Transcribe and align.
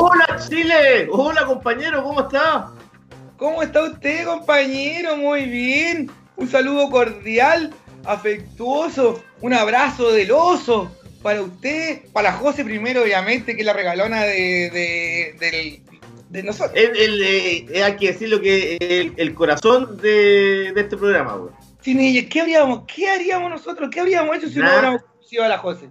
Hola 0.00 0.38
Chile, 0.48 1.08
hola 1.10 1.44
compañero, 1.44 2.04
¿cómo 2.04 2.20
está? 2.20 2.70
¿Cómo 3.36 3.64
está 3.64 3.82
usted, 3.82 4.26
compañero? 4.26 5.16
Muy 5.16 5.46
bien. 5.46 6.08
Un 6.36 6.48
saludo 6.48 6.88
cordial, 6.88 7.74
afectuoso, 8.04 9.20
un 9.40 9.54
abrazo 9.54 10.12
del 10.12 10.30
oso 10.30 10.88
para 11.20 11.42
usted, 11.42 12.02
para 12.12 12.32
José 12.32 12.64
primero, 12.64 13.02
obviamente, 13.02 13.56
que 13.56 13.62
es 13.62 13.66
la 13.66 13.72
regalona 13.72 14.22
de, 14.22 14.70
de, 15.40 15.82
de, 16.28 16.42
nosotros. 16.44 16.76
El, 16.76 17.20
eh, 17.20 17.82
hay 17.82 17.96
que 17.96 18.12
decir 18.12 18.28
lo 18.28 18.40
que 18.40 18.76
el, 18.80 19.14
el 19.16 19.34
corazón 19.34 19.96
de, 20.00 20.68
este 20.76 20.96
programa, 20.96 21.34
güey. 21.34 21.52
Sin 21.80 21.98
ella, 21.98 22.28
¿qué 22.28 22.42
haríamos? 22.42 22.84
¿Qué 22.86 23.10
haríamos 23.10 23.50
nosotros? 23.50 23.90
¿Qué 23.92 23.98
habríamos 23.98 24.36
hecho 24.36 24.48
si 24.48 24.60
no 24.60 24.66
hubiéramos 24.66 25.02
conocido 25.02 25.44
a 25.44 25.48
la 25.48 25.58
José? 25.58 25.88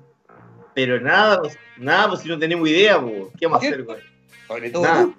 Pero 0.78 1.02
nada, 1.02 1.40
pues, 1.40 1.58
nada, 1.78 2.10
pues 2.10 2.22
si 2.22 2.30
no 2.30 2.38
tenemos 2.38 2.70
idea, 2.70 2.98
güey. 2.98 3.24
¿Qué 3.40 3.48
vamos 3.48 3.64
a 3.64 3.68
hacer, 3.68 3.84
güey? 3.84 3.98
Sobre 4.48 4.70
todo 4.70 4.86
tú. 4.86 5.16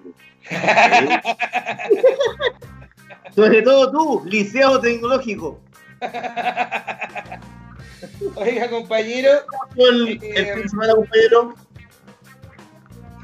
Sobre 3.35 3.61
todo 3.61 3.91
tú, 3.91 4.23
liceo 4.25 4.79
tecnológico. 4.79 5.59
Oiga, 8.35 8.69
compañero. 8.69 9.31
El, 9.75 10.11
el 10.11 10.23
eh, 10.23 10.53
fin 10.53 10.63
de 10.63 10.69
semana, 10.69 10.95
compañero. 10.95 11.53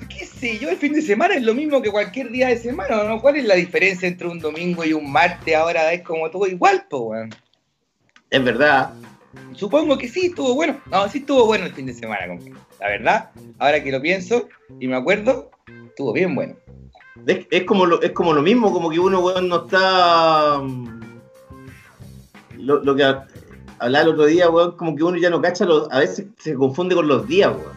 ¿Qué 0.10 0.26
sé 0.26 0.60
yo? 0.60 0.68
El 0.68 0.76
fin 0.76 0.92
de 0.92 1.04
semana 1.04 1.36
es 1.36 1.44
lo 1.44 1.54
mismo 1.54 1.82
que 1.82 1.90
cualquier 1.90 2.32
día 2.32 2.50
de 2.50 2.58
semana, 2.58 3.06
¿no? 3.06 3.22
¿Cuál 3.22 3.38
es 3.38 3.46
la 3.46 3.56
diferencia 3.56 4.10
entre 4.10 4.28
un 4.28 4.40
domingo 4.40 4.84
y 4.84 4.92
un 4.92 5.10
martes? 5.10 5.56
Ahora 5.56 5.94
es 5.94 6.02
como 6.02 6.30
todo 6.30 6.48
igual, 6.48 6.86
pues, 6.90 7.02
weón. 7.02 7.30
Es 8.30 8.44
verdad. 8.44 8.92
Supongo 9.54 9.98
que 9.98 10.08
sí, 10.08 10.28
estuvo 10.28 10.54
bueno. 10.56 10.80
No, 10.92 11.08
sí 11.10 11.20
estuvo 11.20 11.46
bueno 11.46 11.66
el 11.66 11.74
fin 11.74 11.86
de 11.86 11.94
semana. 11.94 12.38
La 12.80 12.88
verdad, 12.88 13.30
ahora 13.60 13.84
que 13.84 13.92
lo 13.92 14.02
pienso 14.02 14.48
y 14.80 14.88
me 14.88 14.96
acuerdo, 14.96 15.52
estuvo 15.88 16.14
bien 16.14 16.36
bueno. 16.36 16.56
Es, 17.26 17.46
es 17.50 17.64
como, 17.64 17.86
lo, 17.86 18.02
es 18.02 18.12
como 18.12 18.34
lo 18.34 18.42
mismo, 18.42 18.72
como 18.72 18.90
que 18.90 19.00
uno, 19.00 19.20
weón, 19.22 19.48
no 19.48 19.66
está. 19.66 20.60
mm, 20.62 21.00
Lo, 22.58 22.84
lo 22.84 22.96
que 22.96 23.04
hablaba 23.04 24.04
el 24.04 24.10
otro 24.10 24.26
día, 24.26 24.50
weón, 24.50 24.76
como 24.78 24.96
que 24.96 25.04
uno 25.04 25.18
ya 25.18 25.30
no 25.30 25.42
cacha, 25.42 25.66
los, 25.66 25.92
a 25.92 26.00
veces 26.00 26.28
se 26.38 26.54
confunde 26.56 26.96
con 26.96 27.08
los 27.08 27.28
días, 27.28 27.52
weón. 27.52 27.76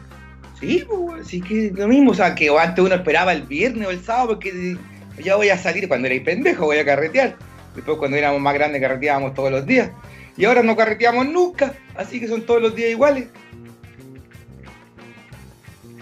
Sí, 0.61 0.84
pues, 0.89 1.28
sí 1.28 1.41
que 1.41 1.72
lo 1.75 1.87
mismo. 1.87 2.11
O 2.11 2.15
sea, 2.15 2.34
que 2.34 2.48
antes 2.48 2.84
uno 2.84 2.95
esperaba 2.97 3.33
el 3.33 3.43
viernes 3.43 3.87
o 3.87 3.91
el 3.91 4.03
sábado 4.03 4.28
porque 4.31 4.77
ya 5.22 5.37
voy 5.37 5.50
a 5.50 5.56
salir 5.59 5.87
cuando 5.87 6.09
era 6.09 6.25
pendejo, 6.25 6.65
voy 6.65 6.78
a 6.78 6.84
carretear. 6.84 7.37
Después 7.77 7.97
cuando 7.99 8.16
éramos 8.16 8.41
más 8.41 8.55
grandes 8.55 8.81
carreteábamos 8.82 9.34
todos 9.34 9.53
los 9.53 9.65
días. 9.65 9.91
Y 10.38 10.44
ahora 10.44 10.62
no 10.62 10.76
carreteamos 10.76 11.26
nunca, 11.26 11.75
así 11.97 12.19
que 12.21 12.28
son 12.28 12.43
todos 12.43 12.62
los 12.62 12.75
días 12.75 12.91
iguales. 12.91 13.26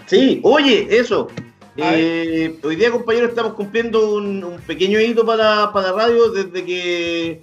Sí, 0.05 0.39
oye, 0.43 0.87
eso. 0.89 1.27
Eh, 1.75 2.57
hoy 2.63 2.75
día, 2.75 2.89
compañeros, 2.91 3.29
estamos 3.29 3.53
cumpliendo 3.53 4.15
un, 4.15 4.43
un 4.43 4.57
pequeño 4.61 4.99
hito 4.99 5.25
para, 5.25 5.71
para 5.71 5.91
la 5.91 5.97
radio 5.97 6.31
desde 6.31 6.65
que 6.65 7.41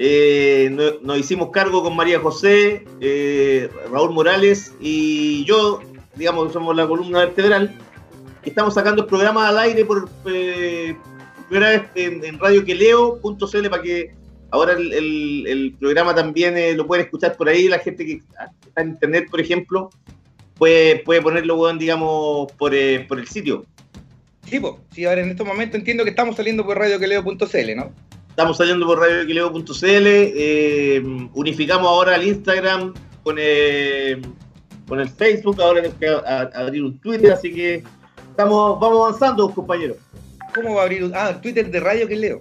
eh, 0.00 0.68
no- 0.72 1.00
nos 1.02 1.18
hicimos 1.18 1.50
cargo 1.50 1.82
con 1.82 1.94
María 1.94 2.18
José, 2.18 2.84
eh, 3.00 3.68
Raúl 3.92 4.12
Morales 4.12 4.74
y 4.80 5.44
yo, 5.44 5.80
digamos 6.16 6.46
que 6.48 6.52
somos 6.54 6.74
la 6.74 6.88
columna 6.88 7.20
vertebral. 7.20 7.76
Estamos 8.44 8.74
sacando 8.74 9.02
el 9.02 9.08
programa 9.08 9.48
al 9.48 9.58
aire 9.58 9.84
por 9.84 10.08
primera 10.24 11.70
vez 11.70 11.82
en, 11.94 12.24
en 12.24 12.38
radioqueleo.cl 12.38 13.68
para 13.68 13.82
que 13.82 14.14
ahora 14.50 14.72
el, 14.74 14.92
el- 14.92 15.46
el 15.46 15.72
programa 15.78 16.14
también 16.14 16.56
eh, 16.56 16.74
lo 16.74 16.86
pueden 16.86 17.04
escuchar 17.04 17.36
por 17.36 17.48
ahí, 17.48 17.68
la 17.68 17.78
gente 17.78 18.04
que 18.06 18.12
está 18.66 18.80
en 18.82 18.88
internet, 18.90 19.26
por 19.30 19.40
ejemplo 19.40 19.90
puede, 20.56 20.96
puede 21.00 21.22
ponerlo, 21.22 21.72
digamos, 21.74 22.50
por, 22.52 22.74
eh, 22.74 23.04
por 23.08 23.18
el 23.18 23.28
sitio. 23.28 23.64
Sí, 24.48 24.58
pues, 24.60 24.74
sí, 24.92 25.04
ahora 25.04 25.20
en 25.22 25.30
estos 25.30 25.46
momentos 25.46 25.78
entiendo 25.78 26.02
que 26.04 26.10
estamos 26.10 26.34
saliendo 26.36 26.64
por 26.64 26.78
radioqueleo.cl, 26.78 27.76
¿no? 27.76 27.92
Estamos 28.30 28.56
saliendo 28.56 28.86
por 28.86 28.98
radioequileo.cl, 29.00 29.84
eh, 29.84 31.02
unificamos 31.34 31.86
ahora 31.88 32.14
el 32.16 32.26
Instagram 32.28 32.94
con, 33.22 33.36
eh, 33.38 34.20
con 34.88 35.00
el 35.00 35.08
Facebook, 35.08 35.60
ahora 35.60 35.82
tenemos 35.82 35.98
que 35.98 36.56
abrir 36.58 36.82
un 36.84 36.98
Twitter, 36.98 37.32
así 37.32 37.52
que 37.52 37.82
estamos, 38.30 38.80
vamos 38.80 39.08
avanzando, 39.08 39.50
compañeros. 39.50 39.96
¿Cómo 40.54 40.74
va 40.76 40.80
a 40.82 40.84
abrir 40.84 41.04
un... 41.04 41.12
Ah, 41.14 41.38
Twitter 41.40 41.70
de 41.70 41.78
Radio 41.80 42.08
que 42.08 42.16
leo? 42.16 42.40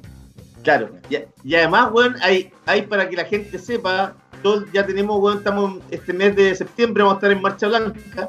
Claro, 0.68 0.90
y, 1.10 1.18
y 1.50 1.56
además, 1.56 1.92
weón, 1.94 2.18
hay, 2.22 2.52
hay 2.66 2.82
para 2.82 3.08
que 3.08 3.16
la 3.16 3.24
gente 3.24 3.58
sepa, 3.58 4.14
todos 4.44 4.66
ya 4.74 4.86
tenemos, 4.86 5.18
weón, 5.22 5.38
estamos 5.38 5.80
este 5.92 6.12
mes 6.12 6.36
de 6.36 6.54
septiembre, 6.56 7.04
vamos 7.04 7.16
a 7.16 7.20
estar 7.20 7.32
en 7.32 7.42
Marcha 7.42 7.68
Blanca, 7.70 8.28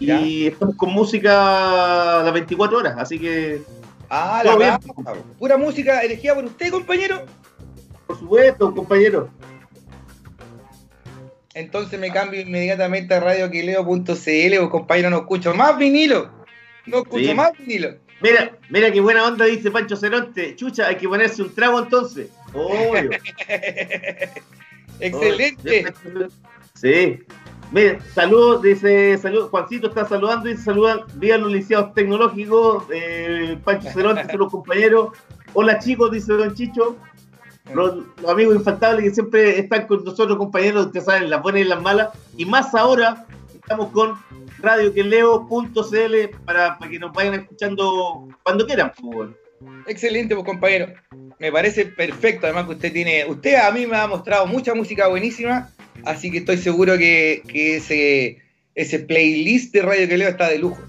y 0.00 0.48
estamos 0.48 0.74
con 0.74 0.90
música 0.92 2.22
las 2.24 2.32
24 2.32 2.78
horas, 2.78 2.96
así 2.98 3.20
que, 3.20 3.62
Ah, 4.08 4.42
la 4.44 4.56
bien. 4.56 4.70
raja. 4.70 5.20
Pura 5.38 5.56
música 5.56 6.00
elegida 6.00 6.34
por 6.34 6.46
usted, 6.46 6.72
compañero. 6.72 7.24
por 8.08 8.18
supuesto, 8.18 8.74
compañeros. 8.74 9.28
Entonces 11.54 12.00
me 12.00 12.10
cambio 12.10 12.40
inmediatamente 12.40 13.14
a 13.14 13.20
radioquileo.cl, 13.20 14.68
compañero, 14.70 15.10
no 15.10 15.18
escucho 15.18 15.54
más 15.54 15.78
vinilo. 15.78 16.30
No 16.86 16.98
escucho 16.98 17.26
Sí. 17.28 17.34
más 17.34 17.52
vinilo. 17.56 17.90
Mira, 18.20 18.56
mira 18.70 18.90
qué 18.90 19.00
buena 19.00 19.26
onda 19.26 19.44
dice 19.44 19.70
Pancho 19.70 19.96
Ceronte. 19.96 20.56
Chucha, 20.56 20.88
hay 20.88 20.96
que 20.96 21.08
ponerse 21.08 21.42
un 21.42 21.54
trago 21.54 21.78
entonces. 21.78 22.30
Obvio. 22.54 23.10
Excelente. 25.00 25.92
Sí. 26.74 27.20
Mira, 27.72 27.98
saludos, 28.14 28.62
dice, 28.62 29.18
salud, 29.18 29.48
Juancito 29.48 29.88
está 29.88 30.06
saludando 30.06 30.48
y 30.48 30.56
saludan, 30.56 31.00
viva 31.14 31.36
los 31.36 31.50
liceados 31.50 31.92
tecnológicos, 31.94 32.84
eh, 32.92 33.58
Pancho 33.64 33.90
Ceronte, 33.90 34.24
son 34.30 34.38
los 34.38 34.52
compañeros. 34.52 35.10
Hola 35.52 35.78
chicos, 35.78 36.10
dice 36.12 36.32
Don 36.32 36.54
Chicho. 36.54 36.96
Los, 37.74 37.96
los 38.22 38.30
amigos 38.30 38.54
infaltables 38.54 39.04
que 39.04 39.14
siempre 39.14 39.58
están 39.58 39.88
con 39.88 40.04
nosotros, 40.04 40.38
compañeros, 40.38 40.86
ustedes 40.86 41.06
saben, 41.06 41.28
las 41.28 41.42
buenas 41.42 41.62
y 41.62 41.64
las 41.64 41.82
malas. 41.82 42.10
Y 42.36 42.44
más 42.44 42.72
ahora, 42.74 43.26
estamos 43.52 43.90
con 43.90 44.16
radioqueleo.cl 44.58 46.36
para, 46.44 46.78
para 46.78 46.90
que 46.90 46.98
nos 46.98 47.12
vayan 47.12 47.34
escuchando 47.34 48.28
cuando 48.42 48.66
quieran. 48.66 48.92
pues, 49.00 49.14
bueno. 49.14 49.34
Excelente, 49.86 50.34
pues 50.34 50.46
compañero. 50.46 50.92
Me 51.38 51.52
parece 51.52 51.86
perfecto. 51.86 52.46
Además 52.46 52.66
que 52.66 52.72
usted 52.72 52.92
tiene, 52.92 53.24
usted 53.26 53.56
a 53.56 53.70
mí 53.70 53.86
me 53.86 53.96
ha 53.96 54.06
mostrado 54.06 54.46
mucha 54.46 54.74
música 54.74 55.08
buenísima, 55.08 55.70
así 56.04 56.30
que 56.30 56.38
estoy 56.38 56.58
seguro 56.58 56.96
que, 56.98 57.42
que 57.48 57.76
ese, 57.76 58.42
ese 58.74 58.98
playlist 59.00 59.72
de 59.72 59.82
Radio 59.82 60.08
que 60.08 60.18
leo 60.18 60.28
está 60.28 60.48
de 60.48 60.58
lujo. 60.58 60.82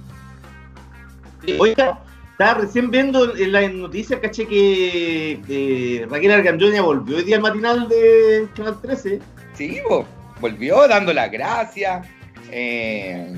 Oiga, 1.59 2.03
estaba 2.31 2.61
recién 2.61 2.91
viendo 2.91 3.35
en 3.35 3.51
las 3.51 3.71
noticias, 3.71 4.19
caché 4.19 4.45
que 4.47 5.39
eh, 5.47 6.05
Raquel 6.09 6.31
Argandoña 6.31 6.81
volvió 6.81 7.17
hoy 7.17 7.23
día 7.23 7.37
al 7.37 7.41
matinal 7.41 7.87
de 7.87 8.47
Canal 8.55 8.81
13. 8.81 9.19
Sí, 9.53 9.79
po, 9.87 10.05
volvió 10.41 10.87
dando 10.87 11.13
las 11.13 11.31
gracias, 11.31 12.07
eh, 12.51 13.33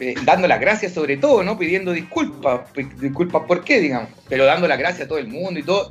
eh, 0.00 0.14
dando 0.24 0.48
las 0.48 0.60
gracias 0.60 0.92
sobre 0.92 1.16
todo, 1.16 1.42
¿no? 1.42 1.58
Pidiendo 1.58 1.92
disculpas, 1.92 2.60
disculpas 3.00 3.42
por 3.46 3.64
qué, 3.64 3.80
digamos, 3.80 4.10
pero 4.28 4.44
dando 4.44 4.68
las 4.68 4.78
gracias 4.78 5.06
a 5.06 5.08
todo 5.08 5.18
el 5.18 5.28
mundo 5.28 5.60
y 5.60 5.62
todo, 5.62 5.90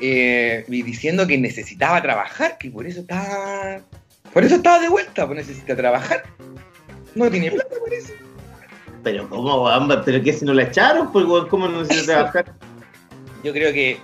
eh, 0.00 0.64
y 0.68 0.82
diciendo 0.82 1.26
que 1.26 1.38
necesitaba 1.38 2.00
trabajar, 2.02 2.58
que 2.58 2.70
por 2.70 2.86
eso 2.86 3.00
estaba, 3.00 3.80
por 4.32 4.44
eso 4.44 4.56
estaba 4.56 4.78
de 4.78 4.88
vuelta, 4.88 5.26
pues 5.26 5.38
necesita 5.38 5.76
trabajar. 5.76 6.24
No 7.14 7.30
tiene 7.30 7.50
plata 7.50 7.74
por 7.78 7.92
eso. 7.92 8.12
Pero 9.02 9.28
cómo, 9.28 9.68
pero 10.04 10.22
que 10.22 10.32
si 10.32 10.44
no 10.44 10.54
la 10.54 10.64
echaron, 10.64 11.10
pues 11.12 11.24
cómo 11.48 11.68
no 11.68 11.82
necesita 11.82 12.14
trabajar. 12.14 12.54
Yo 13.42 13.52
creo 13.52 13.72
que 13.72 13.98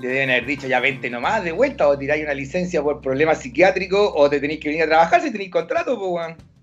le 0.00 0.08
deben 0.08 0.30
haber 0.30 0.46
dicho 0.46 0.66
ya 0.66 0.80
vente 0.80 1.08
nomás 1.08 1.44
de 1.44 1.52
vuelta 1.52 1.88
o 1.88 1.96
tiráis 1.96 2.24
una 2.24 2.34
licencia 2.34 2.82
por 2.82 3.00
problemas 3.00 3.38
psiquiátricos 3.38 4.10
o 4.14 4.28
te 4.28 4.40
tenéis 4.40 4.60
que 4.60 4.68
venir 4.68 4.84
a 4.84 4.88
trabajar 4.88 5.22
si 5.22 5.30
tenéis 5.30 5.50
contrato, 5.50 5.98
pues 5.98 6.10
weón. 6.10 6.53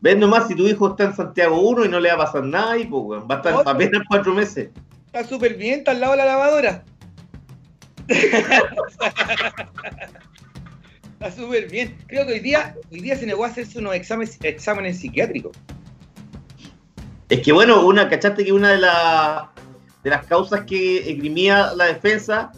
Ves 0.00 0.16
nomás 0.16 0.48
si 0.48 0.54
tu 0.54 0.66
hijo 0.66 0.88
está 0.88 1.04
en 1.04 1.14
Santiago 1.14 1.60
1 1.60 1.84
y 1.84 1.88
no 1.88 2.00
le 2.00 2.08
va 2.08 2.14
a 2.14 2.26
pasar 2.26 2.44
nada 2.44 2.78
y 2.78 2.86
pues, 2.86 3.02
weón, 3.04 3.28
va 3.30 3.34
a 3.34 3.38
estar 3.38 3.54
Oye. 3.54 3.64
apenas 3.66 4.02
cuatro 4.08 4.34
meses. 4.34 4.70
Está 5.06 5.24
súper 5.24 5.56
bien, 5.56 5.80
está 5.80 5.90
al 5.90 6.00
lado 6.00 6.12
de 6.12 6.18
la 6.18 6.24
lavadora. 6.24 6.84
está 11.18 11.32
súper 11.36 11.70
bien. 11.70 11.98
Creo 12.06 12.26
que 12.26 12.32
hoy 12.32 12.40
día, 12.40 12.74
hoy 12.90 13.00
día 13.00 13.16
se 13.16 13.26
negó 13.26 13.44
a 13.44 13.48
hacerse 13.48 13.78
unos 13.78 13.94
exámenes, 13.94 14.38
exámenes 14.42 15.00
psiquiátricos. 15.00 15.54
Es 17.28 17.42
que 17.42 17.52
bueno, 17.52 17.86
una, 17.86 18.08
¿cachaste 18.08 18.44
que 18.44 18.52
una 18.52 18.70
de, 18.70 18.78
las 18.78 19.42
de 20.02 20.10
las 20.10 20.24
causas 20.26 20.62
que 20.62 21.10
esgrimía 21.10 21.74
la 21.74 21.84
defensa 21.86 22.50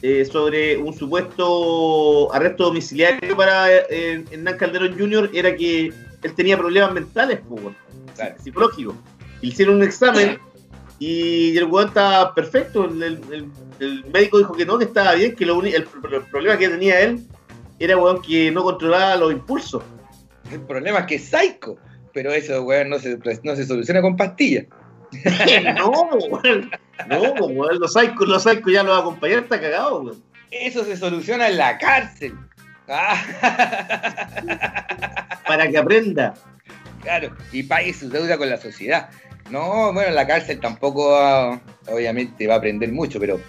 eh, 0.00 0.24
sobre 0.24 0.76
un 0.76 0.94
supuesto 0.94 2.32
arresto 2.32 2.66
domiciliario 2.66 3.36
para 3.36 3.68
eh, 3.68 4.24
Hernán 4.30 4.56
Calderón 4.56 4.96
Jr. 4.96 5.30
era 5.34 5.56
que 5.56 5.92
él 6.22 6.34
tenía 6.34 6.56
problemas 6.58 6.92
mentales, 6.92 7.40
pues, 7.48 7.62
Claro. 8.16 8.34
psicológicos. 8.42 8.94
Le 9.42 9.48
Hicieron 9.48 9.76
un 9.76 9.82
examen 9.84 10.38
y 10.98 11.56
el 11.56 11.64
weón 11.64 11.88
estaba 11.88 12.34
perfecto. 12.34 12.84
El, 12.86 13.02
el- 13.02 13.20
el- 13.32 13.50
el 13.80 14.04
médico 14.12 14.38
dijo 14.38 14.52
que 14.54 14.66
no, 14.66 14.76
que 14.78 14.84
estaba 14.86 15.14
bien, 15.14 15.36
que 15.36 15.46
lo 15.46 15.62
el, 15.62 15.72
el 15.74 15.84
problema 16.30 16.58
que 16.58 16.68
tenía 16.68 17.00
él 17.00 17.24
era 17.78 17.96
weón, 17.96 18.20
que 18.22 18.50
no 18.50 18.64
controlaba 18.64 19.14
los 19.16 19.30
impulsos. 19.32 19.82
El 20.50 20.60
problema 20.62 21.00
es 21.00 21.06
que 21.06 21.14
es 21.16 21.24
psycho. 21.28 21.76
Pero 22.12 22.32
eso, 22.32 22.62
weón, 22.62 22.88
no 22.90 22.98
se, 22.98 23.16
no 23.44 23.54
se 23.54 23.64
soluciona 23.66 24.00
con 24.02 24.16
pastillas. 24.16 24.66
no, 25.76 25.90
weón. 25.90 26.70
No, 27.08 27.20
weón. 27.46 27.78
Los 27.78 27.92
psychos, 27.92 28.26
los 28.28 28.42
psychos 28.42 28.72
ya 28.72 28.82
los 28.82 28.92
va 28.92 28.96
a 28.96 29.00
acompañar, 29.00 29.40
está 29.44 29.60
cagado, 29.60 30.00
weón. 30.02 30.22
Eso 30.50 30.82
se 30.84 30.96
soluciona 30.96 31.48
en 31.48 31.58
la 31.58 31.78
cárcel. 31.78 32.34
Ah, 32.88 33.16
Para 35.46 35.68
que 35.68 35.78
aprenda. 35.78 36.34
claro, 37.02 37.36
y 37.52 37.62
pague 37.62 37.92
su 37.94 38.08
deuda 38.08 38.36
con 38.38 38.48
la 38.50 38.56
sociedad. 38.58 39.08
No, 39.50 39.92
bueno, 39.92 40.08
en 40.08 40.14
la 40.14 40.26
cárcel 40.26 40.60
tampoco 40.60 41.16
ah, 41.16 41.60
obviamente 41.86 42.46
va 42.46 42.54
a 42.54 42.58
aprender 42.58 42.92
mucho, 42.92 43.18
pero 43.18 43.40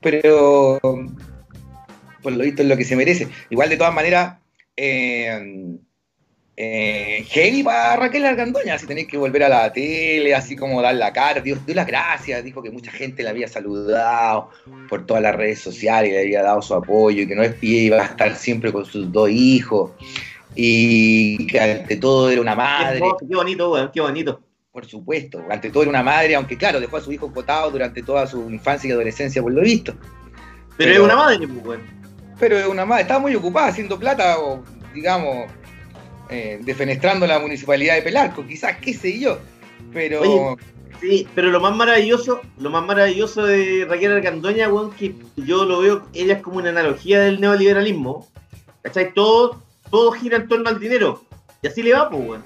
pero 0.00 0.78
por 2.22 2.32
lo 2.32 2.44
visto 2.44 2.62
es 2.62 2.68
lo 2.68 2.76
que 2.76 2.84
se 2.84 2.96
merece. 2.96 3.28
Igual 3.50 3.68
de 3.70 3.76
todas 3.76 3.94
maneras, 3.94 4.38
eh, 4.76 5.76
eh, 6.56 7.24
heavy 7.28 7.64
para 7.64 7.96
Raquel 7.96 8.24
Argandoña, 8.24 8.78
si 8.78 8.86
tenéis 8.86 9.08
que 9.08 9.16
volver 9.16 9.42
a 9.42 9.48
la 9.48 9.72
tele, 9.72 10.34
así 10.34 10.54
como 10.54 10.80
dar 10.80 10.94
la 10.94 11.12
cara, 11.12 11.40
dio, 11.40 11.56
dio 11.66 11.74
las 11.74 11.86
gracias, 11.86 12.44
dijo 12.44 12.62
que 12.62 12.70
mucha 12.70 12.92
gente 12.92 13.24
la 13.24 13.30
había 13.30 13.48
saludado 13.48 14.50
por 14.88 15.04
todas 15.04 15.22
las 15.22 15.34
redes 15.34 15.60
sociales, 15.60 16.12
le 16.12 16.20
había 16.20 16.42
dado 16.42 16.62
su 16.62 16.74
apoyo 16.74 17.22
y 17.22 17.26
que 17.26 17.34
no 17.34 17.42
es 17.42 17.54
pie 17.54 17.82
iba 17.82 18.00
a 18.00 18.04
estar 18.04 18.36
siempre 18.36 18.72
con 18.72 18.84
sus 18.84 19.10
dos 19.10 19.30
hijos 19.30 19.90
y 20.54 21.46
que 21.48 21.58
ante 21.58 21.96
todo 21.96 22.30
era 22.30 22.40
una 22.40 22.54
madre. 22.54 23.00
Qué, 23.28 23.34
bonito, 23.34 23.72
weón, 23.72 23.90
qué 23.92 24.00
bonito. 24.00 24.40
Por 24.70 24.86
supuesto, 24.86 25.42
ante 25.50 25.70
todo 25.70 25.82
era 25.82 25.90
una 25.90 26.02
madre, 26.04 26.36
aunque 26.36 26.56
claro, 26.56 26.78
dejó 26.78 26.98
a 26.98 27.00
su 27.00 27.12
hijo 27.12 27.32
cotado 27.32 27.72
durante 27.72 28.02
toda 28.02 28.28
su 28.28 28.48
infancia 28.48 28.88
y 28.88 28.92
adolescencia, 28.92 29.42
por 29.42 29.52
lo 29.52 29.60
visto. 29.62 29.94
Pero, 30.76 30.76
Pero- 30.76 30.92
es 30.92 31.00
una 31.00 31.16
madre, 31.16 31.48
pues, 31.48 31.66
weón. 31.66 31.82
Pero 32.38 32.58
es 32.58 32.66
una 32.66 32.84
madre, 32.84 33.02
estaba 33.02 33.20
muy 33.20 33.34
ocupada 33.34 33.68
haciendo 33.68 33.98
plata 33.98 34.36
digamos, 34.92 35.50
eh, 36.34 36.58
defenestrando 36.62 37.26
la 37.26 37.38
municipalidad 37.38 37.94
de 37.94 38.02
Pelarco, 38.02 38.46
quizás, 38.46 38.76
qué 38.78 38.92
sé 38.94 39.18
yo. 39.18 39.38
Pero 39.92 40.20
Oye. 40.20 40.56
Sí, 41.00 41.26
pero 41.34 41.50
lo 41.50 41.60
más 41.60 41.74
maravilloso, 41.76 42.40
lo 42.58 42.70
más 42.70 42.84
maravilloso 42.84 43.44
de 43.44 43.84
Raquel 43.88 44.12
Argandoña, 44.12 44.68
weón, 44.68 44.90
que 44.92 45.14
yo 45.36 45.64
lo 45.64 45.80
veo, 45.80 46.06
ella 46.14 46.34
es 46.34 46.42
como 46.42 46.58
una 46.58 46.70
analogía 46.70 47.20
del 47.20 47.40
neoliberalismo. 47.40 48.26
¿Cachai? 48.82 49.12
Todo, 49.12 49.60
todo 49.90 50.12
gira 50.12 50.36
en 50.38 50.48
torno 50.48 50.68
al 50.68 50.78
dinero. 50.80 51.22
Y 51.62 51.66
así 51.66 51.82
le 51.82 51.92
va, 51.94 52.08
pues, 52.08 52.22
weón. 52.28 52.42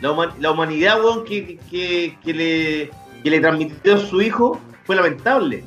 La, 0.00 0.10
huma- 0.12 0.34
la 0.38 0.50
humanidad, 0.50 1.02
weón, 1.02 1.24
que, 1.24 1.58
que, 1.70 2.16
que 2.24 2.34
le, 2.34 2.90
que 3.22 3.30
le 3.30 3.40
transmitió 3.40 3.94
a 3.94 3.98
su 3.98 4.20
hijo 4.20 4.60
fue 4.84 4.96
lamentable. 4.96 5.64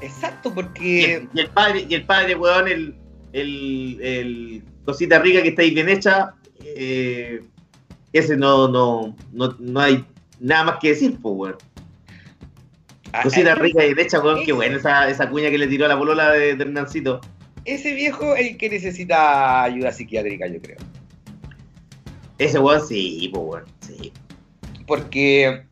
exacto, 0.00 0.48
Y 0.48 0.52
porque 0.52 1.14
el, 1.16 1.28
y 1.34 1.40
el 1.40 1.48
padre, 1.50 1.86
y 1.88 1.94
el 1.94 2.04
padre, 2.06 2.34
weón, 2.34 2.68
el, 2.68 2.94
el, 3.32 3.98
el 4.00 4.62
cosita 4.88 5.18
rica 5.18 5.42
que 5.42 5.50
está 5.50 5.60
ahí 5.60 5.70
bien 5.72 5.86
hecha, 5.90 6.32
eh, 6.64 7.42
ese 8.10 8.38
no, 8.38 8.68
no, 8.68 9.14
no, 9.32 9.54
no 9.58 9.80
hay 9.80 10.02
nada 10.40 10.64
más 10.64 10.76
que 10.80 10.88
decir, 10.88 11.18
pues, 11.20 11.34
weón. 11.36 11.56
a- 13.12 13.22
Cosita 13.22 13.54
rica 13.54 13.84
y 13.84 13.92
bien 13.92 14.06
hecha, 14.06 14.18
weón, 14.20 14.46
qué 14.46 14.52
buena 14.54 14.78
esa, 14.78 15.06
esa 15.10 15.28
cuña 15.28 15.50
que 15.50 15.58
le 15.58 15.66
tiró 15.66 15.84
a 15.84 15.88
la 15.88 15.98
polola 15.98 16.30
de, 16.32 16.54
de 16.56 16.62
Hernancito. 16.64 17.20
ese 17.66 17.92
viejo 17.92 18.34
es 18.34 18.46
el 18.52 18.56
que 18.56 18.70
necesita 18.70 19.62
ayuda 19.64 19.92
psiquiátrica, 19.92 20.46
yo 20.46 20.58
creo. 20.62 20.78
Ese 22.38 22.58
weón 22.58 22.86
sí, 22.86 23.30
pues, 23.30 23.44
weón, 23.46 23.64
sí. 23.80 24.10
Porque, 24.86 25.64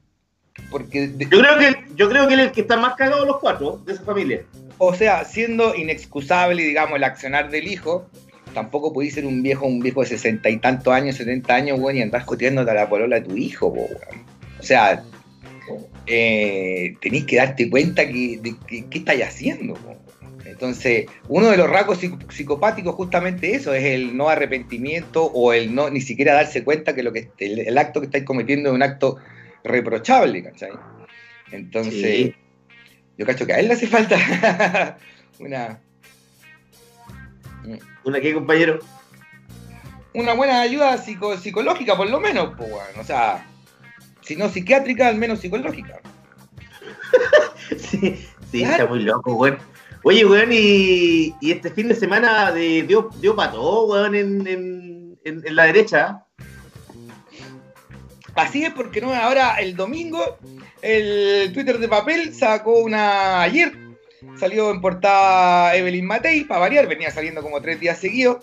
porque 0.71 1.09
de- 1.09 1.25
Yo 1.25 1.39
creo 1.41 1.59
que, 1.59 1.85
yo 1.95 2.11
creo 2.11 2.29
que 2.29 2.35
él 2.35 2.41
es 2.41 2.47
el 2.49 2.53
que 2.53 2.61
está 2.61 2.77
más 2.77 2.97
cagado 2.97 3.23
de 3.23 3.29
los 3.29 3.39
cuatro, 3.39 3.81
de 3.87 3.95
esa 3.95 4.03
familia. 4.03 4.43
O 4.77 4.93
sea, 4.95 5.25
siendo 5.25 5.75
inexcusable, 5.75 6.63
digamos, 6.63 6.97
el 6.97 7.05
accionar 7.05 7.49
del 7.51 7.67
hijo, 7.67 8.11
tampoco 8.57 8.91
podéis 8.91 9.13
ser 9.15 9.27
un 9.27 9.43
viejo, 9.43 9.67
un 9.67 9.81
viejo 9.81 10.01
de 10.01 10.07
sesenta 10.07 10.49
y 10.49 10.57
tantos 10.57 10.91
años, 10.95 11.17
setenta 11.17 11.55
años, 11.55 11.79
weón, 11.79 11.99
y 11.99 12.01
andás 12.03 12.25
coteándote 12.25 12.71
a 12.71 12.75
la 12.75 12.89
polola 12.89 13.21
de 13.21 13.29
tu 13.29 13.37
hijo, 13.37 13.67
weón. 13.69 13.91
O 14.59 14.63
sea, 14.63 15.05
eh, 16.07 16.95
tenéis 17.01 17.25
que 17.25 17.37
darte 17.37 17.69
cuenta 17.69 18.07
que, 18.07 18.39
de 18.43 18.55
que- 18.67 18.87
qué 18.87 18.99
estáis 18.99 19.23
haciendo. 19.25 19.75
Entonces, 20.47 21.05
uno 21.29 21.51
de 21.51 21.57
los 21.59 21.69
rasgos 21.69 21.99
psico- 21.99 22.19
psicopáticos 22.33 22.95
justamente 22.95 23.55
eso, 23.55 23.75
es 23.75 23.85
el 23.85 24.17
no 24.17 24.29
arrepentimiento 24.31 25.25
o 25.25 25.53
el 25.53 25.75
no 25.75 25.91
ni 25.91 26.01
siquiera 26.01 26.33
darse 26.35 26.65
cuenta 26.65 26.95
que 26.95 27.03
lo 27.03 27.13
que 27.13 27.29
el, 27.39 27.59
el 27.59 27.77
acto 27.77 28.01
que 28.01 28.07
estáis 28.07 28.25
cometiendo 28.25 28.71
es 28.71 28.75
un 28.75 28.83
acto 28.83 29.17
reprochable, 29.65 30.43
¿cachai? 30.45 30.71
Entonces, 31.53 31.93
Sí. 32.01 32.35
yo 33.19 33.27
cacho 33.27 33.45
que 33.47 33.53
a 33.53 33.59
él 33.61 33.67
le 33.69 33.75
hace 33.75 33.87
falta 33.87 34.17
una, 35.41 35.81
¿Una 38.05 38.21
qué, 38.21 38.35
compañero? 38.35 38.79
una 40.15 40.33
buena 40.33 40.61
ayuda 40.63 40.97
psico- 40.97 41.37
psicológica, 41.37 41.95
por 41.95 42.09
lo 42.09 42.19
menos, 42.21 42.55
pues, 42.57 42.71
weón. 42.71 43.01
O 43.01 43.05
sea, 43.05 43.47
si 44.23 44.35
no 44.35 44.49
psiquiátrica, 44.49 45.09
al 45.09 45.17
menos 45.17 45.41
psicológica. 45.41 46.01
Sí, 47.77 48.17
sí, 48.51 48.61
Claro. 48.61 48.73
está 48.75 48.87
muy 48.87 49.01
loco, 49.03 49.35
weón. 49.35 49.59
Oye, 50.05 50.25
weón, 50.25 50.51
y, 50.53 51.35
y 51.41 51.51
este 51.53 51.71
fin 51.71 51.89
de 51.89 51.95
semana 51.97 52.53
de, 52.53 52.83
dio, 52.85 53.11
dio 53.21 53.35
para 53.35 53.51
todo, 53.53 53.87
weón, 53.93 54.15
en, 54.15 54.47
en, 54.47 55.19
en, 55.25 55.43
en 55.47 55.57
la 55.57 55.65
derecha. 55.65 56.23
Así 58.35 58.65
es 58.65 58.73
porque 58.73 59.01
no, 59.01 59.13
ahora 59.15 59.57
el 59.57 59.75
domingo 59.77 60.39
el 60.83 61.53
Twitter 61.53 61.79
de 61.79 61.89
papel 61.89 62.35
sacó 62.35 62.79
una 62.79 63.41
ayer. 63.43 63.73
Salió 64.37 64.71
en 64.71 64.81
portada 64.81 65.75
Evelyn 65.75 66.07
Matei, 66.07 66.45
para 66.45 66.61
variar, 66.61 66.87
venía 66.87 67.11
saliendo 67.11 67.43
como 67.43 67.61
tres 67.61 67.81
días 67.81 67.99
seguidos. 67.99 68.39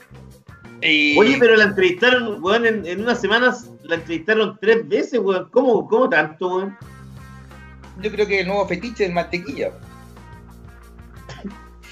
Y 0.82 1.18
Oye, 1.18 1.38
pero 1.40 1.56
la 1.56 1.66
entrevistaron, 1.66 2.44
weón, 2.44 2.66
en, 2.66 2.86
en 2.86 3.02
unas 3.02 3.22
semanas 3.22 3.70
la 3.84 3.96
entrevistaron 3.96 4.58
tres 4.60 4.88
veces, 4.88 5.20
weón. 5.20 5.48
¿Cómo, 5.52 5.88
cómo 5.88 6.10
tanto, 6.10 6.48
weón? 6.48 6.78
yo 8.02 8.12
creo 8.12 8.28
que 8.28 8.40
el 8.42 8.48
nuevo 8.48 8.68
fetiche 8.68 9.04
del 9.04 9.14
mantequilla. 9.14 9.72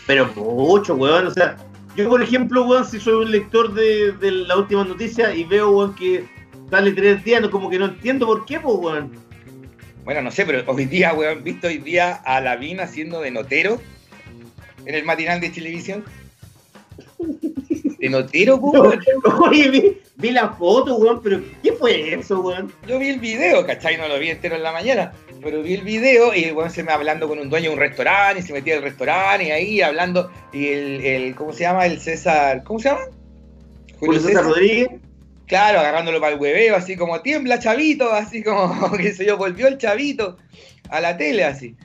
Pero 0.07 0.27
mucho, 0.35 0.95
weón. 0.95 1.27
O 1.27 1.31
sea, 1.31 1.57
yo, 1.95 2.09
por 2.09 2.21
ejemplo, 2.21 2.65
weón, 2.65 2.85
si 2.85 2.99
soy 2.99 3.25
un 3.25 3.31
lector 3.31 3.73
de, 3.73 4.11
de 4.13 4.31
la 4.31 4.57
última 4.57 4.83
noticia 4.83 5.33
y 5.33 5.43
veo, 5.43 5.71
weón, 5.71 5.95
que 5.95 6.27
sale 6.69 6.91
tres 6.91 7.23
días, 7.23 7.41
no, 7.41 7.51
como 7.51 7.69
que 7.69 7.79
no 7.79 7.85
entiendo 7.85 8.25
por 8.25 8.45
qué, 8.45 8.59
pues, 8.59 8.75
weón. 8.75 9.11
Bueno, 10.11 10.23
no 10.23 10.31
sé, 10.31 10.45
pero 10.45 10.69
hoy 10.69 10.83
día, 10.87 11.13
weón, 11.13 11.41
visto 11.41 11.67
hoy 11.67 11.77
día 11.77 12.15
a 12.15 12.41
Lavín 12.41 12.81
haciendo 12.81 13.21
de 13.21 13.31
notero 13.31 13.79
en 14.85 14.93
el 14.93 15.05
matinal 15.05 15.39
de 15.39 15.51
televisión. 15.51 16.03
De 17.17 18.09
notero, 18.09 18.57
weón. 18.57 18.99
Oye, 19.41 19.69
vi, 19.69 19.97
vi 20.17 20.31
la 20.31 20.49
foto, 20.49 20.97
weón, 20.97 21.21
pero 21.23 21.41
¿qué 21.63 21.71
fue 21.71 22.13
eso, 22.13 22.41
weón? 22.41 22.73
Yo 22.85 22.99
vi 22.99 23.07
el 23.07 23.21
video, 23.21 23.65
¿cachai? 23.65 23.95
No 23.95 24.09
lo 24.09 24.19
vi 24.19 24.31
entero 24.31 24.57
en 24.57 24.63
la 24.63 24.73
mañana, 24.73 25.13
pero 25.41 25.63
vi 25.63 25.75
el 25.75 25.83
video 25.83 26.35
y 26.35 26.43
el 26.43 26.55
weón 26.57 26.71
se 26.71 26.83
me 26.83 26.91
hablando 26.91 27.29
con 27.29 27.39
un 27.39 27.49
dueño 27.49 27.69
de 27.69 27.75
un 27.75 27.79
restaurante 27.79 28.41
y 28.41 28.43
se 28.43 28.51
metía 28.51 28.75
al 28.75 28.83
restaurante 28.83 29.45
y 29.45 29.51
ahí 29.51 29.81
hablando. 29.81 30.29
Y 30.51 30.67
el, 30.67 31.05
el 31.05 31.35
¿cómo 31.35 31.53
se 31.53 31.61
llama? 31.61 31.85
El 31.85 32.01
César, 32.01 32.65
¿cómo 32.65 32.79
se 32.79 32.89
llama? 32.89 33.05
Julio 33.97 34.19
César 34.19 34.43
Rodríguez. 34.43 34.89
Claro, 35.51 35.81
agarrándolo 35.81 36.21
para 36.21 36.35
el 36.35 36.39
hueveo, 36.39 36.77
así 36.77 36.95
como 36.95 37.19
tiembla 37.19 37.59
chavito, 37.59 38.09
así 38.13 38.41
como 38.41 38.89
que 38.97 39.11
se 39.11 39.25
yo, 39.25 39.35
volvió 39.35 39.67
el 39.67 39.77
chavito 39.77 40.37
a 40.89 41.01
la 41.01 41.17
tele, 41.17 41.43
así. 41.43 41.75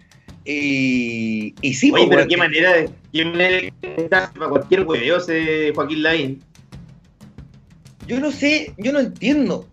Y, 0.44 1.52
y 1.60 1.74
sí, 1.74 1.90
Oye, 1.90 2.06
pues, 2.06 2.16
pero 2.16 2.28
qué 2.28 2.36
manera 2.36 2.72
de. 2.74 2.90
Qué 3.12 3.24
manera 3.24 3.56
de 3.56 4.08
para 4.08 4.30
cualquier 4.48 4.86
hueveo 4.86 5.16
ese 5.16 5.72
Joaquín 5.74 6.04
Lain. 6.04 6.40
yo 8.06 8.20
no 8.20 8.30
sé, 8.30 8.72
yo 8.78 8.92
no 8.92 9.00
entiendo. 9.00 9.68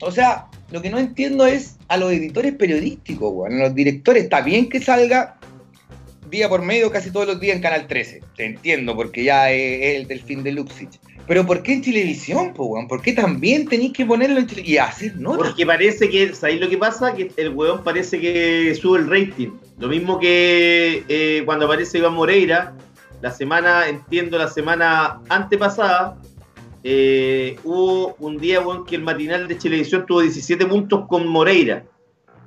O 0.00 0.10
sea, 0.10 0.46
lo 0.70 0.80
que 0.80 0.88
no 0.88 0.98
entiendo 0.98 1.44
es 1.44 1.76
a 1.88 1.98
los 1.98 2.10
editores 2.10 2.54
periodísticos, 2.54 3.30
weón. 3.30 3.60
A 3.60 3.64
los 3.64 3.74
directores, 3.74 4.22
está 4.22 4.40
bien 4.40 4.70
que 4.70 4.80
salga 4.80 5.36
día 6.30 6.48
por 6.48 6.62
medio 6.62 6.90
casi 6.90 7.10
todos 7.10 7.26
los 7.26 7.40
días 7.40 7.56
en 7.56 7.62
Canal 7.62 7.88
13. 7.88 8.22
Te 8.38 8.46
entiendo, 8.46 8.96
porque 8.96 9.22
ya 9.22 9.50
es 9.50 9.96
el 9.96 10.08
del 10.08 10.22
fin 10.22 10.42
de 10.42 10.52
Luxich. 10.52 10.98
Pero 11.28 11.44
¿por 11.44 11.62
qué 11.62 11.74
en 11.74 11.82
televisión, 11.82 12.54
po, 12.54 12.64
weón? 12.64 12.88
¿Por 12.88 13.02
qué 13.02 13.12
también 13.12 13.68
tenéis 13.68 13.92
que 13.92 14.06
ponerlo 14.06 14.38
en 14.38 14.46
televisión? 14.46 14.74
Y 14.74 14.78
hacer 14.78 15.16
notas. 15.16 15.48
Porque 15.48 15.66
parece 15.66 16.08
que, 16.08 16.34
¿sabéis 16.34 16.58
lo 16.58 16.70
que 16.70 16.78
pasa? 16.78 17.14
Que 17.14 17.30
el 17.36 17.50
weón 17.50 17.84
parece 17.84 18.18
que 18.18 18.74
sube 18.74 19.00
el 19.00 19.10
rating. 19.10 19.50
Lo 19.78 19.88
mismo 19.88 20.18
que 20.18 21.04
eh, 21.06 21.42
cuando 21.44 21.66
aparece 21.66 21.98
Iván 21.98 22.14
Moreira, 22.14 22.72
la 23.20 23.30
semana, 23.30 23.88
entiendo, 23.88 24.38
la 24.38 24.48
semana 24.48 25.20
antepasada, 25.28 26.16
eh, 26.82 27.58
hubo 27.62 28.14
un 28.20 28.38
día, 28.38 28.60
weón, 28.60 28.86
que 28.86 28.96
el 28.96 29.02
matinal 29.02 29.46
de 29.48 29.56
televisión 29.56 30.06
tuvo 30.06 30.22
17 30.22 30.64
puntos 30.64 31.06
con 31.08 31.28
Moreira. 31.28 31.84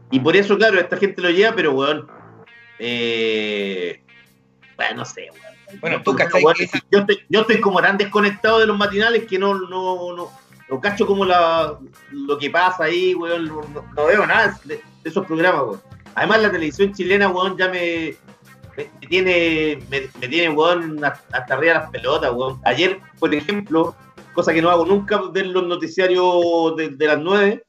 Y 0.09 0.19
por 0.19 0.35
eso, 0.35 0.57
claro, 0.57 0.79
esta 0.79 0.97
gente 0.97 1.21
lo 1.21 1.29
lleva, 1.29 1.53
pero, 1.55 1.73
weón, 1.73 2.07
eh, 2.79 4.01
bueno, 4.75 4.95
no 4.95 5.05
sé, 5.05 5.27
weón. 5.31 5.50
Bueno, 5.79 6.01
tú 6.03 6.15
cachai 6.15 6.43
esa- 6.59 6.79
yo, 6.91 6.99
estoy, 6.99 7.19
yo 7.29 7.41
estoy 7.41 7.59
como 7.61 7.81
tan 7.81 7.97
desconectado 7.97 8.59
de 8.59 8.67
los 8.67 8.77
matinales 8.77 9.23
que 9.25 9.39
no, 9.39 9.53
no, 9.53 10.15
no, 10.15 10.29
no 10.69 10.81
cacho 10.81 11.05
como 11.05 11.25
la, 11.25 11.77
lo 12.11 12.37
que 12.37 12.49
pasa 12.49 12.85
ahí, 12.85 13.13
weón. 13.15 13.45
No, 13.47 13.61
no 13.95 14.05
veo 14.05 14.25
nada 14.25 14.59
de, 14.65 14.75
de 14.75 15.09
esos 15.09 15.25
programas, 15.25 15.61
weón. 15.63 15.81
Además, 16.15 16.41
la 16.41 16.51
televisión 16.51 16.93
chilena, 16.93 17.29
weón, 17.29 17.57
ya 17.57 17.69
me, 17.69 18.15
me, 18.77 18.89
me 19.01 19.07
tiene, 19.07 19.79
me, 19.89 20.09
me 20.19 20.27
tiene, 20.27 20.49
weón, 20.49 21.03
hasta 21.03 21.53
arriba 21.53 21.75
las 21.75 21.89
pelotas, 21.89 22.31
weón. 22.33 22.59
Ayer, 22.65 22.99
por 23.19 23.33
ejemplo, 23.33 23.95
cosa 24.33 24.53
que 24.53 24.61
no 24.61 24.69
hago 24.69 24.85
nunca, 24.85 25.21
ver 25.31 25.47
los 25.47 25.65
noticiarios 25.65 26.75
de, 26.77 26.89
de 26.89 27.05
las 27.07 27.19
9, 27.19 27.63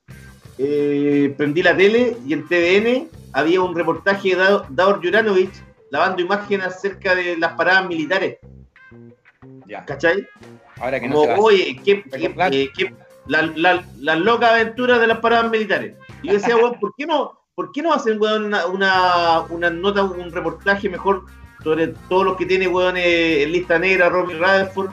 eh, 0.59 1.35
prendí 1.37 1.63
la 1.63 1.77
tele 1.77 2.17
y 2.27 2.33
en 2.35 2.47
TVN 2.47 3.09
había 3.33 3.63
un 3.63 3.75
reportaje 3.75 4.37
de 4.37 4.61
Davor 4.69 5.01
Juranovic 5.03 5.51
lavando 5.93 6.23
imágenes 6.23 6.67
acerca 6.69 7.15
de 7.15 7.37
las 7.37 7.53
paradas 7.53 7.87
militares, 7.87 8.39
Ya, 9.67 9.85
¿cachai? 9.85 10.27
ahora 10.81 10.99
que 10.99 11.07
no 11.07 11.15
Como, 11.17 11.27
se 11.27 11.33
va. 11.33 11.39
oye, 11.39 11.81
¿qué, 11.85 12.03
qué, 12.05 12.35
eh, 12.51 12.71
qué- 12.75 12.95
la- 13.27 13.43
la- 13.55 13.85
las 13.99 14.19
locas 14.19 14.51
aventuras 14.53 15.01
de 15.01 15.07
las 15.07 15.19
paradas 15.19 15.51
militares? 15.51 15.95
Y 16.23 16.29
yo 16.29 16.33
decía, 16.35 16.57
weón, 16.57 16.81
¿por 16.81 16.95
qué 16.97 17.07
no, 17.07 17.39
por 17.55 17.73
qué 17.73 17.83
no 17.83 17.93
hacen, 17.93 18.19
weón, 18.21 18.45
una, 18.47 18.65
una, 18.67 19.41
una 19.51 19.69
nota, 19.71 20.03
un 20.03 20.33
reportaje 20.33 20.89
mejor 20.89 21.27
sobre 21.63 21.89
todos 22.09 22.25
los 22.25 22.37
que 22.39 22.47
tiene, 22.47 22.69
weón, 22.69 22.97
eh, 22.97 23.43
en 23.43 23.53
lista 23.53 23.79
negra, 23.79 24.09
Romy 24.09 24.33
Rutherford, 24.33 24.91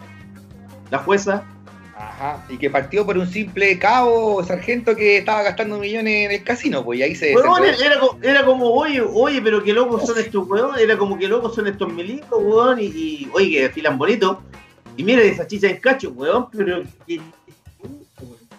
la 0.92 0.98
jueza? 1.00 1.46
Ajá, 2.20 2.44
y 2.50 2.58
que 2.58 2.70
partió 2.70 3.06
por 3.06 3.18
un 3.18 3.28
simple 3.28 3.80
cabo 3.80 4.44
sargento 4.44 4.94
que 4.94 5.18
estaba 5.20 5.42
gastando 5.42 5.78
millones 5.80 6.26
en 6.26 6.32
el 6.32 6.44
casino, 6.44 6.84
pues 6.84 7.00
y 7.00 7.04
ahí 7.04 7.16
se... 7.16 7.32
Era, 7.82 7.98
co- 7.98 8.18
era 8.22 8.46
como, 8.46 8.66
oye, 8.66 9.00
oye, 9.02 9.42
pero 9.42 9.64
qué 9.64 9.72
locos 9.72 10.06
son 10.06 10.20
estos 10.20 10.46
weón, 10.46 10.78
era 10.78 10.98
como 10.98 11.18
que 11.18 11.30
locos 11.30 11.56
son 11.56 11.68
estos 11.68 11.92
milicos, 11.94 12.44
weón, 12.44 12.80
y, 12.82 12.88
y, 12.88 13.30
oye, 13.34 13.50
que 13.52 13.62
desfilan 13.62 13.98
bonito. 13.98 14.42
Y 14.98 15.04
mira 15.06 15.22
esa 15.22 15.48
chicha 15.48 15.68
en 15.70 15.78
cacho, 15.78 16.10
weón, 16.12 16.48
pero. 16.52 16.84
Y, 17.08 17.22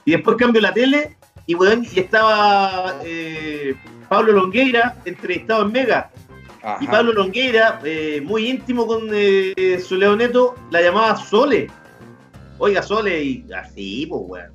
y 0.07 0.11
después 0.13 0.39
cambio 0.39 0.63
la 0.63 0.73
tele 0.73 1.19
y 1.47 1.55
weón, 1.55 1.85
y 1.93 2.01
estaba 2.01 2.99
eh, 3.05 3.75
Pablo 4.09 4.33
Longueira 4.33 4.97
entrevistado 5.05 5.67
en 5.67 5.73
Mega. 5.73 6.11
Ajá. 6.63 6.79
Y 6.83 6.87
Pablo 6.87 7.13
Longueira, 7.13 7.79
eh, 7.85 8.23
muy 8.25 8.49
íntimo 8.49 8.87
con 8.87 9.09
eh, 9.13 9.83
su 9.87 9.97
leoneto, 9.97 10.55
la 10.71 10.81
llamaba 10.81 11.15
Sole. 11.17 11.71
Oiga, 12.61 12.83
Sole, 12.83 13.23
y 13.25 13.45
así, 13.57 14.07
pues 14.07 14.23
weón. 14.27 14.53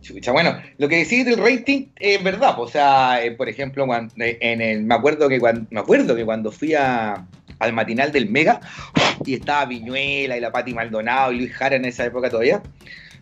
Chucha, 0.00 0.30
bueno, 0.32 0.56
lo 0.78 0.88
que 0.88 0.98
decís 0.98 1.24
del 1.26 1.36
rating 1.36 1.86
es 1.96 2.22
verdad, 2.22 2.54
pues, 2.56 2.70
o 2.70 2.72
sea, 2.72 3.22
eh, 3.22 3.32
por 3.32 3.48
ejemplo, 3.48 3.84
cuando, 3.84 4.14
eh, 4.24 4.38
en 4.40 4.60
el, 4.62 4.84
me 4.84 4.94
acuerdo 4.94 5.28
que 5.28 5.40
cuando, 5.40 5.66
me 5.70 5.80
acuerdo 5.80 6.14
que 6.14 6.24
cuando 6.24 6.50
fui 6.52 6.72
a- 6.74 7.26
al 7.58 7.72
matinal 7.72 8.12
del 8.12 8.30
Mega 8.30 8.60
y 9.26 9.34
estaba 9.34 9.64
Viñuela 9.66 10.36
y 10.36 10.40
la 10.40 10.52
Pati 10.52 10.72
Maldonado 10.72 11.32
y 11.32 11.38
Luis 11.38 11.52
Jara 11.52 11.74
en 11.76 11.84
esa 11.84 12.04
época 12.06 12.30
todavía, 12.30 12.62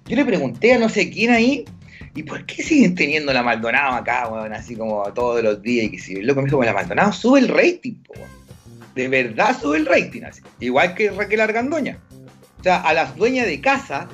yo 0.07 0.17
le 0.17 0.25
pregunté 0.27 0.75
a 0.75 0.79
no 0.79 0.91
sé 0.91 1.11
quién 1.11 1.31
ahí, 1.31 1.65
¿y 2.15 2.23
por 2.23 2.45
qué 2.45 2.63
siguen 2.63 2.95
teniendo 2.95 3.33
la 3.33 3.43
Maldonado 3.43 3.95
acá, 3.95 4.29
weón? 4.29 4.53
Así 4.53 4.77
como 4.77 5.03
todos 5.15 5.43
los 5.43 5.63
días 5.63 5.87
y 5.87 5.91
que 5.93 5.99
si 5.99 6.13
el 6.13 6.27
loco 6.27 6.43
me 6.43 6.47
dijo, 6.47 6.59
"Bueno, 6.59 6.73
la 6.73 6.79
Maldonado 6.79 7.13
sube 7.13 7.41
el 7.41 7.49
rating, 7.49 7.95
po. 8.07 8.13
De 8.95 9.09
verdad 9.09 9.57
sube 9.59 9.79
el 9.79 9.87
rating, 9.87 10.23
así. 10.23 10.43
Igual 10.61 10.95
que 10.95 11.11
Raquel 11.11 11.41
Argandoña. 11.41 11.99
Sea, 12.67 12.79
a 12.81 12.93
las 12.95 13.15
dueñas 13.15 13.47
de 13.47 13.61
casa 13.61 14.09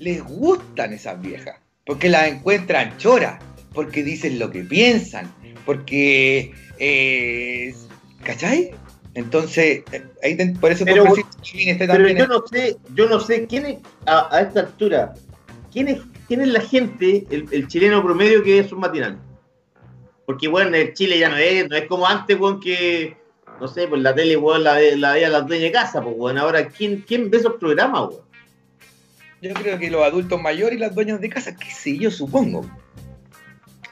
les 0.00 0.20
gustan 0.24 0.92
esas 0.92 1.22
viejas, 1.22 1.60
porque 1.84 2.08
las 2.08 2.26
encuentran 2.26 2.98
choras, 2.98 3.40
porque 3.72 4.02
dicen 4.02 4.40
lo 4.40 4.50
que 4.50 4.62
piensan, 4.64 5.32
porque... 5.64 6.52
eh, 6.80 7.72
¿Cachai? 8.24 8.72
Entonces, 9.14 9.84
eh, 9.92 10.04
ahí 10.24 10.36
te- 10.36 10.46
por 10.60 10.72
eso 10.72 10.84
Pero- 10.84 11.04
Chilín 11.42 11.68
esté 11.68 11.86
Pero 11.86 11.98
también 11.98 12.18
yo 12.18 12.24
en- 12.24 12.30
no 12.30 12.42
sé, 12.50 12.76
yo 12.92 13.08
no 13.08 13.20
sé 13.20 13.46
quién 13.46 13.66
es, 13.66 13.76
a, 14.04 14.34
a 14.36 14.40
esta 14.40 14.58
altura, 14.62 15.14
quién 15.72 15.86
es, 15.86 16.00
quién 16.26 16.40
es 16.40 16.48
la 16.48 16.62
gente, 16.62 17.24
el, 17.30 17.46
el 17.52 17.68
chileno 17.68 18.02
promedio 18.02 18.42
que 18.42 18.58
es 18.58 18.72
un 18.72 18.80
matinal. 18.80 19.16
Porque 20.26 20.48
bueno, 20.48 20.76
el 20.76 20.92
Chile 20.92 21.20
ya 21.20 21.28
no 21.28 21.36
es, 21.36 21.68
no 21.70 21.76
es 21.76 21.86
como 21.86 22.04
antes, 22.04 22.36
weón, 22.36 22.58
que, 22.58 23.16
no 23.60 23.68
sé, 23.68 23.88
pues 23.88 24.02
la 24.02 24.14
tele, 24.14 24.36
weón, 24.36 24.64
la, 24.64 24.74
ve- 24.74 24.96
la 24.96 25.12
veía 25.12 25.28
la 25.28 25.40
dueña 25.42 25.64
de 25.64 25.72
casa, 25.72 26.02
pues 26.02 26.14
weón. 26.18 26.38
Ahora, 26.38 26.68
¿quién, 26.68 27.04
quién 27.06 27.30
ve 27.30 27.38
esos 27.38 27.54
programas, 27.54 28.00
weón? 28.08 28.22
Yo 29.42 29.52
creo 29.54 29.78
que 29.78 29.90
los 29.90 30.02
adultos 30.02 30.40
mayores 30.40 30.76
y 30.76 30.80
las 30.80 30.94
dueñas 30.94 31.20
de 31.20 31.28
casa, 31.28 31.54
qué 31.56 31.70
sé 31.70 31.96
yo, 31.98 32.10
supongo. 32.10 32.64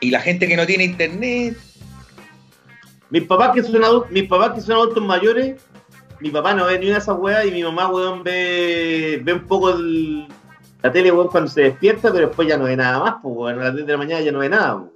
Y 0.00 0.10
la 0.10 0.20
gente 0.20 0.48
que 0.48 0.56
no 0.56 0.66
tiene 0.66 0.84
internet, 0.84 1.56
Mis 3.10 3.22
papás 3.24 3.52
que 3.54 3.62
son 3.62 3.84
adultos, 3.84 4.10
mis 4.10 4.28
papás 4.28 4.52
que 4.54 4.60
son 4.60 4.76
adultos 4.76 5.04
mayores, 5.04 5.60
mi 6.20 6.30
papá 6.30 6.54
no 6.54 6.66
ve 6.66 6.78
ni 6.78 6.86
una 6.86 6.94
de 6.96 7.00
esas 7.00 7.16
weas 7.18 7.46
y 7.46 7.50
mi 7.52 7.62
mamá, 7.62 7.88
weón, 7.90 8.22
ve, 8.24 9.20
ve 9.22 9.32
un 9.34 9.46
poco 9.46 9.70
el- 9.70 10.26
la 10.82 10.90
tele, 10.90 11.12
weón, 11.12 11.28
cuando 11.28 11.48
se 11.50 11.62
despierta, 11.62 12.10
pero 12.12 12.26
después 12.28 12.48
ya 12.48 12.56
no 12.56 12.64
ve 12.64 12.76
nada 12.76 12.98
más, 12.98 13.14
pues 13.22 13.34
weón, 13.36 13.60
a 13.60 13.64
las 13.64 13.74
10 13.74 13.86
de 13.86 13.92
la 13.92 13.98
mañana 13.98 14.20
ya 14.22 14.32
no 14.32 14.38
ve 14.40 14.48
nada, 14.48 14.76
weón. 14.76 14.93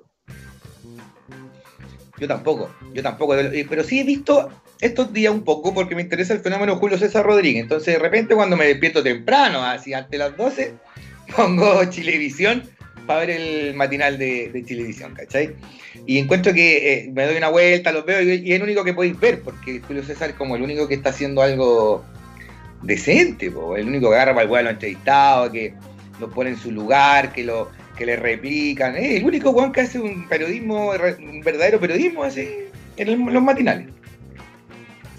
Yo 2.21 2.27
tampoco, 2.27 2.71
yo 2.93 3.03
tampoco. 3.03 3.35
Pero 3.69 3.85
sí 3.85 4.01
he 4.01 4.05
visto 4.05 4.51
estos 4.81 5.13
días 5.13 5.33
un 5.33 5.43
poco 5.43 5.75
porque 5.75 5.95
me 5.95 6.03
interesa 6.03 6.35
el 6.35 6.41
fenómeno 6.41 6.77
Julio 6.77 6.99
César 6.99 7.25
Rodríguez. 7.25 7.63
Entonces, 7.63 7.95
de 7.95 8.01
repente, 8.01 8.35
cuando 8.35 8.57
me 8.57 8.67
despierto 8.67 9.03
temprano, 9.03 9.65
así 9.65 9.95
ante 9.95 10.19
las 10.19 10.37
12, 10.37 10.75
pongo 11.37 11.85
Chilevisión 11.87 12.63
para 13.07 13.21
ver 13.21 13.31
el 13.31 13.75
matinal 13.75 14.19
de, 14.19 14.51
de 14.51 14.65
Chilevisión, 14.65 15.15
¿cachai? 15.15 15.55
Y 16.07 16.19
encuentro 16.19 16.53
que 16.53 16.93
eh, 16.93 17.11
me 17.13 17.25
doy 17.25 17.37
una 17.37 17.49
vuelta, 17.49 17.91
los 17.91 18.05
veo 18.05 18.23
y, 18.23 18.53
es 18.53 18.57
el 18.57 18.63
único 18.63 18.85
que 18.85 18.93
podéis 18.93 19.19
ver, 19.19 19.41
porque 19.41 19.81
Julio 19.81 20.03
César 20.05 20.31
es 20.31 20.37
como 20.37 20.57
el 20.57 20.63
único 20.63 20.87
que 20.87 20.95
está 20.95 21.11
haciendo 21.11 21.41
algo 21.41 22.05
decente, 22.83 23.51
po, 23.51 23.77
el 23.77 23.89
único 23.89 24.11
que 24.11 24.17
agarra 24.17 24.35
para 24.35 24.45
el 24.45 24.51
weón 24.51 24.67
a 24.67 24.71
los 24.71 24.73
entrevistados, 24.75 25.51
que 25.51 25.75
lo 26.21 26.31
pone 26.31 26.51
en 26.51 26.59
su 26.59 26.71
lugar, 26.71 27.33
que 27.33 27.45
lo 27.45 27.71
que 27.99 28.07
le 28.07 28.17
replican. 28.17 28.97
Es 28.97 29.17
el 29.17 29.25
único 29.25 29.51
weón 29.51 29.73
que 29.73 29.83
hace 29.83 29.99
un 29.99 30.27
periodismo, 30.29 30.93
un 30.93 31.41
verdadero 31.41 31.81
periodismo 31.81 32.23
así 32.23 32.49
en 32.97 33.33
los 33.33 33.43
matinales. 33.43 33.89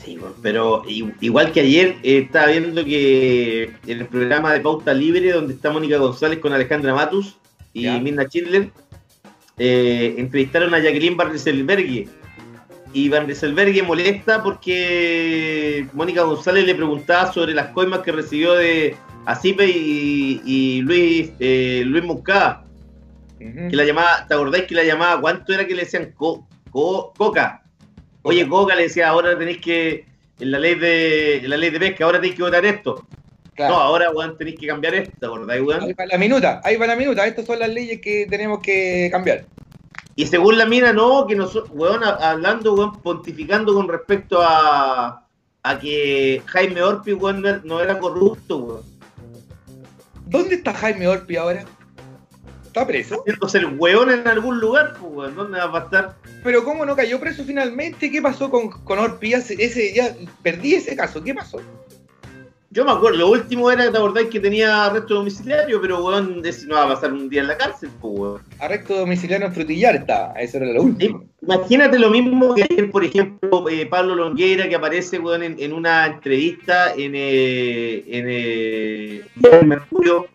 Sí, 0.04 0.18
pero 0.42 0.84
igual 0.88 1.52
que 1.52 1.60
ayer 1.60 1.98
eh, 2.04 2.20
estaba 2.20 2.48
viendo 2.48 2.84
que 2.86 3.64
en 3.86 4.00
el 4.00 4.06
programa 4.06 4.54
de 4.54 4.62
Pauta 4.62 4.94
Libre, 4.94 5.34
donde 5.34 5.54
está 5.54 5.72
Mónica 5.72 5.98
González 5.98 6.40
con 6.40 6.54
Alejandra 6.54 6.96
Matus 6.96 7.38
y 7.74 7.84
Ya. 7.84 8.00
Mirna 8.00 8.24
Schindler, 8.24 8.70
eh, 9.58 10.16
entrevistaron 10.18 10.74
a 10.74 10.80
Jacqueline 10.80 11.18
Van 11.18 11.30
Rieselberghe. 11.32 12.08
Y 12.94 13.10
Van 13.10 13.28
Rieselberghe 13.28 13.84
molesta 13.84 14.42
porque 14.42 15.86
Mónica 15.94 16.24
González 16.24 16.66
le 16.66 16.74
preguntaba 16.76 17.32
sobre 17.32 17.54
las 17.54 17.68
coimas 17.68 18.00
que 18.00 18.12
recibió 18.12 18.54
de 18.54 18.96
Acipe 19.26 19.68
y, 19.68 20.42
y 20.44 20.82
Luis, 20.82 21.32
eh, 21.40 21.84
Luis 21.86 22.04
Que 23.40 23.76
la 23.76 23.86
llamaba, 23.86 24.26
¿te 24.28 24.34
acordáis 24.34 24.66
que 24.66 24.76
la 24.76 24.84
llamaba? 24.84 25.22
¿Cuánto 25.22 25.54
era 25.54 25.66
que 25.66 25.74
le 25.74 25.84
decían 25.84 26.12
co- 26.16 26.46
co- 26.70 27.14
coca? 27.18 27.64
Oye, 28.22 28.48
Coca 28.48 28.76
le 28.76 28.84
decía, 28.84 29.08
ahora 29.10 29.38
tenéis 29.40 29.60
que, 29.60 30.06
en 30.40 30.52
la 30.52 30.60
ley 30.60 30.76
de 30.76 31.38
en 31.38 31.50
la 31.50 31.56
ley 31.58 31.70
de 31.70 31.80
pesca, 31.80 32.04
ahora 32.04 32.20
tenéis 32.20 32.36
que 32.36 32.44
votar 32.44 32.66
esto. 32.66 33.08
Claro. 33.56 33.76
No, 33.76 33.80
ahora, 33.82 34.12
weón, 34.12 34.38
tenéis 34.38 34.60
que 34.60 34.68
cambiar 34.68 34.94
esto, 34.96 35.14
¿te 35.20 35.26
acordáis, 35.26 35.62
Ahí 35.62 35.66
weón? 35.66 35.96
va 35.98 36.06
la 36.06 36.18
minuta, 36.18 36.62
ahí 36.64 36.76
va 36.76 36.86
la 36.88 36.96
minuta. 36.98 37.26
Estas 37.26 37.46
son 37.46 37.60
las 37.60 37.70
leyes 37.70 38.02
que 38.02 38.28
tenemos 38.30 38.60
que 38.60 39.08
cambiar. 39.12 39.46
Y 40.16 40.26
según 40.28 40.58
la 40.58 40.66
mina, 40.66 40.92
no, 40.92 41.26
que 41.26 41.36
nosotros, 41.36 41.70
weón, 41.74 42.04
hablando, 42.04 42.74
weón, 42.74 43.02
pontificando 43.02 43.74
con 43.74 43.88
respecto 43.88 44.42
a, 44.42 45.26
a 45.64 45.80
que 45.80 46.42
Jaime 46.46 46.82
Orpi, 46.84 47.14
weón, 47.14 47.42
no 47.42 47.48
era- 47.50 47.62
no 47.64 47.82
era 47.82 48.00
corrupto, 48.00 48.58
weón. 48.58 48.84
¿Dónde 50.26 50.56
está 50.56 50.74
Jaime 50.74 51.08
Orpi 51.08 51.38
ahora? 51.38 51.64
¿Está 52.70 52.86
preso? 52.86 53.22
Haciéndose 53.22 53.58
el 53.58 53.66
weón 53.80 54.12
en 54.12 54.28
algún 54.28 54.60
lugar, 54.60 54.94
pues, 55.02 55.36
¿dónde 55.36 55.58
va 55.58 55.80
a 55.80 55.84
estar? 55.84 56.16
Pero 56.44 56.64
¿cómo 56.64 56.86
no 56.86 56.96
cayó 56.96 57.20
preso 57.20 57.44
finalmente? 57.44 58.12
¿Qué 58.12 58.22
pasó 58.22 58.52
con, 58.52 58.70
con 58.70 59.00
Orpi? 59.00 59.34
Ese, 59.34 59.92
ya 59.92 60.16
perdí 60.44 60.76
ese 60.76 60.96
caso. 60.96 61.24
¿Qué 61.24 61.34
pasó? 61.34 61.60
Yo 62.70 62.86
me 62.86 62.92
acuerdo, 62.92 63.18
lo 63.18 63.32
último 63.32 63.72
era, 63.72 63.92
¿te 63.92 63.98
acordáis 63.98 64.28
que 64.28 64.40
tenía 64.40 64.86
arresto 64.86 65.16
domiciliario? 65.16 65.82
Pero, 65.82 66.06
weón, 66.06 66.44
no 66.68 66.76
va 66.76 66.84
a 66.84 66.88
pasar 66.90 67.12
un 67.12 67.28
día 67.28 67.42
en 67.42 67.48
la 67.48 67.58
cárcel, 67.58 67.90
pues, 68.00 68.20
weón. 68.20 68.42
Arresto 68.60 69.00
domiciliario 69.00 69.48
en 69.48 69.54
Frutillar 69.54 69.96
estaba, 69.96 70.34
eso 70.34 70.58
era 70.58 70.68
lo 70.68 70.84
último. 70.84 71.24
Imagínate 71.42 71.98
lo 71.98 72.12
mismo 72.12 72.54
que 72.54 72.68
ayer, 72.70 72.92
por 72.92 73.04
ejemplo, 73.04 73.68
eh, 73.68 73.88
Pablo 73.88 74.14
Longueira, 74.14 74.70
que 74.70 74.76
aparece, 74.76 75.18
weón, 75.18 75.42
en, 75.42 75.56
en 75.58 75.74
una 75.74 76.06
entrevista 76.06 76.94
en, 76.94 77.14
eh, 77.16 78.04
en, 78.06 78.26
eh, 78.30 79.24
en 79.52 79.68
Mercurio, 79.68 80.28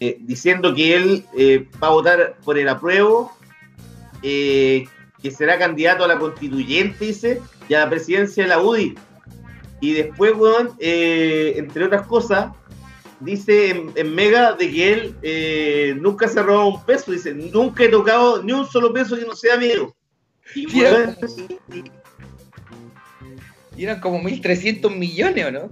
eh, 0.00 0.18
diciendo 0.20 0.74
que 0.74 0.96
él 0.96 1.24
eh, 1.36 1.66
va 1.82 1.88
a 1.88 1.90
votar 1.90 2.36
por 2.44 2.58
el 2.58 2.68
apruebo, 2.68 3.32
eh, 4.22 4.86
que 5.22 5.30
será 5.30 5.58
candidato 5.58 6.04
a 6.04 6.08
la 6.08 6.18
constituyente, 6.18 7.06
dice, 7.06 7.40
y 7.68 7.74
a 7.74 7.80
la 7.80 7.90
presidencia 7.90 8.42
de 8.42 8.48
la 8.48 8.60
UDI. 8.60 8.94
Y 9.80 9.92
después, 9.92 10.32
weón, 10.36 10.70
eh, 10.78 11.54
entre 11.56 11.84
otras 11.84 12.06
cosas, 12.06 12.52
dice 13.20 13.70
en, 13.70 13.92
en 13.96 14.14
Mega 14.14 14.52
de 14.52 14.70
que 14.70 14.92
él 14.92 15.14
eh, 15.22 15.94
nunca 16.00 16.28
se 16.28 16.40
ha 16.40 16.42
robado 16.42 16.68
un 16.68 16.84
peso. 16.84 17.12
Dice, 17.12 17.34
nunca 17.34 17.84
he 17.84 17.88
tocado 17.88 18.42
ni 18.42 18.52
un 18.52 18.66
solo 18.66 18.92
peso 18.92 19.16
que 19.16 19.26
no 19.26 19.34
sea 19.34 19.56
mío. 19.56 19.94
Y, 20.54 20.66
Y 23.76 23.84
eran 23.84 24.00
como 24.00 24.20
1.300 24.20 24.94
millones, 24.96 25.46
¿o 25.46 25.50
no? 25.50 25.70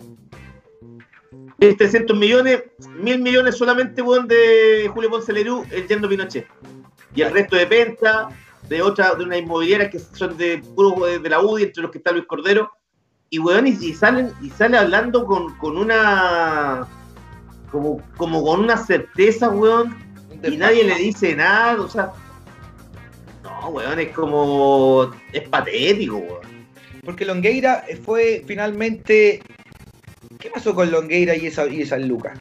300 1.70 2.16
millones, 2.16 2.64
mil 2.98 3.20
millones 3.20 3.56
solamente, 3.56 4.02
weón, 4.02 4.26
de 4.26 4.90
Julio 4.92 5.10
Ponce 5.10 5.32
Lerú, 5.32 5.64
el 5.70 5.86
yerno 5.86 6.08
Pinochet. 6.08 6.46
Y 7.14 7.22
el 7.22 7.32
resto 7.32 7.56
de 7.56 7.66
Penta, 7.66 8.28
de 8.68 8.82
otra, 8.82 9.14
de 9.14 9.24
una 9.24 9.36
inmobiliaria 9.36 9.90
que 9.90 9.98
son 9.98 10.36
de 10.36 10.58
puro 10.74 11.06
de, 11.06 11.18
de 11.18 11.28
la 11.28 11.40
UDI, 11.40 11.64
entre 11.64 11.82
los 11.82 11.90
que 11.90 11.98
está 11.98 12.12
Luis 12.12 12.26
Cordero. 12.26 12.70
Y 13.30 13.38
weón, 13.38 13.66
y, 13.66 13.70
y 13.70 13.94
salen, 13.94 14.32
y 14.42 14.50
sale 14.50 14.76
hablando 14.76 15.24
con, 15.24 15.56
con 15.58 15.76
una 15.78 16.86
como, 17.72 18.02
como 18.16 18.44
con 18.44 18.60
una 18.60 18.76
certeza, 18.76 19.48
weón, 19.48 19.96
y 20.44 20.56
nadie 20.56 20.84
le 20.84 20.94
dice 20.96 21.34
nada, 21.34 21.80
o 21.80 21.88
sea. 21.88 22.12
No, 23.42 23.68
weón, 23.70 23.98
es 23.98 24.10
como. 24.10 25.10
es 25.32 25.48
patético, 25.48 26.16
weón. 26.16 26.66
Porque 27.04 27.24
Longueira 27.24 27.84
fue 28.04 28.44
finalmente. 28.46 29.42
¿Qué 30.42 30.50
pasó 30.50 30.74
con 30.74 30.90
Longueira 30.90 31.36
y 31.36 31.46
esa, 31.46 31.66
y 31.68 31.82
esas 31.82 32.00
lucas? 32.02 32.36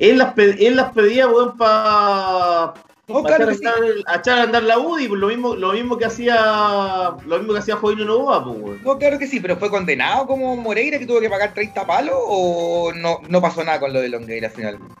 Él 0.00 0.18
las, 0.18 0.34
pe- 0.34 0.66
él 0.66 0.74
las 0.74 0.92
pedía, 0.92 1.28
weón, 1.28 1.56
para 1.56 2.74
No, 3.06 3.22
Pa 3.22 3.36
claro 3.36 3.54
sí. 3.54 3.64
a 4.06 4.16
echar 4.16 4.38
a 4.40 4.42
andar 4.42 4.64
la 4.64 4.78
UDI, 4.80 5.06
pues 5.08 5.20
lo 5.20 5.28
mismo, 5.28 5.54
lo 5.54 5.72
mismo 5.72 5.96
que 5.96 6.06
hacía 6.06 7.14
lo 7.24 7.38
mismo 7.38 7.52
que 7.52 7.60
hacía 7.60 7.76
Jovino 7.76 8.04
Novoa, 8.04 8.44
pues, 8.44 8.58
weón. 8.60 8.80
No, 8.84 8.98
claro 8.98 9.16
que 9.18 9.28
sí, 9.28 9.38
pero 9.38 9.56
fue 9.56 9.70
condenado 9.70 10.26
como 10.26 10.56
Moreira 10.56 10.98
que 10.98 11.06
tuvo 11.06 11.20
que 11.20 11.30
pagar 11.30 11.54
30 11.54 11.86
palos 11.86 12.14
o 12.16 12.92
no, 12.94 13.20
no 13.28 13.40
pasó 13.40 13.62
nada 13.62 13.78
con 13.78 13.92
lo 13.92 14.00
de 14.00 14.08
Longueira 14.08 14.50
finalmente. 14.50 14.94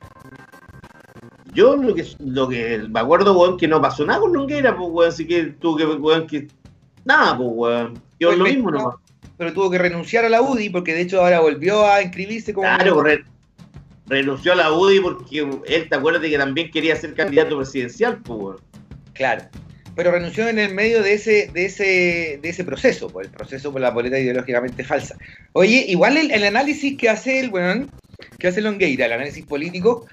Yo 1.52 1.74
lo 1.74 1.94
que 1.94 2.06
lo 2.20 2.48
que 2.48 2.78
me 2.88 3.00
acuerdo, 3.00 3.36
weón, 3.38 3.56
que 3.56 3.66
no 3.66 3.80
pasó 3.82 4.04
nada 4.06 4.20
con 4.20 4.32
Longueira, 4.32 4.76
pues, 4.76 4.88
weón, 4.92 5.08
así 5.08 5.26
que 5.26 5.44
tuvo 5.44 5.76
que, 5.76 5.84
weón, 5.84 6.26
que 6.28 6.46
nada, 7.04 7.36
pues, 7.36 7.48
weón. 7.52 8.00
Yo 8.20 8.28
Fue 8.28 8.36
lo 8.36 8.44
mismo 8.44 8.70
nomás. 8.70 8.94
Pero 9.38 9.52
tuvo 9.52 9.70
que 9.70 9.78
renunciar 9.78 10.24
a 10.24 10.28
la 10.28 10.42
UDI 10.42 10.68
porque 10.70 10.92
de 10.94 11.02
hecho 11.02 11.20
ahora 11.22 11.40
volvió 11.40 11.86
a 11.86 12.02
inscribirse 12.02 12.52
como. 12.52 12.66
Claro, 12.66 13.00
re- 13.02 13.24
renunció 14.06 14.52
a 14.52 14.56
la 14.56 14.72
UDI 14.72 15.00
porque 15.00 15.46
él, 15.66 15.88
te 15.88 15.94
acuerdas 15.96 16.22
de 16.22 16.30
que 16.30 16.38
también 16.38 16.70
quería 16.70 16.96
ser 16.96 17.14
candidato 17.14 17.56
presidencial, 17.56 18.18
pues. 18.22 18.58
Claro. 19.14 19.44
Pero 19.94 20.12
renunció 20.12 20.48
en 20.48 20.58
el 20.60 20.74
medio 20.74 21.02
de 21.02 21.14
ese, 21.14 21.50
de 21.52 21.64
ese, 21.66 22.38
de 22.40 22.48
ese 22.48 22.62
proceso, 22.64 23.08
por 23.08 23.24
el 23.24 23.30
proceso 23.30 23.72
por 23.72 23.80
la 23.80 23.90
boleta 23.90 24.18
ideológicamente 24.18 24.84
falsa. 24.84 25.16
Oye, 25.54 25.84
igual 25.88 26.16
el, 26.16 26.30
el 26.30 26.44
análisis 26.44 26.96
que 26.96 27.08
hace 27.08 27.40
el 27.40 27.50
weón, 27.50 27.90
que 28.38 28.46
hace 28.48 28.60
Longueira, 28.60 29.06
el 29.06 29.12
análisis 29.12 29.44
político, 29.44 30.06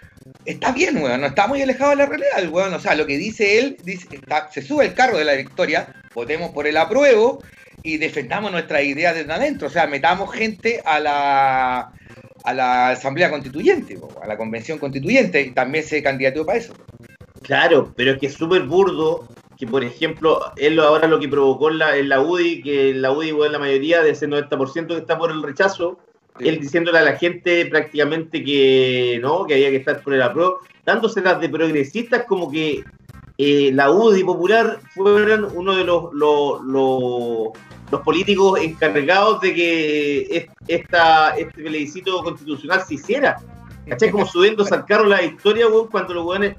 está 0.46 0.72
bien, 0.72 0.98
weón, 0.98 1.22
no 1.22 1.28
está 1.28 1.46
muy 1.48 1.62
alejado 1.62 1.92
de 1.92 1.98
la 1.98 2.08
realidad, 2.08 2.32
el 2.40 2.50
weón. 2.50 2.74
O 2.74 2.80
sea, 2.80 2.96
lo 2.96 3.06
que 3.06 3.18
dice 3.18 3.60
él, 3.60 3.78
dice, 3.84 4.08
está- 4.12 4.50
se 4.52 4.64
sube 4.64 4.86
el 4.86 4.96
carro 4.96 5.20
de 5.20 5.26
la 5.26 5.34
victoria, 5.34 5.94
votemos 6.16 6.50
por 6.52 6.66
el 6.66 6.78
apruebo 6.78 7.44
y 7.86 7.98
defendamos 7.98 8.52
nuestras 8.52 8.84
ideas 8.84 9.16
desde 9.16 9.32
adentro. 9.32 9.68
O 9.68 9.72
sea, 9.72 9.88
metamos 9.88 10.34
gente 10.34 10.82
a 10.86 11.00
la 11.00 11.92
a 12.46 12.54
la 12.54 12.90
asamblea 12.92 13.32
constituyente, 13.32 13.98
po, 13.98 14.10
a 14.22 14.28
la 14.28 14.38
convención 14.38 14.78
constituyente, 14.78 15.42
y 15.42 15.52
también 15.52 15.84
se 15.84 16.04
candidató 16.04 16.46
para 16.46 16.60
eso. 16.60 16.74
Claro, 17.42 17.92
pero 17.96 18.12
es 18.12 18.20
que 18.20 18.28
es 18.28 18.34
súper 18.34 18.64
burdo 18.64 19.28
que, 19.58 19.66
por 19.66 19.84
ejemplo, 19.84 20.40
él 20.58 20.80
ahora 20.80 21.08
lo 21.08 21.20
que 21.20 21.28
provocó 21.28 21.72
en 21.72 21.80
la, 21.80 21.98
en 21.98 22.10
la 22.10 22.22
UDI, 22.22 22.62
que 22.62 22.90
en 22.92 23.02
la 23.02 23.12
UDI, 23.12 23.34
weón, 23.34 23.52
la 23.52 23.60
mayoría 23.60 24.04
de 24.04 24.12
ese 24.12 24.28
90% 24.28 24.88
que 24.88 24.98
está 24.98 25.18
por 25.18 25.32
el 25.32 25.42
rechazo, 25.42 25.98
él 26.40 26.60
diciéndole 26.60 27.00
a 27.00 27.04
la 27.04 27.18
gente 27.18 27.66
prácticamente 27.66 28.44
que 28.44 29.20
no, 29.22 29.46
que 29.46 29.56
había 29.56 29.70
que 29.72 29.78
estar 29.78 30.02
por 30.02 30.14
el 30.14 30.22
apruebo, 30.22 30.60
dándoselas 30.86 31.40
de 31.40 31.50
progresistas 31.50 32.26
como 32.26 32.52
que 32.52 32.84
eh, 33.38 33.72
la 33.74 33.92
UDI 33.92 34.24
popular 34.24 34.80
fueran 34.94 35.46
uno 35.46 35.76
de 35.76 35.84
los, 35.84 36.14
los, 36.14 36.62
los, 36.64 37.50
los 37.92 38.02
políticos 38.02 38.60
encargados 38.62 39.42
de 39.42 39.54
que 39.54 40.22
es- 40.38 40.48
esta, 40.68 41.30
este 41.38 41.64
plebiscito 41.64 42.24
constitucional 42.24 42.82
se 42.82 42.96
hiciera. 42.96 43.38
¿Cachai? 43.88 44.10
Como 44.12 44.26
subiéndose 44.26 44.74
al 44.76 44.86
carro 44.86 45.06
la 45.06 45.22
historia, 45.22 45.68
weón, 45.68 45.88
cuando 45.88 46.14
los 46.16 46.26
weones 46.26 46.58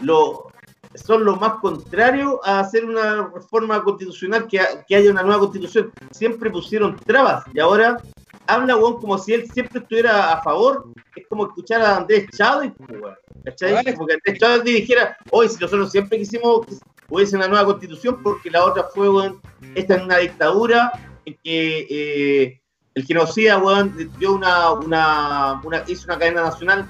lo, 0.00 0.50
son 0.94 1.24
los 1.24 1.40
más 1.40 1.54
contrarios 1.60 2.34
a 2.44 2.60
hacer 2.60 2.84
una 2.84 3.30
reforma 3.34 3.82
constitucional, 3.82 4.46
que, 4.46 4.60
ha- 4.60 4.84
que 4.84 4.94
haya 4.96 5.10
una 5.10 5.22
nueva 5.22 5.40
constitución. 5.40 5.90
Siempre 6.10 6.50
pusieron 6.50 6.96
trabas 7.06 7.44
y 7.54 7.60
ahora 7.60 7.98
habla, 8.46 8.76
weón, 8.76 8.98
como 9.00 9.16
si 9.18 9.32
él 9.32 9.50
siempre 9.50 9.80
estuviera 9.80 10.34
a 10.34 10.42
favor. 10.42 10.84
Es 11.14 11.26
como 11.28 11.46
escuchar 11.46 11.80
a 11.80 11.96
Andrés 11.96 12.26
Chávez, 12.36 12.72
pues, 12.76 13.00
weón. 13.00 13.16
¿Cachai? 13.44 13.94
Como 13.94 14.06
que 14.06 14.14
Andrés 14.14 14.38
Chávez 14.38 14.64
dijera, 14.64 15.16
hoy 15.30 15.48
si 15.48 15.54
nosotros 15.58 15.90
siempre 15.90 16.18
quisimos 16.18 16.66
hubiese 17.08 17.36
una 17.36 17.48
nueva 17.48 17.64
constitución, 17.66 18.22
porque 18.22 18.50
la 18.50 18.64
otra 18.64 18.84
fue, 18.94 19.08
weón, 19.08 19.40
esta 19.74 19.96
es 19.96 20.02
una 20.02 20.18
dictadura 20.18 20.92
en 21.24 21.36
que 21.42 21.86
eh, 21.90 22.60
el 22.94 23.04
genocida, 23.04 23.58
weón, 23.58 23.94
dio 24.18 24.34
una, 24.34 24.72
una, 24.72 25.60
una, 25.64 25.82
hizo 25.86 26.04
una 26.06 26.18
cadena 26.18 26.42
nacional 26.42 26.86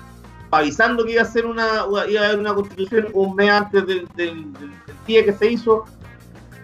avisando 0.50 1.04
que 1.04 1.12
iba 1.12 1.22
a 1.22 1.26
ser 1.26 1.44
una, 1.44 1.84
iba 2.08 2.20
a 2.22 2.26
haber 2.26 2.38
una 2.38 2.54
constitución 2.54 3.08
un 3.12 3.34
mes 3.34 3.50
antes 3.50 3.86
del, 3.86 4.08
del- 4.14 4.52
del 4.52 4.70
día 5.06 5.24
que 5.24 5.32
se 5.32 5.50
hizo. 5.50 5.84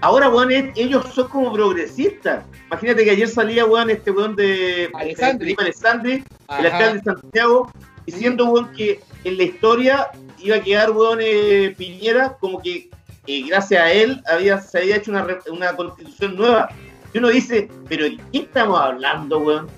Ahora, 0.00 0.28
weón, 0.30 0.50
ellos 0.74 1.04
son 1.14 1.28
como 1.28 1.52
progresistas. 1.52 2.44
Imagínate 2.68 3.04
que 3.04 3.10
ayer 3.10 3.28
salía, 3.28 3.66
weón, 3.66 3.90
este 3.90 4.10
weón 4.10 4.34
de 4.34 4.90
Alessandri. 4.94 5.54
Alessandri, 5.58 6.24
el 6.58 6.66
alcalde 6.66 6.98
de 6.98 7.04
Santiago, 7.04 7.70
diciendo, 8.06 8.46
weón, 8.46 8.72
que 8.72 9.00
en 9.24 9.36
la 9.36 9.42
historia 9.44 10.08
iba 10.38 10.56
a 10.56 10.60
quedar, 10.62 10.90
weón, 10.92 11.18
eh, 11.20 11.74
Piñera, 11.76 12.36
como 12.40 12.60
que 12.62 12.88
eh, 13.26 13.44
gracias 13.46 13.82
a 13.82 13.92
él 13.92 14.22
había, 14.26 14.60
se 14.60 14.78
había 14.78 14.96
hecho 14.96 15.10
una, 15.10 15.26
una 15.50 15.76
constitución 15.76 16.36
nueva. 16.36 16.68
Y 17.12 17.18
uno 17.18 17.28
dice, 17.28 17.68
pero 17.88 18.04
¿de 18.04 18.16
qué 18.32 18.38
estamos 18.38 18.80
hablando, 18.80 19.38
weón? 19.38 19.68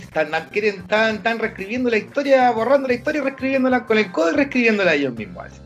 Están, 0.00 0.30
quieren, 0.50 0.76
están, 0.80 1.16
están 1.16 1.38
reescribiendo 1.38 1.90
la 1.90 1.98
historia, 1.98 2.50
borrando 2.52 2.88
la 2.88 2.94
historia 2.94 3.22
reescribiéndola 3.22 3.84
con 3.84 3.98
el 3.98 4.10
codo 4.12 4.30
y 4.32 4.36
reescribiéndola 4.36 4.94
ellos 4.94 5.14
mismos. 5.14 5.46
así. 5.46 5.60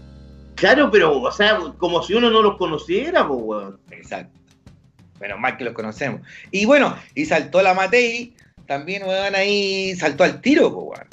Claro, 0.56 0.90
pero, 0.90 1.20
o 1.20 1.30
sea, 1.30 1.58
como 1.76 2.02
si 2.02 2.14
uno 2.14 2.30
no 2.30 2.42
los 2.42 2.56
conociera, 2.56 3.26
pues, 3.28 3.40
weón. 3.42 3.80
Exacto. 3.90 4.38
Menos 5.20 5.38
mal 5.38 5.56
que 5.56 5.64
los 5.64 5.74
conocemos. 5.74 6.22
Y 6.50 6.64
bueno, 6.64 6.96
y 7.14 7.26
saltó 7.26 7.62
la 7.62 7.74
Matei, 7.74 8.34
también, 8.66 9.04
weón, 9.04 9.34
ahí 9.34 9.94
saltó 9.96 10.24
al 10.24 10.40
tiro, 10.40 10.72
po, 10.72 10.82
weón. 10.84 11.06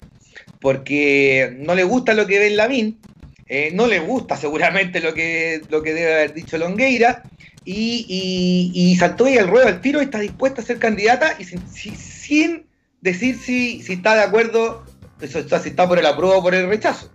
Porque 0.60 1.56
no 1.60 1.76
le 1.76 1.84
gusta 1.84 2.14
lo 2.14 2.26
que 2.26 2.40
ve 2.40 2.48
en 2.48 2.58
Lavín, 2.58 3.00
eh, 3.48 3.72
no 3.74 3.88
le 3.88 4.00
gusta 4.00 4.38
seguramente 4.38 5.00
lo 5.00 5.14
que, 5.14 5.62
lo 5.70 5.82
que 5.84 5.94
debe 5.94 6.14
haber 6.14 6.34
dicho 6.34 6.58
Longueira, 6.58 7.28
y, 7.66 8.06
y- 8.10 8.96
saltó 8.98 9.26
ahí 9.26 9.38
al 9.38 9.48
ruedo 9.48 9.68
al 9.68 9.80
tiro 9.82 10.02
está 10.02 10.20
dispuesta 10.20 10.62
a 10.62 10.66
ser 10.66 10.80
candidata 10.80 11.36
y 11.40 11.46
sin, 11.46 11.66
si- 11.68 11.96
sin 11.96 12.66
decir 13.00 13.38
si, 13.38 13.82
si 13.82 13.94
está 13.94 14.16
de 14.16 14.24
acuerdo, 14.24 14.84
eso, 15.22 15.40
o 15.40 15.60
si 15.60 15.70
está 15.70 15.88
por 15.88 15.98
el 16.00 16.06
apruebo 16.06 16.38
o 16.38 16.44
por 16.44 16.54
el 16.56 16.68
rechazo. 16.68 17.10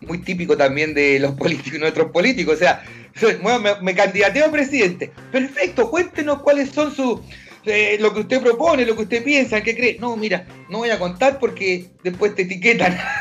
Muy 0.00 0.18
típico 0.18 0.56
también 0.56 0.94
de 0.94 1.20
los 1.20 1.32
políticos, 1.38 1.78
nuestros 1.78 2.10
políticos, 2.10 2.54
o 2.56 2.58
sea, 2.58 2.82
me, 3.60 3.80
me 3.82 3.94
candidateo 3.94 4.46
a 4.46 4.52
presidente. 4.52 5.12
Perfecto, 5.30 5.90
cuéntenos 5.90 6.42
cuáles 6.42 6.70
son 6.70 6.94
sus. 6.94 7.20
Eh, 7.64 7.96
lo 8.00 8.12
que 8.12 8.20
usted 8.20 8.42
propone, 8.42 8.84
lo 8.84 8.96
que 8.96 9.02
usted 9.02 9.24
piensa, 9.24 9.62
qué 9.62 9.76
cree. 9.76 9.98
No, 10.00 10.16
mira, 10.16 10.46
no 10.68 10.78
voy 10.78 10.90
a 10.90 10.98
contar 10.98 11.38
porque 11.38 11.90
después 12.02 12.34
te 12.34 12.42
etiquetan. 12.42 12.96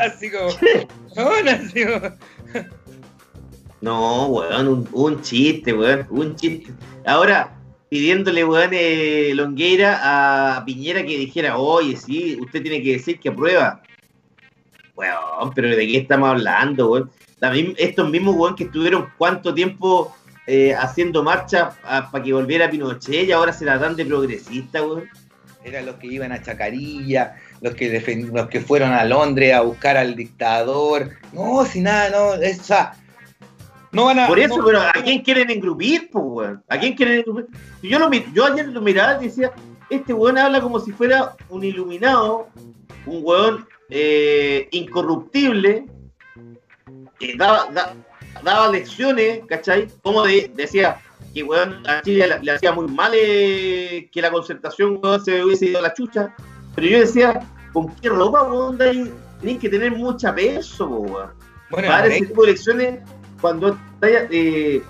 así 0.00 0.30
como. 0.30 0.48
No, 3.80 4.26
weón, 4.26 4.88
un, 4.92 5.22
chiste, 5.22 5.72
weón, 5.72 6.06
un 6.10 6.36
chiste. 6.36 6.72
Ahora, 7.04 7.58
pidiéndole, 7.88 8.44
weón, 8.44 8.70
eh, 8.72 9.32
Longueira 9.34 10.56
a 10.56 10.64
Piñera 10.64 11.02
que 11.02 11.18
dijera, 11.18 11.58
oye, 11.58 11.96
sí, 11.96 12.38
usted 12.40 12.62
tiene 12.62 12.82
que 12.82 12.92
decir 12.92 13.18
que 13.18 13.30
aprueba. 13.30 13.82
Weón, 14.94 15.52
pero 15.54 15.74
¿de 15.74 15.86
qué 15.86 15.98
estamos 15.98 16.30
hablando, 16.30 16.90
weón? 16.90 17.10
Estos 17.76 18.08
mismos, 18.08 18.36
weón, 18.36 18.54
que 18.54 18.64
estuvieron 18.64 19.08
cuánto 19.18 19.52
tiempo 19.52 20.14
eh, 20.54 20.74
haciendo 20.74 21.22
marcha 21.22 21.70
para 22.10 22.22
que 22.22 22.30
volviera 22.34 22.68
Pinochet 22.70 23.26
y 23.26 23.32
ahora 23.32 23.54
se 23.54 23.64
la 23.64 23.78
dan 23.78 23.96
de 23.96 24.04
progresista, 24.04 24.82
weón. 24.82 25.08
eran 25.64 25.86
los 25.86 25.94
que 25.96 26.08
iban 26.08 26.30
a 26.30 26.42
Chacarilla, 26.42 27.36
los 27.62 27.74
que, 27.74 27.90
defen- 27.90 28.30
los 28.32 28.48
que 28.48 28.60
fueron 28.60 28.92
a 28.92 29.02
Londres 29.04 29.54
a 29.54 29.62
buscar 29.62 29.96
al 29.96 30.14
dictador. 30.14 31.08
No, 31.32 31.64
si 31.64 31.80
nada, 31.80 32.10
no, 32.10 32.34
es, 32.34 32.60
o 32.60 32.64
sea, 32.64 32.92
no 33.92 34.04
van 34.06 34.18
a... 34.18 34.26
Por 34.26 34.38
eso, 34.40 34.58
no- 34.58 34.64
pero 34.66 34.80
¿a 34.82 34.92
quién 35.02 35.22
quieren 35.22 35.48
engrupir, 35.50 36.10
pues, 36.12 36.24
weón? 36.26 36.62
¿A 36.68 36.78
quién 36.78 36.94
quieren 36.96 37.18
engrupir? 37.20 37.46
Yo, 37.82 37.98
lo, 37.98 38.10
yo 38.12 38.44
ayer 38.44 38.66
lo 38.68 38.80
miraba 38.82 39.22
y 39.22 39.28
decía, 39.28 39.52
este 39.88 40.12
weón 40.12 40.36
habla 40.36 40.60
como 40.60 40.80
si 40.80 40.92
fuera 40.92 41.34
un 41.48 41.64
iluminado, 41.64 42.48
un 43.06 43.20
weón 43.24 43.66
eh, 43.88 44.68
incorruptible, 44.70 45.86
que 47.18 47.36
daba, 47.38 47.68
da- 47.72 47.94
daba 48.44 48.68
lecciones, 48.70 49.40
¿cachai? 49.48 49.88
Como 50.02 50.24
de- 50.24 50.50
decía 50.54 51.00
que 51.34 51.42
weón 51.42 51.82
a 51.88 52.02
Chile 52.02 52.26
le, 52.28 52.40
le 52.40 52.52
hacía 52.52 52.72
muy 52.72 52.86
mal 52.88 53.12
eh, 53.14 54.08
que 54.12 54.20
la 54.20 54.30
concertación 54.30 54.98
weón, 55.02 55.24
se 55.24 55.42
hubiese 55.44 55.66
ido 55.66 55.78
a 55.78 55.82
la 55.82 55.94
chucha. 55.94 56.34
Pero 56.74 56.86
yo 56.88 56.98
decía, 57.00 57.40
¿con 57.72 57.94
qué 57.96 58.08
ropa, 58.08 58.42
weón? 58.44 58.76
Tenéis 58.78 59.58
que 59.60 59.68
tener 59.68 59.92
mucha 59.92 60.34
peso, 60.34 60.86
weón 60.86 61.30
bueno, 61.70 61.88
para 61.88 62.06
ese 62.06 62.26
tipo 62.26 62.42
de 62.42 62.50
elecciones 62.50 63.00
cuando 63.40 63.68
está 63.68 64.08
eh, 64.30 64.82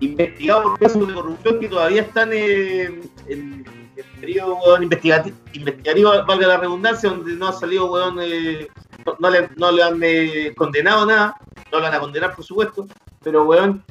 investigado 0.00 0.62
por 0.62 0.78
casos 0.78 1.08
de 1.08 1.14
corrupción 1.14 1.60
que 1.60 1.68
todavía 1.68 2.02
están 2.02 2.30
eh, 2.32 2.84
en, 3.26 3.64
en 3.96 4.20
periodo 4.20 4.56
weón, 4.64 4.88
investigati- 4.88 5.34
investigativo, 5.52 6.12
valga 6.26 6.46
la 6.46 6.56
redundancia, 6.58 7.10
donde 7.10 7.32
no 7.34 7.48
ha 7.48 7.52
salido, 7.52 7.90
weón, 7.90 8.18
eh, 8.22 8.68
no, 9.04 9.16
no 9.18 9.30
le, 9.30 9.48
no 9.56 9.72
le 9.72 9.82
han 9.82 9.98
eh, 10.02 10.54
condenado 10.56 11.04
nada, 11.06 11.34
no 11.72 11.78
lo 11.78 11.84
van 11.84 11.94
a 11.94 12.00
condenar, 12.00 12.34
por 12.34 12.44
supuesto, 12.44 12.86
pero, 13.22 13.44
weón, 13.44 13.82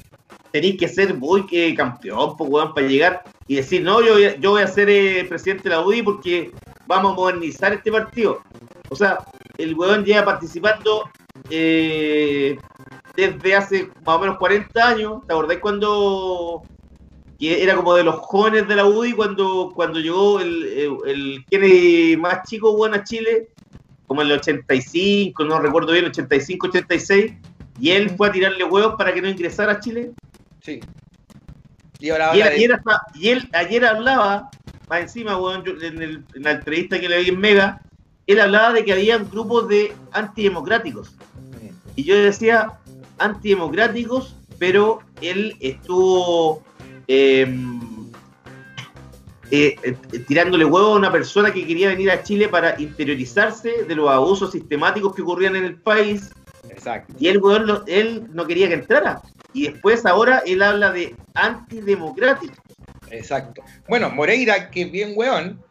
tenéis 0.51 0.77
que 0.79 0.87
ser 0.87 1.13
muy 1.13 1.45
que 1.45 1.73
campeón, 1.75 2.35
pues, 2.37 2.49
weón, 2.49 2.73
para 2.73 2.87
llegar 2.87 3.23
y 3.47 3.55
decir, 3.55 3.83
no, 3.83 4.01
yo, 4.01 4.13
voy 4.13 4.25
a- 4.25 4.35
yo 4.37 4.51
voy 4.51 4.61
a 4.61 4.67
ser 4.67 4.89
eh, 4.89 5.25
presidente 5.29 5.63
de 5.63 5.69
la 5.75 5.81
UDI 5.81 6.01
porque 6.03 6.51
vamos 6.85 7.13
a 7.13 7.15
modernizar 7.15 7.73
este 7.73 7.91
partido. 7.91 8.41
O 8.89 8.95
sea, 8.95 9.19
el 9.57 9.75
weón 9.75 10.03
lleva 10.05 10.23
participando 10.25 11.03
eh, 11.49 12.57
desde 13.15 13.55
hace 13.55 13.89
más 14.05 14.15
o 14.15 14.19
menos 14.19 14.37
40 14.37 14.87
años. 14.87 15.21
¿Te 15.27 15.33
acordáis 15.33 15.59
cuando 15.59 16.63
era 17.39 17.75
como 17.75 17.93
de 17.93 18.03
los 18.03 18.15
jóvenes 18.15 18.67
de 18.67 18.75
la 18.75 18.85
UDI 18.85 19.13
cuando, 19.13 19.71
cuando 19.75 19.99
llegó 19.99 20.39
el, 20.39 20.63
el, 20.63 20.97
el 21.05 21.45
Kennedy 21.49 22.17
más 22.17 22.47
chico 22.47 22.71
weón, 22.71 22.93
a 22.95 23.03
Chile? 23.03 23.49
Como 24.07 24.21
en 24.21 24.27
el 24.29 24.39
85, 24.39 25.43
no 25.43 25.59
recuerdo 25.59 25.91
bien, 25.91 26.05
85, 26.05 26.67
86. 26.67 27.33
Y 27.79 27.91
él 27.91 28.09
fue 28.11 28.29
a 28.29 28.31
tirarle 28.31 28.63
huevos 28.63 28.95
para 28.97 29.13
que 29.13 29.21
no 29.21 29.29
ingresara 29.29 29.73
a 29.73 29.79
Chile. 29.79 30.11
Sí. 30.61 30.79
Y 31.99 32.09
ahora 32.09 32.35
Y 32.35 32.41
él, 32.41 32.47
ayer, 32.47 32.73
hasta- 32.73 33.01
y 33.15 33.29
él 33.29 33.49
ayer 33.53 33.85
hablaba, 33.85 34.49
más 34.89 35.01
encima, 35.01 35.37
weón, 35.37 35.63
yo- 35.63 35.73
en, 35.81 36.01
el- 36.01 36.23
en 36.35 36.43
la 36.43 36.51
entrevista 36.51 36.99
que 36.99 37.09
le 37.09 37.19
vi 37.21 37.29
en 37.29 37.39
Mega, 37.39 37.81
él 38.27 38.39
hablaba 38.39 38.73
de 38.73 38.83
que 38.85 38.93
habían 38.93 39.29
grupos 39.29 39.67
de 39.67 39.93
antidemocráticos. 40.11 41.15
Y 41.95 42.03
yo 42.03 42.15
decía 42.15 42.73
antidemocráticos, 43.17 44.35
pero 44.59 44.99
él 45.21 45.55
estuvo 45.59 46.61
em, 47.07 47.79
eh, 49.49 49.75
eh, 49.81 49.93
tirándole 50.27 50.65
huevo 50.65 50.87
a 50.93 50.95
una 50.97 51.11
persona 51.11 51.53
que 51.53 51.65
quería 51.65 51.87
venir 51.89 52.11
a 52.11 52.21
Chile 52.21 52.49
para 52.49 52.79
interiorizarse 52.81 53.83
de 53.87 53.95
los 53.95 54.09
abusos 54.09 54.51
sistemáticos 54.51 55.15
que 55.15 55.21
ocurrían 55.21 55.55
en 55.55 55.63
el 55.63 55.75
país. 55.75 56.31
Exacto. 56.69 57.13
Y 57.19 57.27
el 57.27 57.37
weón 57.39 57.65
lo- 57.67 57.85
él 57.87 58.27
no 58.33 58.45
quería 58.47 58.67
que 58.67 58.75
entrara. 58.75 59.21
Y 59.53 59.69
después 59.69 60.05
ahora 60.05 60.43
él 60.45 60.61
habla 60.61 60.91
de 60.91 61.15
antidemocráticos. 61.33 62.57
Exacto. 63.11 63.63
Bueno, 63.87 64.09
Moreira, 64.09 64.69
que 64.69 64.85
bien 64.85 65.13
weón, 65.15 65.61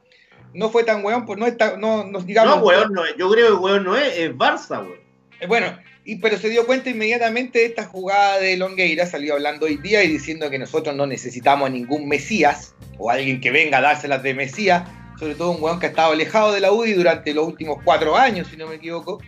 no 0.55 0.71
fue 0.71 0.85
tan 0.85 1.05
weón, 1.05 1.27
pues 1.27 1.39
no 1.39 1.47
está, 1.47 1.77
no, 1.77 2.05
no 2.05 2.21
digamos. 2.21 2.57
no, 2.59 2.63
weón, 2.65 2.93
no 2.93 3.05
es. 3.05 3.15
Yo 3.19 3.31
creo 3.31 3.49
que 3.49 3.65
weón 3.65 3.85
no 3.85 3.97
es, 3.97 4.17
es 4.17 4.33
Barça, 4.33 4.81
weón. 4.81 4.99
Eh, 5.41 5.47
Bueno, 5.47 5.77
y, 6.05 6.17
pero 6.17 6.39
se 6.39 6.49
dio 6.49 6.65
cuenta 6.67 6.89
inmediatamente 6.91 7.59
de 7.59 7.67
esta 7.67 7.85
jugada 7.85 8.39
de 8.39 8.57
Longueira, 8.57 9.07
salió 9.07 9.35
hablando 9.35 9.67
hoy 9.67 9.77
día 9.77 10.03
y 10.03 10.09
diciendo 10.09 10.49
que 10.51 10.59
nosotros 10.59 10.95
no 10.97 11.07
necesitamos 11.07 11.67
a 11.67 11.73
ningún 11.73 12.09
Mesías 12.09 12.75
o 12.97 13.11
alguien 13.11 13.41
que 13.41 13.51
venga 13.51 13.79
a 13.79 13.83
dárselas 13.83 14.23
de 14.23 14.33
Mesías, 14.33 14.89
sobre 15.19 15.35
todo 15.35 15.51
un 15.51 15.63
weón 15.63 15.79
que 15.81 15.87
ha 15.87 15.89
estado 15.91 16.13
alejado 16.13 16.53
de 16.53 16.61
la 16.61 16.73
UDI 16.73 16.93
durante 16.95 17.35
los 17.35 17.47
últimos 17.47 17.79
cuatro 17.85 18.17
años, 18.17 18.49
si 18.49 18.57
no 18.57 18.67
me 18.69 18.77
equivoco, 18.77 19.21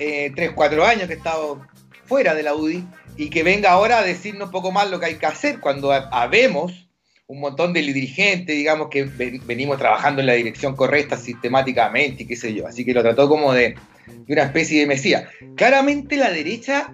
eh, 0.00 0.32
tres, 0.34 0.50
cuatro 0.54 0.84
años 0.84 1.06
que 1.06 1.14
ha 1.14 1.16
estado 1.16 1.64
fuera 2.06 2.34
de 2.34 2.42
la 2.42 2.54
UDI 2.54 2.84
y 3.16 3.30
que 3.30 3.42
venga 3.44 3.70
ahora 3.70 3.98
a 3.98 4.02
decirnos 4.02 4.46
un 4.46 4.50
poco 4.50 4.72
más 4.72 4.90
lo 4.90 4.98
que 4.98 5.06
hay 5.06 5.14
que 5.16 5.26
hacer 5.26 5.60
cuando 5.60 5.92
ha- 5.92 6.08
habemos 6.10 6.88
un 7.26 7.38
montón 7.38 7.72
de 7.72 7.82
dirigentes, 7.82 8.56
digamos, 8.56 8.88
que 8.90 9.04
ven- 9.04 9.40
venimos 9.46 9.78
trabajando 9.78 10.20
en 10.20 10.26
la 10.26 10.32
dirección 10.32 10.74
correcta 10.74 11.16
sistemáticamente 11.16 12.24
y 12.24 12.26
qué 12.26 12.34
sé 12.34 12.52
yo. 12.54 12.66
Así 12.66 12.84
que 12.84 12.92
lo 12.92 13.02
trató 13.02 13.28
como 13.28 13.52
de, 13.52 13.76
una 14.26 14.42
especie 14.42 14.80
de 14.80 14.86
mesía. 14.86 15.28
Claramente 15.54 16.16
la 16.16 16.30
derecha 16.30 16.90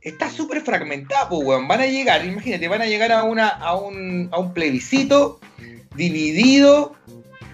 está 0.00 0.30
súper 0.30 0.60
fragmentada, 0.60 1.28
pues. 1.28 1.44
Van 1.66 1.80
a 1.80 1.86
llegar, 1.86 2.24
imagínate, 2.24 2.68
van 2.68 2.82
a 2.82 2.86
llegar 2.86 3.10
a, 3.10 3.24
una, 3.24 3.48
a, 3.48 3.74
un, 3.76 4.28
a 4.30 4.38
un 4.38 4.52
plebiscito 4.54 5.40
dividido. 5.96 6.94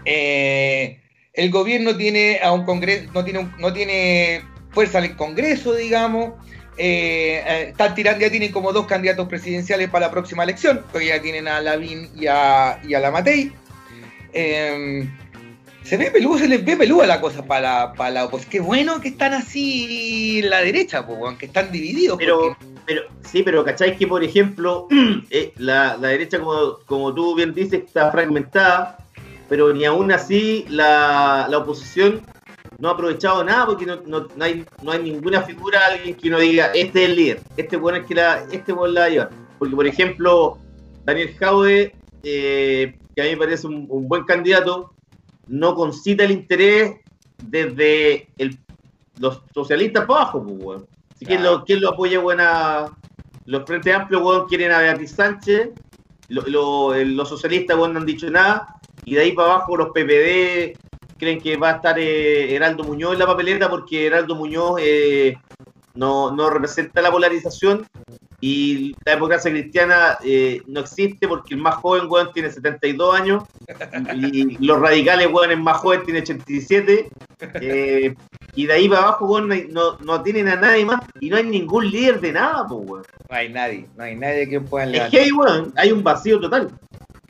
eh, 0.05 0.99
el 1.33 1.51
gobierno 1.51 1.97
tiene 1.97 2.40
a 2.42 2.53
un 2.53 2.64
congreso, 2.64 3.11
no 3.14 3.25
tiene, 3.25 3.49
no 3.59 3.73
tiene 3.73 4.42
fuerza 4.73 4.99
en 4.99 5.05
el 5.05 5.17
Congreso, 5.17 5.75
digamos. 5.75 6.35
Eh, 6.79 7.43
eh, 7.47 7.67
están 7.71 7.95
tirando, 7.95 8.21
ya 8.21 8.31
tienen 8.31 8.51
como 8.51 8.73
dos 8.73 8.87
candidatos 8.87 9.29
presidenciales 9.29 9.91
para 9.91 10.07
la 10.07 10.11
próxima 10.13 10.43
elección, 10.43 10.83
porque 10.91 11.09
ya 11.09 11.21
tienen 11.21 11.47
a 11.47 11.61
Lavín 11.61 12.09
y 12.17 12.27
a, 12.27 12.81
y 12.87 12.95
a 12.95 13.01
la 13.01 13.11
Matei. 13.11 13.53
Eh, 14.33 15.07
se 15.85 15.97
ve 15.97 16.11
peludo, 16.11 16.39
se 16.39 16.49
les 16.49 16.65
ve 16.65 16.77
peluda 16.77 17.07
la 17.07 17.21
cosa 17.21 17.45
para 17.45 17.61
la, 17.61 17.93
para 17.93 18.11
la 18.11 18.25
oposición. 18.25 18.51
Qué 18.51 18.61
bueno 18.61 19.01
que 19.01 19.09
están 19.09 19.35
así 19.35 20.41
en 20.43 20.51
la 20.51 20.61
derecha, 20.61 21.05
pues, 21.07 21.19
weón, 21.19 21.37
que 21.37 21.47
están 21.47 21.71
divididos. 21.73 22.17
Pero, 22.19 22.39
porque- 22.41 22.67
pero, 22.87 23.03
sí, 23.31 23.43
pero 23.43 23.65
¿cacháis 23.65 23.97
que, 23.97 24.07
por 24.07 24.25
ejemplo, 24.25 24.89
eh, 25.31 25.53
la, 25.59 25.97
la 26.01 26.09
derecha, 26.09 26.39
como, 26.39 26.79
como 26.87 27.13
tú 27.15 27.35
bien 27.35 27.53
dices, 27.53 27.83
está 27.87 28.11
fragmentada, 28.11 28.97
pero 29.49 29.73
ni 29.75 29.85
aún 29.85 30.11
así 30.13 30.65
la, 30.69 31.47
la 31.51 31.59
oposición 31.59 32.23
no 32.83 32.88
ha 32.88 32.92
aprovechado 32.95 33.45
nada 33.45 33.64
porque 33.66 33.87
no, 33.87 33.95
no- 34.07 34.27
no 34.35 34.45
hay, 34.45 34.64
no 34.83 34.90
hay 34.90 35.01
ninguna 35.05 35.42
figura, 35.42 35.87
alguien 35.87 36.16
que 36.16 36.27
uno 36.29 36.38
diga, 36.40 36.66
este 36.75 37.05
es 37.05 37.09
el 37.11 37.14
líder, 37.16 37.40
este 37.57 37.77
bueno 37.77 37.99
es 37.99 38.07
que 38.07 38.14
la, 38.16 38.45
este 38.51 38.73
bueno 38.73 38.95
la 38.95 39.01
va 39.03 39.07
a 39.07 39.11
llevar. 39.11 39.31
Porque, 39.57 39.77
por 39.77 39.87
ejemplo, 39.87 40.59
Daniel 41.05 41.33
Jaude, 41.38 41.95
eh, 42.25 42.99
que 43.14 43.23
a 43.23 43.25
mí 43.25 43.31
me 43.31 43.37
parece 43.37 43.68
un, 43.68 43.87
un 43.88 44.09
buen 44.09 44.25
candidato, 44.25 44.92
no 45.47 45.77
concita 45.77 46.25
el 46.25 46.33
interés 46.33 46.97
desde 47.40 48.27
el, 48.37 48.59
los 49.21 49.42
socialistas 49.55 50.05
para 50.07 50.23
abajo, 50.23 50.42
pues, 50.42 50.57
weón. 50.59 50.87
Así 51.14 51.25
que 51.25 51.37
Claro. 51.37 51.59
lo, 51.59 51.64
¿quién 51.64 51.81
lo 51.81 51.90
apoya, 51.90 52.18
buena? 52.18 52.87
Los 53.47 53.64
Frentes 53.64 53.95
Amplios, 53.95 54.23
weón, 54.25 54.49
quieren 54.49 54.73
a 54.73 54.79
Beatriz 54.81 55.12
Sánchez, 55.12 55.71
lo- 56.29 56.95
los 57.05 57.29
socialistas, 57.29 57.77
weón, 57.77 57.92
no 57.92 58.01
han 58.01 58.07
dicho 58.07 58.29
nada, 58.29 58.75
y 59.05 59.14
de 59.14 59.21
ahí 59.21 59.33
para 59.33 59.53
abajo 59.55 59.77
los 59.77 59.90
PPD 59.90 60.77
creen 61.23 61.41
que 61.41 61.57
va 61.57 61.71
a 61.71 61.73
estar 61.77 61.97
eh, 62.01 62.53
Heraldo 62.53 62.83
Muñoz 62.83 63.13
en 63.13 63.21
la 63.21 63.27
papeleta 63.27 63.71
porque 63.71 64.09
Heraldo 64.09 64.35
Muñoz 64.35 64.81
eh, 64.81 65.37
no, 65.95 66.33
no 66.33 66.51
representa 66.51 67.01
la 67.01 67.13
polarización 67.13 67.87
y 68.41 68.93
la 69.05 69.13
democracia 69.13 69.53
cristiana 69.53 70.19
eh, 70.25 70.63
no 70.67 70.81
existe 70.81 71.29
porque 71.29 71.55
el 71.55 71.61
más 71.61 71.77
joven, 71.77 72.07
weón, 72.09 72.33
tiene 72.33 72.51
72 72.51 73.15
años 73.15 73.45
y 74.17 74.67
los 74.67 74.81
radicales, 74.81 75.29
weón, 75.33 75.53
el 75.53 75.63
más 75.63 75.77
joven 75.77 76.03
tiene 76.05 76.23
87 76.23 77.09
eh, 77.61 78.17
y 78.57 78.67
de 78.67 78.73
ahí 78.73 78.89
para 78.89 79.03
abajo, 79.03 79.27
weón, 79.27 79.49
no, 79.71 79.97
no, 79.99 80.23
tienen 80.25 80.49
a 80.49 80.57
nadie 80.57 80.85
más 80.85 81.03
y 81.21 81.31
no 81.31 81.37
hay 81.37 81.45
ningún 81.45 81.89
líder 81.89 82.21
de 82.21 82.33
nada, 82.33 82.67
pues, 82.69 82.81
weón. 82.85 83.03
No 83.31 83.37
hay 83.37 83.49
nadie, 83.49 83.87
no 83.97 84.03
hay 84.03 84.17
nadie 84.17 84.49
que 84.49 84.61
pueda 84.61 84.87
Es 84.87 84.91
levantar. 84.91 85.11
que 85.13 85.25
hay, 85.25 85.31
weón, 85.31 85.73
hay 85.77 85.93
un 85.93 86.03
vacío 86.03 86.41
total. 86.41 86.69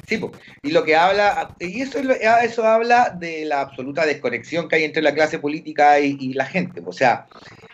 Sí, 0.07 0.19
po. 0.19 0.33
y 0.62 0.73
lo 0.73 0.85
que 0.85 0.97
habla, 0.97 1.55
y 1.61 1.81
eso, 1.81 1.99
es 1.99 2.05
lo- 2.05 2.15
eso 2.15 2.65
habla 2.67 3.11
de 3.19 3.45
la 3.45 3.61
absoluta 3.61 4.05
desconexión 4.05 4.69
que 4.69 4.77
hay 4.77 4.85
entre 4.85 5.03
la 5.03 5.15
clase 5.15 5.38
política 5.38 6.01
y, 6.01 6.17
y 6.21 6.33
la 6.35 6.45
gente. 6.45 6.83
O 6.85 6.93
sea, 6.93 7.27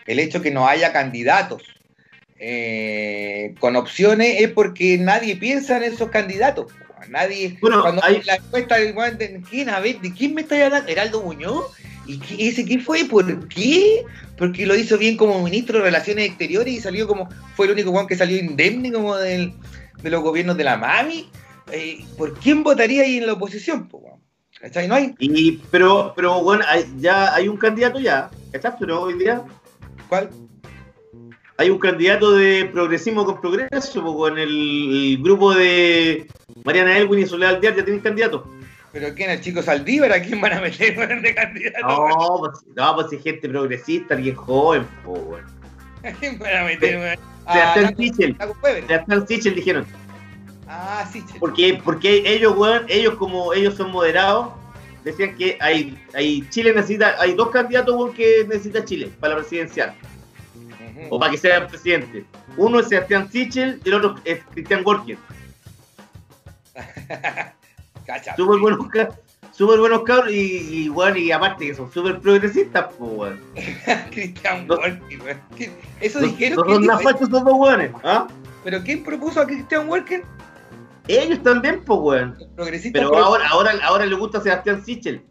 el 0.05 0.19
hecho 0.19 0.41
que 0.41 0.51
no 0.51 0.67
haya 0.67 0.93
candidatos 0.93 1.63
eh, 2.39 3.55
con 3.59 3.75
opciones 3.75 4.39
es 4.39 4.49
porque 4.51 4.97
nadie 4.97 5.35
piensa 5.35 5.77
en 5.77 5.83
esos 5.83 6.09
candidatos. 6.09 6.71
Nadie, 7.09 7.57
Bueno, 7.59 7.81
cuando 7.81 8.03
hay- 8.03 8.21
la 8.23 8.35
encuesta 8.35 8.75
del 8.77 8.93
de- 9.17 9.41
¿quién, 9.49 9.69
a 9.69 9.79
ver, 9.79 9.99
¿de 9.99 10.13
quién 10.13 10.33
me 10.35 10.41
está 10.41 10.63
hablando? 10.63 10.89
¿Heraldo 10.89 11.21
Muñoz? 11.23 11.65
¿Y 12.05 12.19
qué- 12.19 12.47
ese 12.47 12.63
quién 12.63 12.81
fue? 12.81 13.05
¿Por 13.05 13.47
qué? 13.49 14.03
Porque 14.37 14.65
lo 14.65 14.75
hizo 14.75 14.97
bien 14.97 15.17
como 15.17 15.43
ministro 15.43 15.79
de 15.79 15.85
Relaciones 15.85 16.27
Exteriores 16.27 16.73
y 16.73 16.79
salió 16.79 17.07
como, 17.07 17.29
fue 17.55 17.65
el 17.65 17.73
único 17.73 17.91
weón 17.91 18.07
que 18.07 18.15
salió 18.15 18.37
indemne 18.37 18.91
como 18.91 19.15
del, 19.17 19.53
de 20.01 20.09
los 20.09 20.21
gobiernos 20.21 20.55
de 20.57 20.63
la 20.63 20.77
mami. 20.77 21.29
Eh, 21.71 22.05
¿Por 22.17 22.33
quién 22.35 22.63
votaría 22.63 23.03
ahí 23.03 23.17
en 23.17 23.27
la 23.27 23.33
oposición? 23.33 23.87
po, 23.87 23.97
weón? 23.99 24.19
¿Cachai? 24.59 24.87
No 24.87 24.95
hay. 24.95 25.15
Y, 25.19 25.53
pero, 25.71 26.13
pero 26.15 26.41
bueno, 26.43 26.63
hay- 26.67 26.85
ya 26.97 27.33
hay 27.33 27.47
un 27.47 27.57
candidato 27.57 27.99
ya, 27.99 28.29
¿cachai? 28.51 28.73
Pero 28.79 29.01
hoy 29.03 29.13
día 29.17 29.41
¿Cuál? 30.09 30.29
hay 31.57 31.69
un 31.69 31.79
candidato 31.79 32.31
de 32.33 32.65
progresismo 32.71 33.23
con 33.25 33.39
progreso, 33.39 34.01
pues, 34.01 34.15
con 34.15 34.37
el, 34.37 34.49
el 34.49 35.23
grupo 35.23 35.53
de 35.53 36.27
Mariana 36.65 36.97
Elwin 36.97 37.19
y 37.19 37.25
Soledad 37.25 37.55
Alvear 37.55 37.75
ya 37.75 37.83
tienen 37.85 38.01
candidato. 38.01 38.49
¿Pero 38.91 39.13
quién? 39.13 39.29
¿El 39.29 39.39
chico 39.41 39.61
Saldívar? 39.61 40.11
¿A 40.11 40.21
quién 40.21 40.41
van 40.41 40.53
a 40.53 40.61
meter 40.61 41.21
de 41.21 41.35
candidato? 41.35 41.87
No, 41.87 42.37
pues, 42.39 42.59
no, 42.75 42.95
pues 42.95 43.09
si 43.11 43.19
gente 43.19 43.47
progresista, 43.47 44.15
alguien 44.15 44.35
joven, 44.35 44.85
po, 45.05 45.13
weón. 45.13 45.45
¿A 46.03 46.11
quién 46.13 46.39
van 46.39 46.57
a 46.57 46.63
meter, 46.65 46.97
weón? 46.97 47.17
Sebastián 47.51 47.85
Ah, 47.85 47.93
Sichel. 47.97 48.37
Sebastián 48.87 49.27
Sichel 49.27 49.55
dijeron. 49.55 49.85
Ah, 50.71 51.03
sí. 51.11 51.23
Porque, 51.39 51.81
porque 51.83 52.21
ellos, 52.25 52.55
weón, 52.55 52.85
ellos 52.87 53.15
como 53.15 53.53
ellos 53.53 53.73
son 53.75 53.91
moderados, 53.91 54.49
decían 55.03 55.35
que 55.35 55.57
hay, 55.59 55.97
hay 56.13 56.47
Chile 56.49 56.73
necesita, 56.75 57.15
hay 57.19 57.33
dos 57.33 57.49
candidatos 57.49 57.95
weón, 57.95 58.13
que 58.13 58.45
necesita 58.47 58.85
Chile 58.85 59.11
para 59.19 59.33
la 59.33 59.39
presidencial, 59.39 59.95
o 61.09 61.19
para 61.19 61.31
que 61.31 61.37
sea 61.39 61.67
presidente. 61.67 62.23
Uno 62.55 62.79
es 62.79 62.87
Sebastián 62.87 63.31
Sichel 63.31 63.81
y 63.83 63.89
el 63.89 63.95
otro 63.95 64.15
es 64.25 64.41
Cristian 64.53 64.83
Gorkin. 64.83 65.17
Súper 68.35 68.59
buenos, 68.59 68.79
súper 69.51 69.79
buenos 69.79 70.03
cabros 70.03 70.31
y, 70.31 70.85
y, 70.85 70.89
weón, 70.89 71.17
y 71.17 71.31
aparte 71.31 71.67
que 71.67 71.75
son 71.75 71.91
súper 71.91 72.19
progresistas, 72.19 72.87
pues, 72.97 73.11
weón. 73.11 73.39
Cristian 74.11 74.67
Walker, 74.69 75.21
weón. 75.23 75.41
¿Qué- 75.55 75.71
Eso 75.99 76.19
dijeron 76.19 76.57
no 76.57 76.63
que 76.79 76.85
son 76.85 77.01
fachos 77.01 77.29
dos 77.29 77.43
weones, 77.43 77.91
¿ah? 78.03 78.27
¿Pero 78.63 78.83
quién 78.83 79.03
propuso 79.03 79.41
a 79.41 79.45
Cristian 79.45 79.87
Walker? 79.89 80.23
Ellos 81.07 81.41
también, 81.43 81.83
pues, 81.83 81.99
weón. 81.99 82.37
Pero 82.93 83.17
ahora, 83.17 83.47
ahora, 83.49 83.71
ahora 83.83 84.05
le 84.05 84.15
gusta 84.15 84.41
Sebastián 84.41 84.83
Sichel. 84.83 85.23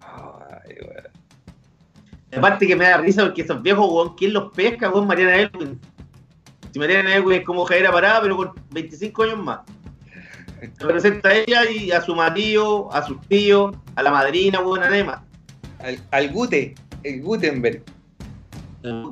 Ay, 0.00 0.76
weón. 0.80 1.08
Aparte 2.36 2.66
que 2.66 2.76
me 2.76 2.84
da 2.84 2.98
risa 2.98 3.24
porque 3.24 3.42
esos 3.42 3.62
viejos, 3.62 3.86
weón, 3.88 4.14
¿quién 4.16 4.32
los 4.32 4.52
pesca, 4.52 4.90
weón? 4.90 5.06
Mariana 5.06 5.36
Elwin. 5.36 5.80
Si 6.72 6.78
Mariana 6.78 7.14
Elwin 7.14 7.40
es 7.40 7.46
como 7.46 7.64
Javiera 7.64 7.92
Parada, 7.92 8.20
pero 8.20 8.36
con 8.36 8.52
25 8.72 9.22
años 9.22 9.38
más. 9.38 9.60
Representa 10.78 11.28
a 11.28 11.34
ella 11.34 11.70
y 11.70 11.90
a 11.92 12.00
su 12.00 12.14
marido, 12.14 12.92
a 12.92 13.06
sus 13.06 13.20
tíos, 13.28 13.76
a 13.94 14.02
la 14.02 14.10
madrina, 14.10 14.60
weón, 14.60 14.82
además. 14.82 15.20
Al, 15.78 15.98
al 16.10 16.32
Gute, 16.32 16.74
el 17.02 17.22
Gutenberg. 17.22 17.82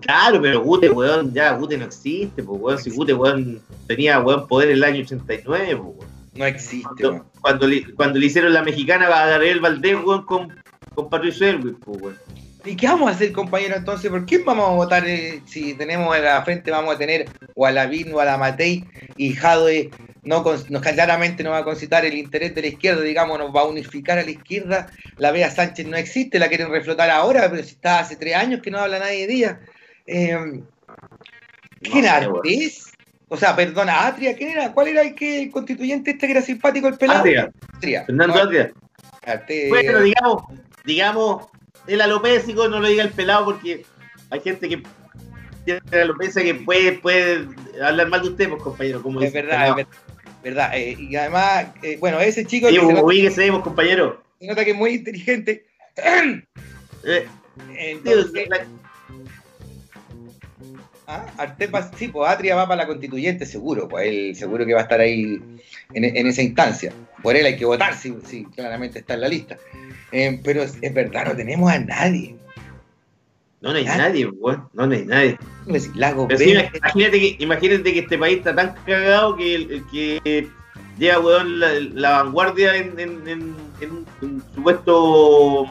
Claro, 0.00 0.40
pero 0.40 0.62
Gute, 0.62 0.90
weón, 0.90 1.32
ya 1.32 1.52
Gute 1.52 1.76
no 1.78 1.84
existe, 1.87 2.42
pues, 2.42 2.60
weón. 2.60 2.78
Si 2.78 2.90
Gute, 2.90 3.14
weón, 3.14 3.60
tenía, 3.87 4.20
weón, 4.20 4.46
poder 4.46 4.70
en 4.70 4.76
el 4.76 4.84
año 4.84 5.02
89, 5.02 5.76
pues, 5.76 5.96
weón. 5.96 6.14
No 6.34 6.46
existe, 6.46 6.88
Cuando, 6.88 7.10
weón. 7.10 7.24
cuando, 7.40 7.66
le, 7.66 7.94
cuando 7.94 8.18
le 8.18 8.26
hicieron 8.26 8.52
la 8.52 8.62
mexicana 8.62 9.06
a 9.06 9.26
Gabriel 9.26 9.60
Valdés, 9.60 9.96
weón, 10.04 10.24
con, 10.24 10.54
con 10.94 11.08
Patricio 11.08 11.46
Elwin, 11.46 11.76
pues, 11.76 12.00
weón. 12.00 12.18
¿Y 12.66 12.76
qué 12.76 12.87
vamos 12.87 13.08
a 13.08 13.12
hacer, 13.12 13.32
compañero, 13.32 13.76
entonces? 13.76 14.10
¿Por 14.10 14.24
quién 14.24 14.44
vamos 14.44 14.66
a 14.66 14.72
votar 14.72 15.06
eh, 15.06 15.42
si 15.44 15.74
tenemos 15.74 16.14
a 16.14 16.18
la 16.18 16.42
frente, 16.44 16.70
vamos 16.70 16.94
a 16.94 16.98
tener 16.98 17.28
o 17.54 17.66
a 17.66 17.70
Lavín 17.70 18.14
o 18.14 18.20
a 18.20 18.24
la 18.24 18.38
Matei 18.38 18.87
y 19.18 19.34
Jadwe 19.34 19.90
no, 20.24 20.44
no, 20.68 20.80
claramente 20.80 21.42
no 21.42 21.50
va 21.50 21.58
a 21.58 21.64
concitar 21.64 22.04
el 22.04 22.14
interés 22.14 22.54
de 22.54 22.62
la 22.62 22.68
izquierda, 22.68 23.02
digamos, 23.02 23.38
nos 23.38 23.54
va 23.54 23.62
a 23.62 23.66
unificar 23.66 24.18
a 24.18 24.22
la 24.22 24.30
izquierda? 24.30 24.90
La 25.18 25.30
Bea 25.30 25.50
Sánchez 25.50 25.87
no 25.87 25.96
existe, 25.96 26.38
la 26.38 26.48
quieren 26.48 26.70
reflotar 26.70 27.10
ahora, 27.10 27.50
pero 27.50 27.62
si 27.62 27.70
está 27.70 28.00
hace 28.00 28.16
tres 28.16 28.34
años 28.34 28.60
que 28.62 28.70
no 28.70 28.78
habla 28.78 28.98
nadie 28.98 29.26
de 29.26 29.34
ella. 29.34 29.60
Eh, 30.06 30.62
¿Quién 31.80 32.04
weón. 32.04 32.37
Artés? 32.37 32.92
O 33.28 33.37
sea, 33.37 33.56
perdona, 33.56 34.06
Atria, 34.06 34.37
¿quién 34.37 34.50
era? 34.50 34.72
¿Cuál 34.72 34.88
era 34.88 35.02
el 35.02 35.14
que 35.14 35.42
el 35.42 35.50
constituyente 35.50 36.12
este 36.12 36.26
que 36.26 36.32
era 36.32 36.42
simpático 36.42 36.88
el 36.88 36.96
pelado? 36.96 37.20
Atria, 37.20 37.50
Atria. 37.74 38.04
Fernando 38.04 38.34
No, 38.34 38.50
Atria. 39.26 39.68
Bueno, 39.68 40.00
digamos, 40.00 40.42
digamos, 40.84 41.46
el 41.87 42.00
alopésico 42.00 42.68
no 42.68 42.80
lo 42.80 42.88
diga 42.88 43.02
el 43.02 43.10
pelado 43.10 43.46
porque 43.46 43.84
hay 44.30 44.40
gente 44.40 44.68
que 44.68 44.82
tiene 45.64 45.80
alopecia 45.92 46.42
que 46.42 46.54
puede, 46.54 46.92
puede 46.92 47.48
hablar 47.82 48.08
mal 48.08 48.22
de 48.22 48.28
usted, 48.28 48.48
pues 48.48 48.62
compañero, 48.62 49.02
como 49.02 49.20
Es 49.20 49.32
dice 49.32 49.42
verdad, 49.42 49.68
es 49.68 49.76
verdad. 49.76 49.92
Verdad. 50.44 50.70
Eh, 50.74 50.96
y 50.98 51.16
además, 51.16 51.66
eh, 51.83 51.96
bueno, 51.98 52.20
ese 52.20 52.44
chico 52.44 52.68
Sí, 52.68 52.74
que 52.74 52.80
se 52.80 52.87
nota, 52.92 53.02
ubíquese, 53.02 53.50
pues, 53.50 53.62
compañero. 53.62 54.22
se 54.38 54.46
nota 54.46 54.64
que 54.64 54.70
es 54.72 54.76
muy 54.76 54.90
inteligente. 54.94 55.64
Eh, 57.07 57.26
Entonces, 57.76 58.33
sí, 58.33 58.40
ah, 61.07 61.26
Artepas, 61.37 61.90
sí, 61.98 62.09
pues 62.09 62.30
Atria 62.30 62.57
va 62.57 62.66
para 62.66 62.83
la 62.83 62.87
constituyente 62.87 63.44
seguro, 63.44 63.88
pues 63.88 64.07
él 64.09 64.35
seguro 64.35 64.64
que 64.64 64.72
va 64.72 64.80
a 64.80 64.83
estar 64.85 65.00
ahí 65.00 65.38
en, 65.92 66.04
en 66.04 66.26
esa 66.26 66.40
instancia. 66.40 66.92
Por 67.22 67.37
él 67.37 67.44
hay 67.44 67.57
que 67.57 67.66
votar, 67.66 67.94
si 67.94 68.14
sí, 68.26 68.46
claramente 68.54 69.00
está 69.00 69.14
en 69.14 69.20
la 69.20 69.28
lista. 69.28 69.59
Eh, 70.12 70.40
pero 70.42 70.62
es, 70.62 70.76
es 70.80 70.94
verdad, 70.94 71.26
no 71.26 71.37
tenemos 71.37 71.70
a 71.70 71.78
nadie. 71.78 72.37
No, 73.64 73.72
no 73.72 73.79
hay 73.79 73.85
nadie, 73.87 74.27
weón. 74.27 74.68
No, 74.74 74.87
no 74.87 74.94
hay 74.94 75.07
nadie. 75.07 75.38
Lago 75.94 76.29
Pero 76.29 76.38
sí, 76.38 76.50
imagínate, 76.53 77.18
que, 77.18 77.37
imagínate 77.38 77.92
que 77.94 77.98
este 78.00 78.18
país 78.18 78.38
está 78.38 78.55
tan 78.55 78.74
cagado 78.85 79.37
que 79.37 79.55
el, 79.55 79.72
el 79.72 79.87
que 79.87 80.48
lleva, 80.98 81.20
weón, 81.20 81.59
la, 81.59 81.72
la 81.72 82.11
vanguardia 82.22 82.77
en, 82.77 82.98
en, 82.98 83.27
en, 83.27 83.57
en 83.81 84.07
un, 84.20 84.44
supuesto 84.55 85.64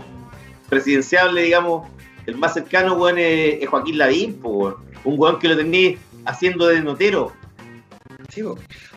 presidenciable, 0.69 1.43
digamos, 1.43 1.87
el 2.25 2.35
más 2.35 2.55
cercano, 2.55 2.95
weón, 2.95 3.19
es, 3.19 3.61
es 3.61 3.69
Joaquín 3.69 3.99
Lavín, 3.99 4.39
weón. 4.41 4.75
Un 5.03 5.19
weón 5.19 5.37
que 5.37 5.49
lo 5.49 5.55
tenés 5.55 5.99
haciendo 6.25 6.65
de 6.67 6.81
notero. 6.81 7.31
Sí. 8.29 8.41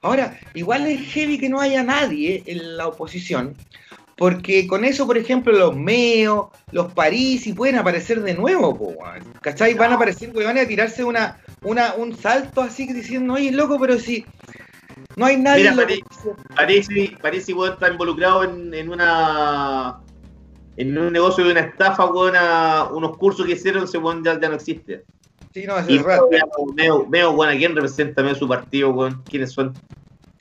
Ahora, 0.01 0.41
igual 0.55 0.87
es 0.87 1.03
heavy 1.13 1.39
que 1.39 1.51
no 1.51 1.61
haya 1.61 1.83
nadie 1.83 2.43
en 2.47 2.79
la 2.79 2.89
oposición, 2.89 3.55
porque 4.17 4.67
con 4.67 4.85
eso, 4.85 5.07
por 5.07 5.19
ejemplo, 5.19 5.53
los 5.53 5.77
Meo, 5.77 6.51
los 6.73 6.93
Parisi 6.93 7.53
pueden 7.53 7.77
aparecer 7.77 8.23
de 8.23 8.35
nuevo, 8.35 8.77
po. 8.77 8.95
¿cachai? 9.43 9.75
Van 9.75 9.93
a 9.93 9.97
aparecer, 9.97 10.31
weón, 10.35 10.57
a 10.57 10.67
tirarse 10.67 11.05
una, 11.05 11.39
una, 11.63 11.95
un 11.95 12.17
salto 12.17 12.63
así 12.63 12.91
diciendo, 12.93 13.35
oye, 13.35 13.53
loco, 13.53 13.79
pero 13.79 13.99
si 13.99 14.25
no 15.17 15.27
hay 15.27 15.37
nadie 15.37 15.71
Mira, 15.71 15.87
parece 17.21 17.53
weón, 17.53 17.75
está 17.75 17.91
involucrado 17.91 18.45
en, 18.45 18.73
en 18.73 18.89
una 18.89 20.01
en 20.79 20.97
un 20.97 21.13
negocio 21.13 21.45
de 21.45 21.53
una 21.53 21.61
estafa, 21.61 22.07
weón, 22.07 22.37
a 22.37 22.85
unos 22.85 23.19
cursos 23.19 23.45
que 23.45 23.53
hicieron, 23.53 23.85
ese 23.85 23.99
weón 23.99 24.25
ya, 24.25 24.41
ya 24.41 24.49
no 24.49 24.55
existe. 24.55 25.05
Sí, 25.53 25.65
no, 25.67 25.79
es 25.79 25.89
Y 25.89 25.99
veo, 25.99 27.07
veo, 27.07 27.31
weón, 27.33 27.55
¿a 27.55 27.57
quién 27.57 27.75
representa 27.75 28.23
Meo 28.23 28.35
su 28.35 28.49
partido, 28.49 28.91
weón? 28.91 29.23
¿Quiénes 29.25 29.53
son? 29.53 29.75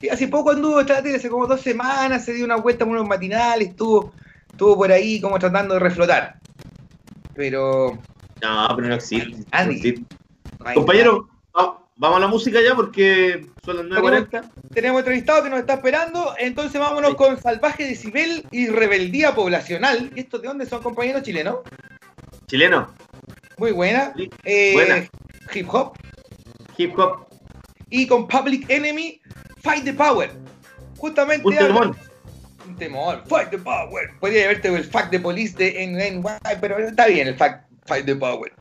Sí, 0.00 0.08
hace 0.10 0.28
poco 0.28 0.50
anduvo, 0.50 0.78
hace 0.80 1.28
como 1.30 1.46
dos 1.46 1.60
semanas, 1.60 2.24
se 2.24 2.34
dio 2.34 2.44
una 2.44 2.56
vuelta 2.56 2.84
por 2.84 2.94
unos 2.94 3.06
matinales, 3.08 3.68
estuvo, 3.70 4.12
estuvo 4.50 4.76
por 4.76 4.92
ahí 4.92 5.20
como 5.20 5.38
tratando 5.38 5.74
de 5.74 5.80
reflotar. 5.80 6.38
Pero... 7.34 7.98
No, 8.42 8.68
pero 8.76 8.88
no 8.88 8.94
existe. 8.94 9.30
No 9.52 9.70
existe. 9.70 10.02
no 10.60 10.66
hay 10.68 10.74
Compañero, 10.74 11.28
va- 11.56 11.78
vamos 11.96 12.16
a 12.18 12.20
la 12.20 12.26
música 12.26 12.60
ya 12.62 12.74
porque 12.74 13.46
son 13.64 13.88
las 13.88 14.02
9.40. 14.02 14.50
Tenemos 14.74 14.98
entrevistado 15.00 15.42
que 15.42 15.48
nos 15.50 15.60
está 15.60 15.74
esperando, 15.74 16.34
entonces 16.38 16.78
vámonos 16.78 17.10
Sí. 17.12 17.16
con 17.16 17.38
Salvaje 17.40 17.84
Decibel 17.86 18.44
y 18.50 18.68
Rebeldía 18.68 19.34
Poblacional. 19.34 20.10
¿Y 20.14 20.20
estos 20.20 20.42
de 20.42 20.48
dónde 20.48 20.66
son 20.66 20.82
compañeros 20.82 21.22
chilenos? 21.22 21.60
Chileno, 22.46 22.88
Muy 23.58 23.72
buena. 23.72 24.12
Sí, 24.14 24.28
Eh, 24.44 24.72
buena. 24.74 25.08
Hip 25.54 25.68
hop. 25.72 25.96
hip 26.76 26.98
hop, 26.98 27.26
Y 27.88 28.06
con 28.06 28.28
Public 28.28 28.68
Enemy, 28.68 29.20
Fight 29.66 29.84
the 29.84 29.92
Power. 29.92 30.30
Justamente 30.96 31.44
un 31.44 31.56
temón. 31.56 31.96
un 32.68 32.76
temor. 32.76 33.24
Fight 33.26 33.50
the 33.50 33.58
Power. 33.58 34.16
Podría 34.20 34.44
haberte 34.44 34.68
el 34.68 34.84
Fact 34.84 35.10
the 35.10 35.18
Police 35.18 35.56
de 35.56 35.84
NNY, 35.88 36.22
pero 36.60 36.78
está 36.78 37.08
bien 37.08 37.26
el 37.26 37.34
fact, 37.34 37.68
Fight 37.84 38.06
the 38.06 38.14
Power. 38.14 38.52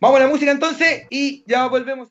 Vamos 0.00 0.20
a 0.20 0.22
la 0.22 0.28
música 0.28 0.52
entonces 0.52 1.04
y 1.10 1.42
ya 1.48 1.66
volvemos. 1.66 2.08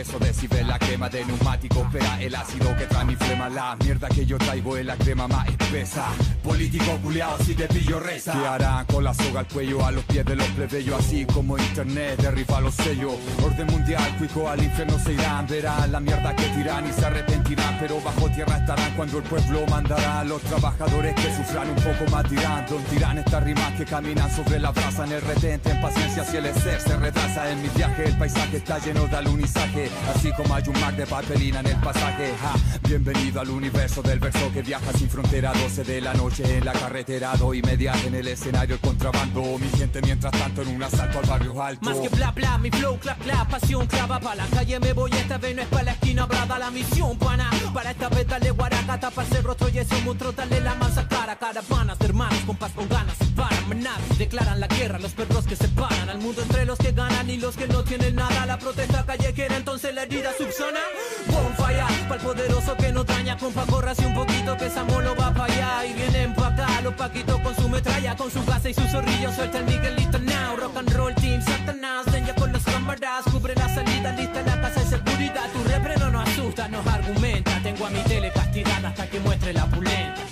Espeso 0.00 0.18
decibel, 0.18 0.66
la 0.66 0.78
quema 0.78 1.08
de 1.08 1.24
neumáticos. 1.24 1.86
Pega 1.90 2.20
el 2.20 2.34
ácido 2.34 2.76
que 2.76 2.84
trae 2.84 3.04
La 3.48 3.76
mierda 3.76 4.08
que 4.08 4.26
yo 4.26 4.38
traigo 4.38 4.76
es 4.76 4.84
la 4.84 4.96
crema 4.96 5.28
más 5.28 5.46
espesa. 5.48 6.06
Político 6.42 6.98
culiao, 7.02 7.38
si 7.38 7.54
te 7.54 7.68
pillo 7.68 8.00
reza. 8.00 8.32
¿Qué 8.32 8.46
harán 8.46 8.84
con 8.86 9.04
la 9.04 9.14
soga 9.14 9.40
al 9.40 9.48
cuello 9.48 9.84
a 9.86 9.92
los 9.92 10.04
pies 10.04 10.24
de 10.24 10.36
los 10.36 10.46
plebeyos? 10.48 10.98
Así 10.98 11.24
como 11.26 11.56
internet 11.56 12.20
derriba 12.20 12.60
los 12.60 12.74
sellos. 12.74 13.14
Orden 13.44 13.66
mundial, 13.68 14.16
cuico 14.18 14.48
al 14.48 14.62
infierno 14.62 14.98
se 14.98 15.12
irán. 15.12 15.46
Verán 15.46 15.92
la 15.92 16.00
mierda 16.00 16.34
que 16.34 16.44
tiran 16.48 16.88
y 16.88 16.92
se 16.92 17.06
arrepentirán. 17.06 17.78
Pero 17.78 18.00
bajo 18.00 18.28
tierra 18.30 18.58
estarán 18.58 18.94
cuando 18.96 19.18
el 19.18 19.24
pueblo 19.24 19.64
mandará 19.68 20.24
los 20.24 20.42
trabajadores 20.42 21.14
que 21.14 21.36
sufran 21.36 21.70
un 21.70 21.76
poco 21.76 22.10
más 22.10 22.28
dirán. 22.28 22.66
Don 22.68 22.82
tirán 22.84 23.18
estas 23.18 23.44
rimas 23.44 23.72
que 23.74 23.84
caminan 23.84 24.30
sobre 24.34 24.58
la 24.58 24.72
brasa 24.72 25.04
en 25.04 25.12
el 25.12 25.22
retente 25.22 25.70
en 25.70 25.80
paciencia 25.80 26.24
si 26.24 26.36
el 26.36 26.54
ser 26.54 26.80
se 26.80 26.96
retrasa 26.96 27.50
en 27.50 27.62
mi 27.62 27.68
viaje 27.68 28.04
el 28.04 28.16
paisaje 28.16 28.56
está 28.56 28.78
lleno 28.78 29.06
de 29.06 29.16
alunizaje 29.16 29.90
así 30.14 30.32
como 30.32 30.54
hay 30.54 30.62
un 30.66 30.80
mar 30.80 30.96
de 30.96 31.06
papelina 31.06 31.60
en 31.60 31.66
el 31.66 31.76
pasaje 31.76 32.32
ja. 32.40 32.54
bienvenido 32.88 33.35
al 33.38 33.50
universo 33.50 34.02
del 34.02 34.18
verso 34.18 34.50
que 34.52 34.62
viaja 34.62 34.92
sin 34.92 35.10
frontera 35.10 35.52
12 35.52 35.84
de 35.84 36.00
la 36.00 36.14
noche 36.14 36.56
en 36.56 36.64
la 36.64 36.72
carretera 36.72 37.36
doy 37.36 37.60
media 37.62 37.92
en 38.06 38.14
el 38.14 38.28
escenario 38.28 38.76
el 38.76 38.80
contrabando 38.80 39.42
mi 39.58 39.68
gente 39.78 40.00
mientras 40.02 40.32
tanto 40.32 40.62
en 40.62 40.68
un 40.68 40.82
asalto 40.82 41.18
al 41.18 41.26
barrio 41.26 41.62
alto. 41.62 41.84
Más 41.84 41.98
que 41.98 42.08
bla 42.08 42.30
bla, 42.32 42.58
mi 42.58 42.70
flow 42.70 42.98
clap 42.98 43.18
pasión 43.50 43.86
clava 43.86 44.20
pa' 44.20 44.34
la 44.34 44.46
calle 44.46 44.80
me 44.80 44.92
voy 44.92 45.10
esta 45.12 45.38
vez 45.38 45.54
no 45.54 45.62
es 45.62 45.68
pa' 45.68 45.82
la 45.82 45.92
esquina 45.92 46.26
brada 46.26 46.58
la 46.58 46.70
misión 46.70 47.18
pana. 47.18 47.50
Para 47.74 47.90
esta 47.90 48.08
vez 48.08 48.26
dale 48.26 48.50
guaraca 48.50 48.98
tapa 48.98 49.24
el 49.30 49.44
rostro 49.44 49.68
y 49.68 49.78
ese 49.78 50.00
monstruo 50.02 50.32
dale 50.32 50.60
la 50.60 50.74
mansa 50.74 51.06
cara. 51.06 51.36
Caravanas 51.36 51.98
de 51.98 52.06
hermanos 52.06 52.38
compas 52.46 52.72
con 52.72 52.88
ganas 52.88 53.16
paran 53.36 53.68
manazas 53.68 54.18
declaran 54.18 54.60
la 54.60 54.66
guerra 54.66 54.98
los 54.98 55.12
perros 55.12 55.46
que 55.46 55.56
se 55.56 55.68
paran 55.68 56.08
al 56.08 56.18
mundo 56.18 56.42
entre 56.42 56.64
los 56.64 56.78
que 56.78 56.92
ganan 56.92 57.28
y 57.28 57.36
los 57.36 57.56
que 57.56 57.66
no 57.68 57.84
tienen 57.84 58.14
nada. 58.14 58.46
La 58.46 58.58
protesta 58.58 59.04
callejera 59.04 59.56
entonces 59.56 59.94
la 59.94 60.04
herida 60.04 60.32
subsana. 60.38 60.80
Bonfire 61.26 62.08
pa'l 62.08 62.20
poderoso 62.20 62.76
que 62.76 62.92
no 62.92 63.04
daña 63.04 63.25
compa 63.34 63.66
corrase 63.66 64.06
un 64.06 64.14
poquito 64.14 64.56
que 64.56 64.70
Samo 64.70 65.00
lo 65.00 65.16
va 65.16 65.32
pa' 65.34 65.46
allá. 65.46 65.84
Y 65.84 65.92
vienen 65.94 66.34
pa' 66.34 66.48
acá 66.48 66.80
los 66.82 66.94
paquitos 66.94 67.40
con 67.40 67.54
su 67.56 67.68
metralla 67.68 68.14
con 68.16 68.30
su 68.30 68.44
gasa 68.44 68.68
y 68.68 68.74
su 68.74 68.82
zorrillo 68.82 69.32
suelta 69.32 69.58
el 69.58 69.64
Miguelito 69.64 70.18
now. 70.20 70.56
Rock 70.56 70.76
and 70.76 70.92
roll 70.94 71.14
team 71.16 71.42
Satanás 71.42 72.06
ya 72.06 72.34
con 72.34 72.52
las 72.52 72.62
cámaras 72.64 73.24
cubre 73.30 73.54
la 73.54 73.68
salida 73.68 74.12
lista 74.12 74.42
la 74.42 74.60
casa 74.60 74.80
de 74.80 74.86
seguridad. 74.86 75.50
Tu 75.52 75.64
repre 75.68 75.96
no 75.98 76.10
nos 76.10 76.28
asusta 76.28 76.68
nos 76.68 76.86
argumenta. 76.86 77.60
Tengo 77.62 77.86
a 77.86 77.90
mi 77.90 78.02
tele 78.04 78.30
castigada 78.32 78.88
hasta 78.88 79.10
que 79.10 79.20
muestre 79.20 79.52
la 79.52 79.66
pulenta. 79.66 80.22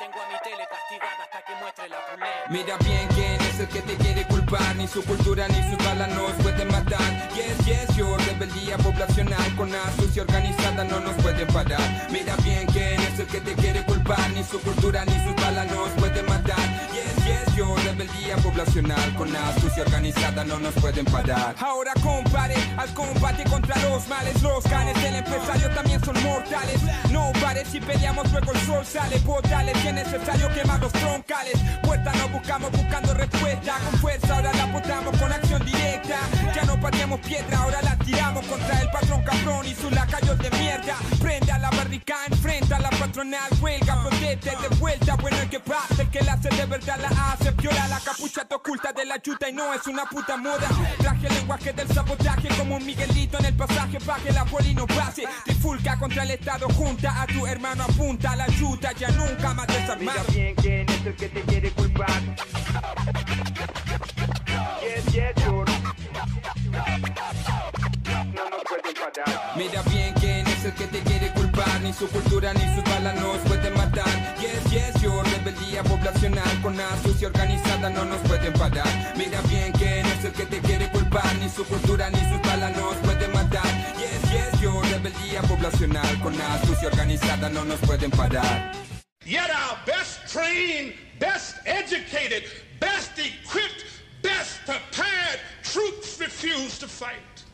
Tengo 0.00 0.18
a 0.20 0.28
mi 0.28 0.38
tele 0.42 0.66
castigada 0.68 1.22
hasta 1.24 1.44
que 1.46 1.54
muestre 1.60 1.88
la 1.88 1.98
pulenta. 2.06 2.50
Mira 2.50 2.76
bien 2.78 3.08
quién 3.14 3.41
el 3.62 3.68
que 3.68 3.80
te 3.82 3.94
quiere 3.96 4.26
culpar 4.26 4.76
Ni 4.76 4.86
su 4.86 5.02
cultura 5.04 5.46
ni 5.48 5.70
sus 5.70 5.84
balas 5.84 6.08
nos 6.14 6.32
pueden 6.42 6.68
matar. 6.68 7.28
Yes, 7.34 7.66
yes, 7.66 7.96
yo, 7.96 8.16
rebeldía 8.16 8.76
poblacional 8.78 9.56
Con 9.56 9.74
astucia 9.74 10.22
organizada 10.22 10.84
no 10.84 11.00
nos 11.00 11.14
pueden 11.22 11.46
parar. 11.48 12.08
Mira 12.10 12.36
bien 12.36 12.66
quién 12.66 13.00
es 13.00 13.18
el 13.18 13.26
que 13.26 13.40
te 13.40 13.54
quiere 13.54 13.84
culpar 13.84 14.30
Ni 14.30 14.42
su 14.42 14.60
cultura 14.60 15.04
ni 15.04 15.14
sus 15.24 15.34
balas 15.36 15.70
nos 15.70 15.88
pueden 16.00 16.26
matar. 16.26 16.58
Yes, 16.92 17.21
rebeldía 17.92 18.36
poblacional. 18.36 19.14
Con 19.14 19.34
astucia 19.34 19.82
organizada 19.82 20.44
no 20.44 20.58
nos 20.58 20.74
pueden 20.74 21.04
parar. 21.06 21.54
Ahora 21.60 21.92
compare 22.02 22.54
al 22.76 22.92
combate 22.94 23.44
contra 23.44 23.76
los 23.82 24.06
males. 24.08 24.42
Los 24.42 24.64
canes 24.64 25.00
del 25.02 25.16
empresario 25.16 25.70
también 25.70 26.02
son 26.04 26.20
mortales. 26.22 26.80
No 27.10 27.32
pares 27.40 27.68
si 27.68 27.80
peleamos 27.80 28.30
luego 28.32 28.52
el 28.52 28.60
sol 28.60 28.84
sale. 28.84 29.18
Portales, 29.20 29.76
que 29.78 29.88
es 29.88 29.94
necesario 29.94 30.48
quemar 30.54 30.80
los 30.80 30.92
troncales. 30.92 31.58
Puerta 31.82 32.12
no 32.14 32.28
buscamos 32.28 32.70
buscando 32.72 33.14
respuesta. 33.14 33.74
Con 33.84 34.00
fuerza 34.00 34.34
ahora 34.34 34.52
la 34.52 34.66
botamos 34.66 35.16
con 35.18 35.32
acción 35.32 35.64
directa. 35.64 36.18
Ya 36.54 36.64
no 36.64 36.80
pateamos 36.80 37.20
piedra, 37.20 37.58
ahora 37.58 37.80
la 37.82 37.96
tiramos 37.98 38.44
Contra 38.46 38.80
el 38.80 38.90
patrón 38.90 39.22
cabrón 39.22 39.66
y 39.66 39.74
sus 39.74 39.90
lacayos 39.92 40.38
de 40.38 40.50
mierda. 40.50 40.96
Prende 41.20 41.52
a 41.52 41.58
la 41.58 41.70
barrica, 41.70 42.16
enfrenta 42.26 42.76
a 42.76 42.80
la 42.80 42.90
patronal 42.90 43.50
Huelga, 43.60 44.02
proteste, 44.02 44.50
de 44.50 44.68
vuelta. 44.76 45.16
Bueno 45.16 45.38
el 45.38 45.48
que 45.48 45.60
pase, 45.60 46.02
el 46.02 46.10
que 46.10 46.20
la 46.22 46.32
hace 46.32 46.48
de 46.48 46.66
verdad 46.66 46.98
la 47.00 47.08
hace 47.30 47.50
Viola 47.52 47.88
la 47.88 48.00
capucha 48.00 48.44
te 48.44 48.54
oculta 48.54 48.92
de 48.92 49.04
la 49.04 49.20
chuta 49.20 49.48
y 49.48 49.52
no 49.52 49.72
es 49.72 49.86
una 49.86 50.04
puta 50.04 50.36
moda. 50.36 50.68
Traje 50.98 51.26
el 51.28 51.34
lenguaje 51.34 51.72
del 51.72 51.88
sabotaje 51.88 52.48
como 52.58 52.76
un 52.76 52.84
Miguelito 52.86 53.38
en 53.38 53.44
el 53.46 53.54
pasaje 53.54 53.98
Pa' 54.00 54.16
que 54.18 54.32
la 54.32 54.44
poli 54.44 54.74
no 54.74 54.86
pase. 54.86 55.24
Trifulca 55.44 55.98
contra 55.98 56.22
el 56.24 56.32
estado, 56.32 56.68
junta 56.70 57.22
a 57.22 57.26
tu 57.26 57.46
hermano 57.46 57.84
Apunta 57.84 58.32
a 58.32 58.36
la 58.36 58.46
chuta, 58.46 58.92
ya 58.92 59.08
nunca 59.10 59.54
más 59.54 59.66
desarmado 59.66 60.20
Mira 60.28 60.32
bien 60.32 60.54
quién 60.56 60.88
es 60.88 61.06
el 61.06 61.16
que 61.16 61.28
te 61.28 61.42
quiere 61.42 61.70
culpar. 61.72 62.20
Yes, 64.82 65.12
yes. 65.12 65.34
No. 65.46 65.64
Nos 68.50 68.62
pueden 68.68 68.94
parar. 68.94 69.52
Mira 69.56 69.82
bien 69.82 70.14
quién 70.14 70.46
es 70.46 70.64
el 70.64 70.72
que 70.74 70.86
te 70.86 71.00
quiere 71.00 71.32
culpar 71.32 71.80
Ni 71.82 71.92
su 71.92 72.08
cultura 72.08 72.52
ni 72.54 72.74
sus 72.74 72.84
balas 72.84 73.14
nos 73.20 73.38
pueden 73.38 73.74
matar 73.76 74.34
Rebeldía 75.72 75.96
poblacional 75.96 76.60
con 76.60 76.78
astucia 76.78 77.28
organizada 77.28 77.88
no 77.88 78.04
nos 78.04 78.20
pueden 78.28 78.52
parar 78.52 79.14
Mira 79.16 79.40
bien 79.48 79.72
quién 79.72 80.04
es 80.04 80.22
el 80.22 80.32
que 80.32 80.44
te 80.44 80.60
quiere 80.60 80.90
culpar 80.90 81.34
Ni 81.36 81.48
su 81.48 81.64
cultura 81.64 82.10
ni 82.10 82.18
sus 82.28 82.42
balas 82.42 82.76
nos 82.76 82.94
pueden 82.96 83.32
matar 83.32 83.64
Yes, 83.96 84.20
yes, 84.30 84.60
yo 84.60 84.82
Rebeldía 84.82 85.40
poblacional 85.40 86.20
con 86.20 86.38
astucia 86.38 86.88
organizada 86.88 87.48
no 87.48 87.64
nos 87.64 87.80
pueden 87.80 88.10
parar 88.10 88.72
Yet 89.24 89.48
our 89.48 89.78
best 89.86 90.30
trained, 90.30 90.92
best 91.18 91.56
educated, 91.64 92.44
best 92.78 93.18
equipped, 93.18 93.86
best 94.20 94.60
prepared 94.66 95.40
troops 95.62 96.20
refuse 96.20 96.76
to 96.80 96.88
fight. 96.88 97.44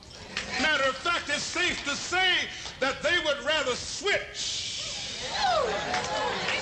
Matter 0.60 0.88
of 0.88 0.96
fact, 0.96 1.28
it's 1.28 1.42
safe 1.42 1.84
to 1.84 1.94
say 1.94 2.48
that 2.80 3.00
they 3.02 3.18
would 3.24 3.44
rather 3.44 3.76
switch 3.76 5.20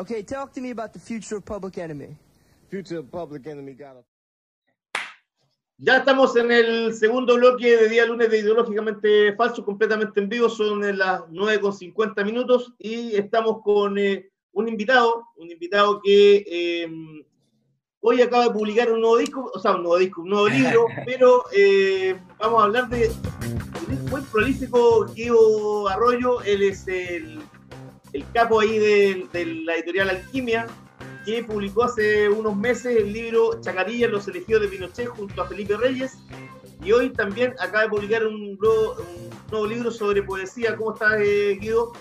Okay, 0.00 0.22
talk 0.22 0.50
to 0.54 0.62
me 0.62 0.70
about 0.70 0.94
the 0.94 0.98
future 0.98 1.36
of 1.36 1.44
Public 1.44 1.76
Enemy. 1.76 2.16
Future 2.70 3.00
of 3.00 3.10
Public 3.10 3.46
Enemy 3.46 3.74
got 3.74 3.96
a 3.96 4.04
Ya 5.76 5.98
estamos 5.98 6.34
en 6.36 6.50
el 6.50 6.94
segundo 6.94 7.36
bloque 7.36 7.76
de 7.76 7.88
día 7.90 8.06
lunes 8.06 8.30
de 8.30 8.38
Ideológicamente 8.38 9.34
Falso, 9.36 9.62
completamente 9.62 10.18
en 10.18 10.30
vivo, 10.30 10.48
son 10.48 10.80
las 10.96 11.20
9.50 11.24 12.24
minutos 12.24 12.72
y 12.78 13.14
estamos 13.14 13.60
con 13.62 13.98
eh, 13.98 14.30
un 14.52 14.68
invitado, 14.68 15.26
un 15.36 15.50
invitado 15.50 16.00
que 16.02 16.44
eh, 16.46 16.88
hoy 18.00 18.22
acaba 18.22 18.44
de 18.44 18.52
publicar 18.52 18.90
un 18.90 19.02
nuevo 19.02 19.18
disco, 19.18 19.50
o 19.54 19.58
sea, 19.58 19.72
un 19.72 19.82
nuevo 19.82 19.98
disco, 19.98 20.22
un 20.22 20.30
nuevo 20.30 20.48
libro, 20.48 20.86
pero 21.04 21.44
eh, 21.54 22.18
vamos 22.38 22.62
a 22.62 22.64
hablar 22.64 22.88
de 22.88 23.10
un 23.86 24.04
muy 24.06 24.22
prolífico 24.22 25.04
Guido 25.12 25.88
Arroyo, 25.88 26.40
él 26.40 26.62
es 26.62 26.88
el, 26.88 27.42
el 28.12 28.24
capo 28.32 28.60
ahí 28.60 28.78
de, 28.78 29.26
de 29.32 29.46
la 29.46 29.76
editorial 29.76 30.10
Alquimia, 30.10 30.66
que 31.24 31.44
publicó 31.44 31.84
hace 31.84 32.28
unos 32.28 32.56
meses 32.56 32.96
el 32.96 33.12
libro 33.12 33.60
Chacarilla, 33.60 34.08
los 34.08 34.26
elegidos 34.28 34.62
de 34.62 34.68
Pinochet 34.68 35.06
junto 35.08 35.42
a 35.42 35.46
Felipe 35.46 35.76
Reyes. 35.76 36.12
Y 36.82 36.92
hoy 36.92 37.10
también 37.10 37.54
acaba 37.58 37.82
de 37.82 37.88
publicar 37.90 38.26
un 38.26 38.56
nuevo, 38.58 38.96
un 38.96 39.50
nuevo 39.50 39.66
libro 39.66 39.90
sobre 39.90 40.22
poesía. 40.22 40.76
¿Cómo 40.76 40.94
estás, 40.94 41.12
eh, 41.20 41.58
Guido? 41.60 41.92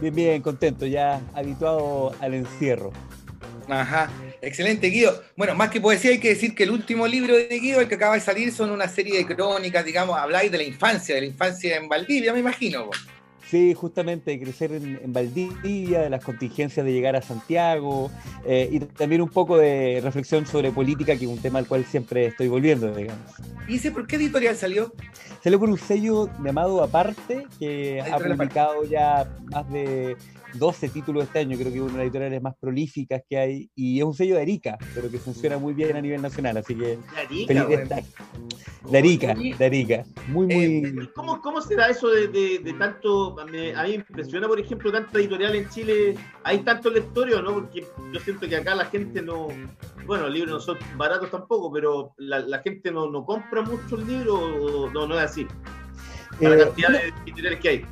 Bien, 0.00 0.14
bien, 0.14 0.42
contento, 0.42 0.86
ya 0.86 1.20
habituado 1.34 2.12
al 2.20 2.34
encierro. 2.34 2.92
Ajá, 3.68 4.10
excelente 4.42 4.88
Guido. 4.88 5.22
Bueno, 5.36 5.54
más 5.54 5.70
que 5.70 5.80
poesía 5.80 6.10
hay 6.10 6.20
que 6.20 6.30
decir 6.30 6.54
que 6.54 6.64
el 6.64 6.70
último 6.70 7.06
libro 7.06 7.36
de 7.36 7.48
Guido, 7.48 7.80
el 7.80 7.88
que 7.88 7.94
acaba 7.94 8.14
de 8.14 8.20
salir, 8.20 8.52
son 8.52 8.70
una 8.70 8.88
serie 8.88 9.16
de 9.16 9.26
crónicas, 9.26 9.84
digamos, 9.84 10.18
habláis 10.18 10.50
de 10.50 10.58
la 10.58 10.64
infancia, 10.64 11.14
de 11.14 11.22
la 11.22 11.26
infancia 11.28 11.76
en 11.76 11.88
Valdivia, 11.88 12.32
me 12.32 12.40
imagino. 12.40 12.86
vos. 12.86 13.06
Sí, 13.48 13.74
justamente 13.74 14.30
de 14.30 14.40
crecer 14.40 14.72
en, 14.72 14.98
en 15.02 15.12
Valdivia, 15.12 16.00
de 16.00 16.10
las 16.10 16.24
contingencias 16.24 16.84
de 16.84 16.92
llegar 16.92 17.14
a 17.14 17.22
Santiago 17.22 18.10
eh, 18.46 18.68
y 18.72 18.80
también 18.80 19.20
un 19.20 19.28
poco 19.28 19.58
de 19.58 20.00
reflexión 20.02 20.46
sobre 20.46 20.72
política, 20.72 21.16
que 21.16 21.24
es 21.24 21.30
un 21.30 21.38
tema 21.38 21.58
al 21.58 21.66
cual 21.66 21.84
siempre 21.84 22.26
estoy 22.26 22.48
volviendo, 22.48 22.92
digamos. 22.94 23.22
¿Y 23.68 23.76
ese 23.76 23.90
por 23.90 24.06
qué 24.06 24.16
editorial 24.16 24.56
salió? 24.56 24.92
Salió 25.42 25.58
por 25.58 25.68
un 25.68 25.78
sello 25.78 26.28
llamado 26.42 26.82
Aparte, 26.82 27.46
que 27.58 28.00
ha 28.00 28.18
publicado 28.18 28.84
ya 28.84 29.30
más 29.50 29.70
de 29.70 30.16
12 30.54 30.88
títulos 30.88 31.24
este 31.24 31.40
año, 31.40 31.56
creo 31.58 31.70
que 31.70 31.76
es 31.78 31.82
una 31.82 31.92
de 31.92 31.98
las 31.98 32.04
editoriales 32.06 32.42
más 32.42 32.54
prolíficas 32.60 33.22
que 33.28 33.36
hay, 33.38 33.70
y 33.74 33.98
es 33.98 34.04
un 34.04 34.14
sello 34.14 34.36
de 34.36 34.42
Arica, 34.42 34.78
pero 34.94 35.10
que 35.10 35.18
funciona 35.18 35.58
muy 35.58 35.74
bien 35.74 35.96
a 35.96 36.00
nivel 36.00 36.22
nacional, 36.22 36.56
así 36.56 36.74
que 36.74 36.98
Arica, 37.16 37.46
feliz 37.46 37.46
de 37.68 37.76
weón. 37.76 37.82
estar. 37.82 38.02
De 38.90 38.98
Arica, 38.98 39.34
de 39.34 39.64
Arica. 39.64 40.04
Muy, 40.28 40.46
muy... 40.46 40.64
Eh, 40.64 41.08
¿cómo, 41.14 41.40
¿Cómo 41.40 41.60
será 41.62 41.88
eso 41.88 42.08
de, 42.08 42.28
de- 42.28 42.58
de 42.58 42.72
tanto? 42.74 43.34
me- 43.50 43.74
a 43.74 43.82
mí 43.84 43.88
me 43.90 43.94
impresiona, 43.96 44.46
por 44.46 44.60
ejemplo, 44.60 44.92
tanta 44.92 45.18
editorial 45.18 45.54
en 45.54 45.68
Chile. 45.70 46.14
¿Hay 46.42 46.58
tantos 46.58 46.92
lectores 46.92 47.34
no? 47.42 47.54
Porque 47.54 47.86
yo 48.12 48.20
siento 48.20 48.46
que 48.46 48.56
acá 48.56 48.74
la 48.74 48.84
gente 48.84 49.22
no. 49.22 49.48
Bueno, 50.06 50.24
los 50.24 50.34
libros 50.34 50.52
no 50.52 50.60
son 50.60 50.78
baratos 50.98 51.30
tampoco, 51.30 51.72
pero 51.72 52.12
la, 52.18 52.40
la 52.40 52.58
gente 52.60 52.90
no, 52.92 53.10
no 53.10 53.24
compra 53.24 53.62
muchos 53.62 54.06
libros. 54.06 54.38
o 54.38 54.90
no, 54.90 55.06
no 55.06 55.18
es 55.18 55.24
así. 55.30 55.46
A 56.40 56.48
la 56.48 56.54
Eh, 56.54 56.58
cantidad 56.58 56.90
de 56.90 57.12
editoriales 57.24 57.60
que 57.60 57.68
hay. 57.70 57.86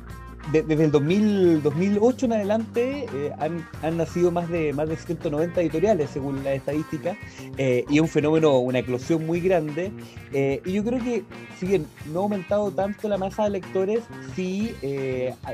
De- 0.51 0.63
desde 0.63 0.85
el 0.85 0.91
2000, 0.91 1.63
2008 1.63 2.25
en 2.25 2.33
adelante 2.33 3.05
eh, 3.13 3.31
han, 3.39 3.67
han 3.81 3.97
nacido 3.97 4.31
más 4.31 4.49
de, 4.49 4.73
más 4.73 4.89
de 4.89 4.97
190 4.97 5.61
editoriales 5.61 6.09
según 6.09 6.43
las 6.43 6.55
estadísticas 6.55 7.17
eh, 7.57 7.85
y 7.89 7.95
es 7.95 8.01
un 8.01 8.07
fenómeno, 8.07 8.57
una 8.59 8.79
eclosión 8.79 9.25
muy 9.25 9.39
grande. 9.39 9.91
Eh, 10.33 10.61
y 10.65 10.73
yo 10.73 10.83
creo 10.83 10.99
que 10.99 11.23
si 11.59 11.65
bien 11.65 11.85
no 12.11 12.19
ha 12.19 12.23
aumentado 12.23 12.71
tanto 12.71 13.07
la 13.07 13.17
masa 13.17 13.45
de 13.45 13.51
lectores, 13.51 14.01
sí 14.35 14.73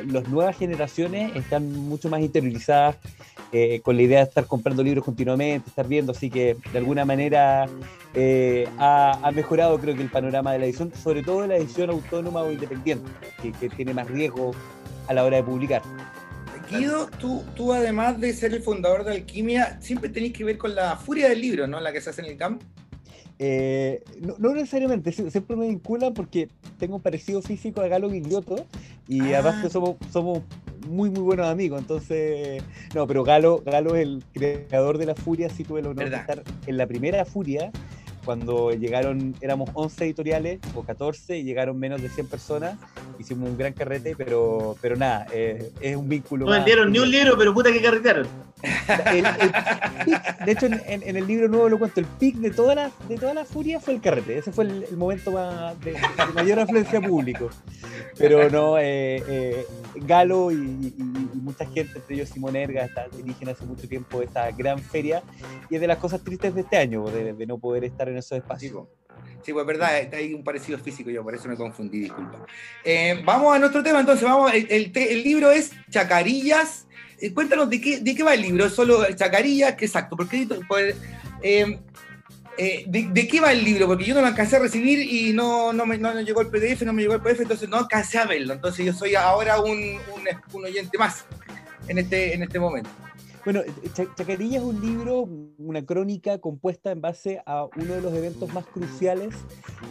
las 0.08 0.28
nuevas 0.30 0.58
generaciones 0.58 1.36
están 1.36 1.72
mucho 1.72 2.10
más 2.10 2.22
interiorizadas 2.22 2.96
con 3.84 3.96
la 3.96 4.02
idea 4.02 4.20
de 4.20 4.26
estar 4.26 4.46
comprando 4.46 4.84
libros 4.84 5.04
continuamente, 5.04 5.70
estar 5.70 5.88
viendo, 5.88 6.12
así 6.12 6.30
que 6.30 6.56
de 6.72 6.78
alguna 6.78 7.04
manera 7.06 7.68
ha, 8.80 9.32
mejorado 9.34 9.80
creo 9.80 9.96
que 9.96 10.02
el 10.02 10.10
panorama 10.10 10.54
de 10.54 10.60
la 10.60 10.66
edición, 10.66 10.92
sobre 10.96 11.24
todo 11.24 11.46
la 11.46 11.58
edición 11.58 11.90
autónoma 11.90 12.42
o 12.42 12.52
independiente, 12.52 13.10
que 13.60 13.70
tiene 13.70 13.94
más 13.94 14.08
riesgo 14.08 14.52
a 15.10 15.14
la 15.14 15.26
hora 15.26 15.38
de 15.38 15.43
publicar. 15.43 15.82
Guido, 16.72 17.10
tú, 17.20 17.43
tú 17.55 17.74
además 17.74 18.20
de 18.20 18.32
ser 18.32 18.53
el 18.53 18.62
fundador 18.62 19.03
de 19.03 19.12
Alquimia, 19.14 19.82
siempre 19.82 20.07
tenés 20.10 20.34
que 20.34 20.43
ver 20.43 20.57
con 20.60 20.76
la 20.76 20.95
furia 20.95 21.28
del 21.30 21.41
libro, 21.41 21.68
¿no? 21.68 21.80
La 21.80 21.91
que 21.91 21.99
se 21.99 22.12
hace 22.12 22.22
en 22.22 22.28
el 22.28 22.38
campo. 22.38 22.64
Eh, 23.39 24.03
no, 24.22 24.36
no 24.38 24.53
necesariamente, 24.53 25.12
sie- 25.12 25.32
siempre 25.32 25.55
me 25.55 25.68
vinculan 25.68 26.14
porque 26.14 26.49
tengo 26.78 26.97
un 26.97 27.01
parecido 27.01 27.41
físico 27.41 27.82
a 27.82 27.88
Galo 27.88 28.10
Guillotto 28.10 28.66
y 29.07 29.22
Ah. 29.34 29.39
además 29.39 29.64
que 29.64 29.70
somos, 29.70 29.95
somos 30.12 30.41
muy 30.88 31.10
muy 31.10 31.22
buenos 31.22 31.47
amigos, 31.47 31.80
entonces, 31.82 32.62
no, 32.93 33.07
pero 33.07 33.24
Galo, 33.24 33.64
Galo 33.66 33.95
es 33.95 34.03
el 34.03 34.24
creador 34.34 34.97
de 34.97 35.05
la 35.07 35.16
Furia, 35.16 35.49
sí 35.49 35.64
tuve 35.64 35.80
el 35.80 35.88
honor 35.88 36.05
¿Verdad? 36.10 36.26
de 36.28 36.41
estar 36.41 36.53
en 36.68 36.78
la 36.78 36.86
primera 36.88 37.24
Furia, 37.26 37.72
cuando 38.30 38.69
llegaron, 38.73 39.34
éramos 39.41 39.71
11 39.73 40.05
editoriales 40.05 40.59
o 40.75 40.84
14 40.84 41.39
y 41.39 41.43
llegaron 41.43 41.80
menos 41.80 41.99
de 41.99 42.09
100 42.09 42.27
personas, 42.27 42.77
hicimos 43.17 43.49
un 43.49 43.57
gran 43.57 43.73
carrete, 43.73 44.13
pero, 44.15 44.75
pero 44.84 44.95
nada, 44.95 45.25
eh, 45.34 45.71
es 45.82 45.95
un 45.95 46.07
vínculo. 46.07 46.45
No 46.45 46.51
vendieron 46.51 46.91
ni 46.91 46.99
un 46.99 47.09
libro, 47.09 47.36
pero 47.39 47.55
puta 47.55 47.71
que 47.73 47.82
carretearon. 47.82 48.27
el- 49.13 49.25
el 49.25 49.51
pic, 50.05 50.45
de 50.45 50.51
hecho, 50.51 50.65
en, 50.67 50.73
en- 50.86 51.01
en 51.09 51.15
el 51.15 51.25
libro 51.25 51.47
nuevo 51.47 51.69
lo 51.69 51.80
cuento, 51.80 52.01
el 52.01 52.05
pic 52.05 52.36
de 52.36 52.51
toda 52.51 52.75
la, 52.75 52.91
de 53.07 53.17
toda 53.17 53.34
la 53.34 53.45
furia 53.45 53.80
fue 53.80 53.95
el 53.95 54.01
carrete. 54.01 54.38
Ese 54.38 54.51
fue 54.51 54.65
el, 54.65 54.84
el 54.84 54.95
momento 54.97 55.32
más 55.32 55.80
de, 55.80 55.93
de 55.93 55.99
mayor 56.36 56.59
afluencia 56.59 57.01
público. 57.01 57.49
Pero 58.17 58.47
no, 58.51 58.77
eh, 58.77 59.23
eh, 59.27 59.65
Galo 60.05 60.51
y, 60.51 60.55
y- 60.55 60.93
y 61.34 61.38
mucha 61.41 61.65
gente, 61.65 61.93
entre 61.95 62.15
ellos 62.15 62.30
Simón 62.30 62.55
Erga, 62.55 62.84
está, 62.86 63.07
dirigen 63.15 63.49
hace 63.49 63.65
mucho 63.65 63.88
tiempo 63.88 64.21
esta 64.21 64.51
gran 64.51 64.77
feria. 64.80 65.23
Y 65.69 65.75
es 65.75 65.82
de 65.82 65.88
las 65.88 65.97
cosas 65.97 66.21
tristes 66.21 66.53
de 66.53 66.61
este 66.61 66.77
año, 66.77 67.05
de, 67.05 67.34
de 67.34 67.45
no 67.47 67.57
poder 67.57 67.86
estar 67.86 68.09
en 68.09 68.17
esos 68.20 68.38
espacios. 68.38 68.88
Sí, 69.43 69.53
pues 69.53 69.63
es 69.63 69.67
verdad, 69.67 69.89
hay 70.13 70.34
un 70.34 70.43
parecido 70.43 70.78
físico, 70.80 71.09
yo 71.09 71.24
por 71.24 71.34
eso 71.34 71.47
me 71.47 71.55
confundí, 71.55 72.01
disculpa. 72.01 72.45
Eh, 72.84 73.22
vamos 73.26 73.55
a 73.55 73.59
nuestro 73.59 73.82
tema, 73.84 73.99
entonces, 73.99 74.24
vamos, 74.24 74.51
el, 74.53 75.24
libro 75.24 75.51
es 75.51 75.72
Chacarillas. 75.89 76.86
Eh, 77.20 77.34
cuéntanos 77.34 77.70
de 77.70 77.82
qué, 77.82 77.99
de 77.99 78.15
qué 78.15 78.24
va 78.24 78.34
el 78.34 78.41
libro, 78.41 78.65
¿Es 78.65 78.74
solo 78.74 79.03
Chacarillas, 79.13 79.76
¿qué 79.76 79.86
exacto? 79.86 80.15
Porque, 80.15 80.47
pues, 80.67 80.95
eh, 81.41 81.80
eh, 82.61 82.84
de, 82.88 83.28
qué 83.28 83.39
va 83.39 83.53
el 83.53 83.63
libro? 83.63 83.88
Porque 83.88 84.03
yo 84.03 84.13
no 84.13 84.20
lo 84.20 84.28
alcancé 84.28 84.57
a 84.57 84.59
recibir 84.59 84.99
y 84.99 85.32
no, 85.32 85.72
no, 85.72 85.86
me, 85.86 85.97
no 85.97 86.13
me 86.13 86.26
llegó 86.26 86.41
el 86.41 86.47
PDF, 86.47 86.82
no 86.82 86.91
me 86.91 87.01
llegó 87.01 87.13
el 87.13 87.22
PDF, 87.22 87.39
entonces 87.39 87.70
no 87.70 87.78
alcancé 87.78 88.17
a 88.17 88.26
verlo. 88.26 88.53
Entonces 88.53 88.86
yo 88.86 88.91
soy 88.91 89.15
ahora 89.15 89.61
un, 89.61 89.80
un, 89.80 90.28
un 90.51 90.65
oyente 90.65 90.97
más 90.97 91.24
en 91.88 91.99
este, 91.99 92.34
en 92.34 92.43
este 92.43 92.59
momento. 92.59 92.89
Bueno, 93.52 93.64
Cha- 93.95 94.06
Chacarilla 94.14 94.60
es 94.60 94.64
un 94.64 94.80
libro, 94.80 95.28
una 95.58 95.84
crónica 95.84 96.38
compuesta 96.38 96.91
en 96.91 97.02
base 97.02 97.41
a 97.47 97.66
uno 97.78 97.95
de 97.95 98.02
los 98.02 98.14
eventos 98.14 98.54
más 98.54 98.64
cruciales 98.68 99.34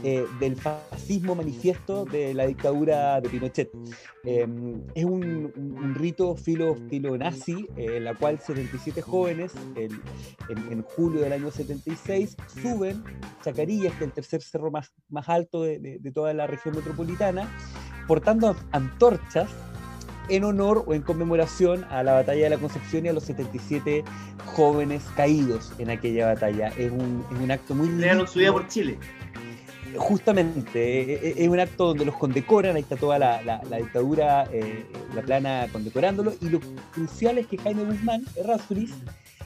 eh, 0.04 0.24
del 0.38 0.54
fascismo 0.54 1.34
manifiesto 1.34 2.04
de 2.04 2.34
la 2.34 2.46
dictadura 2.46 3.20
de 3.20 3.28
Pinochet. 3.28 3.68
Eh, 4.22 4.46
es 4.94 5.04
un, 5.04 5.92
rito 5.96 6.36
filo, 6.36 6.74
estilo 6.76 7.18
nazi, 7.18 7.66
eh, 7.76 7.96
en 7.96 8.04
la 8.04 8.14
cual 8.14 8.38
77 8.38 9.02
jóvenes, 9.02 9.52
el- 9.74 10.00
en, 10.48 10.58
en 10.72 10.82
julio 10.82 11.22
del 11.22 11.32
año 11.32 11.50
76, 11.50 12.36
suben 12.62 13.02
Chacarillas, 13.42 13.92
que 13.94 14.04
es 14.04 14.08
el 14.10 14.12
tercer 14.12 14.40
cerro 14.40 14.70
más, 14.70 14.92
alto 15.26 15.64
de 15.64 16.12
toda 16.14 16.32
la 16.32 16.46
región 16.46 16.76
metropolitana, 16.76 17.50
portando 18.06 18.54
antorchas 18.70 19.50
en 20.28 20.44
honor 20.44 20.84
o 20.86 20.94
en 20.94 21.02
conmemoración 21.02 21.84
a 21.90 22.02
la 22.02 22.12
batalla 22.14 22.44
de 22.44 22.50
la 22.50 22.58
Concepción 22.58 23.06
y 23.06 23.08
a 23.08 23.12
los 23.12 23.24
77 23.24 24.04
jóvenes 24.46 25.02
caídos 25.16 25.72
en 25.78 25.90
aquella 25.90 26.26
batalla. 26.26 26.68
Es 26.78 26.90
un, 26.92 27.24
es 27.32 27.38
un 27.40 27.50
acto 27.50 27.74
muy 27.74 27.88
Crearon 27.88 28.26
su 28.28 28.38
vida 28.38 28.52
por 28.52 28.66
Chile. 28.68 28.98
Justamente, 29.96 31.00
eh, 31.14 31.20
eh, 31.22 31.34
es 31.38 31.48
un 31.48 31.58
acto 31.60 31.86
donde 31.86 32.04
los 32.04 32.14
condecoran, 32.16 32.76
ahí 32.76 32.82
está 32.82 32.96
toda 32.96 33.18
la, 33.18 33.42
la- 33.42 33.62
la 33.70 33.78
dictadura, 33.78 34.44
eh, 34.52 34.84
la 35.14 35.22
plana 35.22 35.66
condecorándolo, 35.72 36.34
y 36.42 36.50
lo 36.50 36.60
crucial 36.92 37.38
es 37.38 37.46
que 37.46 37.56
Jaime 37.58 37.84
Guzmán, 37.84 38.22
Errázuriz, 38.36 38.92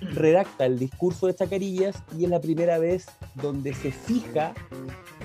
redacta 0.00 0.66
el 0.66 0.80
discurso 0.80 1.28
de 1.28 1.34
Chacarillas 1.36 2.02
y 2.18 2.24
es 2.24 2.30
la 2.30 2.40
primera 2.40 2.78
vez 2.78 3.06
donde 3.36 3.72
se 3.72 3.92
fija 3.92 4.52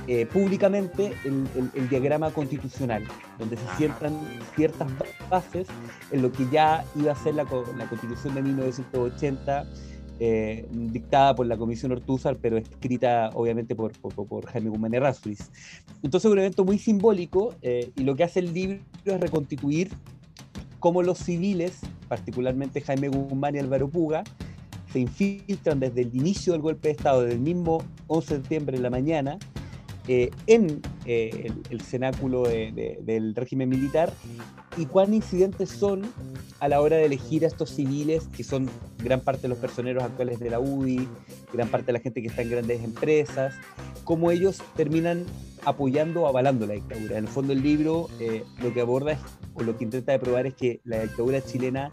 eh, 0.07 0.25
públicamente 0.25 1.13
el, 1.25 1.45
el- 1.55 1.71
el 1.75 1.89
diagrama 1.89 2.31
constitucional, 2.31 3.03
donde 3.37 3.57
se 3.57 3.63
sientan 3.77 4.13
ciertas 4.55 4.87
ba- 4.97 5.05
bases 5.29 5.67
en 6.11 6.21
lo 6.21 6.31
que 6.31 6.47
ya 6.51 6.85
iba 6.95 7.11
a 7.11 7.15
ser 7.15 7.35
la, 7.35 7.43
la 7.77 7.89
constitución 7.89 8.33
de 8.35 8.41
1980, 8.41 9.65
eh, 10.19 10.65
dictada 10.71 11.35
por 11.35 11.45
la 11.45 11.57
Comisión 11.57 11.91
Ortúzar, 11.91 12.37
pero 12.37 12.57
escrita 12.57 13.29
obviamente 13.35 13.75
por, 13.75 13.91
por, 13.99 14.13
por 14.25 14.45
Jaime 14.47 14.69
Guzmán 14.69 14.93
Errázuriz. 14.95 15.51
Entonces 16.01 16.25
es 16.29 16.31
un 16.31 16.39
evento 16.39 16.65
muy 16.65 16.79
simbólico 16.79 17.53
eh, 17.61 17.91
y 17.95 18.03
lo 18.03 18.15
que 18.15 18.23
hace 18.23 18.39
el 18.39 18.51
libro 18.53 18.79
es 19.05 19.19
reconstituir 19.19 19.91
cómo 20.79 21.03
los 21.03 21.19
civiles, 21.19 21.79
particularmente 22.07 22.81
Jaime 22.81 23.09
Guzmán 23.09 23.55
y 23.55 23.59
Álvaro 23.59 23.89
Puga, 23.89 24.23
se 24.91 24.99
infiltran 24.99 25.79
desde 25.79 26.01
el 26.01 26.15
inicio 26.15 26.53
del 26.53 26.61
golpe 26.61 26.87
de 26.87 26.93
Estado, 26.93 27.21
desde 27.21 27.35
el 27.35 27.41
mismo 27.41 27.83
11 28.07 28.33
de 28.35 28.39
septiembre 28.39 28.77
en 28.77 28.83
la 28.83 28.89
mañana, 28.89 29.37
eh, 30.07 30.31
en 30.47 30.81
eh, 31.05 31.43
el, 31.45 31.53
el 31.69 31.81
cenáculo 31.81 32.43
de- 32.43 32.71
de- 32.71 32.99
del 33.03 33.35
régimen 33.35 33.69
militar 33.69 34.13
y 34.77 34.85
cuán 34.85 35.13
incidentes 35.13 35.69
son 35.69 36.03
a 36.59 36.67
la 36.67 36.81
hora 36.81 36.97
de 36.97 37.05
elegir 37.05 37.43
a 37.43 37.47
estos 37.47 37.71
civiles, 37.71 38.27
que 38.35 38.43
son 38.43 38.69
gran 39.03 39.21
parte 39.21 39.43
de 39.43 39.47
los 39.49 39.57
personeros 39.57 40.03
actuales 40.03 40.39
de 40.39 40.49
la 40.49 40.59
UDI, 40.59 41.07
gran 41.53 41.67
parte 41.69 41.87
de 41.87 41.93
la 41.93 41.99
gente 41.99 42.21
que 42.21 42.27
está 42.27 42.41
en 42.43 42.49
grandes 42.51 42.83
empresas, 42.83 43.53
cómo 44.03 44.31
ellos 44.31 44.61
terminan 44.75 45.25
apoyando 45.65 46.21
o 46.23 46.27
avalando 46.27 46.65
la 46.67 46.75
dictadura. 46.75 47.17
En 47.17 47.25
el 47.25 47.27
fondo 47.27 47.53
el 47.53 47.61
libro 47.61 48.07
eh, 48.19 48.43
lo 48.61 48.73
que 48.73 48.81
aborda 48.81 49.13
es, 49.13 49.19
o 49.55 49.63
lo 49.63 49.75
que 49.77 49.83
intenta 49.83 50.11
de 50.11 50.19
probar 50.19 50.45
es 50.45 50.53
que 50.53 50.79
la 50.85 51.01
dictadura 51.01 51.41
chilena 51.43 51.89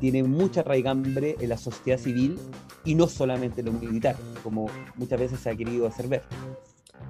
tiene 0.00 0.22
mucha 0.24 0.62
raigambre 0.62 1.36
en 1.40 1.48
la 1.48 1.56
sociedad 1.56 1.98
civil 1.98 2.36
y 2.84 2.94
no 2.96 3.06
solamente 3.08 3.60
en 3.60 3.66
lo 3.66 3.72
militar, 3.72 4.16
como 4.42 4.66
muchas 4.96 5.18
veces 5.20 5.40
se 5.40 5.48
ha 5.50 5.56
querido 5.56 5.86
hacer 5.86 6.08
ver. 6.08 6.22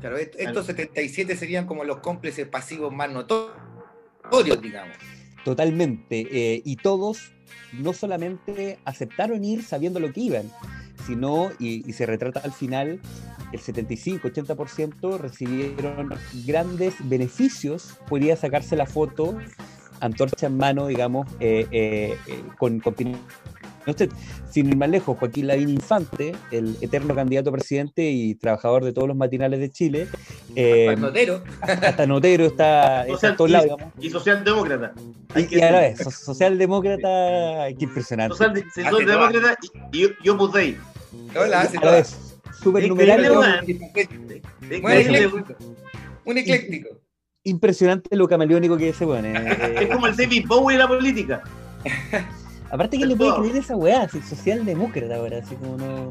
Claro, 0.01 0.17
est- 0.19 0.35
estos 0.39 0.67
77 0.67 1.37
serían 1.37 1.67
como 1.67 1.85
los 1.85 1.99
cómplices 1.99 2.47
pasivos 2.47 2.93
más 2.93 3.11
notorios, 3.11 4.61
digamos. 4.63 4.97
Totalmente. 5.45 6.27
eh, 6.31 6.63
y 6.65 6.77
todos 6.77 7.33
no 7.73 7.93
solamente 7.93 8.79
aceptaron 8.85 9.45
ir 9.45 9.63
sabiendo 9.63 10.01
lo 10.01 10.13
que 10.13 10.21
iban, 10.21 10.51
sino, 11.07 11.51
y, 11.59 11.89
y 11.89 11.93
se 11.93 12.05
retrata 12.07 12.41
al 12.41 12.53
final, 12.53 13.01
el 13.53 13.61
75-80% 13.61 15.19
recibieron 15.19 16.11
grandes 16.47 16.95
beneficios, 17.09 17.99
podía 18.09 18.37
sacarse 18.37 18.75
la 18.77 18.87
foto, 18.87 19.39
antorcha 20.01 20.47
en 20.49 20.57
mano, 20.57 20.89
digamos, 20.89 21.29
eh, 21.41 21.67
eh, 21.71 22.19
eh, 22.27 22.43
con, 22.59 22.81
Pinochet. 23.87 24.11
Sin 24.51 24.69
ir 24.69 24.77
más 24.77 24.89
lejos, 24.89 25.17
Joaquín 25.19 25.47
Lavín 25.47 25.69
Infante, 25.69 26.35
el 26.51 26.77
eterno 26.81 27.15
candidato 27.15 27.51
a 27.51 27.53
presidente 27.53 28.11
y 28.11 28.35
trabajador 28.35 28.85
de 28.85 28.93
todos 28.93 29.07
los 29.07 29.17
matinales 29.17 29.61
de 29.61 29.71
Chile. 29.71 30.09
eh, 30.57 30.89
Hasta 30.89 31.01
notero. 31.01 31.45
hasta 31.61 32.07
notero 32.07 32.45
está, 32.47 33.03
está 33.07 33.13
Social- 33.15 33.31
en 33.33 33.37
todos 33.37 33.51
lados, 33.51 33.65
digamos. 33.65 33.95
y, 34.01 34.11
socialdemócrata. 34.11 34.93
Hay 35.35 35.43
Y, 35.45 35.47
que 35.47 35.57
y 35.59 35.61
a 35.61 35.71
la 35.73 35.81
decir. 35.83 36.05
vez, 36.07 36.15
so- 36.17 36.25
socialdemócrata, 36.25 37.69
qué 37.79 37.85
impresionante. 37.85 38.37
Social- 38.37 38.65
socialdemócrata 38.75 39.57
y, 39.93 40.05
y, 40.05 40.11
y 40.25 40.29
Opus 40.31 40.53
Dei. 40.53 40.77
Hola, 41.39 41.61
hace 41.61 41.77
a 41.79 41.81
la 41.81 41.87
todas. 41.87 41.95
vez, 42.43 42.61
súper 42.63 42.85
Increíble, 42.85 43.29
numerario. 43.29 43.41
weón. 43.41 43.65
Muy 43.65 44.77
Increíble, 44.77 45.19
ecléctico. 45.19 45.55
Un 46.25 46.39
ecléctico. 46.39 46.89
Impresionante 47.45 48.17
lo 48.17 48.27
camaleónico 48.27 48.77
que 48.77 48.89
es 48.89 48.97
ese 48.97 49.07
weón. 49.07 49.25
eh, 49.27 49.35
eh. 49.37 49.75
Es 49.83 49.89
como 49.95 50.09
el 50.09 50.17
David 50.17 50.45
Bowie 50.49 50.77
de 50.77 50.83
la 50.83 50.89
política. 50.89 51.43
Aparte 52.71 52.99
que 52.99 53.07
le 53.07 53.15
puede 53.17 53.31
creer 53.43 53.57
esa 53.57 53.77
weá, 53.77 54.03
así, 54.03 54.21
socialdemócrata 54.23 55.17
ahora, 55.17 55.39
así 55.39 55.55
como 55.55 55.77
no. 55.77 56.11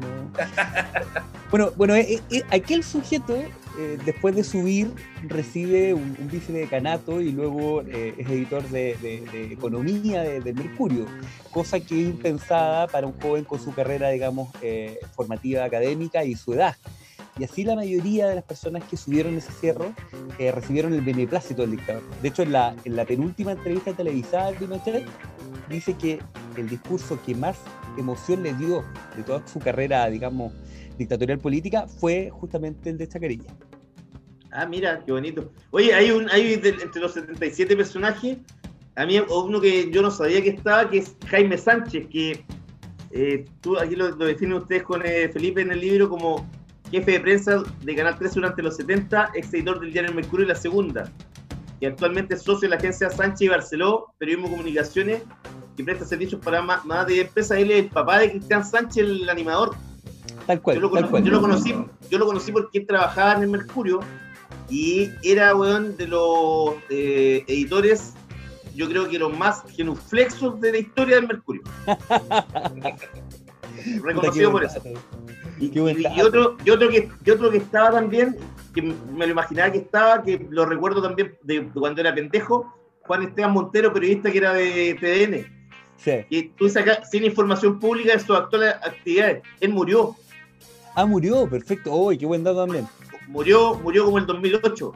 Bueno, 1.50 1.70
bueno, 1.76 1.94
eh, 1.94 2.20
eh, 2.30 2.42
aquel 2.50 2.82
sujeto, 2.82 3.36
eh, 3.78 3.98
después 4.04 4.34
de 4.34 4.42
subir, 4.42 4.90
recibe 5.22 5.94
un, 5.94 6.16
un 6.18 6.28
vicedecanato 6.30 7.20
y 7.20 7.30
luego 7.30 7.82
eh, 7.82 8.14
es 8.18 8.28
editor 8.28 8.62
de, 8.68 8.96
de- 9.00 9.20
de 9.30 9.52
economía 9.52 10.22
de, 10.22 10.40
de 10.40 10.52
Mercurio, 10.54 11.06
cosa 11.52 11.78
que 11.78 12.00
es 12.00 12.08
impensada 12.08 12.88
para 12.88 13.06
un 13.06 13.12
joven 13.20 13.44
con 13.44 13.60
su 13.60 13.72
carrera, 13.74 14.08
digamos, 14.08 14.48
eh, 14.62 14.98
formativa 15.14 15.62
académica 15.64 16.24
y 16.24 16.34
su 16.34 16.54
edad. 16.54 16.74
Y 17.38 17.44
así 17.44 17.64
la 17.64 17.74
mayoría 17.74 18.28
de 18.28 18.34
las 18.34 18.44
personas 18.44 18.84
que 18.84 18.96
subieron 18.96 19.36
ese 19.36 19.52
cerro 19.52 19.92
eh, 20.38 20.52
recibieron 20.52 20.94
el 20.94 21.02
beneplácito 21.02 21.62
del 21.62 21.72
dictador. 21.72 22.02
De 22.22 22.28
hecho, 22.28 22.42
en 22.42 22.52
la, 22.52 22.74
en 22.84 22.96
la 22.96 23.04
penúltima 23.04 23.52
entrevista 23.52 23.92
televisada 23.92 24.52
de 24.52 24.58
Pinochet, 24.58 25.06
dice 25.68 25.94
que 25.94 26.18
el 26.56 26.68
discurso 26.68 27.18
que 27.24 27.34
más 27.34 27.58
emoción 27.98 28.42
le 28.42 28.54
dio 28.54 28.84
de 29.16 29.22
toda 29.22 29.46
su 29.46 29.58
carrera, 29.58 30.08
digamos, 30.08 30.52
dictatorial 30.98 31.38
política 31.38 31.86
fue 31.86 32.30
justamente 32.30 32.90
el 32.90 32.98
de 32.98 33.08
Chacarilla. 33.08 33.54
Ah, 34.52 34.66
mira, 34.66 35.02
qué 35.04 35.12
bonito. 35.12 35.52
Oye, 35.70 35.92
hay 35.92 36.10
un, 36.10 36.30
hay 36.30 36.54
entre 36.54 37.00
los 37.00 37.12
77 37.12 37.76
personajes, 37.76 38.38
a 38.94 39.04
mí 39.04 39.18
uno 39.18 39.60
que 39.60 39.90
yo 39.90 40.00
no 40.00 40.10
sabía 40.10 40.42
que 40.42 40.50
estaba, 40.50 40.88
que 40.88 40.98
es 40.98 41.14
Jaime 41.26 41.58
Sánchez, 41.58 42.06
que 42.08 42.44
eh, 43.10 43.44
tú 43.60 43.78
aquí 43.78 43.94
lo, 43.94 44.08
lo 44.16 44.24
definen 44.24 44.54
ustedes 44.54 44.82
con 44.82 45.02
eh, 45.04 45.28
Felipe 45.28 45.60
en 45.60 45.72
el 45.72 45.80
libro 45.80 46.08
como 46.08 46.48
jefe 46.96 47.12
de 47.12 47.20
prensa 47.20 47.62
de 47.82 47.94
Canal 47.94 48.16
13 48.18 48.34
durante 48.36 48.62
los 48.62 48.76
70, 48.76 49.32
ex 49.34 49.52
editor 49.52 49.80
del 49.80 49.92
diario 49.92 50.14
Mercurio 50.14 50.46
y 50.46 50.48
La 50.48 50.54
Segunda, 50.54 51.12
y 51.78 51.84
actualmente 51.86 52.34
es 52.34 52.42
socio 52.42 52.68
de 52.68 52.70
la 52.70 52.76
agencia 52.76 53.10
Sánchez 53.10 53.42
y 53.42 53.48
Barceló, 53.48 54.06
Periodismo 54.18 54.48
Comunicaciones, 54.50 55.22
que 55.76 55.84
presta 55.84 56.06
servicios 56.06 56.40
para 56.42 56.62
más, 56.62 56.84
más 56.86 57.06
de 57.06 57.20
empresas. 57.20 57.58
Él 57.58 57.70
es 57.70 57.84
el 57.84 57.90
papá 57.90 58.20
de 58.20 58.30
Cristian 58.30 58.64
Sánchez, 58.64 59.04
el 59.04 59.28
animador. 59.28 59.74
Tal 60.46 60.62
cual, 60.62 60.76
Yo 60.76 60.80
lo, 60.82 60.88
tal 60.90 60.96
cono- 61.02 61.10
cual. 61.10 61.24
yo 61.24 61.32
lo 61.32 61.40
conocí, 61.42 61.74
yo 62.10 62.18
lo 62.18 62.24
conocí 62.26 62.50
porque 62.52 62.78
él 62.78 62.86
trabajaba 62.86 63.34
en 63.34 63.42
el 63.42 63.48
Mercurio 63.50 64.00
y 64.70 65.10
era 65.22 65.54
weón 65.54 65.96
de 65.98 66.06
los 66.08 66.76
eh, 66.88 67.44
editores, 67.46 68.14
yo 68.74 68.88
creo 68.88 69.06
que 69.08 69.18
los 69.18 69.36
más 69.36 69.62
genuflexos 69.76 70.58
de 70.62 70.72
la 70.72 70.78
historia 70.78 71.16
del 71.16 71.26
Mercurio. 71.28 71.62
Reconocido 74.02 74.50
por 74.52 74.64
eso. 74.64 74.80
Y, 75.58 75.78
otro, 76.20 76.56
y 76.64 76.70
otro 76.70 76.88
que, 76.88 77.08
y 77.24 77.30
otro 77.30 77.50
que 77.50 77.58
estaba 77.58 77.90
también, 77.92 78.36
que 78.74 78.82
me 78.82 79.26
lo 79.26 79.32
imaginaba 79.32 79.72
que 79.72 79.78
estaba, 79.78 80.22
que 80.22 80.46
lo 80.50 80.64
recuerdo 80.66 81.02
también 81.02 81.36
de 81.42 81.66
cuando 81.68 82.00
era 82.00 82.14
pendejo, 82.14 82.72
Juan 83.02 83.22
Esteban 83.22 83.52
Montero, 83.52 83.92
periodista 83.92 84.30
que 84.30 84.38
era 84.38 84.52
de 84.52 84.94
TDN. 85.00 85.56
Sí. 85.96 86.26
Y 86.28 86.42
tú 86.50 86.66
acá 86.66 87.04
sin 87.04 87.24
información 87.24 87.78
pública 87.80 88.12
de 88.12 88.20
sus 88.20 88.36
actuales 88.36 88.74
actividades. 88.74 89.42
Él 89.60 89.70
murió. 89.70 90.14
Ah, 90.94 91.06
murió, 91.06 91.48
perfecto. 91.48 91.94
Uy, 91.94 92.18
qué 92.18 92.26
buen 92.26 92.44
dato 92.44 92.64
también. 92.64 92.86
murió, 93.28 93.74
murió 93.74 94.04
como 94.04 94.18
el 94.18 94.26
2008, 94.26 94.92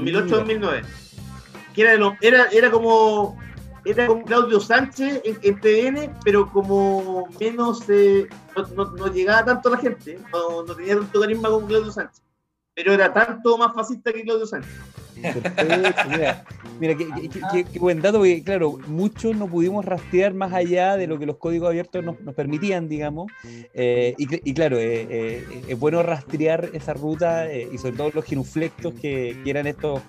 Mira. 0.00 0.20
2008-2009. 0.20 0.82
Que 1.74 1.82
era, 1.82 1.92
de 1.92 1.98
lo- 1.98 2.16
era, 2.20 2.46
era 2.52 2.70
como 2.70 3.38
era 3.84 4.06
como 4.06 4.24
Claudio 4.24 4.60
Sánchez 4.60 5.22
en, 5.24 5.38
en 5.42 5.60
pero 6.24 6.50
como 6.50 7.28
menos 7.40 7.82
eh, 7.88 8.28
no, 8.56 8.66
no- 8.84 8.90
no 8.92 9.06
llegaba 9.08 9.44
tanto 9.44 9.68
a 9.68 9.72
la 9.72 9.78
gente, 9.78 10.18
no, 10.32 10.62
no 10.62 10.74
tenía 10.74 10.96
tanto 10.96 11.20
carisma 11.20 11.48
como 11.50 11.66
Claudio 11.66 11.90
Sánchez, 11.92 12.22
pero 12.74 12.92
era 12.92 13.12
tanto 13.12 13.56
más 13.58 13.72
fascista 13.74 14.12
que 14.12 14.22
Claudio 14.22 14.46
Sánchez. 14.46 14.70
Mira, 16.08 16.44
mira 16.78 16.96
qué, 16.96 17.06
qué- 17.12 17.40
qué- 17.52 17.64
qué- 17.72 17.78
buen 17.78 18.00
dato, 18.00 18.18
porque 18.18 18.42
claro, 18.42 18.78
muchos 18.86 19.36
no 19.36 19.46
pudimos 19.48 19.84
rastrear 19.84 20.32
más 20.34 20.52
allá 20.52 20.96
de 20.96 21.06
lo 21.06 21.18
que 21.18 21.26
los 21.26 21.36
códigos 21.36 21.68
abiertos 21.68 22.02
nos, 22.04 22.20
nos 22.20 22.34
permitían, 22.34 22.88
digamos, 22.88 23.30
eh, 23.74 24.14
y, 24.18 24.50
y 24.50 24.54
claro, 24.54 24.78
eh, 24.78 25.06
eh, 25.10 25.64
es 25.68 25.78
bueno 25.78 26.02
rastrear 26.02 26.70
esa 26.72 26.94
ruta 26.94 27.52
y 27.52 27.76
sobre 27.78 27.96
todo 27.96 28.10
los 28.14 28.24
genuflectos 28.24 28.94
que, 28.94 29.36
que 29.44 29.50
eran 29.50 29.66
estos, 29.66 30.02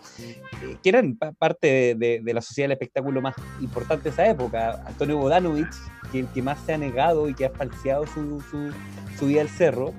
que 0.82 0.90
eran 0.90 1.16
pa- 1.16 1.32
parte 1.34 1.68
de, 1.68 1.96
de- 1.96 2.20
de 2.24 2.34
la 2.34 2.42
sociedad 2.42 2.66
del 2.70 2.74
espectáculo 2.74 3.22
más 3.22 3.36
importante 3.62 4.06
de 4.06 4.10
esa 4.12 4.28
época. 4.30 4.82
Antonio 4.86 5.18
Bodanovich, 5.18 5.68
que 6.12 6.26
que 6.34 6.42
más 6.42 6.60
se 6.66 6.74
ha 6.74 6.78
negado 6.78 7.28
y 7.30 7.34
que 7.34 7.46
ha 7.46 7.50
falseado 7.50 8.06
su, 8.08 8.42
su, 8.50 8.70
su 9.18 9.26
vida 9.28 9.42
al 9.42 9.50
cerro, 9.50 9.94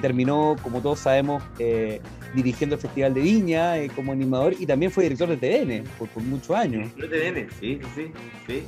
terminó, 0.00 0.56
como 0.62 0.80
todos 0.80 1.00
sabemos, 1.00 1.42
dirigiendo 2.34 2.76
el 2.76 2.80
Festival 2.82 3.14
de 3.14 3.20
Viña 3.20 3.78
eh, 3.78 3.90
como 3.94 4.12
animador 4.12 4.54
y 4.58 4.66
también 4.66 4.90
fue 4.90 5.04
director 5.04 5.28
de 5.28 5.36
TVN 5.36 5.84
por, 5.98 6.08
por 6.08 6.22
muchos 6.22 6.50
años. 6.56 6.88
TVN, 6.94 7.48
sí, 7.60 7.80
sí, 7.94 8.06
sí. 8.46 8.62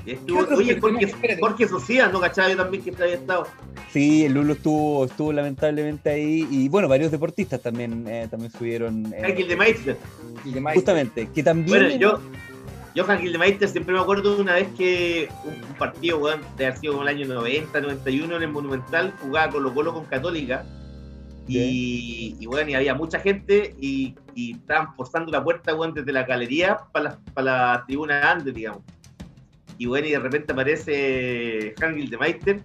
Y 0.00 0.04
¿Qué 0.04 0.12
estuvo- 0.12 0.56
oye? 0.56 0.80
Jorge. 0.80 1.36
Jorge 1.38 1.68
Socias, 1.68 2.12
¿no 2.12 2.20
cachaba 2.20 2.48
yo 2.48 2.56
también 2.56 2.82
que 2.82 2.90
había 3.02 3.14
estado? 3.14 3.46
Sí, 3.92 4.24
el 4.24 4.32
Lulo 4.32 4.54
estuvo, 4.54 5.04
estuvo 5.04 5.32
lamentablemente 5.32 6.10
ahí 6.10 6.46
y 6.50 6.68
bueno, 6.68 6.88
varios 6.88 7.10
deportistas 7.10 7.60
también, 7.60 8.06
eh, 8.08 8.26
también 8.30 8.50
subieron. 8.50 9.12
eh, 9.12 9.22
Ángel 9.24 9.48
de 9.48 9.56
Meister. 9.56 9.96
Justamente, 10.74 11.28
que 11.34 11.42
también... 11.42 11.68
Bueno, 11.78 11.96
yo, 11.96 12.20
yo 12.94 13.10
Ángel 13.10 13.32
de 13.32 13.38
Meister 13.38 13.68
siempre 13.68 13.94
me 13.94 14.00
acuerdo 14.00 14.36
de 14.36 14.42
una 14.42 14.54
vez 14.54 14.68
que 14.76 15.28
un, 15.44 15.74
partido, 15.74 16.18
weón, 16.18 16.40
de 16.56 16.66
haber 16.66 16.78
sido 16.78 16.94
como 16.94 17.06
el 17.06 17.14
año 17.14 17.26
90, 17.28 17.80
91 17.80 18.36
en 18.36 18.42
el 18.42 18.48
Monumental, 18.48 19.12
jugaba 19.20 19.52
Colo 19.52 19.74
Colo 19.74 19.92
con 19.92 20.04
Católica 20.06 20.64
Y, 21.48 22.46
bueno, 22.46 22.70
y 22.70 22.74
había 22.74 22.94
mucha 22.94 23.18
gente 23.18 23.74
y, 23.80 24.14
y 24.34 24.52
estaban 24.52 24.94
forzando 24.94 25.32
la 25.32 25.42
puerta, 25.42 25.74
weón, 25.74 25.94
desde 25.94 26.12
la 26.12 26.24
galería 26.24 26.78
para 26.92 27.10
la, 27.10 27.18
para 27.32 27.44
la 27.44 27.84
tribuna 27.86 28.30
antes, 28.30 28.54
digamos. 28.54 28.82
Y 29.78 29.86
bueno, 29.86 30.06
y 30.06 30.10
de 30.10 30.18
repente 30.18 30.52
aparece 30.52 31.74
Hangil 31.80 32.10
de 32.10 32.18
Meister 32.18 32.62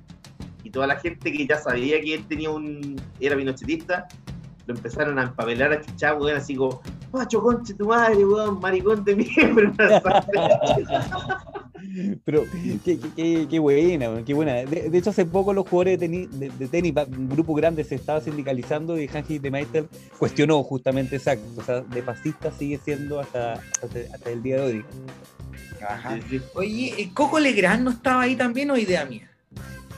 y 0.63 0.69
toda 0.69 0.88
la 0.88 0.95
gente 0.95 1.31
que 1.31 1.45
ya 1.45 1.57
sabía 1.57 2.01
que 2.01 2.15
él 2.15 2.25
tenía 2.27 2.49
un. 2.49 2.99
era 3.19 3.36
pinochetista, 3.36 4.07
lo 4.66 4.76
empezaron 4.76 5.20
a 5.20 5.24
empapelar 5.24 5.74
a 5.74 5.82
chuchar, 5.82 6.18
weón, 6.20 6.38
así 6.38 6.55
como, 6.55 6.82
Pacho, 7.11 7.41
conche 7.41 7.74
tu 7.74 7.88
madre, 7.88 8.26
weón, 8.26 8.59
maricón 8.59 9.03
de 9.03 9.16
mierda. 9.16 10.01
Pero 12.26 12.43
qué, 12.51 12.80
qué, 12.84 12.99
qué, 13.16 13.47
qué 13.49 13.59
buena, 13.59 14.09
weón, 14.09 14.24
qué 14.24 14.34
buena. 14.34 14.53
De, 14.53 14.89
de 14.89 14.97
hecho, 14.97 15.09
hace 15.09 15.26
poco 15.26 15.53
los 15.53 15.68
jugadores 15.68 15.99
de, 15.99 16.09
teni- 16.09 16.30
de- 16.30 16.49
de 16.49 16.68
tenis, 16.68 16.93
un 17.16 17.30
grupo 17.30 17.53
grande 17.53 17.84
se 17.84 17.95
estaba 17.95 18.22
sindicalizando 18.22 18.99
y 18.99 19.07
Hanji 19.07 19.39
de 19.39 19.51
Meister 19.51 19.86
cuestionó 20.18 20.64
justamente 20.64 21.18
exacto. 21.18 21.45
O 21.57 21.64
sea, 21.64 21.82
de 21.82 22.01
fascista 22.01 22.51
sigue 22.51 22.80
siendo 22.84 23.20
hasta, 23.20 23.53
hasta, 23.53 23.99
hasta 24.14 24.30
el 24.30 24.41
día 24.41 24.55
de 24.57 24.61
hoy. 24.61 24.86
Ajá. 25.88 26.18
Oye, 26.55 26.93
¿eh, 26.97 27.11
¿Coco 27.14 27.39
Legrand 27.39 27.84
no 27.84 27.91
estaba 27.91 28.22
ahí 28.22 28.36
también 28.38 28.72
o 28.72 28.78
idea 28.78 29.05
mía? 29.05 29.30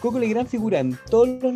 Coco 0.02 0.18
Legrand 0.20 0.48
figura 0.48 0.80
en 0.80 0.98
todos 1.10 1.30
los 1.42 1.54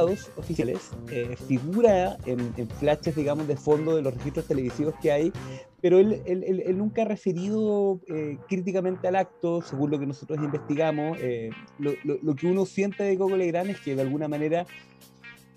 oficiales, 0.00 0.90
eh, 1.10 1.36
figura 1.48 2.16
en, 2.26 2.52
en 2.56 2.68
flashes, 2.68 3.14
digamos, 3.14 3.46
de 3.46 3.56
fondo 3.56 3.94
de 3.96 4.02
los 4.02 4.14
registros 4.14 4.46
televisivos 4.46 4.94
que 5.02 5.12
hay, 5.12 5.32
pero 5.80 5.98
él, 5.98 6.22
él- 6.26 6.44
él- 6.46 6.62
él 6.64 6.78
nunca 6.78 7.02
ha 7.02 7.04
referido 7.04 8.00
eh, 8.08 8.38
críticamente 8.48 9.08
al 9.08 9.16
acto, 9.16 9.60
según 9.62 9.90
lo 9.90 9.98
que 9.98 10.06
nosotros 10.06 10.38
investigamos. 10.38 11.18
eh, 11.20 11.50
lo, 11.78 11.92
lo- 12.04 12.18
lo 12.22 12.34
que 12.34 12.46
uno 12.46 12.64
siente 12.66 13.02
de 13.04 13.18
Coco 13.18 13.36
Legrand 13.36 13.70
es 13.70 13.80
que 13.80 13.94
de 13.96 14.02
alguna 14.02 14.28
manera 14.28 14.64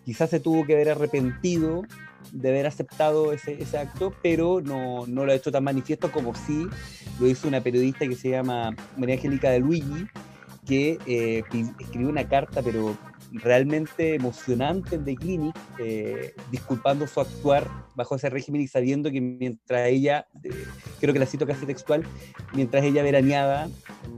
quizás 0.04 0.30
se 0.30 0.40
tuvo 0.40 0.66
que 0.66 0.74
haber 0.74 0.90
arrepentido 0.90 1.84
de 2.32 2.50
haber 2.50 2.66
aceptado 2.68 3.32
ese, 3.34 3.62
ese 3.62 3.78
acto, 3.78 4.14
pero 4.22 4.60
no, 4.62 5.06
no 5.08 5.26
lo 5.26 5.32
ha 5.32 5.36
hecho 5.36 5.52
tan 5.52 5.64
manifiesto 5.64 6.12
como 6.12 6.34
sí 6.36 6.68
lo 7.20 7.28
hizo 7.28 7.48
una 7.48 7.62
periodista 7.62 8.08
que 8.08 8.16
se 8.16 8.32
llama 8.32 8.76
María 8.98 9.16
Angélica 9.16 9.50
de 9.52 9.60
Luigi, 9.60 10.06
que 10.66 10.98
eh, 11.06 11.44
escribió 11.80 12.10
una 12.10 12.28
carta, 12.28 12.62
pero 12.64 12.98
realmente 13.36 14.16
emocionante 14.16 14.96
en 14.96 15.06
The 15.06 15.16
Clinic, 15.16 15.56
eh, 15.80 16.34
disculpando 16.52 17.08
su 17.08 17.20
actuar 17.20 17.70
bajo 17.96 18.16
ese 18.16 18.30
régimen 18.30 18.62
y 18.62 18.68
sabiendo 18.68 19.12
que 19.12 19.22
mientras 19.22 19.88
ella, 19.88 20.28
eh, 20.44 20.50
creo 21.00 21.14
que 21.14 21.20
la 21.20 21.26
cito 21.26 21.46
casi 21.46 21.66
textual, 21.66 22.04
mientras 22.54 22.84
ella 22.84 23.04
veraneaba, 23.04 23.68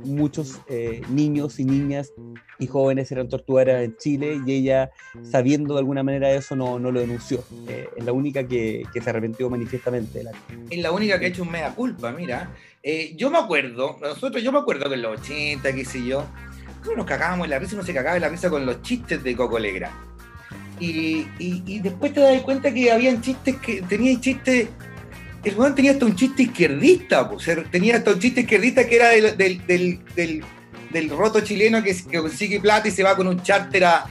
muchos 0.04 0.60
eh, 0.68 1.02
niños 1.10 1.60
y 1.60 1.66
niñas 1.66 2.14
y 2.60 2.68
jóvenes 2.68 3.12
eran 3.12 3.30
torturadas 3.30 3.84
en 3.84 3.96
Chile 3.98 4.40
y 4.46 4.52
ella, 4.52 4.92
sabiendo 5.24 5.76
de 5.76 5.80
alguna 5.80 6.04
manera 6.04 6.32
eso, 6.32 6.56
no, 6.56 6.80
no 6.80 6.92
lo 6.92 7.00
denunció. 7.00 7.44
Eh, 7.68 7.88
es 7.96 8.06
la 8.06 8.12
única 8.12 8.48
que, 8.48 8.84
que 8.94 9.02
se 9.02 9.10
arrepintió 9.10 9.50
manifiestamente 9.50 10.22
acto. 10.22 10.54
Es 10.70 10.80
la 10.80 10.92
única 10.92 11.20
que 11.20 11.26
ha 11.26 11.30
hecho 11.30 11.44
un 11.44 11.52
mea 11.52 11.74
culpa, 11.74 12.12
mira. 12.12 12.52
Eh, 12.84 13.14
yo 13.18 13.30
me 13.30 13.38
acuerdo, 13.38 13.98
nosotros, 14.02 14.42
yo 14.42 14.52
me 14.52 14.60
acuerdo 14.60 14.88
que 14.88 14.96
en 14.96 15.02
los 15.02 15.20
80, 15.20 15.74
qué 15.74 15.86
sé 15.86 16.06
yo, 16.06 16.26
nosotros 16.88 16.98
nos 16.98 17.06
cagábamos 17.06 17.46
en 17.46 17.52
la 17.52 17.60
risa, 17.60 17.76
uno 17.76 17.84
se 17.84 17.94
cagaba 17.94 18.16
en 18.16 18.22
la 18.22 18.30
risa 18.30 18.50
con 18.50 18.66
los 18.66 18.82
chistes 18.82 19.22
de 19.22 19.36
Coco 19.36 19.60
Legrand. 19.60 19.94
Y, 20.80 21.28
y, 21.40 21.64
y 21.66 21.80
después 21.80 22.14
te 22.14 22.22
das 22.22 22.42
cuenta 22.44 22.74
que 22.74 22.92
habían 22.92 23.22
chistes 23.22 23.56
que 23.58 23.82
tenía 23.82 24.20
chistes. 24.22 24.70
El 25.44 25.56
weón 25.56 25.76
tenía 25.76 25.92
hasta 25.92 26.06
un 26.06 26.16
chiste 26.16 26.44
izquierdista, 26.44 27.30
pues, 27.30 27.50
tenía 27.72 27.98
hasta 27.98 28.12
un 28.12 28.20
chiste 28.20 28.42
izquierdista 28.42 28.88
que 28.88 28.96
era 28.96 29.10
del, 29.10 29.38
del, 29.38 29.66
del, 30.16 30.44
del- 30.92 31.10
roto 31.10 31.42
chileno 31.42 31.84
que, 31.84 31.96
consigue 32.20 32.60
plata 32.60 32.88
y 32.88 32.92
se 32.92 33.04
va 33.04 33.16
con 33.16 33.28
un 33.28 33.42
charter 33.42 33.86
a, 33.86 34.10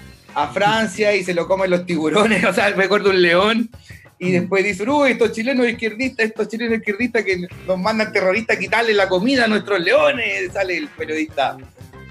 Francia 0.52 1.14
y 1.14 1.24
se 1.24 1.32
lo 1.32 1.48
comen 1.48 1.70
los 1.70 1.86
tiburones, 1.86 2.44
o 2.48 2.52
sea, 2.52 2.70
me 2.76 2.84
acuerdo 2.84 3.08
un 3.08 3.22
león, 3.22 3.70
y 4.18 4.32
después 4.32 4.62
dicen, 4.62 4.88
uy, 4.90 5.12
estos 5.12 5.32
chilenos 5.32 5.66
izquierdistas, 5.66 6.26
estos 6.26 6.48
chilenos 6.48 6.78
izquierdistas 6.78 7.24
que 7.24 7.48
nos 7.66 7.78
mandan 7.78 8.12
terroristas 8.12 8.56
a 8.56 8.60
quitarle 8.60 8.92
la 8.92 9.08
comida 9.08 9.44
a 9.44 9.48
nuestros 9.48 9.80
leones, 9.80 10.52
sale 10.52 10.76
el 10.76 10.88
periodista 10.88 11.56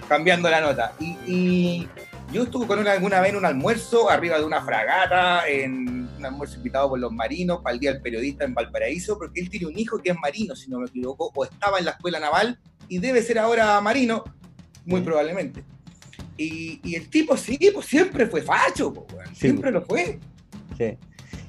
cambiando 0.08 0.50
la 0.50 0.62
nota. 0.62 0.94
Y, 1.00 1.18
y 1.26 1.90
yo 2.32 2.44
estuve 2.44 2.68
con 2.68 2.80
él 2.80 2.88
alguna 2.88 3.22
vez 3.22 3.32
en 3.32 3.38
un 3.38 3.46
almuerzo 3.46 4.10
arriba 4.10 4.38
de 4.38 4.46
una 4.46 4.62
fragata, 4.62 5.48
en 5.48 6.10
un 6.18 6.26
almuerzo 6.26 6.58
invitado 6.58 6.90
por 6.90 7.00
los 7.00 7.12
marinos 7.12 7.62
para 7.62 7.74
el 7.74 7.80
Día 7.80 7.94
del 7.94 8.02
Periodista 8.02 8.46
en 8.46 8.54
Valparaíso, 8.54 9.18
porque 9.18 9.42
él 9.42 9.50
tiene 9.50 9.68
un 9.68 9.78
hijo 9.78 10.00
que 10.00 10.12
es 10.12 10.18
marino, 10.20 10.56
si 10.56 10.70
no 10.70 10.80
me 10.80 10.88
equivoco, 10.88 11.32
o 11.34 11.46
estaba 11.46 11.80
en 11.80 11.86
la 11.86 11.92
escuela 11.92 12.20
naval 12.20 12.60
y 12.88 13.00
debe 13.00 13.22
ser 13.22 13.40
ahora 13.40 13.80
marino, 13.82 14.24
muy 14.86 15.02
probablemente. 15.02 15.64
Y, 16.38 16.82
y 16.84 16.96
el 16.96 17.10
tipo 17.10 17.38
sí, 17.38 17.58
pues 17.74 17.86
siempre 17.86 18.28
fue 18.28 18.42
facho, 18.42 18.94
po, 18.94 19.08
weón, 19.14 19.36
siempre 19.36 19.72
lo 19.72 19.82
fue. 19.82 20.20
Sí. 20.78 20.98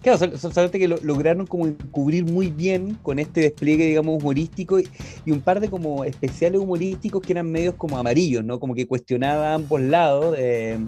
Claro, 0.02 0.18
sol- 0.18 0.38
sol- 0.38 0.52
solamente 0.52 0.78
que 0.78 0.86
lo, 0.88 0.98
lograron 1.02 1.46
como 1.46 1.72
cubrir 1.90 2.24
muy 2.24 2.48
bien 2.50 2.96
con 3.02 3.18
este 3.18 3.40
despliegue, 3.40 3.86
digamos, 3.86 4.22
humorístico 4.22 4.78
y, 4.78 4.88
y 5.24 5.32
un 5.32 5.40
par 5.40 5.58
de 5.60 5.68
como 5.68 6.04
especiales 6.04 6.60
humorísticos 6.60 7.22
que 7.22 7.32
eran 7.32 7.50
medios 7.50 7.74
como 7.74 7.98
amarillos, 7.98 8.44
¿no? 8.44 8.60
Como 8.60 8.74
que 8.74 8.86
cuestionaba 8.86 9.50
a 9.50 9.54
ambos 9.54 9.80
lados, 9.80 10.36
eh, 10.38 10.78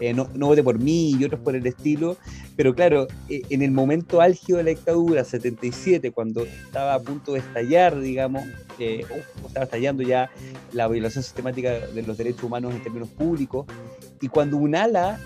eh, 0.00 0.12
no, 0.14 0.28
no 0.34 0.46
vote 0.46 0.62
por 0.64 0.78
mí 0.78 1.12
y 1.18 1.24
otros 1.24 1.40
por 1.40 1.54
el 1.54 1.66
estilo, 1.66 2.16
pero 2.56 2.74
claro, 2.74 3.06
eh, 3.28 3.42
en 3.50 3.62
el 3.62 3.70
momento 3.70 4.20
álgido 4.20 4.58
de 4.58 4.64
la 4.64 4.70
dictadura, 4.70 5.24
77, 5.24 6.10
cuando 6.10 6.42
estaba 6.44 6.94
a 6.94 7.00
punto 7.00 7.34
de 7.34 7.38
estallar, 7.40 8.00
digamos, 8.00 8.42
eh, 8.78 9.04
o- 9.10 9.44
o 9.44 9.46
estaba 9.46 9.64
estallando 9.64 10.02
ya 10.02 10.28
la 10.72 10.88
violación 10.88 11.22
sistemática 11.22 11.72
de 11.86 12.02
los 12.02 12.16
derechos 12.18 12.42
humanos 12.42 12.74
en 12.74 12.82
términos 12.82 13.08
públicos, 13.10 13.66
y 14.20 14.28
cuando 14.28 14.56
un 14.56 14.74
ala 14.74 15.20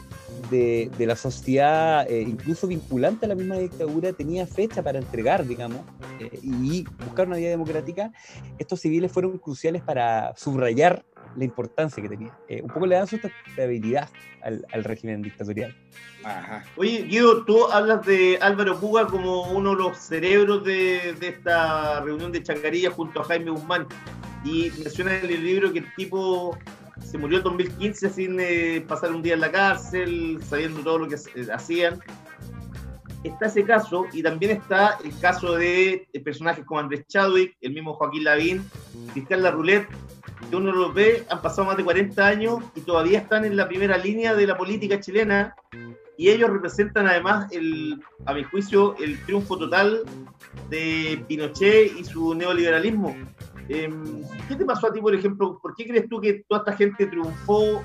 de, 0.51 0.91
de 0.97 1.07
la 1.07 1.17
sociedad, 1.17 2.11
eh, 2.11 2.23
incluso 2.23 2.67
vinculante 2.67 3.27
a 3.27 3.29
la 3.29 3.35
misma 3.35 3.57
dictadura, 3.57 4.13
tenía 4.13 4.47
fecha 4.47 4.83
para 4.83 4.99
entregar, 4.99 5.47
digamos, 5.47 5.81
eh, 6.19 6.39
y 6.43 6.85
buscar 7.05 7.27
una 7.27 7.37
vía 7.37 7.51
democrática, 7.51 8.13
estos 8.59 8.81
civiles 8.81 9.11
fueron 9.13 9.39
cruciales 9.39 9.83
para 9.83 10.35
subrayar 10.37 11.05
la 11.37 11.45
importancia 11.45 12.03
que 12.03 12.09
tenía. 12.09 12.37
Eh, 12.49 12.61
un 12.63 12.69
poco 12.69 12.87
le 12.87 12.97
dan 12.97 13.07
su 13.07 13.17
estabilidad 13.17 14.09
al, 14.43 14.67
al 14.73 14.85
régimen 14.85 15.23
dictatorial. 15.23 15.77
Ajá. 16.25 16.65
Oye, 16.77 17.03
Guido, 17.03 17.45
tú 17.45 17.67
hablas 17.67 18.05
de 18.05 18.39
Álvaro 18.41 18.79
Puga 18.81 19.07
como 19.07 19.51
uno 19.53 19.71
de 19.71 19.77
los 19.77 19.97
cerebros 19.97 20.65
de, 20.65 21.15
de 21.21 21.29
esta 21.29 22.01
reunión 22.01 22.33
de 22.33 22.43
Changarilla 22.43 22.91
junto 22.91 23.21
a 23.21 23.25
Jaime 23.25 23.51
Guzmán. 23.51 23.87
Y 24.45 24.71
mencionas 24.83 25.23
en 25.23 25.31
el 25.31 25.45
libro 25.45 25.73
que 25.73 25.81
el 25.81 25.95
tipo 25.95 26.57
se 27.05 27.19
murió 27.19 27.39
en 27.39 27.45
2015 27.45 28.11
sin 28.11 28.39
eh, 28.41 28.85
pasar 28.87 29.13
un 29.13 29.23
día 29.23 29.35
en 29.35 29.41
la 29.41 29.51
cárcel, 29.51 30.39
sabiendo 30.47 30.81
todo 30.81 30.99
lo 30.99 31.09
que 31.09 31.17
eh, 31.17 31.47
hacían. 31.53 32.01
Está 33.25 33.47
ese 33.47 33.65
caso 33.65 34.07
y 34.13 34.23
también 34.23 34.53
está 34.53 34.97
el 35.05 35.19
caso 35.19 35.55
de 35.55 36.09
eh, 36.13 36.21
personajes 36.21 36.65
como 36.65 36.81
Andrés 36.81 37.07
Chadwick, 37.07 37.57
el 37.61 37.73
mismo 37.73 37.95
Joaquín 37.95 38.25
Lavín, 38.25 38.65
Fiscal 39.13 39.43
La 39.43 39.51
Roulette, 39.51 39.89
que 40.49 40.57
uno 40.57 40.73
los 40.73 40.95
ve, 40.95 41.25
han 41.29 41.43
pasado 41.43 41.67
más 41.67 41.77
de 41.77 41.85
40 41.85 42.27
años 42.27 42.61
y 42.75 42.81
todavía 42.81 43.19
están 43.19 43.45
en 43.45 43.57
la 43.57 43.69
primera 43.69 43.99
línea 43.99 44.35
de 44.35 44.47
la 44.47 44.57
política 44.57 44.99
chilena 45.01 45.55
y 46.21 46.29
ellos 46.29 46.51
representan 46.51 47.07
además, 47.07 47.51
el, 47.51 47.99
a 48.27 48.35
mi 48.35 48.45
juicio, 48.45 48.95
el 48.99 49.19
triunfo 49.25 49.57
total 49.57 50.03
de 50.69 51.25
Pinochet 51.27 51.99
y 51.99 52.05
su 52.05 52.35
neoliberalismo. 52.35 53.17
Em, 53.71 54.25
¿Qué 54.49 54.57
te 54.57 54.65
pasó 54.65 54.89
a 54.89 54.93
ti, 54.93 55.01
por 55.01 55.15
ejemplo? 55.15 55.61
¿Por 55.63 55.77
qué 55.77 55.87
crees 55.87 56.09
tú 56.09 56.21
que 56.21 56.45
toda 56.49 56.63
esta 56.63 56.77
gente 56.77 57.07
triunfó 57.07 57.85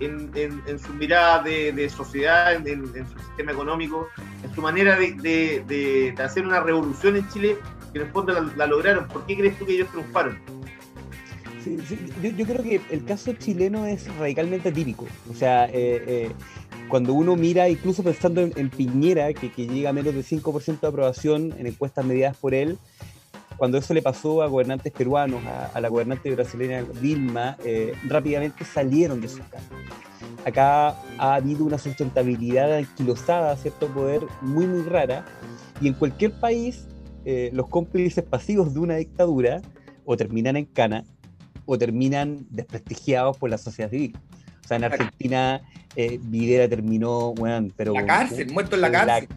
en, 0.00 0.28
en- 0.34 0.60
en 0.66 0.78
su 0.78 0.92
mirada 0.92 1.44
de, 1.44 1.88
sociedad, 1.88 2.54
en, 2.66 2.84
su 3.06 3.18
sistema 3.18 3.52
económico, 3.52 4.08
en 4.42 4.52
su 4.52 4.60
manera 4.60 4.98
de, 4.98 6.14
hacer 6.18 6.44
una 6.44 6.58
revolución 6.60 7.14
en 7.14 7.28
Chile, 7.28 7.56
que 7.92 8.00
en 8.00 8.06
el 8.06 8.12
fondo 8.12 8.34
la, 8.56 8.66
lograron? 8.66 9.06
¿Por 9.06 9.24
qué 9.26 9.36
crees 9.36 9.56
tú 9.56 9.66
que 9.66 9.74
ellos 9.74 9.88
triunfaron? 9.90 10.36
Yo, 12.22 12.46
creo 12.46 12.62
que 12.64 12.80
el 12.90 13.04
caso 13.04 13.32
chileno 13.34 13.86
es 13.86 14.12
radicalmente 14.16 14.70
atípico. 14.70 15.06
O 15.30 15.34
sea, 15.34 15.66
eh, 15.66 15.70
eh, 15.74 16.30
cuando 16.88 17.14
uno 17.14 17.36
mira, 17.36 17.68
incluso 17.68 18.02
pensando 18.02 18.40
en, 18.40 18.70
Piñera, 18.70 19.32
que, 19.32 19.52
que 19.52 19.68
llega 19.68 19.90
a 19.90 19.92
menos 19.92 20.12
del 20.12 20.24
5% 20.24 20.80
de 20.80 20.88
aprobación 20.88 21.54
en 21.56 21.68
encuestas 21.68 22.04
mediadas 22.04 22.36
por 22.36 22.52
él, 22.52 22.78
cuando 23.60 23.76
eso 23.76 23.92
le 23.92 24.00
pasó 24.00 24.40
a 24.40 24.46
gobernantes 24.46 24.90
peruanos, 24.90 25.44
a, 25.44 25.66
a 25.66 25.80
la 25.82 25.88
gobernante 25.90 26.30
brasileña 26.30 26.82
Dilma, 26.98 27.58
eh, 27.62 27.92
rápidamente 28.08 28.64
salieron 28.64 29.20
de 29.20 29.28
sus 29.28 29.40
cargos. 29.40 29.68
Acá 30.46 30.96
ha 31.18 31.34
habido 31.34 31.66
una 31.66 31.76
sustentabilidad 31.76 32.74
anquilosada, 32.74 33.54
cierto 33.58 33.88
poder 33.88 34.22
muy, 34.40 34.66
muy 34.66 34.82
rara, 34.84 35.26
y 35.78 35.88
en 35.88 35.92
cualquier 35.92 36.32
país 36.40 36.88
eh, 37.26 37.50
los 37.52 37.68
cómplices 37.68 38.24
pasivos 38.24 38.72
de 38.72 38.80
una 38.80 38.96
dictadura 38.96 39.60
o 40.06 40.16
terminan 40.16 40.56
en 40.56 40.64
cana 40.64 41.04
o 41.66 41.76
terminan 41.76 42.46
desprestigiados 42.48 43.36
por 43.36 43.50
la 43.50 43.58
sociedad 43.58 43.90
civil. 43.90 44.16
O 44.64 44.68
sea, 44.68 44.78
en 44.78 44.84
Argentina 44.84 45.60
eh, 45.96 46.18
Videla 46.22 46.66
terminó, 46.66 47.34
bueno, 47.34 47.68
pero... 47.76 47.92
La 47.92 48.06
cárcel, 48.06 48.50
muerto 48.54 48.76
en 48.76 48.80
la 48.80 48.90
cárcel. 48.90 49.28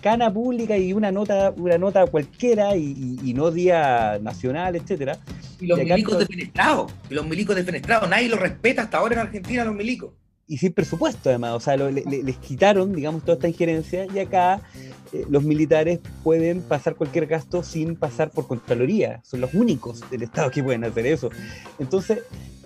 Cana 0.00 0.32
pública 0.32 0.76
y 0.76 0.92
una 0.92 1.10
nota, 1.12 1.52
una 1.56 1.78
nota 1.78 2.06
cualquiera 2.06 2.76
y, 2.76 3.18
y- 3.22 3.30
y 3.30 3.34
no 3.34 3.50
día 3.50 4.18
nacional, 4.22 4.76
etcétera. 4.76 5.18
Y 5.60 5.66
los 5.66 5.78
Y 5.80 5.84
milicos 5.84 6.18
defenestrados, 6.18 6.92
y 7.10 7.14
los 7.14 7.26
milicos 7.26 7.56
defenestrados, 7.56 8.08
nadie 8.08 8.28
los 8.28 8.40
respeta 8.40 8.82
hasta 8.82 8.98
ahora 8.98 9.14
en 9.14 9.20
Argentina, 9.20 9.64
los 9.64 9.74
milicos. 9.74 10.10
Y 10.48 10.56
sin 10.58 10.72
presupuesto 10.72 11.28
además, 11.28 11.52
o 11.52 11.60
sea, 11.60 11.76
les 11.76 12.36
quitaron, 12.38 12.92
digamos, 12.94 13.22
toda 13.22 13.34
esta 13.34 13.48
injerencia 13.48 14.06
y 14.12 14.18
acá 14.18 14.60
eh, 15.12 15.24
los 15.28 15.44
militares 15.44 16.00
pueden 16.24 16.62
pasar 16.62 16.96
cualquier 16.96 17.26
gasto 17.26 17.62
sin 17.62 17.96
pasar 17.96 18.30
por 18.30 18.46
Contraloría, 18.46 19.20
son 19.24 19.40
los 19.42 19.52
únicos 19.54 20.02
del 20.10 20.22
Estado 20.22 20.50
que 20.50 20.62
pueden 20.62 20.84
hacer 20.84 21.06
eso. 21.06 21.28
Entonces, 21.78 22.20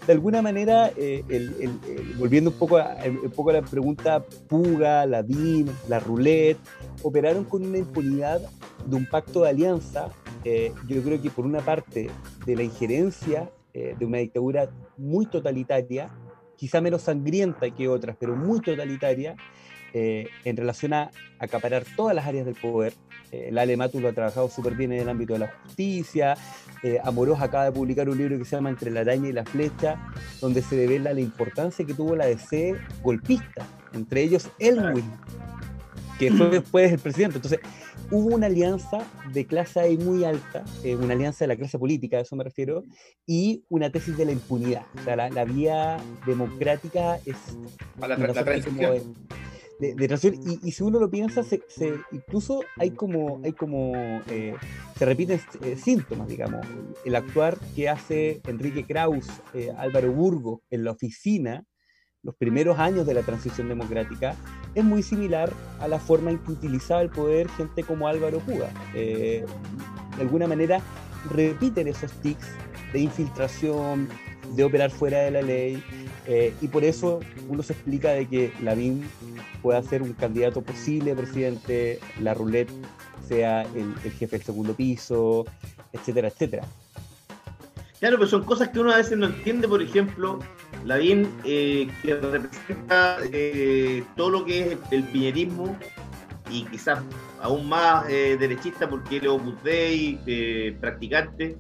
de 0.07 0.13
alguna 0.13 0.43
manera, 0.43 0.91
eh, 0.97 1.23
el- 1.29 1.55
el- 1.61 1.79
el- 1.89 2.15
volviendo 2.19 2.51
un 2.51 2.57
poco, 2.57 2.79
a, 2.79 2.97
un 3.07 3.31
poco 3.31 3.53
la 3.53 3.63
pregunta, 3.63 4.25
Puga, 4.49 5.07
la 5.07 5.23
BIM, 5.23 5.67
la 5.89 6.01
Roulette, 6.01 6.59
operaron 7.03 7.45
con 7.45 7.65
una 7.65 7.79
impunidad 7.79 8.41
de 8.87 8.97
un 8.97 9.07
pacto 9.07 9.43
de 9.43 9.51
alianza, 9.51 10.09
eh, 10.45 10.73
yo 10.89 11.03
creo 11.03 11.21
que 11.23 11.31
por 11.31 11.45
una 11.47 11.61
parte 11.61 12.11
de 12.47 12.57
la 12.57 12.63
injerencia 12.65 13.49
eh, 13.75 13.95
de 13.99 14.05
una 14.05 14.19
dictadura 14.19 14.69
muy 14.99 15.25
totalitaria, 15.27 16.09
quizá 16.63 16.81
menos 16.81 17.03
sangrienta 17.03 17.69
que 17.71 17.89
otras, 17.89 18.15
pero 18.21 18.37
muy 18.37 18.61
totalitaria, 18.61 19.35
eh, 19.93 20.29
en 20.45 20.57
relación 20.57 20.93
a 20.93 21.11
acaparar 21.41 21.83
todas 21.97 22.15
las 22.15 22.25
áreas 22.25 22.47
del 22.47 22.55
poder. 22.55 22.93
Eh, 23.33 23.47
el 23.49 23.59
Ale 23.59 23.77
Matus 23.77 24.01
lo 24.01 24.07
ha 24.07 24.13
trabajado 24.13 24.49
súper 24.49 24.77
bien 24.77 24.93
en 24.93 25.01
el 25.01 25.09
ámbito 25.09 25.33
de 25.33 25.41
la 25.41 25.49
justicia. 25.49 26.37
Eh, 26.85 27.01
Amorós 27.03 27.41
acaba 27.41 27.65
de 27.65 27.73
publicar 27.73 28.09
un 28.09 28.17
libro 28.17 28.39
que 28.39 28.45
se 28.45 28.55
llama 28.55 28.71
Entre 28.71 28.93
la 28.93 29.01
araña 29.01 29.29
y 29.29 29.33
la 29.33 29.45
flecha, 29.45 29.97
donde 30.41 30.63
se 30.63 30.77
revela 30.77 31.13
la 31.13 31.21
importancia 31.21 31.85
que 31.85 31.95
tuvo 31.95 32.15
la 32.15 32.27
DC 32.27 32.77
golpista, 33.03 33.67
entre 33.93 34.23
ellos 34.23 34.49
Elwin, 34.61 35.11
que 36.19 36.31
fue 36.33 36.51
después 36.51 36.93
el 36.93 36.99
presidente. 36.99 37.37
Entonces, 37.37 37.61
hubo 38.11 38.35
una 38.35 38.47
alianza 38.47 38.99
de 39.33 39.47
clase 39.47 39.81
ahí 39.81 39.97
muy 39.99 40.25
alta, 40.25 40.65
eh, 40.85 40.95
una 40.97 41.15
alianza 41.15 41.45
de 41.45 41.49
la 41.49 41.57
clase 41.57 41.79
política, 41.79 42.19
a 42.19 42.21
eso 42.21 42.37
me 42.37 42.45
refiero, 42.45 42.85
y 43.27 43.65
una 43.69 43.91
tesis 43.91 44.17
de 44.17 44.25
la 44.27 44.33
impunidad. 44.33 44.83
O 45.01 45.03
sea, 45.05 45.17
la, 45.17 45.31
la 45.31 45.45
vía 45.45 45.97
democrática 46.27 47.17
es 47.27 47.37
A 48.01 48.09
la, 48.09 48.17
la 48.17 48.33
transición. 48.33 48.77
de, 48.93 49.87
de- 49.89 49.95
de 49.95 50.07
transición. 50.09 50.41
Y, 50.63 50.69
y 50.69 50.73
si 50.73 50.85
uno 50.85 51.01
lo 51.01 51.11
piensa, 51.11 51.43
se, 51.43 51.61
se- 51.69 51.95
incluso 52.13 52.61
hay 52.79 52.91
como, 52.93 53.41
hay 53.43 53.53
como 53.53 53.93
eh, 54.29 54.55
se 54.97 55.05
repiten 55.05 55.41
eh, 55.63 55.77
síntomas, 55.77 56.29
digamos. 56.29 56.65
El 57.05 57.17
actuar 57.17 57.59
que 57.75 57.89
hace 57.89 58.41
Enrique 58.47 58.85
Kraus, 58.87 59.27
eh, 59.55 59.73
Álvaro 59.77 60.13
Burgo 60.13 60.63
en 60.71 60.85
la 60.85 60.93
oficina, 60.93 61.65
los 62.23 62.35
primeros 62.37 62.79
años 62.79 63.07
de 63.07 63.15
la 63.15 63.23
transición 63.23 63.69
democrática, 63.69 64.37
es 64.75 64.85
muy 64.85 65.03
similar 65.03 65.53
a 65.81 65.89
la 65.89 65.99
forma 65.99 66.31
en 66.31 66.39
que 66.39 66.53
utilizaba 66.53 67.03
el 67.03 67.11
poder 67.11 67.49
gente 67.51 67.83
como 67.83 68.09
Álvaro 68.09 68.39
Puga. 68.41 68.71
Eh, 68.95 69.45
de 70.17 70.23
alguna 70.23 70.47
manera 70.47 70.81
repiten 71.31 71.89
esos 71.89 72.13
tics 72.23 72.47
de 72.93 73.01
infiltración, 73.01 74.09
de 74.55 74.65
operar 74.65 74.91
fuera 74.91 75.19
de 75.21 75.31
la 75.31 75.43
ley, 75.43 75.83
eh, 76.27 76.55
y 76.61 76.69
por 76.69 76.85
eso 76.85 77.21
uno 77.49 77.63
se 77.63 77.73
explica 77.73 78.11
de 78.11 78.29
que 78.29 78.53
Lavín 78.63 79.05
pueda 79.61 79.83
ser 79.83 80.03
un 80.03 80.13
candidato 80.13 80.63
posible 80.63 81.15
presidente, 81.17 81.99
la 82.21 82.35
roulette 82.35 82.71
sea 83.27 83.63
el, 83.63 83.95
el 84.05 84.13
jefe 84.13 84.37
del 84.37 84.47
segundo 84.47 84.75
piso, 84.75 85.45
etcétera, 85.93 86.29
etcétera. 86.29 86.65
Claro, 88.03 88.17
pero 88.19 88.29
son 88.29 88.43
cosas 88.43 88.71
que 88.71 88.81
uno 88.81 88.91
a 88.91 88.97
veces 88.97 89.17
no 89.17 89.27
entiende, 89.27 89.69
por 89.69 89.81
ejemplo, 89.81 90.41
Lavín, 90.85 91.29
eh, 91.45 91.89
que 92.03 92.17
representa 92.17 93.19
eh, 93.33 94.03
todo 94.17 94.31
lo 94.31 94.45
que 94.45 94.73
es 94.73 94.79
el 94.91 95.05
piñerismo 95.05 95.79
y 96.51 96.65
quizás 96.65 96.99
aún 97.41 97.69
más 97.69 98.05
eh, 98.11 98.37
derechista 98.41 98.91
porque 98.91 99.19
él 99.19 99.27
es 99.27 99.31
Opus 99.31 99.63
Dei, 99.63 100.75
practicante. 100.81 101.57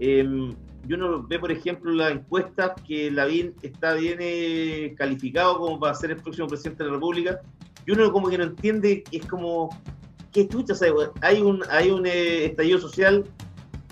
Eh, 0.00 0.54
y 0.88 0.94
uno 0.94 1.26
ve, 1.28 1.38
por 1.38 1.52
ejemplo, 1.52 1.92
las 1.92 2.12
encuestas 2.12 2.72
que 2.88 3.10
Lavín 3.10 3.54
está 3.60 3.92
bien 3.92 4.16
eh, 4.22 4.94
calificado 4.96 5.58
como 5.58 5.78
para 5.78 5.94
ser 5.94 6.12
el 6.12 6.16
próximo 6.16 6.48
presidente 6.48 6.84
de 6.84 6.88
la 6.88 6.94
República, 6.94 7.42
y 7.86 7.92
uno 7.92 8.10
como 8.10 8.30
que 8.30 8.38
no 8.38 8.44
entiende, 8.44 9.04
es 9.12 9.26
como, 9.26 9.68
¿qué 10.32 10.48
sea, 10.74 10.90
hay 11.20 11.42
un, 11.42 11.62
hay 11.68 11.90
un 11.90 12.06
eh, 12.06 12.46
estallido 12.46 12.78
social 12.80 13.26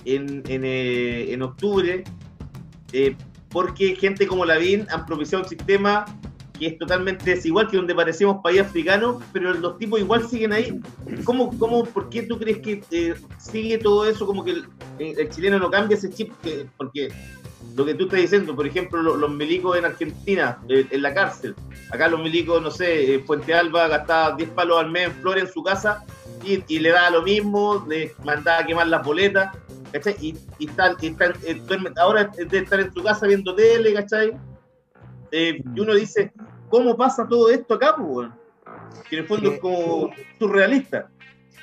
en, 0.05 0.43
en, 0.49 0.63
eh, 0.65 1.39
octubre, 1.43 2.05
eh, 2.93 3.17
porque 3.51 3.95
gente 3.97 4.27
como 4.27 4.45
Lavín 4.45 4.87
han 4.91 5.07
propiciado 5.07 5.45
un 5.45 5.49
sistema 5.49 6.05
que 6.59 6.67
es 6.67 6.79
totalmente 6.79 7.31
desigual, 7.31 7.69
que 7.69 7.79
donde 7.79 7.95
parecemos 7.95 8.37
país 8.43 8.61
africano, 8.61 9.19
pero 9.33 9.55
los 9.55 9.79
tipos 9.79 9.99
igual 9.99 10.29
siguen 10.29 10.53
ahí. 10.53 10.79
¿Cómo, 11.25 11.59
cómo, 11.59 11.85
¿Por 11.85 12.11
qué 12.11 12.23
tú 12.25 12.39
crees 12.39 12.59
que 12.59 12.83
eh, 12.91 13.15
sigue 13.39 13.79
todo 13.79 14.05
eso 14.09 14.27
como 14.27 14.45
que 14.45 14.63
el, 14.99 15.31
chileno 15.31 15.59
no 15.59 15.71
cambia 15.71 15.97
ese 15.97 16.11
chip? 16.11 16.33
Que- 16.43 16.67
porque 16.77 17.09
lo 17.77 17.87
que 17.87 17.95
tú 17.95 18.05
estás 18.05 18.21
diciendo, 18.21 18.55
por 18.55 18.67
ejemplo, 18.67 19.03
lo- 19.03 19.17
los 19.17 19.31
milicos 19.31 19.79
en 19.79 19.87
Argentina, 19.87 20.59
en 20.69 21.01
la 21.01 21.15
cárcel, 21.15 21.55
acá 21.91 22.09
los 22.09 22.21
milicos, 22.21 22.61
no 22.61 22.71
sé, 22.71 23.15
eh, 23.15 23.19
Puente 23.21 23.55
Alba 23.55 23.89
gastaba 23.89 24.37
10 24.37 24.51
palos 24.51 24.81
al 24.81 24.91
mes 24.91 25.05
en 25.07 25.13
flores 25.13 25.45
en 25.45 25.51
su 25.53 25.63
casa 25.63 26.05
y, 26.45 26.63
y 26.69 26.79
le 26.81 26.91
daba 26.91 27.09
lo 27.09 27.23
mismo, 27.23 27.87
le 27.89 28.13
mandaba 28.23 28.59
a 28.59 28.67
quemar 28.67 28.87
las 28.89 29.03
boletas, 29.03 29.57
¿cachai? 29.93 30.17
Y, 30.21 30.39
y 30.59 30.69
está, 30.69 30.97
y 31.01 31.07
está- 31.09 31.33
eh, 31.47 31.61
ahora 31.97 32.31
es 32.39 32.49
de 32.49 32.59
estar 32.59 32.81
en 32.81 32.93
su 32.93 33.03
casa 33.03 33.27
viendo 33.27 33.55
tele, 33.55 33.93
¿cachai? 33.95 34.33
Eh, 35.33 35.63
y 35.75 35.81
uno 35.81 35.95
dice, 35.95 36.33
¿cómo 36.69 36.97
pasa 36.97 37.27
todo 37.29 37.51
esto 37.51 37.75
acá, 37.75 37.95
pues? 37.97 38.29
Que 39.09 39.17
en 39.17 39.23
el 39.23 39.29
fondo 39.29 39.51
Eh, 39.51 39.55
es 39.55 39.61
como 39.61 40.11
surrealista. 40.39 41.09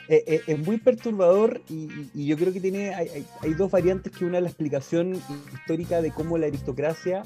Eh, 0.09 0.23
eh, 0.25 0.41
es 0.47 0.59
muy 0.59 0.77
perturbador 0.77 1.59
y, 1.67 1.73
y- 1.73 2.09
y 2.13 2.27
yo 2.27 2.37
creo 2.37 2.53
que 2.53 2.61
tiene 2.61 2.95
hay, 2.95 3.09
hay- 3.09 3.25
hay 3.41 3.53
dos 3.55 3.69
variantes 3.69 4.13
que 4.13 4.23
una 4.23 4.37
es 4.37 4.43
la 4.43 4.49
explicación 4.49 5.21
histórica 5.53 6.01
de 6.01 6.11
cómo 6.11 6.37
la 6.37 6.47
aristocracia 6.47 7.23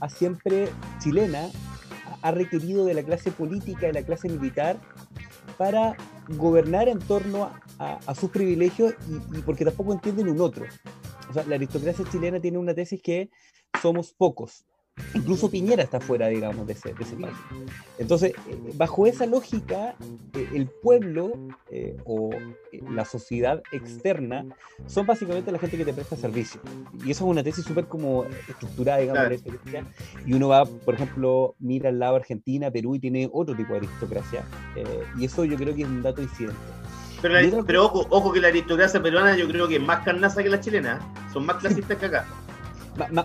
ha 0.00 0.08
siempre 0.08 0.68
chilena 0.98 1.48
ha 2.22 2.30
requerido 2.30 2.84
de 2.86 2.94
la 2.94 3.02
clase 3.02 3.32
política, 3.32 3.86
de 3.86 3.92
la 3.92 4.02
clase 4.02 4.28
militar, 4.30 4.76
para 5.58 5.96
gobernar 6.28 6.88
en 6.88 6.98
torno 6.98 7.50
a, 7.78 8.14
sus 8.14 8.30
privilegios 8.30 8.94
y, 9.08 9.38
y 9.38 9.42
porque 9.42 9.64
tampoco 9.64 9.92
entienden 9.92 10.28
un 10.28 10.40
otro. 10.40 10.66
O 11.28 11.32
sea, 11.32 11.44
la 11.44 11.56
aristocracia 11.56 12.04
chilena 12.10 12.40
tiene 12.40 12.58
una 12.58 12.74
tesis 12.74 13.02
que 13.02 13.30
somos 13.80 14.12
pocos. 14.12 14.64
Incluso 15.14 15.50
Piñera 15.50 15.82
está 15.82 16.00
fuera, 16.00 16.28
digamos, 16.28 16.66
de 16.66 16.74
ese, 16.74 16.92
de 16.92 17.02
ese 17.02 17.16
país. 17.16 17.34
Entonces, 17.98 18.32
eh, 18.48 18.56
bajo 18.74 19.06
esa 19.06 19.24
lógica, 19.26 19.94
eh, 20.34 20.48
el 20.54 20.66
pueblo 20.66 21.32
eh, 21.70 21.96
o 22.04 22.30
eh, 22.72 22.82
la 22.90 23.04
sociedad 23.04 23.62
externa 23.72 24.44
son 24.86 25.06
básicamente 25.06 25.50
la 25.50 25.58
gente 25.58 25.76
que 25.78 25.84
te 25.84 25.92
presta 25.94 26.16
servicio. 26.16 26.60
Y 27.04 27.10
eso 27.10 27.24
es 27.24 27.30
una 27.30 27.42
tesis 27.42 27.64
súper 27.64 27.86
como 27.86 28.24
estructurada, 28.48 28.98
digamos, 28.98 29.22
Claro. 29.22 29.36
de. 29.64 29.84
Y 30.26 30.34
uno 30.34 30.48
va, 30.48 30.64
por 30.66 30.94
ejemplo, 30.94 31.54
mira 31.58 31.88
al 31.88 31.98
lado 31.98 32.16
Argentina, 32.16 32.70
Perú 32.70 32.94
y 32.94 32.98
tiene 33.00 33.28
otro 33.32 33.54
tipo 33.56 33.72
de 33.72 33.78
aristocracia. 33.80 34.44
Eh, 34.76 34.84
y 35.18 35.24
eso 35.24 35.44
yo 35.44 35.56
creo 35.56 35.74
que 35.74 35.82
es 35.82 35.88
un 35.88 36.02
dato 36.02 36.20
incidente. 36.22 36.56
Pero, 37.20 37.34
la- 37.40 37.62
pero 37.64 37.84
ojo, 37.86 38.06
ojo 38.10 38.32
que 38.32 38.40
la 38.40 38.48
aristocracia 38.48 39.00
peruana 39.02 39.36
yo 39.36 39.46
creo 39.48 39.68
que 39.68 39.76
es 39.76 39.82
más 39.82 40.04
carnaza 40.04 40.42
que 40.42 40.48
la 40.48 40.60
chilena. 40.60 41.00
Son 41.32 41.46
más 41.46 41.56
clasistas 41.56 41.96
que 41.96 42.06
acá. 42.06 42.26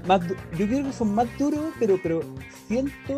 Más 0.07 0.21
yo 0.57 0.65
creo 0.65 0.83
que 0.85 0.93
son 0.93 1.13
más 1.13 1.27
duros, 1.37 1.59
pero, 1.77 1.99
pero 2.01 2.21
siento 2.67 3.17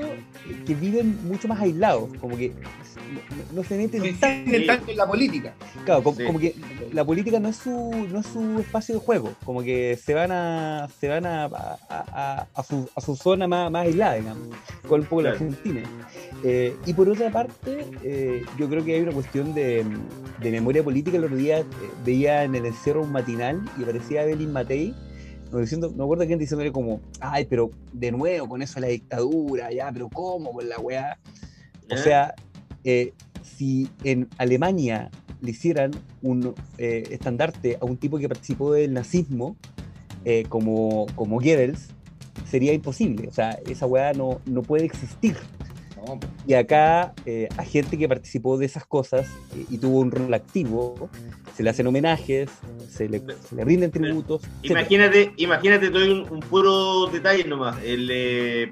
que 0.65 0.73
viven 0.73 1.17
mucho 1.27 1.47
más 1.47 1.61
aislados, 1.61 2.09
como 2.19 2.35
que 2.35 2.49
no, 2.51 3.61
no 3.61 3.63
se 3.63 3.77
meten 3.77 4.19
tanto. 4.19 4.51
En 4.55 4.97
la 4.97 5.07
política. 5.07 5.53
Claro, 5.85 6.01
como, 6.03 6.17
Sí. 6.17 6.25
como 6.25 6.39
que 6.39 6.55
la 6.91 7.05
política 7.05 7.39
no 7.39 7.49
es 7.49 7.57
su 7.57 7.69
no 8.11 8.19
es 8.19 8.25
su 8.25 8.59
espacio 8.59 8.95
de 8.95 9.01
juego, 9.01 9.33
como 9.45 9.61
que 9.61 9.95
se 10.03 10.15
van 10.15 10.31
a 10.31 10.87
se 10.99 11.07
van 11.07 11.25
a, 11.27 11.45
a, 11.45 11.77
a- 11.89 12.47
a 12.55 12.63
su, 12.63 12.89
a 12.95 13.01
su 13.01 13.15
zona 13.15 13.47
más, 13.47 13.69
más 13.71 13.85
aislada, 13.85 14.15
digamos, 14.15 14.47
con 14.87 15.01
un 15.01 15.05
poco 15.05 15.21
la 15.21 15.31
Claro. 15.33 15.45
Argentina. 15.45 15.81
Eh, 16.43 16.75
y 16.85 16.93
por 16.93 17.09
otra 17.09 17.29
parte, 17.31 17.85
eh, 18.03 18.43
yo 18.57 18.67
creo 18.69 18.83
que 18.83 18.95
hay 18.95 19.01
una 19.01 19.11
cuestión 19.11 19.53
de, 19.53 19.85
de 20.41 20.51
memoria 20.51 20.83
política. 20.83 21.17
El 21.17 21.25
otro 21.25 21.37
día 21.37 21.59
eh, 21.59 21.65
veía 22.03 22.43
en 22.43 22.55
el 22.55 22.65
encierro 22.65 23.03
un 23.03 23.11
matinal 23.11 23.61
y 23.77 23.83
aparecía 23.83 24.23
Evelyn 24.23 24.51
Matei 24.51 24.95
no, 25.51 25.59
diciendo, 25.59 25.91
me 25.95 26.03
acuerdo 26.03 26.25
quién 26.25 26.39
diciéndole 26.39 26.71
como, 26.71 27.01
ay, 27.19 27.45
pero 27.49 27.71
de 27.91 28.11
nuevo 28.11 28.47
con 28.47 28.61
eso 28.61 28.79
la 28.79 28.87
dictadura, 28.87 29.71
ya, 29.71 29.91
pero 29.91 30.09
¿cómo 30.09 30.51
con 30.51 30.67
la 30.69 30.79
weá? 30.79 31.17
O 31.91 31.97
sea, 31.97 32.35
eh, 32.83 33.13
si 33.41 33.89
en 34.03 34.27
Alemania 34.37 35.09
le 35.41 35.51
hicieran 35.51 35.91
un 36.21 36.53
eh, 36.77 37.03
estandarte 37.11 37.77
a 37.81 37.85
un 37.85 37.97
tipo 37.97 38.17
que 38.19 38.27
participó 38.27 38.73
del 38.73 38.93
nazismo, 38.93 39.55
eh, 40.25 40.43
como, 40.49 41.07
como 41.15 41.37
Goebbels, 41.37 41.89
sería 42.45 42.73
imposible. 42.73 43.27
O 43.27 43.33
sea, 43.33 43.51
esa 43.67 43.85
weá 43.85 44.13
no, 44.13 44.41
no 44.45 44.61
puede 44.61 44.85
existir. 44.85 45.35
No. 46.07 46.19
Y 46.47 46.53
acá 46.53 47.13
eh, 47.25 47.47
a 47.57 47.63
gente 47.63 47.97
que 47.97 48.07
participó 48.07 48.57
de 48.57 48.65
esas 48.65 48.85
cosas 48.85 49.27
eh, 49.55 49.65
y 49.69 49.77
tuvo 49.77 49.99
un 49.99 50.11
rol 50.11 50.33
activo, 50.33 51.09
se 51.55 51.63
le 51.63 51.69
hacen 51.69 51.87
homenajes, 51.87 52.49
se 52.89 53.07
le, 53.09 53.19
se 53.47 53.55
le 53.55 53.63
rinden 53.65 53.91
tributos. 53.91 54.41
etcétera. 54.63 54.79
Imagínate, 54.81 55.33
imagínate, 55.37 55.87
te 55.87 55.91
doy 55.99 56.09
un, 56.11 56.29
un 56.29 56.39
puro 56.39 57.07
detalle 57.07 57.43
nomás. 57.43 57.77
El, 57.83 58.09
eh, 58.11 58.69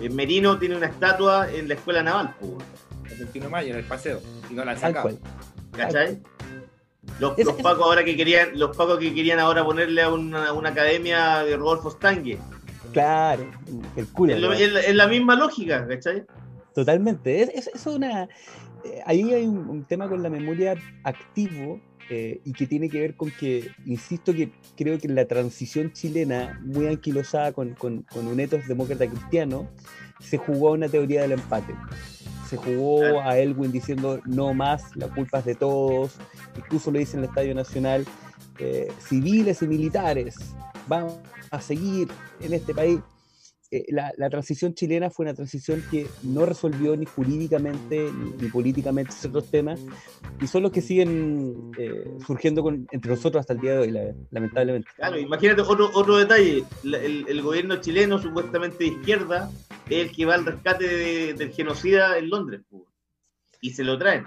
el 0.00 0.10
Merino 0.12 0.58
tiene 0.58 0.76
una 0.76 0.86
estatua 0.86 1.50
en 1.52 1.68
la 1.68 1.74
escuela 1.74 2.02
naval, 2.02 2.34
Argentino 3.04 3.50
Mayo 3.50 3.72
en 3.72 3.78
el 3.80 3.84
paseo. 3.84 4.20
Y 4.50 4.54
no 4.54 4.64
la 4.64 4.72
han 4.72 4.78
sacado. 4.78 5.10
¿cachai? 5.72 6.20
Los, 7.18 7.38
Es- 7.38 7.44
los 7.46 7.56
es- 7.56 7.62
pacos 7.62 7.82
ahora 7.84 8.04
que 8.04 8.16
querían, 8.16 8.58
los 8.58 8.76
pacos 8.76 8.98
que 8.98 9.12
querían 9.14 9.38
ahora 9.40 9.64
ponerle 9.64 10.02
a 10.02 10.10
una, 10.10 10.52
una 10.52 10.70
academia 10.70 11.42
de 11.44 11.56
Rodolfo 11.56 11.90
Stange. 11.90 12.38
Claro, 12.92 13.46
el 13.96 14.06
culo. 14.08 14.52
Es, 14.52 14.60
es 14.88 14.94
la 14.94 15.06
misma 15.06 15.34
lógica, 15.36 15.86
¿cachai? 15.86 16.24
Totalmente. 16.74 17.42
Es, 17.42 17.48
es- 17.50 17.70
es 17.74 17.86
una. 17.86 18.24
eh, 18.84 19.00
ahí 19.06 19.32
hay 19.32 19.44
un, 19.46 19.68
un 19.68 19.84
tema 19.84 20.08
con 20.08 20.22
la 20.22 20.30
memoria 20.30 20.74
activo 21.04 21.80
eh, 22.08 22.40
y 22.44 22.52
que 22.52 22.66
tiene 22.66 22.88
que 22.88 23.00
ver 23.00 23.14
con 23.16 23.30
que, 23.30 23.68
insisto, 23.86 24.32
que 24.32 24.50
creo 24.76 24.98
que 24.98 25.08
la 25.08 25.26
transición 25.26 25.92
chilena, 25.92 26.60
muy 26.64 26.86
anquilosada 26.86 27.52
con, 27.52 27.74
con, 27.74 28.02
con 28.02 28.26
un 28.26 28.40
etos 28.40 28.66
demócrata 28.66 29.06
cristiano, 29.06 29.68
se 30.20 30.36
jugó 30.38 30.68
a 30.68 30.72
una 30.72 30.88
teoría 30.88 31.22
del 31.22 31.32
empate. 31.32 31.74
Se 32.48 32.56
jugó 32.56 33.20
a 33.20 33.38
Elwin 33.38 33.70
diciendo 33.70 34.20
no 34.26 34.52
más, 34.54 34.96
la 34.96 35.06
culpa 35.08 35.38
es 35.38 35.44
de 35.44 35.54
todos. 35.54 36.16
Incluso 36.56 36.90
lo 36.90 36.98
dice 36.98 37.16
en 37.16 37.22
el 37.22 37.28
Estadio 37.28 37.54
Nacional, 37.54 38.04
eh, 38.58 38.88
civiles 38.98 39.62
y 39.62 39.68
militares 39.68 40.34
van 40.88 41.06
a 41.52 41.60
seguir 41.60 42.08
en 42.40 42.52
este 42.52 42.74
país 42.74 42.98
eh, 43.72 43.84
la, 43.88 44.12
la 44.16 44.28
transición 44.30 44.74
chilena 44.74 45.10
fue 45.10 45.24
una 45.26 45.34
transición 45.34 45.82
que 45.90 46.08
no 46.22 46.44
resolvió 46.44 46.96
ni 46.96 47.06
jurídicamente 47.06 48.10
ni, 48.40 48.48
políticamente 48.48 49.12
ciertos 49.12 49.50
temas 49.50 49.80
y 50.40 50.46
son 50.48 50.62
los 50.64 50.72
que 50.72 50.80
siguen 50.80 51.70
eh, 51.78 52.04
surgiendo 52.26 52.62
con- 52.62 52.88
entre 52.90 53.10
nosotros 53.12 53.40
hasta 53.40 53.52
el 53.52 53.60
día 53.60 53.72
de 53.72 53.78
hoy, 53.78 53.90
la- 53.92 54.14
lamentablemente. 54.30 54.88
Claro, 54.96 55.18
imagínate 55.18 55.60
otro, 55.62 55.90
otro 55.94 56.16
detalle. 56.16 56.64
El, 56.82 57.42
gobierno 57.42 57.76
chileno, 57.76 58.18
supuestamente 58.18 58.78
de 58.78 58.86
izquierda, 58.90 59.50
es 59.88 60.08
el 60.08 60.12
que 60.16 60.24
va 60.26 60.34
al 60.34 60.44
rescate 60.46 60.86
de- 60.88 61.34
del 61.34 61.52
genocida 61.52 62.18
en 62.18 62.28
Londres. 62.30 62.62
Y 63.60 63.70
se 63.70 63.84
lo 63.84 63.98
traen. 63.98 64.24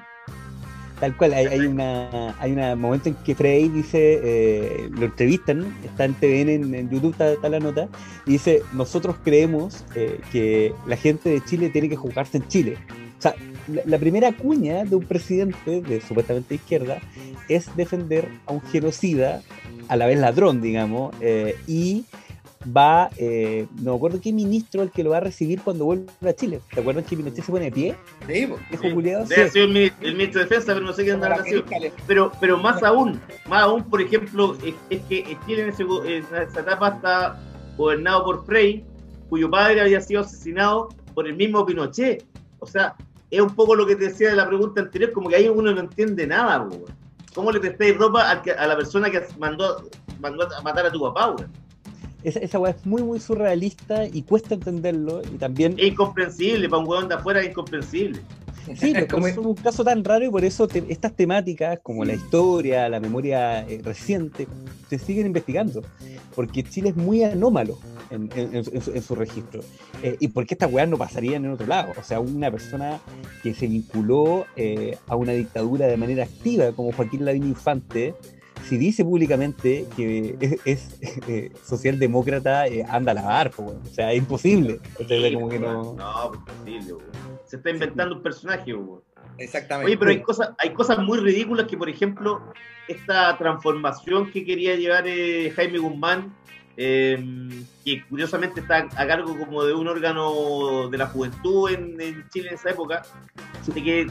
Tal 1.04 1.18
cual, 1.18 1.34
hay, 1.34 1.60
una 1.66 2.34
hay 2.40 2.54
un 2.54 2.80
momento 2.80 3.10
en 3.10 3.16
que 3.16 3.36
Frey 3.36 3.68
dice, 3.68 4.22
eh, 4.24 4.90
lo 4.90 5.08
entrevistan, 5.08 5.76
está 5.84 6.06
en 6.06 6.14
TVN, 6.14 6.74
en, 6.74 6.90
YouTube 6.90 7.12
está, 7.12 7.50
la 7.50 7.60
nota, 7.60 7.90
y 8.26 8.32
dice, 8.32 8.62
nosotros 8.72 9.18
creemos 9.22 9.84
eh, 9.96 10.22
que 10.32 10.74
la 10.88 10.96
gente 10.96 11.30
de 11.30 11.44
Chile 11.44 11.70
tiene 11.72 11.90
que 11.90 11.98
jugarse 11.98 12.38
en 12.38 12.48
Chile. 12.48 12.78
O 13.20 13.22
sea, 13.22 13.36
la, 13.68 13.82
la 13.86 13.98
primera 13.98 14.32
cuña 14.32 14.86
de 14.86 14.96
un 14.96 15.04
presidente 15.04 15.82
de 15.82 16.00
supuestamente 16.00 16.56
izquierda 16.56 17.00
es 17.50 17.76
defender 17.76 18.30
a 18.46 18.54
un 18.54 18.62
genocida, 18.62 19.42
a 19.90 19.98
la 19.98 20.06
vez 20.06 20.18
ladrón, 20.18 20.62
digamos, 20.62 21.14
eh, 21.20 21.58
y 21.68 22.06
va, 22.66 23.10
eh, 23.18 23.68
no 23.82 23.92
me 23.92 23.98
acuerdo 23.98 24.22
qué 24.22 24.32
ministro 24.32 24.82
el 24.84 24.92
que 24.92 25.04
lo 25.04 25.12
va 25.12 25.18
a 25.18 25.22
recibir 25.22 25.62
cuando 25.62 25.86
vuelva 25.86 26.06
a 26.26 26.34
Chile. 26.34 26.62
¿Te 26.74 26.80
acuerdas 26.80 27.06
que 27.06 27.18
Pinochet 27.18 27.44
se 27.44 27.52
pone 27.52 27.66
de 27.66 27.72
pie? 27.72 27.96
Sí, 28.28 28.48
culiao, 28.94 29.26
Debe 29.26 29.46
sí. 29.46 29.52
ser 29.52 29.62
el, 29.64 29.70
mini- 29.74 29.92
el 30.02 30.16
ministro 30.16 30.40
de 30.42 30.46
Defensa, 30.48 30.74
pero 30.74 30.86
no 30.86 30.94
sé 30.94 31.04
quién 31.04 31.16
Como 31.16 31.26
andará 31.26 31.38
la 31.38 31.44
nacido. 31.44 31.66
película, 31.66 31.92
Pero, 32.08 32.32
pero 32.40 32.58
más 32.58 32.82
aún, 32.84 33.20
más 33.48 33.64
aún, 33.64 33.84
por 33.84 34.02
ejemplo, 34.02 34.56
es, 34.66 34.74
es 34.90 35.02
que 35.04 35.38
Chile 35.46 35.64
en, 35.64 35.70
ese 35.70 35.84
en 35.84 36.24
esa 36.24 36.60
etapa 36.62 36.90
está 36.90 37.40
gobernado 37.78 38.24
por 38.24 38.46
Frey, 38.46 38.86
cuyo 39.30 39.50
padre 39.50 39.82
había 39.82 40.00
sido 40.02 40.22
asesinado 40.22 40.90
por 41.14 41.28
el 41.28 41.36
mismo 41.36 41.66
Pinochet. 41.66 42.24
O 42.60 42.66
sea, 42.68 42.96
es 43.32 43.42
un 43.42 43.56
poco 43.56 43.76
lo 43.76 43.86
que 43.86 43.96
te 43.96 44.06
decía 44.10 44.30
de 44.30 44.36
la 44.36 44.48
pregunta 44.48 44.80
anterior, 44.82 45.12
como 45.12 45.28
que 45.30 45.36
ahí 45.36 45.50
uno 45.50 45.74
no 45.74 45.80
entiende 45.82 46.26
nada, 46.28 46.62
weón. 46.62 46.84
¿Cómo 47.34 47.52
le 47.52 47.60
prestáis 47.60 47.98
ropa 47.98 48.30
al 48.30 48.42
que- 48.44 48.52
a 48.52 48.68
la 48.68 48.76
persona 48.76 49.10
que 49.10 49.22
mandó, 49.40 49.90
mandó 50.20 50.48
a 50.56 50.62
matar 50.62 50.86
a 50.86 50.92
tu 50.92 51.02
papá, 51.02 51.30
weón? 51.32 51.52
Esa, 52.24 52.40
esa 52.40 52.60
weá 52.60 52.72
es 52.72 52.86
muy, 52.86 53.04
muy 53.04 53.20
surrealista 53.20 54.06
y 54.06 54.22
cuesta 54.24 54.56
entenderlo. 54.56 55.22
Y 55.24 55.38
también. 55.38 55.76
Es 55.78 55.88
incomprensible, 55.88 56.70
para 56.70 56.82
un 56.82 56.88
weón 56.88 57.08
de 57.10 57.16
afuera 57.16 57.42
es 57.42 57.50
incomprensible. 57.50 58.20
Sí, 58.78 58.92
pero 58.94 59.08
Como- 59.10 59.28
es 59.28 59.38
un 59.38 59.56
caso 59.56 59.84
tan 59.84 60.06
raro 60.06 60.24
y 60.24 60.30
por 60.30 60.46
eso 60.46 60.70
te- 60.70 60.86
estas 60.88 61.14
temáticas, 61.14 61.80
como 61.84 62.06
la 62.06 62.14
historia, 62.14 62.88
la 62.88 63.02
memoria 63.02 63.68
eh, 63.68 63.82
reciente, 63.84 64.48
se 64.90 64.98
siguen 64.98 65.26
investigando. 65.28 65.82
Porque 66.34 66.64
Chile 66.64 66.90
es 66.90 66.96
muy 66.96 67.24
anómalo 67.24 67.78
en, 68.10 68.30
en- 68.36 68.56
en 68.56 68.64
su, 68.64 68.72
en 68.72 68.82
su- 68.82 68.92
en 68.94 69.02
su 69.02 69.16
registro. 69.16 69.62
Eh, 70.02 70.16
y 70.22 70.30
porque 70.30 70.54
estas 70.54 70.72
weas 70.72 70.88
no 70.88 70.98
pasarían 70.98 71.44
en 71.44 71.52
otro 71.52 71.68
lado. 71.68 71.92
O 72.00 72.04
sea, 72.04 72.22
una 72.22 72.50
persona 72.50 73.00
que 73.44 73.54
se 73.54 73.68
vinculó 73.68 74.46
eh, 74.56 74.98
a 75.08 75.18
una 75.18 75.34
dictadura 75.34 75.88
de 75.88 75.98
manera 75.98 76.24
activa, 76.24 76.72
como 76.72 76.94
Joaquín 76.94 77.26
Lavín 77.26 77.44
Infante, 77.44 78.16
si 78.68 78.78
dice 78.78 79.04
públicamente 79.04 79.86
que 79.96 80.38
es, 80.40 80.58
es, 80.66 81.00
eh, 81.28 81.52
socialdemócrata, 81.64 82.68
eh, 82.68 82.86
anda 82.88 83.12
a 83.12 83.16
lavar, 83.16 83.52
po, 83.52 83.76
o 83.82 83.94
sea, 83.94 84.12
es 84.12 84.18
imposible. 84.18 84.80
Entonces, 85.00 85.34
como 85.34 85.50
que 85.50 85.60
no... 85.60 85.94
No, 85.94 86.32
pues, 86.32 86.42
imposible, 86.68 86.94
weón. 86.94 87.40
Se 87.46 87.58
está 87.58 87.70
inventando 87.70 88.16
un 88.16 88.24
personaje. 88.24 88.74
Exactamente. 89.38 89.88
Oye, 89.88 89.98
pero 89.98 90.12
hay 90.12 90.22
cosas, 90.22 90.52
hay 90.58 90.74
cosas 90.74 91.00
muy 91.00 91.20
ridículas 91.20 91.68
que, 91.68 91.78
por 91.78 91.90
ejemplo, 91.90 92.42
esta 92.88 93.38
transformación 93.38 94.32
que 94.32 94.46
quería 94.46 94.76
llevar 94.76 95.06
eh, 95.08 95.52
Jaime 95.56 95.80
Guzmán, 95.80 96.34
eh, 96.76 97.24
que 97.86 98.04
curiosamente 98.08 98.62
está 98.62 98.88
a 98.96 99.08
cargo 99.08 99.38
como 99.38 99.64
de 99.64 99.74
un 99.74 99.88
órgano 99.88 100.90
de 100.90 100.98
la 100.98 101.08
juventud 101.08 101.70
en, 101.70 102.00
en 102.02 102.28
Chile 102.30 102.50
en 102.50 102.56
esa 102.56 102.72
época, 102.72 103.04
de 103.74 103.84
que 103.84 104.08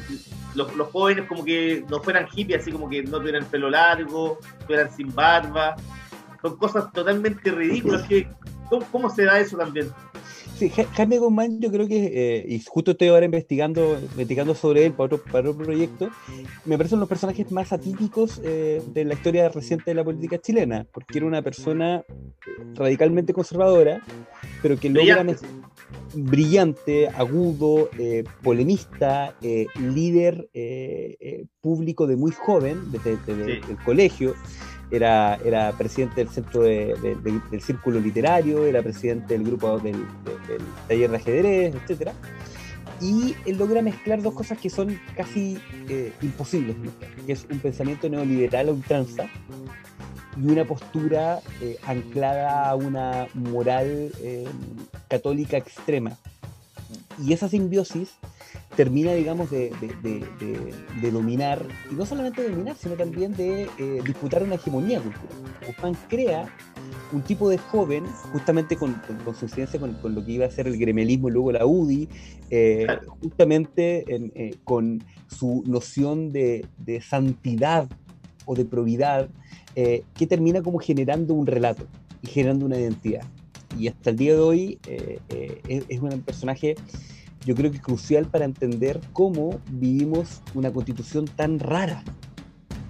los, 0.54 0.74
los 0.76 0.88
jóvenes 0.88 1.26
como 1.28 1.44
que 1.44 1.84
no 1.88 2.00
fueran 2.00 2.28
hippies, 2.28 2.62
así 2.62 2.72
como 2.72 2.88
que 2.88 3.02
no 3.02 3.18
tuvieran 3.18 3.44
pelo 3.46 3.70
largo, 3.70 4.38
estuvieran 4.60 4.92
sin 4.94 5.14
barba, 5.14 5.76
son 6.40 6.56
cosas 6.56 6.92
totalmente 6.92 7.50
ridículas. 7.50 8.02
Que, 8.08 8.28
¿cómo, 8.68 8.86
cómo 8.90 9.10
se 9.10 9.24
da 9.24 9.38
eso 9.38 9.56
también? 9.56 9.92
Sí, 10.62 10.70
Jaime 10.94 11.18
Guzmán, 11.18 11.60
yo 11.60 11.72
creo 11.72 11.88
que, 11.88 12.38
eh, 12.38 12.44
y 12.48 12.60
justo 12.64 12.92
estoy 12.92 13.08
ahora 13.08 13.24
investigando, 13.24 13.98
investigando 14.00 14.54
sobre 14.54 14.86
él 14.86 14.92
para 14.92 15.06
otro, 15.06 15.24
para 15.24 15.50
otro 15.50 15.64
proyecto, 15.64 16.08
me 16.64 16.76
parecen 16.76 17.00
los 17.00 17.08
personajes 17.08 17.50
más 17.50 17.72
atípicos 17.72 18.40
eh, 18.44 18.80
de 18.94 19.04
la 19.04 19.14
historia 19.14 19.48
reciente 19.48 19.90
de 19.90 19.96
la 19.96 20.04
política 20.04 20.38
chilena, 20.38 20.86
porque 20.92 21.18
era 21.18 21.26
una 21.26 21.42
persona 21.42 22.04
eh, 22.06 22.50
radicalmente 22.76 23.32
conservadora, 23.32 24.02
pero 24.62 24.78
que 24.78 24.88
logra 24.88 25.24
Brillante. 26.14 27.08
agudo, 27.08 27.90
eh, 27.98 28.22
polemista, 28.42 29.34
eh, 29.42 29.66
líder 29.80 30.48
eh, 30.54 31.44
público 31.60 32.06
de 32.06 32.14
muy 32.14 32.30
joven, 32.30 32.92
desde, 32.92 33.16
desde 33.26 33.56
Sí. 33.56 33.60
el 33.68 33.76
colegio. 33.84 34.34
Era, 34.92 35.36
era 35.42 35.72
presidente 35.72 36.16
del 36.16 36.28
centro 36.28 36.62
de- 36.62 36.94
de- 37.02 37.14
de- 37.16 37.40
del 37.50 37.60
círculo 37.62 37.98
literario, 37.98 38.66
era 38.66 38.82
presidente 38.82 39.32
del 39.34 39.42
grupo 39.44 39.78
del, 39.78 39.94
de- 40.24 40.52
del 40.52 40.62
taller 40.86 41.10
de 41.10 41.16
ajedrez, 41.16 41.74
etcétera. 41.74 42.12
Y 43.00 43.34
él 43.46 43.56
logra 43.56 43.80
mezclar 43.82 44.20
dos 44.22 44.34
cosas 44.34 44.58
que 44.58 44.68
son 44.70 45.00
casi 45.16 45.58
eh, 45.88 46.12
imposibles, 46.20 46.76
mezclar, 46.78 47.10
que 47.26 47.32
es 47.32 47.46
un 47.50 47.58
pensamiento 47.58 48.08
neoliberal 48.08 48.68
a 48.68 48.72
ultranza 48.72 49.24
y 50.36 50.46
una 50.46 50.64
postura 50.66 51.40
eh, 51.62 51.78
anclada 51.86 52.68
a 52.68 52.74
una 52.76 53.26
moral 53.34 54.12
eh, 54.20 54.46
católica 55.08 55.56
extrema. 55.56 56.12
Y 57.22 57.32
esa 57.32 57.48
simbiosis 57.48 58.10
termina, 58.76 59.12
digamos, 59.12 59.50
de, 59.50 59.70
de- 59.80 59.94
de- 60.02 60.74
de- 61.00 61.10
dominar, 61.10 61.62
y 61.90 61.94
no 61.94 62.06
solamente 62.06 62.42
de 62.42 62.50
dominar, 62.50 62.76
sino 62.76 62.94
también 62.94 63.34
de 63.34 63.64
eh, 63.78 64.00
disputar 64.04 64.42
una 64.42 64.54
hegemonía 64.54 65.00
cultural. 65.00 65.28
Guzmán 65.66 65.96
crea 66.08 66.48
un 67.12 67.20
tipo 67.22 67.50
de 67.50 67.58
joven, 67.58 68.04
justamente 68.32 68.76
con, 68.76 68.94
con, 69.06 69.16
con 69.18 69.34
su 69.34 69.44
incidencia 69.44 69.78
con, 69.78 69.92
con 69.94 70.14
lo 70.14 70.24
que 70.24 70.32
iba 70.32 70.46
a 70.46 70.50
ser 70.50 70.66
el 70.66 70.78
gremelismo 70.78 71.28
y 71.28 71.32
luego 71.32 71.52
la 71.52 71.66
UDI, 71.66 72.08
eh, 72.50 72.82
Claro. 72.86 73.16
justamente 73.20 74.14
en, 74.14 74.32
eh, 74.34 74.54
con 74.64 75.02
su 75.28 75.62
noción 75.66 76.32
de, 76.32 76.64
de 76.78 77.00
santidad 77.02 77.88
o 78.46 78.54
de 78.54 78.64
probidad, 78.64 79.28
eh, 79.76 80.02
que 80.14 80.26
termina 80.26 80.62
como 80.62 80.78
generando 80.78 81.34
un 81.34 81.46
relato 81.46 81.86
y 82.22 82.26
generando 82.28 82.64
una 82.66 82.78
identidad. 82.78 83.24
Y 83.78 83.88
hasta 83.88 84.10
el 84.10 84.16
día 84.16 84.34
de 84.34 84.40
hoy 84.40 84.78
eh, 84.86 85.18
eh, 85.28 85.60
es, 85.68 85.84
es 85.88 86.00
un 86.00 86.10
personaje, 86.22 86.74
yo 87.44 87.54
creo 87.54 87.70
que 87.70 87.80
crucial 87.80 88.26
para 88.26 88.44
entender 88.44 89.00
cómo 89.12 89.60
vivimos 89.70 90.42
una 90.54 90.72
constitución 90.72 91.26
tan 91.26 91.58
rara 91.58 92.04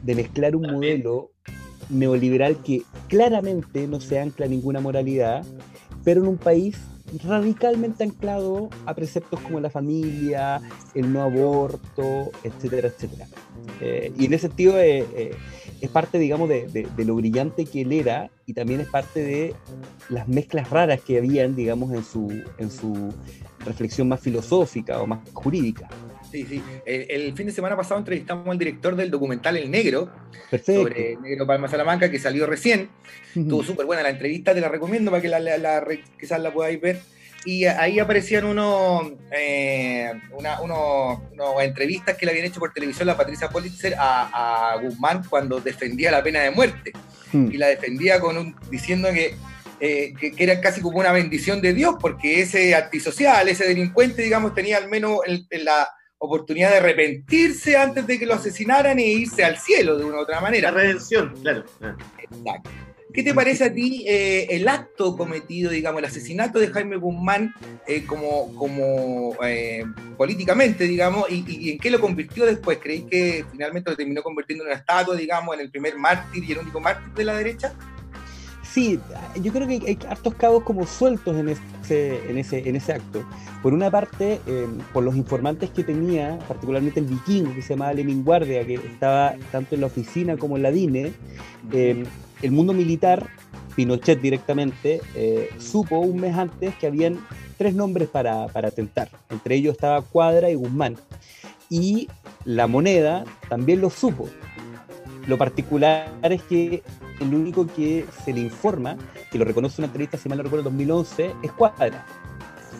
de 0.02 0.14
mezclar 0.14 0.56
un 0.56 0.62
modelo 0.62 1.30
neoliberal 1.88 2.56
que 2.62 2.82
claramente 3.08 3.86
no 3.86 4.00
se 4.00 4.18
ancla 4.18 4.46
a 4.46 4.48
ninguna 4.48 4.80
moralidad, 4.80 5.44
pero 6.04 6.22
en 6.22 6.28
un 6.28 6.38
país 6.38 6.78
radicalmente 7.24 8.04
anclado 8.04 8.70
a 8.86 8.94
preceptos 8.94 9.40
como 9.40 9.60
la 9.60 9.70
familia, 9.70 10.60
el 10.94 11.12
no 11.12 11.22
aborto, 11.22 12.30
etcétera, 12.42 12.88
etcétera. 12.88 13.26
Eh, 13.80 14.12
y 14.16 14.26
en 14.26 14.34
ese 14.34 14.48
sentido 14.48 14.78
eh, 14.78 15.06
eh, 15.14 15.34
es 15.82 15.90
parte, 15.90 16.18
digamos, 16.18 16.48
de, 16.48 16.66
de- 16.68 16.88
de 16.96 17.04
lo 17.04 17.16
brillante 17.16 17.66
que 17.66 17.82
él 17.82 17.92
era 17.92 18.30
y 18.46 18.54
también 18.54 18.80
es 18.80 18.88
parte 18.88 19.20
de 19.20 19.54
las 20.08 20.28
mezclas 20.28 20.70
raras 20.70 21.00
que 21.00 21.18
habían, 21.18 21.54
digamos, 21.56 21.92
en 21.92 22.04
su, 22.04 22.42
en 22.58 22.70
su 22.70 23.12
reflexión 23.64 24.08
más 24.08 24.20
filosófica 24.20 25.00
o 25.02 25.06
más 25.06 25.20
jurídica. 25.32 25.88
Sí, 26.30 26.46
sí. 26.46 26.62
El, 26.86 27.06
el 27.10 27.32
fin 27.36 27.46
de 27.46 27.52
semana 27.52 27.76
pasado 27.76 27.98
entrevistamos 27.98 28.48
al 28.48 28.58
director 28.58 28.96
del 28.96 29.10
documental 29.10 29.56
El 29.56 29.70
Negro, 29.70 30.08
Perfecto. 30.50 30.82
sobre 30.82 31.12
el 31.14 31.20
Negro 31.20 31.46
Palma 31.46 31.68
Salamanca, 31.68 32.10
que 32.10 32.18
salió 32.18 32.46
recién. 32.46 32.88
Estuvo 33.34 33.62
súper 33.62 33.84
buena 33.86 34.02
la 34.02 34.10
entrevista, 34.10 34.54
te 34.54 34.60
la 34.60 34.68
recomiendo 34.68 35.10
para 35.10 35.20
que 35.20 35.28
la, 35.28 35.40
la- 35.40 35.58
la 35.58 35.84
quizás 36.18 36.40
la 36.40 36.52
podáis 36.52 36.80
ver. 36.80 37.00
Y 37.44 37.64
ahí 37.64 37.98
aparecían 37.98 38.44
unos, 38.44 39.12
eh, 39.32 40.12
una- 40.32 40.60
entrevistas 41.62 42.16
que 42.16 42.24
le 42.26 42.32
habían 42.32 42.46
hecho 42.46 42.60
por 42.60 42.72
televisión 42.72 43.06
la 43.06 43.16
Patricia 43.16 43.48
Politzer 43.48 43.94
a, 43.98 44.72
a 44.72 44.76
Guzmán 44.78 45.22
cuando 45.28 45.60
defendía 45.60 46.10
la 46.10 46.22
pena 46.22 46.40
de 46.40 46.50
muerte. 46.50 46.92
Mm. 47.32 47.50
Y 47.52 47.56
la 47.56 47.66
defendía 47.68 48.20
con 48.20 48.36
un, 48.38 48.56
diciendo 48.70 49.08
que 49.12 49.34
eh, 49.84 50.14
que, 50.20 50.30
que 50.30 50.44
era 50.44 50.60
casi 50.60 50.80
como 50.80 50.98
una 51.00 51.10
bendición 51.10 51.60
de 51.60 51.72
Dios, 51.74 51.96
porque 52.00 52.40
ese 52.40 52.72
antisocial, 52.76 53.48
ese 53.48 53.66
delincuente, 53.66 54.22
digamos, 54.22 54.54
tenía 54.54 54.76
al 54.76 54.88
menos 54.88 55.18
el- 55.26 55.44
el- 55.50 55.64
la 55.64 55.88
oportunidad 56.18 56.70
de 56.70 56.76
arrepentirse 56.76 57.76
antes 57.76 58.06
de 58.06 58.16
que 58.16 58.24
lo 58.26 58.34
asesinaran 58.34 59.00
e 59.00 59.06
irse 59.06 59.42
al 59.44 59.58
cielo 59.58 59.98
de 59.98 60.04
una 60.04 60.18
u 60.18 60.20
otra 60.20 60.36
La 60.36 60.40
manera. 60.40 60.70
redención, 60.70 61.34
claro. 61.42 61.64
Ah. 61.80 61.96
Exacto. 62.16 62.70
¿Qué 63.12 63.22
te 63.22 63.34
parece 63.34 63.64
a 63.64 63.74
ti 63.74 64.04
eh, 64.06 64.46
el 64.50 64.68
acto 64.68 65.16
cometido, 65.16 65.70
digamos, 65.70 65.98
el 65.98 66.06
asesinato 66.06 66.58
de 66.58 66.68
Jaime 66.68 66.96
Guzmán 66.96 67.54
eh, 67.86 68.04
como, 68.06 68.54
como 68.54 69.36
eh, 69.44 69.84
políticamente, 70.16 70.84
digamos, 70.84 71.30
y, 71.30 71.44
y 71.46 71.70
en 71.72 71.78
qué 71.78 71.90
lo 71.90 72.00
convirtió 72.00 72.46
después? 72.46 72.78
¿Creéis 72.78 73.04
que 73.04 73.44
finalmente 73.50 73.90
lo 73.90 73.96
terminó 73.96 74.22
convirtiendo 74.22 74.64
en 74.64 74.70
una 74.70 74.78
estatua, 74.78 75.14
digamos, 75.16 75.54
en 75.54 75.60
el 75.60 75.70
primer 75.70 75.96
mártir 75.96 76.44
y 76.44 76.52
el 76.52 76.58
único 76.58 76.80
mártir 76.80 77.12
de 77.12 77.24
la 77.24 77.36
derecha? 77.36 77.74
Sí, 78.72 78.98
yo 79.42 79.52
creo 79.52 79.68
que 79.68 79.74
hay, 79.74 79.82
hay 79.86 79.98
hartos 80.08 80.34
cabos 80.34 80.62
como 80.62 80.86
sueltos 80.86 81.36
en 81.36 81.50
ese, 81.50 82.30
en 82.30 82.38
ese, 82.38 82.66
en 82.66 82.76
ese 82.76 82.94
acto. 82.94 83.22
Por 83.62 83.74
una 83.74 83.90
parte, 83.90 84.40
eh, 84.46 84.66
por 84.94 85.04
los 85.04 85.14
informantes 85.14 85.68
que 85.68 85.84
tenía, 85.84 86.38
particularmente 86.48 86.98
el 87.00 87.06
vikingo 87.06 87.54
que 87.54 87.60
se 87.60 87.74
llamaba 87.74 87.92
Lemin 87.92 88.24
Guardia, 88.24 88.66
que 88.66 88.76
estaba 88.76 89.34
tanto 89.50 89.74
en 89.74 89.82
la 89.82 89.88
oficina 89.88 90.38
como 90.38 90.56
en 90.56 90.62
la 90.62 90.70
DINE, 90.70 91.12
eh, 91.70 92.04
el 92.42 92.52
mundo 92.52 92.72
militar, 92.72 93.28
Pinochet 93.74 94.20
directamente, 94.20 95.00
eh, 95.14 95.50
supo 95.58 95.98
un 95.98 96.20
mes 96.20 96.36
antes 96.36 96.74
que 96.76 96.86
habían 96.86 97.18
tres 97.56 97.74
nombres 97.74 98.08
para, 98.08 98.48
para 98.48 98.68
atentar. 98.68 99.08
Entre 99.30 99.54
ellos 99.54 99.72
estaba 99.72 100.02
Cuadra 100.02 100.50
y 100.50 100.54
Guzmán. 100.54 100.96
Y 101.70 102.08
la 102.44 102.66
moneda 102.66 103.24
también 103.48 103.80
lo 103.80 103.88
supo. 103.88 104.28
Lo 105.26 105.38
particular 105.38 106.12
es 106.22 106.42
que 106.42 106.82
el 107.20 107.34
único 107.34 107.66
que 107.66 108.04
se 108.24 108.32
le 108.32 108.40
informa, 108.40 108.96
que 109.30 109.38
lo 109.38 109.44
reconoce 109.44 109.80
una 109.80 109.86
entrevista, 109.86 110.18
si 110.18 110.28
mal 110.28 110.38
no 110.38 110.44
recuerdo, 110.44 110.68
en 110.68 110.76
2011, 110.76 111.32
es 111.42 111.52
Cuadra. 111.52 112.04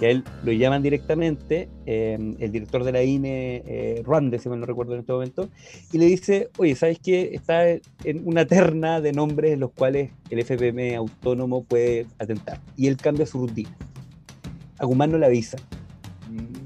Que 0.03 0.09
a 0.09 0.11
él 0.11 0.25
lo 0.43 0.51
llaman 0.51 0.83
directamente, 0.83 1.69
eh, 1.87 2.19
el 2.41 2.51
director 2.51 2.83
de 2.83 2.91
la 2.91 3.05
INE, 3.05 3.63
eh, 3.65 4.03
Ruande, 4.05 4.41
si 4.41 4.49
mal 4.49 4.59
no 4.59 4.67
recuerdo 4.67 4.95
en 4.95 4.99
este 5.01 5.13
momento, 5.13 5.49
y 5.93 5.99
le 5.99 6.07
dice, 6.07 6.49
oye, 6.59 6.75
¿sabes 6.75 6.99
qué? 6.99 7.31
Está 7.33 7.69
en 7.71 7.81
una 8.25 8.45
terna 8.45 9.01
de 9.01 9.13
nombres 9.13 9.53
en 9.53 9.61
los 9.61 9.71
cuales 9.71 10.11
el 10.29 10.41
FPM 10.41 10.97
autónomo 10.97 11.63
puede 11.63 12.07
atentar. 12.19 12.59
Y 12.77 12.89
él 12.89 12.97
cambia 12.97 13.27
su 13.27 13.39
rutina. 13.47 13.71
A 14.79 14.87
Guzmán 14.87 15.13
no 15.13 15.19
le 15.19 15.27
avisa. 15.27 15.57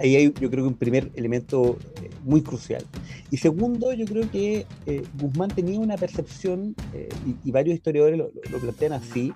Ahí 0.00 0.16
hay, 0.16 0.24
yo 0.40 0.48
creo 0.50 0.64
que 0.64 0.68
un 0.68 0.74
primer 0.78 1.10
elemento 1.14 1.76
eh, 2.02 2.08
muy 2.24 2.40
crucial. 2.40 2.86
Y 3.30 3.36
segundo, 3.36 3.92
yo 3.92 4.06
creo 4.06 4.30
que 4.30 4.64
eh, 4.86 5.02
Guzmán 5.20 5.50
tenía 5.50 5.78
una 5.78 5.98
percepción, 5.98 6.74
eh, 6.94 7.10
y, 7.26 7.48
y 7.48 7.52
varios 7.52 7.74
historiadores 7.76 8.16
lo, 8.16 8.30
lo- 8.32 8.50
lo 8.50 8.58
plantean 8.60 8.94
así, 8.94 9.34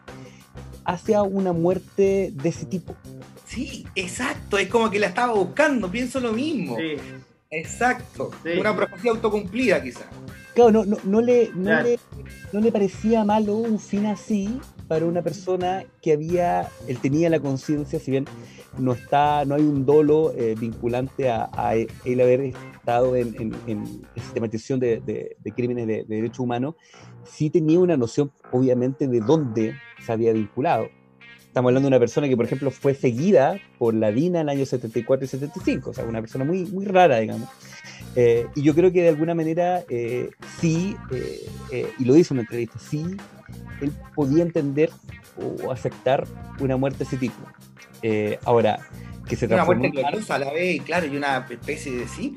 hacia 0.87 1.23
una 1.23 1.53
muerte 1.53 2.33
de 2.35 2.49
ese 2.49 2.65
tipo. 2.65 2.95
Sí, 3.51 3.85
exacto, 3.97 4.59
es 4.59 4.69
como 4.69 4.89
que 4.91 5.01
la 5.01 5.09
estaba 5.09 5.33
buscando, 5.35 5.91
pienso 5.91 6.21
lo 6.21 6.33
mismo. 6.33 6.77
Sí. 6.77 6.95
Exacto, 7.51 8.31
Sí. 8.45 8.51
una 8.61 8.77
profecía 8.77 9.11
autocumplida 9.11 9.83
quizás. 9.83 10.07
Claro, 10.55 10.71
no, 10.71 10.85
no, 10.85 10.97
no 11.03 11.21
le, 11.21 11.51
no, 11.55 11.65
Claro. 11.65 11.89
le, 11.89 11.99
no 12.53 12.61
le 12.61 12.71
parecía 12.71 13.25
malo 13.25 13.57
un 13.57 13.81
fin 13.81 14.07
así 14.07 14.61
para 14.87 15.05
una 15.05 15.21
persona 15.23 15.85
que 16.01 16.13
había, 16.13 16.69
él 16.87 16.99
tenía 16.99 17.29
la 17.29 17.41
conciencia, 17.41 17.99
si 17.99 18.13
bien 18.13 18.25
no 18.79 18.93
está, 18.93 19.45
no 19.45 19.57
hay 19.57 19.63
un 19.63 19.85
dolo 19.85 20.33
eh, 20.37 20.55
vinculante 20.59 21.29
a, 21.29 21.51
a 21.53 21.75
él 21.75 22.21
haber 22.21 22.41
estado 22.77 23.17
en, 23.17 23.35
en- 23.41 23.57
en 23.67 23.85
sistematización 24.15 24.79
de, 24.79 25.01
de- 25.01 25.37
de 25.43 25.53
crímenes 25.53 25.89
de, 25.89 26.05
de 26.05 26.17
derechos 26.17 26.39
humanos, 26.41 26.77
sí 27.25 27.51
tenía 27.51 27.81
una 27.81 27.97
noción, 27.97 28.31
obviamente, 28.53 29.09
de 29.09 29.21
dónde 29.21 29.75
se 30.07 30.13
había 30.13 30.33
vinculado. 30.33 30.89
Estamos 31.51 31.71
hablando 31.71 31.87
de 31.89 31.97
una 31.97 31.99
persona 31.99 32.29
que, 32.29 32.37
por 32.37 32.45
ejemplo, 32.47 32.71
fue 32.71 32.95
seguida 32.95 33.59
por 33.77 33.93
la 33.93 34.13
DINA 34.13 34.39
en 34.43 34.49
el 34.49 34.57
año 34.57 34.67
74 34.67 35.25
y 35.25 35.29
75, 35.29 35.91
o 35.91 35.93
sea, 35.93 36.05
una 36.05 36.21
persona 36.21 36.45
muy, 36.45 36.65
muy 36.67 36.85
rara, 36.85 37.19
digamos. 37.19 37.49
Eh, 38.15 38.47
y 38.55 38.63
yo 38.63 38.73
creo 38.73 38.93
que 38.93 39.03
de 39.03 39.09
alguna 39.09 39.35
manera 39.35 39.83
eh, 39.89 40.31
sí, 40.61 40.97
eh, 41.73 41.91
y 41.99 42.05
lo 42.05 42.15
dice 42.15 42.33
en 42.35 42.39
una 42.39 42.43
entrevista, 42.43 42.79
sí, 42.79 43.05
él 43.81 43.91
podía 44.15 44.45
entender 44.45 44.91
o 45.37 45.73
aceptar 45.73 46.25
una 46.61 46.77
muerte 46.77 46.99
de 46.99 47.05
ese 47.05 47.17
tipo. 47.17 47.35
Ahora, 48.45 48.87
que 49.29 49.35
se 49.35 49.47
Una 49.47 49.57
transformó 49.57 49.81
muerte 49.89 50.01
en- 50.19 50.33
a 50.33 50.39
la 50.39 50.53
vez, 50.53 50.81
claro, 50.83 51.07
y 51.07 51.17
una 51.17 51.47
especie 51.51 51.91
de 51.97 52.07
sí, 52.07 52.33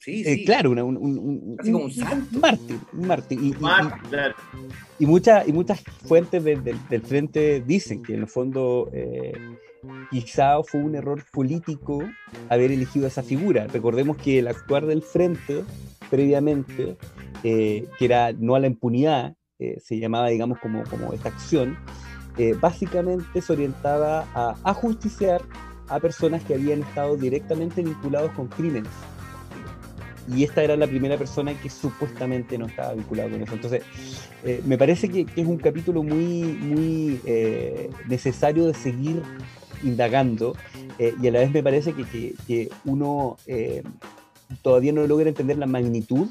sí, 0.00 0.22
eh, 0.26 0.34
sí. 0.36 0.44
claro, 0.44 0.70
una- 0.72 0.82
un, 0.84 0.96
un- 0.96 1.56
como 1.62 1.84
un 1.84 1.90
santo. 1.92 2.38
mártir, 2.40 2.78
un 2.92 3.06
mártir. 3.06 3.38
Y, 3.40 3.48
y- 3.50 3.54
Más, 3.60 3.92
claro. 4.08 4.34
y, 4.98 5.06
muchas 5.06 5.46
y 5.46 5.52
muchas 5.52 5.80
fuentes 6.06 6.42
de- 6.42 6.56
de- 6.56 6.76
del 6.88 7.02
frente 7.02 7.62
dicen 7.64 8.02
que 8.02 8.14
en 8.14 8.20
el 8.20 8.26
fondo 8.26 8.88
eh, 8.92 9.32
quizá 10.10 10.62
fue 10.62 10.80
un 10.80 10.94
error 10.94 11.22
político 11.32 12.02
haber 12.48 12.72
elegido 12.72 13.06
esa 13.06 13.22
figura. 13.22 13.66
Recordemos 13.66 14.16
que 14.16 14.40
el 14.40 14.48
actuar 14.48 14.86
del 14.86 15.02
frente 15.02 15.62
previamente, 16.10 16.96
eh, 17.44 17.86
que 17.98 18.04
era 18.04 18.32
no 18.32 18.54
a 18.56 18.60
la 18.60 18.66
impunidad, 18.66 19.36
eh, 19.58 19.78
se 19.80 19.98
llamaba, 19.98 20.28
digamos, 20.28 20.58
como, 20.58 20.82
como 20.84 21.12
esta 21.12 21.28
acción, 21.28 21.76
básicamente 22.58 23.42
se 23.42 23.52
orientaba 23.52 24.26
a 24.34 24.54
ajusticiar 24.64 25.42
a 25.88 26.00
personas 26.00 26.42
que 26.44 26.54
habían 26.54 26.80
estado 26.80 27.16
directamente 27.18 27.82
vinculados 27.82 28.32
con 28.32 28.46
crímenes. 28.48 28.90
Y 30.34 30.44
esta 30.44 30.62
era 30.62 30.76
la 30.76 30.86
primera 30.86 31.16
persona 31.16 31.54
que 31.60 31.68
supuestamente 31.68 32.56
no 32.56 32.66
estaba 32.66 32.94
vinculada 32.94 33.30
con 33.30 33.42
eso. 33.42 33.54
Entonces, 33.54 33.82
eh, 34.44 34.62
me 34.64 34.78
parece 34.78 35.08
que, 35.08 35.26
es 35.34 35.46
un 35.46 35.56
capítulo 35.58 36.02
muy, 36.02 36.42
muy 36.60 37.20
eh, 37.24 37.90
necesario 38.08 38.66
de 38.66 38.74
seguir 38.74 39.22
indagando 39.82 40.54
eh, 40.98 41.14
y 41.20 41.26
a 41.28 41.30
la 41.32 41.40
vez 41.40 41.50
me 41.52 41.62
parece 41.62 41.94
que, 41.94 42.34
que- 42.46 42.68
uno 42.84 43.36
todavía 44.62 44.92
no 44.92 45.06
logra 45.06 45.28
entender 45.28 45.56
la 45.58 45.66
magnitud 45.66 46.28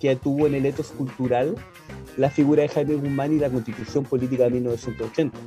que 0.00 0.14
tuvo 0.16 0.46
en 0.46 0.54
el 0.54 0.66
etos 0.66 0.88
cultural 0.88 1.54
la 2.16 2.30
figura 2.30 2.62
de 2.62 2.68
Jaime 2.68 2.94
Guzmán 2.94 3.32
y 3.32 3.38
la 3.38 3.50
constitución 3.50 4.04
política 4.04 4.44
de 4.44 4.50
1980, 4.50 5.38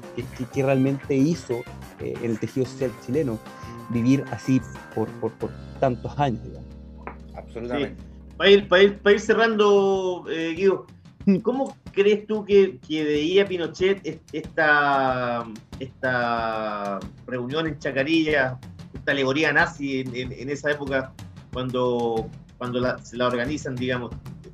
que, 0.54 0.64
realmente 0.64 1.16
hizo 1.16 1.62
en 2.00 2.32
el 2.32 2.39
tejido 2.39 2.66
social 2.66 2.91
chileno 3.06 3.39
vivir 3.89 4.24
así 4.32 4.62
por, 4.96 5.10
por- 5.20 5.52
tantos 5.80 6.18
años. 6.18 6.41
Absolutamente. 7.56 8.04
Para 8.38 8.49
ir, 8.49 8.68
para 8.68 8.84
ir, 8.84 8.97
para 8.99 9.14
ir 9.16 9.20
cerrando, 9.22 10.26
eh, 10.30 10.54
Guido, 10.56 10.88
¿cómo 11.43 11.78
crees 11.91 12.26
tú 12.28 12.43
que, 12.43 12.80
que 12.88 13.04
veía 13.04 13.47
Pinochet 13.47 13.99
es- 14.06 14.20
esta, 14.32 15.45
esta 15.80 16.99
reunión 17.28 17.68
en 17.68 17.78
Chacarilla, 17.80 18.60
esta 18.93 19.12
alegoría 19.12 19.54
nazi 19.54 20.01
en, 20.01 20.16
en- 20.16 20.32
en 20.34 20.49
esa 20.49 20.72
época, 20.72 21.14
cuando, 21.54 22.30
cuando 22.58 22.80
la- 22.80 22.97
se 23.04 23.18
la 23.18 23.28
organizan, 23.28 23.76
digamos? 23.76 24.12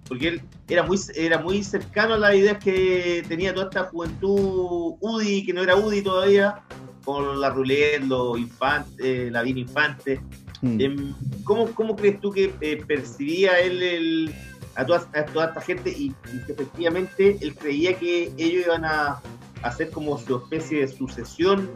Porque 0.07 0.27
él 0.27 0.41
era 0.67 0.83
muy, 0.83 0.97
era 1.15 1.37
muy 1.39 1.63
cercano 1.63 2.15
a 2.15 2.17
las 2.17 2.35
ideas 2.35 2.57
que 2.57 3.23
tenía 3.27 3.53
toda 3.53 3.67
esta 3.67 3.83
juventud 3.85 4.95
UDI, 4.99 5.45
que 5.45 5.53
no 5.53 5.61
era 5.63 5.75
UDI 5.75 6.01
todavía, 6.01 6.61
con 7.05 7.39
la 7.39 7.49
Roulette, 7.49 8.03
los 8.05 8.37
infantes, 8.39 9.31
la 9.31 9.41
Vina 9.43 9.59
Infante. 9.61 10.19
Mm. 10.61 10.81
Em, 10.81 11.13
¿Cómo, 11.43 11.67
cómo 11.73 11.95
crees 11.95 12.19
tú 12.19 12.31
que 12.31 12.53
eh, 12.61 12.83
percibía 12.85 13.59
él 13.59 13.81
el- 13.81 14.33
a, 14.75 14.85
toda, 14.85 15.09
a 15.13 15.25
toda 15.25 15.45
esta 15.47 15.61
gente 15.61 15.89
y, 15.89 16.13
y 16.33 16.45
que 16.45 16.51
efectivamente 16.53 17.37
él 17.41 17.55
creía 17.55 17.97
que 17.97 18.31
ellos 18.37 18.65
iban 18.65 18.85
a 18.85 19.21
hacer 19.63 19.89
como 19.89 20.17
su 20.17 20.37
especie 20.37 20.81
de 20.81 20.87
sucesión 20.87 21.69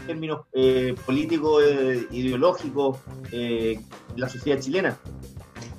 en 0.00 0.06
términos 0.06 0.40
eh, 0.52 0.94
políticos, 1.06 1.62
eh, 1.66 2.06
ideológicos, 2.10 2.98
eh, 3.32 3.80
la 4.16 4.28
sociedad 4.28 4.58
chilena? 4.60 4.98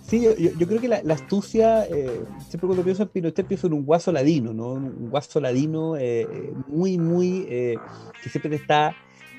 Sí, 0.08 0.22
yo, 0.22 0.68
creo 0.68 0.82
que 0.82 0.90
la, 0.90 1.02
la 1.04 1.14
astucia, 1.14 1.86
eh, 1.86 2.22
siempre 2.50 2.68
cuando 2.68 2.84
pienso 2.84 3.04
en 3.04 3.10
Pinochet 3.10 3.48
pienso 3.48 3.68
en 3.68 3.74
un 3.74 3.86
guaso 3.86 4.12
ladino, 4.12 4.54
¿no? 4.54 4.74
Un 4.74 5.10
guaso 5.10 5.40
ladino 5.40 5.96
eh, 5.98 6.28
muy, 6.68 6.98
muy, 6.98 7.46
eh, 7.50 7.78
que 8.22 8.30
siempre 8.30 8.50
te 8.50 8.58
está 8.58 8.94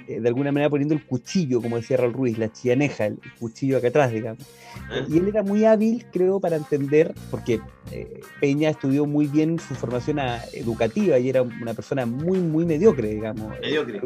eh, 0.09 0.20
de 0.20 0.28
alguna 0.28 0.53
manera 0.53 0.70
poniendo 0.70 0.94
el 0.94 1.05
cuchillo, 1.05 1.61
como 1.61 1.76
decía 1.76 1.96
Raúl 1.96 2.12
Ruiz, 2.12 2.38
la 2.38 2.53
chianeja, 2.53 3.07
el 3.07 3.18
cuchillo 3.38 3.78
acá 3.78 3.88
atrás, 3.88 4.12
digamos. 4.12 4.42
¿Eh? 4.90 5.05
Y 5.09 5.18
él 5.18 5.28
era 5.28 5.42
muy 5.42 5.64
hábil, 5.64 6.07
creo, 6.12 6.40
para 6.40 6.57
entender, 6.57 7.14
porque 7.30 7.61
eh, 7.90 8.20
Peña 8.40 8.70
estudió 8.70 9.05
muy 9.07 9.26
bien 9.26 9.59
su 9.59 9.74
formación 9.74 10.18
a- 10.18 10.42
educativa 10.55 11.18
y 11.18 11.28
era 11.28 11.42
una 11.42 11.74
persona 11.74 12.07
muy, 12.07 12.38
muy 12.38 12.64
mediocre, 12.64 13.09
digamos. 13.09 13.50
Mediocre. 13.61 14.00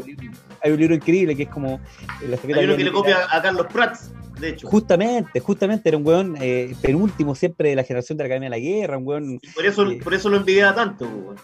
Hay 0.62 0.72
un 0.72 0.78
libro 0.80 0.94
increíble 0.94 1.36
que 1.36 1.44
es 1.44 1.48
como... 1.48 1.80
eh, 2.22 2.28
la 2.28 2.36
Hay 2.58 2.64
uno 2.64 2.76
que 2.76 2.84
le 2.84 2.92
copia 2.92 3.18
a 3.30 3.40
Carlos 3.42 3.66
Prats. 3.72 4.10
De 4.40 4.48
hecho. 4.50 4.68
Justamente, 4.68 5.40
justamente 5.40 5.88
era 5.88 5.98
un 5.98 6.06
weón 6.06 6.36
eh, 6.40 6.74
penúltimo 6.82 7.34
siempre 7.34 7.70
de 7.70 7.76
la 7.76 7.84
generación 7.84 8.18
de 8.18 8.24
la 8.24 8.26
Academia 8.26 8.46
de 8.50 8.50
la 8.50 8.58
Guerra, 8.58 8.98
un 8.98 9.06
weón. 9.06 9.40
Por 9.54 9.64
eso, 9.66 9.90
eh, 9.90 10.00
por 10.02 10.14
eso 10.14 10.28
lo 10.28 10.36
envidiaba 10.36 10.74
tanto, 10.74 11.06
pues, 11.08 11.24
weón. 11.24 11.36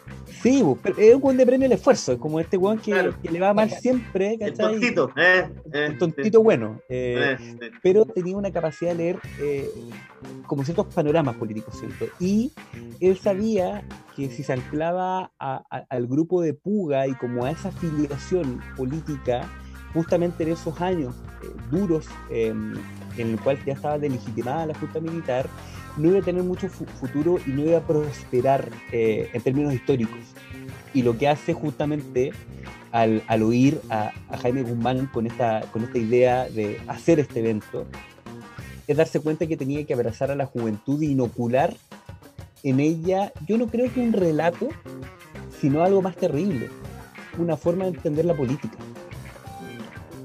Sí, 0.42 0.62
bu, 0.62 0.76
pero 0.82 0.96
es 0.98 1.14
un 1.14 1.22
weón 1.22 1.36
de 1.36 1.46
premio 1.46 1.66
al 1.66 1.72
esfuerzo, 1.72 2.12
es 2.12 2.18
como 2.18 2.40
este 2.40 2.56
weón 2.56 2.78
que, 2.78 2.90
Claro. 2.92 3.14
que 3.22 3.30
le 3.30 3.40
va 3.40 3.54
mal 3.54 3.70
siempre, 3.70 4.32
El 4.34 4.38
¿cachai? 4.52 4.72
tontito, 4.72 5.10
eh, 5.16 5.48
eh, 5.72 5.86
El 5.86 5.98
tontito 5.98 6.42
bueno. 6.42 6.80
eh, 6.88 7.36
pero 7.82 8.04
tenía 8.04 8.36
una 8.36 8.50
capacidad 8.50 8.90
de 8.90 8.96
leer 8.96 9.18
como 10.46 10.64
ciertos 10.64 10.86
panoramas 10.94 11.36
políticos, 11.36 11.74
¿cierto? 11.78 12.06
Y 12.20 12.52
él 13.00 13.16
sabía 13.18 13.84
que 14.16 14.28
si 14.30 14.42
se 14.42 14.52
anclaba 14.52 15.32
a- 15.38 15.62
a- 15.70 15.86
al 15.88 16.06
grupo 16.06 16.42
de 16.42 16.54
Puga 16.54 17.06
y 17.06 17.14
como 17.14 17.44
a 17.44 17.50
esa 17.50 17.68
afiliación 17.70 18.60
política, 18.76 19.48
justamente 19.94 20.44
en 20.44 20.52
esos 20.52 20.80
años 20.80 21.14
eh, 21.42 21.46
duros 21.70 22.06
eh, 22.30 22.48
en 22.48 23.28
el 23.28 23.38
cual 23.40 23.58
ya 23.64 23.74
estaba 23.74 23.98
delegitimada 23.98 24.66
la 24.66 24.74
Junta 24.74 25.00
Militar, 25.00 25.48
no 25.96 26.08
iba 26.08 26.20
a 26.20 26.22
tener 26.22 26.42
mucho 26.42 26.68
fu- 26.68 26.86
futuro 26.86 27.38
y 27.46 27.50
no 27.50 27.62
iba 27.64 27.78
a 27.78 27.86
prosperar 27.86 28.70
eh, 28.90 29.28
en 29.32 29.42
términos 29.42 29.74
históricos. 29.74 30.18
Y 30.94 31.02
lo 31.02 31.16
que 31.18 31.28
hace 31.28 31.52
justamente 31.52 32.32
al, 32.90 33.22
oír 33.42 33.80
a, 33.90 34.12
a 34.28 34.36
Jaime 34.38 34.62
Guzmán 34.62 35.06
con 35.12 35.26
esta, 35.26 35.62
con 35.72 35.82
esta 35.84 35.98
idea 35.98 36.48
de 36.48 36.80
hacer 36.88 37.20
este 37.20 37.40
evento, 37.40 37.86
es 38.86 38.96
darse 38.96 39.20
cuenta 39.20 39.46
que 39.46 39.56
tenía 39.56 39.84
que 39.84 39.94
abrazar 39.94 40.30
a 40.30 40.34
la 40.36 40.46
juventud 40.46 41.00
e 41.02 41.06
inocular 41.06 41.74
en 42.62 42.80
ella, 42.80 43.32
yo 43.46 43.58
no 43.58 43.66
creo 43.66 43.92
que 43.92 44.00
un 44.00 44.12
relato, 44.12 44.68
sino 45.60 45.82
algo 45.82 46.00
más 46.02 46.16
terrible, 46.16 46.68
una 47.38 47.56
forma 47.56 47.84
de 47.84 47.90
entender 47.90 48.24
la 48.24 48.34
política. 48.34 48.76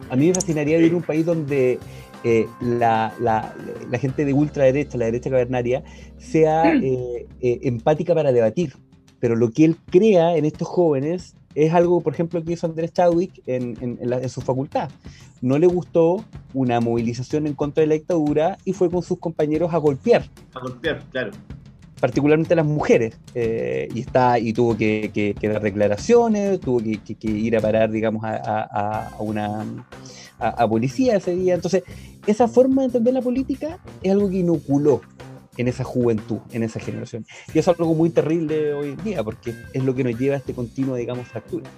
A 0.10 0.16
mí 0.16 0.28
me 0.28 0.34
fascinaría 0.34 0.78
vivir 0.78 0.92
en 0.92 0.98
un 0.98 1.04
país 1.04 1.26
donde 1.26 1.80
eh, 2.24 2.48
la, 2.62 3.14
la- 3.20 3.54
la 3.90 4.00
gente 4.00 4.26
de 4.26 4.34
ultraderecha, 4.34 4.98
la 4.98 5.06
derecha 5.06 5.30
cavernaria, 5.30 5.84
sea 6.18 6.74
eh, 6.82 7.28
eh, 7.42 7.60
empática 7.64 8.14
para 8.16 8.32
debatir. 8.32 8.74
Pero 9.20 9.36
lo 9.36 9.52
que 9.52 9.66
él 9.66 9.76
crea 9.90 10.38
en 10.38 10.46
estos 10.46 10.68
jóvenes 10.68 11.36
es 11.56 11.74
algo, 11.74 12.02
por 12.02 12.14
ejemplo, 12.14 12.44
que 12.44 12.54
hizo 12.54 12.68
Andrés 12.68 12.94
Chadwick 12.94 13.42
en, 13.48 13.76
en- 13.82 13.98
en 14.02 14.10
la- 14.10 14.20
en 14.22 14.30
su 14.30 14.42
facultad. 14.42 14.90
No 15.42 15.58
le 15.60 15.68
gustó 15.68 16.24
una 16.54 16.80
movilización 16.80 17.46
en 17.48 17.54
contra 17.54 17.82
de 17.82 17.88
la 17.88 17.94
dictadura 17.96 18.58
y 18.66 18.74
fue 18.74 18.90
con 18.90 19.04
sus 19.04 19.20
compañeros 19.20 19.74
a 19.74 19.78
golpear 19.78 20.26
A 20.54 20.60
golpear, 20.60 21.04
claro. 21.12 21.32
Particularmente 22.00 22.56
las 22.56 22.66
mujeres, 22.66 23.18
eh, 23.34 23.88
y 23.94 24.02
está 24.02 24.40
y 24.40 24.54
tuvo 24.54 24.78
que, 24.78 25.12
que- 25.14 25.48
dar 25.50 25.62
declaraciones, 25.62 26.60
tuvo 26.60 26.80
que, 26.80 27.00
que- 27.00 27.28
ir 27.28 27.58
a 27.58 27.62
parar, 27.62 27.90
digamos, 27.92 28.24
a 28.24 29.10
una 29.20 29.66
a, 30.40 30.50
a 30.64 30.68
policía 30.70 31.18
ese 31.18 31.36
día. 31.36 31.56
Entonces, 31.56 31.84
esa 32.26 32.48
forma 32.48 32.82
de 32.82 32.88
entender 32.88 33.14
la 33.14 33.22
política 33.22 33.80
es 34.02 34.12
algo 34.12 34.30
que 34.30 34.38
inoculó 34.38 35.02
en 35.58 35.68
esa 35.68 35.84
juventud, 35.84 36.40
en 36.52 36.64
esa 36.64 36.80
generación. 36.80 37.26
Y 37.54 37.60
eso 37.60 37.72
es 37.72 37.80
algo 37.80 37.94
muy 37.96 38.10
terrible 38.10 38.74
hoy 38.74 38.90
en 38.90 39.04
día, 39.04 39.24
porque 39.24 39.54
es 39.74 39.84
lo 39.84 39.96
que 39.96 40.04
nos 40.04 40.18
lleva 40.18 40.36
a 40.36 40.38
este 40.38 40.54
continuo, 40.54 40.96
digamos, 40.96 41.28
fractura. 41.28 41.70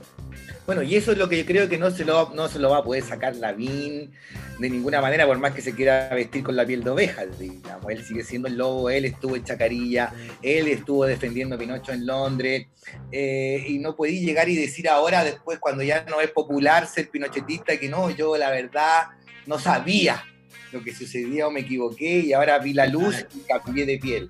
Bueno, 0.66 0.84
y 0.84 0.96
eso 0.96 1.14
es 1.14 1.18
lo 1.18 1.28
que 1.28 1.40
yo 1.40 1.46
creo 1.46 1.68
que 1.68 1.80
no 1.80 1.90
se 1.90 2.06
lo, 2.06 2.32
no 2.36 2.48
se 2.48 2.60
lo 2.60 2.70
va 2.70 2.78
a 2.78 2.84
poder 2.84 3.04
sacar 3.04 3.36
Lavín 3.36 4.12
de 4.60 4.70
ninguna 4.70 5.02
manera, 5.02 5.26
por 5.26 5.40
más 5.40 5.54
que 5.54 5.62
se 5.62 5.74
quiera 5.74 6.10
vestir 6.10 6.44
con 6.44 6.56
la 6.56 6.66
piel 6.66 6.84
de 6.84 6.92
oveja. 6.92 7.26
Digamos. 7.26 7.90
Él 7.90 8.06
sigue 8.06 8.24
siendo 8.24 8.48
el 8.48 8.56
lobo, 8.56 8.90
él 8.90 9.06
estuvo 9.06 9.36
en 9.36 9.44
Chacarilla, 9.44 10.14
él 10.44 10.68
estuvo 10.68 11.06
defendiendo 11.06 11.56
a 11.56 11.58
Pinocho 11.58 11.92
en 11.92 12.06
Londres, 12.06 12.68
eh, 13.12 13.66
y 13.68 13.80
no 13.80 13.96
podí 13.96 14.20
llegar 14.20 14.50
y 14.50 14.56
decir 14.56 14.88
ahora, 14.88 15.24
después, 15.24 15.58
cuando 15.60 15.82
ya 15.82 16.06
no 16.08 16.22
es 16.22 16.30
popular 16.30 16.86
ser 16.88 17.10
pinochetista, 17.10 17.78
que 17.78 17.90
no, 17.90 18.10
yo 18.12 18.38
la 18.38 18.52
verdad 18.52 19.08
no 19.48 19.58
sabía 19.58 20.24
lo 20.72 20.84
que 20.84 20.94
sucedía 20.94 21.48
o 21.48 21.52
me 21.52 21.62
equivoqué 21.62 22.20
y 22.20 22.34
ahora 22.34 22.60
vi 22.60 22.74
la 22.74 22.88
luz 22.88 23.26
y 23.36 23.40
cambié 23.40 23.86
de 23.86 23.98
piel. 23.98 24.30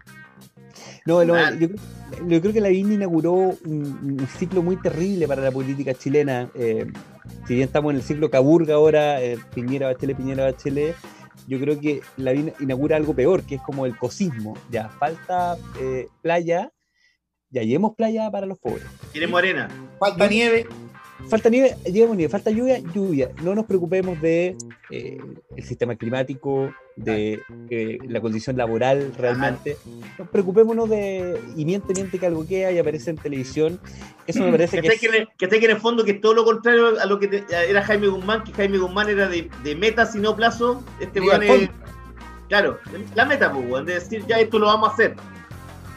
No, 1.06 1.26
no, 1.26 1.36
yo, 1.56 1.68
yo 2.28 2.42
creo 2.42 2.54
que 2.54 2.62
Lavín 2.62 2.92
inauguró 2.92 3.34
un, 3.34 3.58
un 3.66 4.28
ciclo 4.38 4.62
muy 4.62 4.78
terrible 4.78 5.28
para 5.28 5.42
la 5.42 5.52
política 5.52 5.94
chilena. 5.94 6.50
eh, 6.56 6.86
si 7.48 7.56
bien 7.56 7.68
estamos 7.68 7.92
en 7.92 7.98
el 7.98 8.04
ciclo 8.04 8.30
Caburga 8.30 8.76
ahora, 8.76 9.22
eh, 9.24 9.38
Piñera 9.54 9.88
Bachelet, 9.88 10.18
Piñera 10.18 10.44
Bachelet, 10.44 10.96
yo 11.48 11.60
creo 11.60 11.80
que 11.80 12.02
Lavín 12.18 12.54
inaugura 12.60 12.96
algo 12.96 13.16
peor, 13.16 13.44
que 13.44 13.56
es 13.56 13.62
como 13.62 13.86
el 13.86 13.98
cosismo. 13.98 14.56
Ya, 14.70 14.90
falta 14.90 15.58
eh, 15.82 16.08
playa, 16.22 16.72
ya 17.50 17.64
llevemos 17.64 17.96
playa 17.96 18.30
para 18.30 18.46
los 18.46 18.60
pobres. 18.60 18.86
Queremos 19.12 19.40
arena. 19.40 19.68
Falta 20.00 20.28
nieve, 20.28 20.68
Falta 21.28 21.50
nieve, 21.50 21.76
llevemos 21.86 22.16
nieve, 22.18 22.32
falta 22.32 22.50
lluvia, 22.50 22.80
lluvia. 22.94 23.30
No 23.44 23.54
nos 23.54 23.66
preocupemos 23.66 24.20
de 24.22 24.56
eh, 24.90 25.18
el 25.56 25.64
sistema 25.64 25.96
climático, 25.96 26.74
de 26.96 27.42
eh, 27.70 27.98
la 28.08 28.22
condición 28.22 28.58
laboral 28.58 29.12
realmente. 29.18 29.78
No 30.18 30.26
preocupémonos 30.26 30.90
de 30.90 31.40
y 31.56 31.66
miente, 31.66 31.94
miente 31.94 32.18
que 32.20 32.26
algo 32.26 32.48
queda 32.48 32.72
y 32.72 32.80
aparece 32.80 33.12
en 33.12 33.18
televisión. 33.18 33.80
Eso 34.28 34.44
me 34.44 34.52
parece 34.52 34.78
Que 34.78 34.88
que 34.88 34.94
es- 34.96 35.00
que, 35.02 35.08
en 35.08 35.14
el- 35.16 35.28
que 35.38 35.46
esté 35.46 35.60
que 35.60 35.66
en 35.66 35.72
el 35.72 35.78
fondo 35.82 36.04
que 36.04 36.12
es 36.12 36.22
todo 36.22 36.34
lo 36.34 36.46
contrario 36.46 37.00
a 37.00 37.06
lo 37.06 37.20
que 37.20 37.28
te- 37.28 37.44
era 37.70 37.84
Jaime 37.84 38.08
Guzmán, 38.08 38.44
que 38.44 38.54
Jaime 38.54 38.78
Guzmán 38.78 39.10
era 39.10 39.28
de, 39.28 39.50
de 39.64 39.76
meta, 39.76 40.06
si 40.06 40.20
no 40.20 40.36
plazo. 40.36 40.84
Este 41.00 41.20
weón 41.22 41.44
es. 41.44 41.70
Claro, 42.48 42.80
la 43.14 43.26
meta, 43.26 43.52
pues, 43.54 43.70
weón, 43.70 43.86
de 43.86 43.94
decir 43.96 44.26
ya 44.28 44.40
esto 44.40 44.58
lo 44.58 44.66
vamos 44.68 44.90
a 44.90 44.94
hacer. 44.94 45.16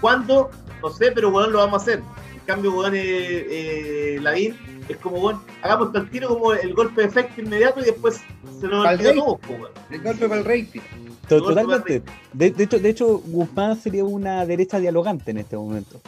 ¿Cuándo? 0.01 0.51
No 0.83 0.91
sé, 0.91 1.12
pero 1.12 1.31
weón 1.31 1.53
lo 1.53 1.59
vamos 1.59 1.81
a 1.81 1.83
hacer. 1.83 2.01
En 2.35 2.41
cambio, 2.47 2.73
weón, 2.75 2.95
eh, 2.95 2.99
eh, 3.05 4.18
Lavín 4.20 4.57
es 4.93 4.99
como, 4.99 5.18
weón, 5.18 5.40
hagamos 5.62 5.88
esto 5.88 5.99
al 5.99 6.11
tiro 6.11 6.28
como 6.28 6.53
el 6.53 6.74
golpe 6.74 7.03
de 7.03 7.09
efecto 7.09 7.40
inmediato 7.40 7.80
y 7.80 7.84
después 7.84 8.20
se 8.61 8.66
nos 8.68 8.99
rey. 8.99 9.14
todo, 9.14 9.38
pues, 9.38 9.61
el 9.90 10.03
golpe 10.03 10.28
para 10.28 10.40
el 10.40 10.45
rating. 10.47 10.80
totalmente. 11.28 12.03
De, 12.32 12.51
de 12.51 12.64
hecho, 12.64 12.78
de 12.78 12.88
hecho, 12.88 13.18
Guzmán 13.18 13.76
sería 13.76 14.05
una 14.05 14.45
derecha 14.47 14.78
dialogante 14.78 15.30
en 15.30 15.38
este 15.38 15.57
momento. 15.57 16.01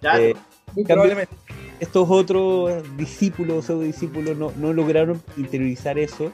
Claro. 0.00 0.22
Eh, 0.22 0.34
Muy 0.74 0.84
probablemente. 0.84 1.34
estos 1.80 2.08
otros 2.10 2.82
discípulos, 2.96 3.66
pseudo 3.66 3.82
discípulos, 3.82 4.36
no, 4.36 4.52
no 4.56 4.72
lograron 4.72 5.22
interiorizar 5.36 5.98
eso. 5.98 6.32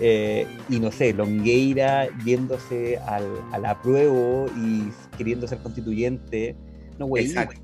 eh, 0.00 0.46
y 0.68 0.78
no 0.78 0.92
sé, 0.92 1.12
Longueira 1.12 2.06
yéndose 2.24 2.98
al, 2.98 3.26
al 3.52 3.64
apruebo 3.66 4.46
y 4.56 4.88
queriendo 5.16 5.48
ser 5.48 5.58
constituyente. 5.58 6.54
No, 6.98 7.06
güey. 7.06 7.26
Exacto. 7.26 7.60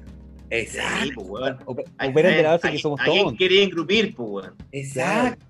Exacto. 0.50 1.04
Sí, 1.04 1.12
pues, 1.12 1.28
weón. 1.28 1.58
Que 2.70 2.78
somos 2.78 3.00
todos. 3.04 3.34
quería 3.34 3.62
engrupir, 3.62 4.14
pues, 4.14 4.28
weón. 4.28 4.54
Exacto. 4.72 5.44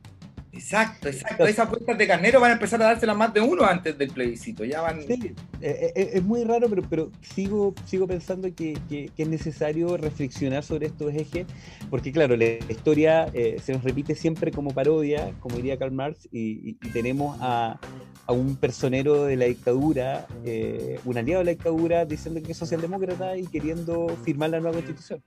Exacto, 0.55 1.09
exacto. 1.09 1.47
Esas 1.47 1.68
vueltas 1.68 1.98
de 1.98 2.06
carnero 2.06 2.40
van 2.40 2.52
a 2.52 2.55
empezar 2.55 2.81
a 2.82 2.86
dárselas 2.86 3.16
más 3.16 3.35
de 3.35 3.40
uno 3.40 3.64
antes 3.64 3.98
del 3.98 4.10
plebiscito. 4.10 4.64
Ya 4.64 4.81
van. 4.81 5.02
Sí, 5.02 5.35
eh, 5.60 5.93
eh, 5.97 6.10
es 6.14 6.22
muy 6.22 6.44
raro, 6.44 6.68
pero, 6.68 6.82
pero 6.89 7.10
sigo, 7.20 7.74
sigo 7.86 8.06
pensando 8.06 8.48
que, 8.55 8.78
que- 8.89 9.10
que 9.16 9.22
es 9.24 9.28
necesario 9.28 9.97
reflexionar 9.97 10.62
sobre 10.62 10.86
estos 10.86 11.12
ejes, 11.12 11.47
porque 11.90 12.12
claro, 12.12 12.36
la 12.36 12.44
historia 12.68 13.26
eh, 13.35 13.56
se 13.62 13.72
nos 13.72 13.82
repite 13.82 14.14
siempre 14.14 14.51
como 14.52 14.70
parodia, 14.70 15.32
como 15.40 15.56
diría 15.56 15.76
Karl 15.76 15.93
Marx, 15.93 16.28
y, 16.32 16.74
tenemos 16.93 17.36
a, 17.40 17.78
a 18.26 18.32
un 18.32 18.56
personero 18.56 19.24
de 19.24 19.36
la 19.36 19.47
dictadura, 19.47 20.26
eh, 20.44 20.98
un 21.05 21.18
aliado 21.18 21.40
de 21.40 21.44
la 21.47 21.51
dictadura, 21.51 22.05
diciendo 22.05 22.40
que 22.43 22.52
es 22.52 22.59
socialdemócrata 22.59 23.36
y 23.36 23.47
queriendo 23.47 24.06
firmar 24.24 24.51
la 24.51 24.60
nueva 24.60 24.76
constitución. 24.76 25.20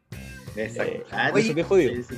Exacto. 0.55 0.91
Eh, 0.91 1.39
eso 1.41 1.53
que 1.55 1.63
jodido. 1.63 1.93
Sí, 1.95 2.03
sí. 2.09 2.15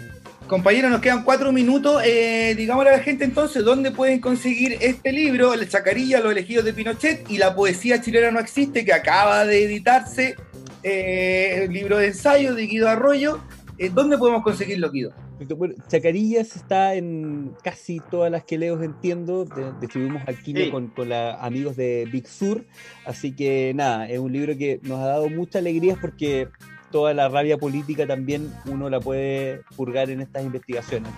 Compañeros, 0.50 0.90
nos 0.90 1.00
quedan 1.02 1.24
cuatro 1.24 1.52
minutos. 1.52 2.02
Eh, 2.04 2.56
digámosle 2.58 2.90
a 2.90 2.98
la 2.98 3.04
gente 3.04 3.24
entonces 3.24 3.64
dónde 3.64 3.92
pueden 3.92 4.20
conseguir 4.20 4.78
este 4.82 5.12
libro, 5.12 5.54
El 5.54 5.70
Chacarilla, 5.70 6.20
Los 6.22 6.32
elegidos 6.32 6.66
de 6.66 6.74
Pinochet 6.74 7.30
y 7.30 7.38
La 7.38 7.54
poesía 7.54 8.02
chilena 8.02 8.32
no 8.32 8.40
existe, 8.40 8.84
que 8.84 8.92
acaba 8.92 9.46
de 9.46 9.64
editarse, 9.64 10.36
eh, 10.82 11.66
el 11.66 11.72
libro 11.72 12.00
de 12.00 12.08
ensayo 12.08 12.56
de 12.56 12.66
Guido 12.66 12.90
Arroyo. 12.90 13.40
Eh, 13.78 13.92
¿Dónde 13.94 14.18
podemos 14.18 14.42
conseguirlo, 14.42 14.90
Guido? 14.90 15.14
Bueno, 15.56 15.76
Chacarillas 15.88 16.56
está 16.56 16.96
en 16.96 17.54
casi 17.64 18.02
todas 18.12 18.30
las 18.32 18.44
que 18.44 18.58
leo, 18.58 18.82
entiendo. 18.84 19.46
Distribuimos 19.80 20.24
Sí. 20.44 20.70
con, 20.72 20.88
con 20.88 21.10
los 21.10 21.36
amigos 21.40 21.78
de 21.78 22.10
Big 22.12 22.28
Sur. 22.28 22.66
Así 23.06 23.34
que 23.34 23.72
nada, 23.74 24.10
es 24.10 24.20
un 24.20 24.34
libro 24.34 24.58
que 24.58 24.80
nos 24.82 25.00
ha 25.00 25.06
dado 25.06 25.30
mucha 25.30 25.60
alegría 25.60 25.96
porque 26.02 26.50
toda 26.92 27.14
la 27.14 27.30
rabia 27.30 27.58
política 27.58 28.06
también 28.06 28.54
uno 28.66 28.90
la 28.90 29.00
puede 29.00 29.62
purgar 29.76 30.10
en 30.10 30.22
estas 30.22 30.44
investigaciones. 30.44 31.12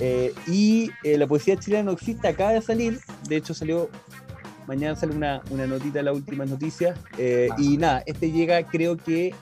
Eh, 0.00 0.34
y 0.46 0.90
eh, 1.04 1.18
la 1.18 1.26
poesía 1.26 1.56
chilena 1.56 1.84
no 1.84 1.92
existe, 1.92 2.28
acaba 2.28 2.52
de 2.52 2.62
salir. 2.62 3.00
De 3.28 3.36
hecho, 3.36 3.54
salió. 3.54 3.88
Mañana 4.66 4.94
sale 4.94 5.14
una, 5.14 5.42
una 5.50 5.66
notita 5.66 5.98
en 5.98 6.04
las 6.04 6.14
últimas 6.14 6.48
noticias. 6.48 6.98
eh, 7.18 7.48
y 7.58 7.76
nada, 7.78 8.02
este 8.06 8.30
llega, 8.30 8.62
creo 8.62 8.96
que 8.96 9.34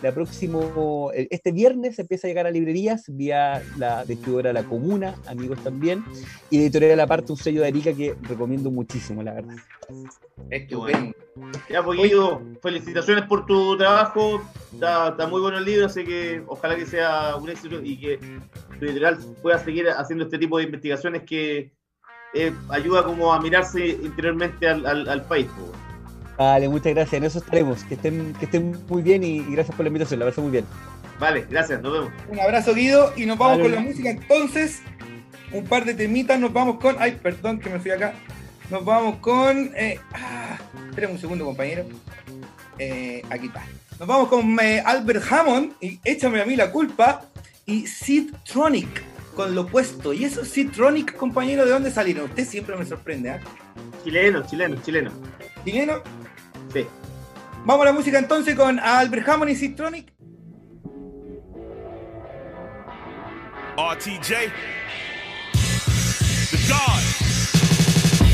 la 0.00 0.12
próximo, 0.12 1.10
el- 1.14 1.28
este 1.30 1.52
viernes 1.52 1.98
empieza 1.98 2.26
a 2.26 2.30
llegar 2.30 2.46
a 2.46 2.50
librerías 2.50 3.04
vía 3.08 3.62
la 3.76 4.04
distribuidora 4.04 4.52
La 4.52 4.64
Comuna, 4.64 5.14
amigos 5.26 5.62
también, 5.62 6.04
y 6.50 6.58
editorial 6.60 6.98
aparte 7.00 7.32
un 7.32 7.38
sello 7.38 7.62
de 7.62 7.68
Arica 7.68 7.92
que 7.92 8.14
recomiendo 8.22 8.70
muchísimo, 8.70 9.22
la 9.22 9.34
verdad. 9.34 9.56
Estupendo. 10.50 11.12
Ya, 11.70 11.82
pues, 11.82 11.98
Guido, 12.00 12.42
felicitaciones 12.62 13.24
por 13.26 13.46
tu 13.46 13.76
trabajo. 13.76 14.42
Está, 14.72 15.08
está 15.10 15.26
muy 15.26 15.40
bueno 15.40 15.58
el 15.58 15.64
libro, 15.64 15.86
así 15.86 16.04
que 16.04 16.42
ojalá 16.46 16.76
que 16.76 16.86
sea 16.86 17.36
un 17.36 17.48
éxito 17.50 17.80
y 17.82 17.98
que 17.98 18.18
tu 18.78 18.84
editorial 18.84 19.18
pueda 19.42 19.58
seguir 19.58 19.88
haciendo 19.88 20.24
este 20.24 20.38
tipo 20.38 20.58
de 20.58 20.64
investigaciones 20.64 21.22
que, 21.22 21.72
eh, 22.34 22.52
ayuda 22.70 23.04
como 23.04 23.32
a 23.32 23.40
mirarse 23.40 23.86
interiormente 23.86 24.66
al, 24.68 24.84
al- 24.86 25.08
al 25.08 25.22
país. 25.26 25.46
po. 25.46 25.70
Vale, 26.42 26.68
muchas 26.68 26.92
gracias. 26.92 27.14
En 27.14 27.24
eso 27.24 27.38
estaremos. 27.38 27.84
Que 27.84 27.94
estén, 27.94 28.32
que 28.34 28.46
estén 28.46 28.76
muy 28.88 29.00
bien 29.00 29.22
y, 29.22 29.36
y 29.36 29.52
gracias 29.52 29.76
por 29.76 29.84
la 29.84 29.88
invitación. 29.88 30.18
La 30.18 30.26
pasé 30.26 30.40
muy 30.40 30.50
bien. 30.50 30.64
Vale, 31.20 31.46
gracias, 31.48 31.80
nos 31.80 31.92
vemos. 31.92 32.10
Un 32.28 32.40
abrazo, 32.40 32.74
Guido, 32.74 33.12
y 33.16 33.26
nos 33.26 33.38
vamos 33.38 33.58
Vale. 33.58 33.70
con 33.70 33.74
la 33.76 33.88
música 33.88 34.10
entonces. 34.10 34.82
Un 35.52 35.64
par 35.64 35.84
de 35.84 35.94
temitas, 35.94 36.40
nos 36.40 36.52
vamos 36.52 36.80
con. 36.80 36.96
Ay, 36.98 37.12
perdón 37.22 37.60
que 37.60 37.70
me 37.70 37.78
fui 37.78 37.92
acá. 37.92 38.14
Nos 38.70 38.84
vamos 38.84 39.18
con. 39.18 39.70
Eh, 39.76 40.00
ah, 40.14 40.58
esperen 40.88 41.12
un 41.12 41.18
segundo, 41.18 41.44
compañero. 41.44 41.84
Eh, 42.76 43.22
aquí 43.30 43.46
está. 43.46 43.62
Nos 44.00 44.08
vamos 44.08 44.28
con 44.28 44.58
eh, 44.58 44.82
Albert 44.84 45.22
Hammond 45.30 45.74
y 45.80 46.00
Échame 46.04 46.40
a 46.40 46.44
mí 46.44 46.56
la 46.56 46.72
culpa. 46.72 47.22
Y 47.66 47.86
Sid 47.86 48.32
Tronic 48.44 49.04
con 49.36 49.54
lo 49.54 49.60
opuesto. 49.62 50.12
¿Y 50.12 50.24
esos 50.24 50.48
Sid 50.48 50.72
Tronic, 50.72 51.14
compañero, 51.14 51.64
de 51.64 51.70
dónde 51.70 51.92
salieron? 51.92 52.24
Usted 52.24 52.44
siempre 52.44 52.76
me 52.76 52.84
sorprende, 52.84 53.30
¿ah? 53.30 53.40
Chileno, 54.02 54.44
chileno, 54.44 54.76
chileno. 54.82 55.12
¿Chileno? 55.64 56.02
Sí. 56.72 56.86
Vamos 57.64 57.82
a 57.82 57.90
la 57.90 57.92
música 57.92 58.18
entonces 58.18 58.56
con 58.56 58.78
Albert 58.80 59.28
Hammond 59.28 59.50
y 59.50 59.56
Sid 59.56 59.76
Tronic. 59.76 60.12
RTJ. 63.76 64.52
The 66.50 66.58
God. 66.68 67.02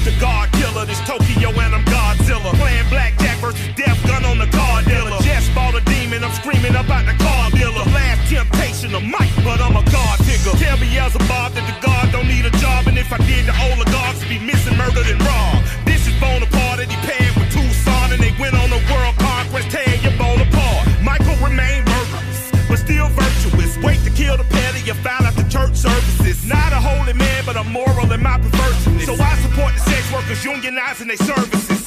The 0.05 0.12
God 0.20 0.51
killer, 0.52 0.86
this 0.86 1.01
Tokyo 1.06 1.51
and 1.51 1.74
I'm 1.74 1.85
Godzilla. 1.85 2.52
Playing 2.56 2.89
blackjack 2.89 3.39
versus 3.39 3.69
death 3.77 4.01
gun 4.06 4.24
on 4.24 4.39
the 4.39 4.47
car 4.47 4.82
dealer. 4.82 5.19
Just 5.20 5.55
bought 5.55 5.74
a 5.74 5.81
demon, 5.85 6.24
I'm 6.24 6.32
screaming 6.32 6.74
about 6.74 7.06
the 7.06 7.15
car 7.23 7.51
dealer. 7.51 7.85
Last 7.93 8.31
temptation 8.31 8.94
of 8.94 9.02
Mike, 9.02 9.35
but 9.44 9.60
I'm 9.60 9.77
a 9.77 9.85
God 9.90 10.19
digger. 10.24 10.56
Tell 10.56 10.78
me 10.78 10.89
Beelzebub 10.98 11.52
that 11.55 11.66
the 11.66 11.86
God 11.86 12.10
don't 12.10 12.27
need 12.27 12.44
a 12.44 12.51
job, 12.59 12.86
and 12.89 12.98
if 12.98 13.12
I 13.12 13.19
did, 13.19 13.47
the 13.47 13.55
oligarchs 13.70 14.24
be 14.27 14.39
missing, 14.39 14.77
murdered, 14.77 15.06
and 15.06 15.20
robbed. 15.23 15.62
This 15.86 16.09
is 16.09 16.15
Bonaparte, 16.19 16.81
and 16.81 16.90
he 16.90 16.97
paired 17.06 17.35
with 17.36 17.48
Tucson, 17.89 18.12
and 18.12 18.23
they 18.23 18.32
went 18.40 18.55
on 18.55 18.70
a 18.70 18.81
world 18.93 19.16
conquest, 19.19 19.70
tearing 19.70 20.02
your 20.02 20.16
bowl 20.19 20.36
apart. 20.40 20.86
Michael 21.02 21.36
remained 21.44 21.86
murderous, 21.86 22.51
but 22.69 22.78
still 22.78 23.09
virtuous. 23.09 23.77
Wait 23.78 24.01
to 24.05 24.10
kill 24.10 24.36
the 24.36 24.44
petty, 24.44 24.81
you 24.85 24.94
found 24.94 25.27
out 25.27 25.35
the 25.35 25.48
church 25.48 25.74
services. 25.74 26.44
Not 26.47 26.73
a 26.73 26.81
holy 26.81 27.15
man, 27.15 27.43
but 27.47 27.56
a 27.56 27.65
moral 27.65 28.10
in 28.12 28.23
my 28.23 28.39
perverseness. 28.39 29.06
So 29.06 29.15
I 29.15 29.36
support 29.40 29.74
the 29.74 29.81
sex 29.81 30.12
workers 30.12 30.43
unionizing 30.44 31.09
their 31.09 31.16
services. 31.16 31.85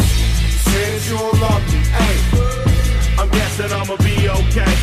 That 0.72 1.04
you 1.08 1.18
don't 1.18 1.40
love 1.42 1.64
me, 1.72 1.80
hey. 1.98 2.18
I'm 3.20 3.30
guessing 3.30 3.72
I'ma 3.72 3.96
be 3.98 4.16
okay. 4.30 4.74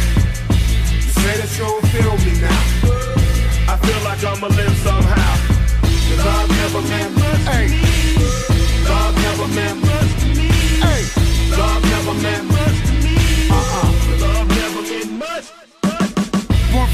You 1.02 1.12
say 1.22 1.34
that 1.40 1.50
you 1.56 1.64
don't 1.64 1.86
feel 1.94 2.14
me 2.24 2.32
now. 2.40 3.72
I 3.72 3.76
feel 3.76 4.00
like 4.04 4.22
I'ma 4.22 4.48
live 4.48 4.76
somehow. 4.78 5.34
Cause 5.82 6.24
love 6.24 6.48
never 6.48 6.82
meant 6.88 7.14
much 7.18 8.17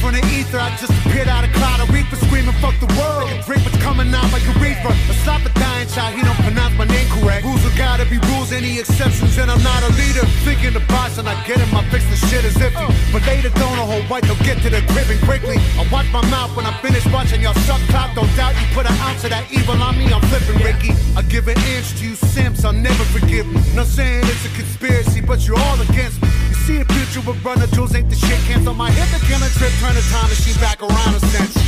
from 0.05 0.13
the 0.13 0.25
ether, 0.37 0.61
I 0.61 0.69
just 0.77 0.93
appeared 1.01 1.29
out 1.33 1.49
of 1.49 1.53
cloud 1.57 1.81
of 1.81 1.89
reaper 1.89 2.17
screaming, 2.21 2.53
fuck 2.61 2.77
the 2.77 2.91
world. 3.01 3.25
Like 3.25 3.41
a 3.41 3.43
drink 3.49 3.65
what's 3.65 3.81
coming 3.81 4.13
out 4.13 4.29
like 4.37 4.45
urethra. 4.45 4.93
A 4.93 5.15
slap 5.25 5.41
a 5.49 5.51
dying 5.57 5.89
child, 5.89 6.13
he 6.13 6.21
don't 6.21 6.37
pronounce 6.45 6.77
my 6.77 6.85
name 6.85 7.09
correct. 7.09 7.49
Rules 7.49 7.65
are 7.65 7.73
gotta 7.73 8.05
be 8.05 8.21
rules, 8.29 8.53
any 8.53 8.77
exceptions, 8.79 9.41
and 9.41 9.49
I'm 9.49 9.63
not 9.65 9.81
a 9.81 9.91
leader. 9.97 10.29
Thinking 10.45 10.77
the 10.77 10.85
boss 10.93 11.17
and 11.17 11.27
I 11.27 11.35
get 11.49 11.57
him, 11.57 11.73
I 11.73 11.81
fix 11.89 12.05
the 12.13 12.21
shit 12.29 12.45
as 12.45 12.53
iffy. 12.61 12.85
But 13.13 13.25
later, 13.25 13.49
don't 13.57 13.77
know 13.81 13.89
white, 14.13 14.29
they'll 14.29 14.45
get 14.45 14.61
to 14.61 14.69
the 14.69 14.85
cribbing 14.93 15.21
quickly. 15.25 15.57
I 15.81 15.89
watch 15.89 16.09
my 16.13 16.25
mouth 16.29 16.53
when 16.55 16.67
I 16.67 16.77
finish 16.85 17.05
watching 17.09 17.41
y'all 17.41 17.57
suck 17.65 17.81
cock. 17.89 18.15
Don't 18.15 18.29
doubt 18.37 18.53
you 18.61 18.67
put 18.77 18.85
an 18.85 18.97
ounce 19.09 19.25
of 19.25 19.31
that 19.31 19.49
evil 19.51 19.81
on 19.81 19.97
me, 19.97 20.13
I'm 20.13 20.21
flipping 20.29 20.61
Ricky. 20.61 20.93
I 21.17 21.23
give 21.23 21.49
an 21.49 21.57
inch 21.73 21.97
to 21.99 22.05
you 22.05 22.15
simps, 22.15 22.65
I'll 22.65 22.77
never 22.77 23.05
forgive 23.09 23.47
me. 23.49 23.61
Not 23.75 23.87
saying 23.87 24.25
it's 24.29 24.45
a 24.45 24.53
conspiracy, 24.53 25.23
but 25.23 25.47
you're 25.47 25.59
all 25.59 25.81
against 25.81 26.21
me. 26.21 26.29
See 26.65 26.81
a 26.81 26.85
future 26.87 27.21
with 27.29 27.45
runner 27.45 27.67
jewels 27.67 27.95
ain't 27.95 28.09
the 28.09 28.17
shit. 28.17 28.41
Cancel 28.49 28.73
my 28.73 28.91
hip 28.91 29.13
and 29.13 29.23
killing 29.29 29.53
trip, 29.61 29.71
turn 29.85 29.95
the 29.95 30.01
time 30.09 30.31
machine 30.33 30.57
back 30.65 30.81
around 30.81 31.15
a 31.15 31.21
century. 31.21 31.61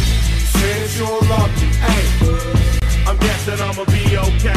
That 0.56 0.88
you 0.96 1.04
love 1.28 1.52
me, 1.60 1.68
hey. 1.84 2.04
I'm 3.04 3.18
guessing 3.18 3.60
I'ma 3.60 3.84
be 3.92 4.16
okay. 4.16 4.56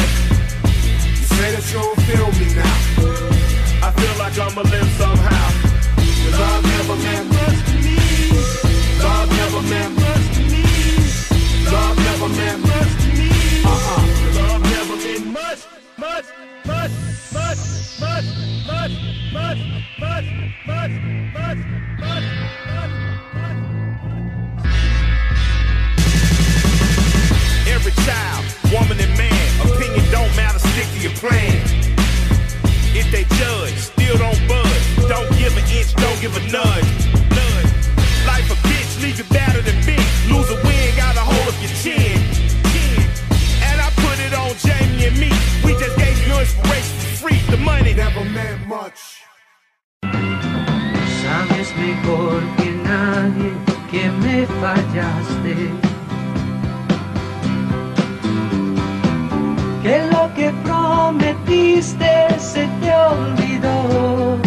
You 1.19 1.27
say 1.35 1.51
that 1.51 1.65
you 1.67 1.83
don't 1.83 1.99
feel 2.07 2.31
me 2.39 2.55
now. 2.55 3.83
I 3.83 3.91
feel 3.91 4.15
like 4.15 4.39
I'ma 4.39 4.63
live 4.63 4.89
somehow. 4.95 5.47
Love 6.31 6.63
never 6.63 6.95
meant 7.03 7.27
much 7.35 7.59
to 7.67 7.75
me. 7.83 7.99
Love 9.03 9.27
never 9.27 9.61
meant 9.67 9.93
much 9.99 10.25
to 10.39 10.43
me. 10.47 10.63
Love 11.67 11.97
never 11.99 12.29
meant 12.31 12.61
much 12.63 12.91
to 13.03 13.09
me. 13.19 13.29
Uh-uh. 13.67 14.39
Love 14.39 14.63
never 14.71 14.95
meant 15.03 15.25
much, 15.35 15.61
much, 15.99 16.25
much, 16.65 16.91
Every 17.31 17.37
child, 28.03 28.45
woman 28.73 28.99
and 28.99 29.15
man, 29.15 29.61
opinion 29.61 30.09
don't 30.11 30.35
matter, 30.35 30.57
stick 30.57 30.87
to 30.93 30.99
your 30.99 31.11
plan. 31.11 31.61
If 32.95 33.11
they 33.11 33.25
judge, 33.35 33.75
still 33.75 34.17
don't 34.17 34.47
budge. 34.47 34.95
Don't 35.07 35.29
give 35.37 35.55
an 35.55 35.63
inch, 35.69 35.93
don't 35.93 36.19
give 36.19 36.35
a 36.35 36.39
nudge. 36.51 36.87
Life 38.25 38.49
a 38.49 38.55
bitch, 38.67 39.01
leave 39.03 39.19
you 39.19 39.25
better 39.25 39.61
than 39.61 39.75
bitch. 39.83 40.08
Gave 46.49 46.65
you 46.65 46.71
inspiration 46.71 46.99
for 46.99 47.27
free. 47.27 47.39
The 47.49 47.57
money 47.57 47.93
never 47.93 48.23
meant 48.25 48.67
much. 48.67 49.23
Sabes 51.21 51.75
mejor 51.75 52.41
que 52.57 52.71
nadie 52.83 53.51
que 53.91 54.09
me 54.09 54.45
fallaste. 54.61 55.55
Que 59.83 59.97
lo 60.11 60.33
que 60.35 60.51
prometiste 60.63 62.39
se 62.39 62.67
te 62.81 62.93
olvidó. 62.93 64.37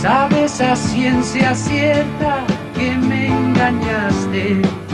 Sabes 0.00 0.60
a 0.60 0.76
ciencia 0.76 1.54
cierta 1.54 2.44
que 2.74 2.94
me 2.94 3.26
engañaste. 3.26 4.85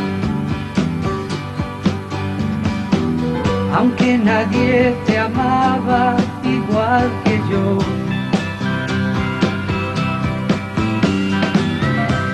Aunque 3.75 4.19
nadie 4.19 4.95
te 5.07 5.19
amaba 5.19 6.17
igual 6.45 7.11
que 7.25 7.37
yo. 7.51 7.79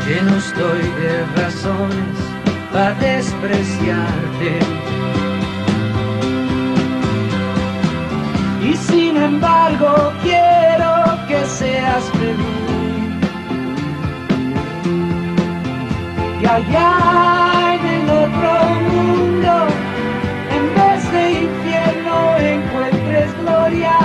Lleno 0.06 0.36
estoy 0.36 0.82
de 1.00 1.24
razones 1.36 2.16
para 2.72 2.94
despreciarte. 2.94 4.58
Y 8.62 8.74
sin 8.74 9.16
embargo 9.16 10.12
quiero 10.22 10.92
que 11.28 11.44
seas 11.46 12.04
feliz. 12.18 12.68
Y 16.40 16.46
allá 16.46 17.74
en 17.74 17.86
el 17.86 18.10
otro 18.10 18.52
mundo, 18.88 19.27
gloria. 23.68 23.98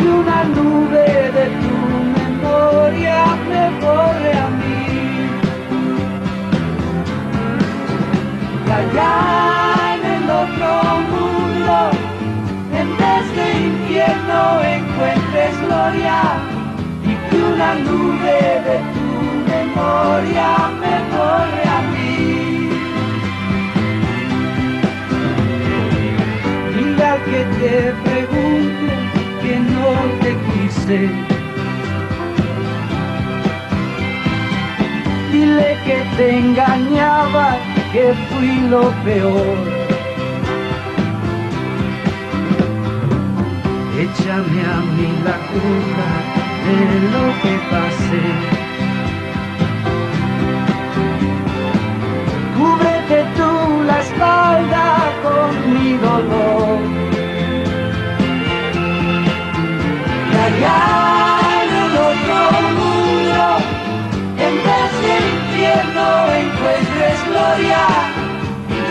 Y 0.00 0.06
una 0.06 0.44
nube 0.44 1.06
de 1.36 1.46
tu 1.60 1.76
memoria 2.18 3.18
me 3.48 3.64
borre 3.80 4.32
a 4.32 4.48
mí. 4.60 4.82
Y 8.66 8.70
allá 8.70 9.14
en 9.94 10.02
el 10.16 10.30
otro 10.42 10.70
mundo, 11.10 11.74
en 12.80 12.88
vez 12.96 13.24
de 13.36 13.46
infierno 13.68 14.40
encuentres 14.76 15.54
gloria 15.66 16.20
y 17.02 17.12
que 17.30 17.36
una 17.42 17.74
nube 17.74 18.40
de 18.68 18.76
tu 18.94 19.08
memoria 19.50 20.48
me 20.80 20.94
borre 21.14 21.64
a 21.68 21.80
mí. 21.82 21.89
que 27.00 27.44
te 27.60 27.92
pregunte 28.04 28.92
que 29.42 29.58
no 29.58 29.90
te 30.20 30.32
quise. 30.48 30.98
Dile 35.32 35.78
que 35.86 35.98
te 36.16 36.38
engañaba, 36.38 37.56
que 37.92 38.14
fui 38.28 38.52
lo 38.68 38.90
peor. 39.04 39.56
Échame 44.04 44.60
a 44.74 44.78
mí 44.96 45.08
la 45.24 45.36
culpa 45.52 46.08
de 46.66 46.78
lo 47.12 47.24
que 47.42 47.54
pasé. 47.72 48.24
Cúbrete 52.56 53.18
tú 53.36 53.50
la 53.86 53.98
espalda 54.00 54.84
con 55.22 55.50
mi 55.74 55.92
dolor. 55.96 56.59
llegar 60.60 61.66
en 61.80 61.92
otro 62.10 62.38
mundo, 62.78 63.42
en 64.46 64.54
vez 64.66 64.90
del 65.04 65.24
infierno 65.38 66.06
encuentres 66.42 67.18
gloria, 67.28 67.84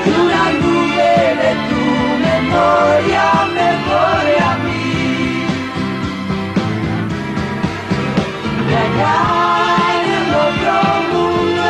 y 0.06 0.12
una 0.26 0.46
nube 0.64 1.12
de 1.44 1.52
tu 1.70 1.84
memoria 2.28 3.26
me 3.56 3.70
corre 3.88 4.36
a 4.40 4.54
mí. 4.66 4.88
En 10.12 10.28
otro 10.48 10.76
mundo, 11.14 11.70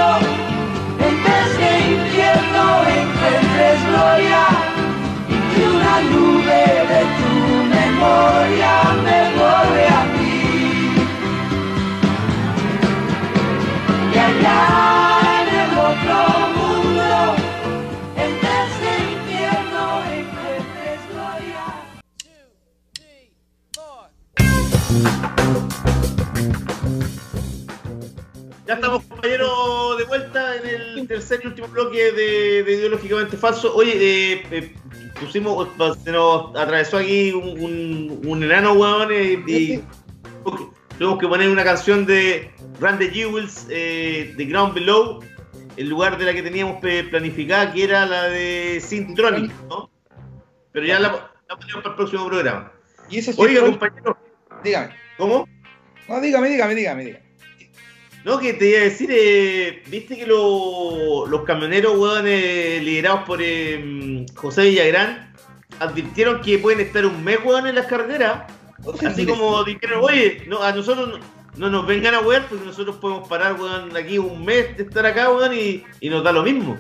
en 1.08 1.16
vez 1.26 1.48
del 1.62 1.82
infierno 1.98 2.64
encuentres 3.00 3.78
gloria, 3.90 4.44
y 5.30 5.62
una 5.76 5.96
nube 6.14 6.62
de 6.92 7.02
tu 7.20 7.34
memoria 7.76 8.74
me 9.04 9.20
Ya 28.70 28.76
estamos, 28.76 29.04
compañeros, 29.04 29.98
de 29.98 30.04
vuelta 30.04 30.56
en 30.58 31.00
el 31.00 31.08
tercer 31.08 31.42
y 31.44 31.48
último 31.48 31.68
bloque 31.70 32.12
de, 32.12 32.64
de 32.64 32.72
Ideológicamente 32.74 33.36
Falso. 33.36 33.74
Oye, 33.76 33.94
eh, 33.96 34.44
eh, 34.52 34.76
pusimos, 35.20 35.68
se 36.04 36.12
nos 36.12 36.56
atravesó 36.56 36.98
aquí 36.98 37.32
un, 37.32 37.60
un, 37.60 38.22
un 38.24 38.44
enano, 38.44 38.74
weón, 38.74 39.12
eh, 39.12 39.44
y 39.48 39.82
tuvimos 41.00 41.18
que 41.18 41.28
poner 41.28 41.50
una 41.50 41.64
canción 41.64 42.06
de 42.06 42.52
Randy 42.80 43.10
Jewels, 43.10 43.68
eh, 43.70 44.34
de 44.38 44.46
Ground 44.46 44.74
Below, 44.74 45.20
en 45.78 45.90
lugar 45.90 46.18
de 46.18 46.26
la 46.26 46.34
que 46.34 46.42
teníamos 46.44 46.80
planificada, 47.10 47.72
que 47.74 47.84
era 47.84 48.06
la 48.06 48.24
de 48.30 48.82
Syntronic, 48.86 49.52
¿no? 49.70 49.90
Pero 50.72 50.86
ya 50.86 51.00
la, 51.00 51.32
la 51.48 51.56
ponemos 51.58 51.82
para 51.84 51.90
el 51.90 51.96
próximo 51.96 52.28
programa. 52.28 52.72
Y 53.10 53.18
ese 53.20 53.34
Oiga, 53.38 53.62
compañero. 53.62 54.18
Dígame. 54.64 54.94
¿Cómo? 55.18 55.48
No, 56.08 56.22
dígame, 56.22 56.50
dígame, 56.50 56.76
dígame, 56.76 57.06
dígame. 57.06 57.30
No, 58.26 58.38
que 58.40 58.54
te 58.54 58.70
iba 58.70 58.80
a 58.80 58.84
decir, 58.84 59.10
eh, 59.12 59.82
viste 59.88 60.18
que 60.18 60.28
lo- 60.28 61.26
los 61.28 61.44
camioneros, 61.44 61.98
weón, 61.98 62.26
eh, 62.28 62.80
liderados 62.84 63.24
por 63.24 63.40
eh, 63.42 64.26
José 64.36 64.64
Villagrán, 64.70 65.34
advirtieron 65.80 66.42
que 66.42 66.60
pueden 66.60 66.82
estar 66.82 67.06
un 67.06 67.24
mes, 67.24 67.40
weón, 67.44 67.68
en 67.68 67.76
las 67.76 67.86
carreteras. 67.86 68.44
Así 69.06 69.26
como 69.26 69.64
dijeron, 69.64 70.02
oye, 70.04 70.44
no, 70.48 70.62
a 70.62 70.72
nosotros 70.74 71.20
no, 71.58 71.70
no 71.70 71.70
nos 71.70 71.88
vengan 71.88 72.16
a 72.16 72.22
weón, 72.22 72.46
porque 72.50 72.66
nosotros 72.66 72.98
podemos 72.98 73.28
parar, 73.28 73.60
weón, 73.60 73.96
aquí 73.96 74.18
un 74.18 74.44
mes 74.46 74.76
de 74.78 74.84
estar 74.84 75.06
acá, 75.06 75.30
weón, 75.30 75.54
y, 75.54 75.84
y 76.00 76.10
nos 76.10 76.24
da 76.24 76.32
lo 76.32 76.44
mismo. 76.44 76.78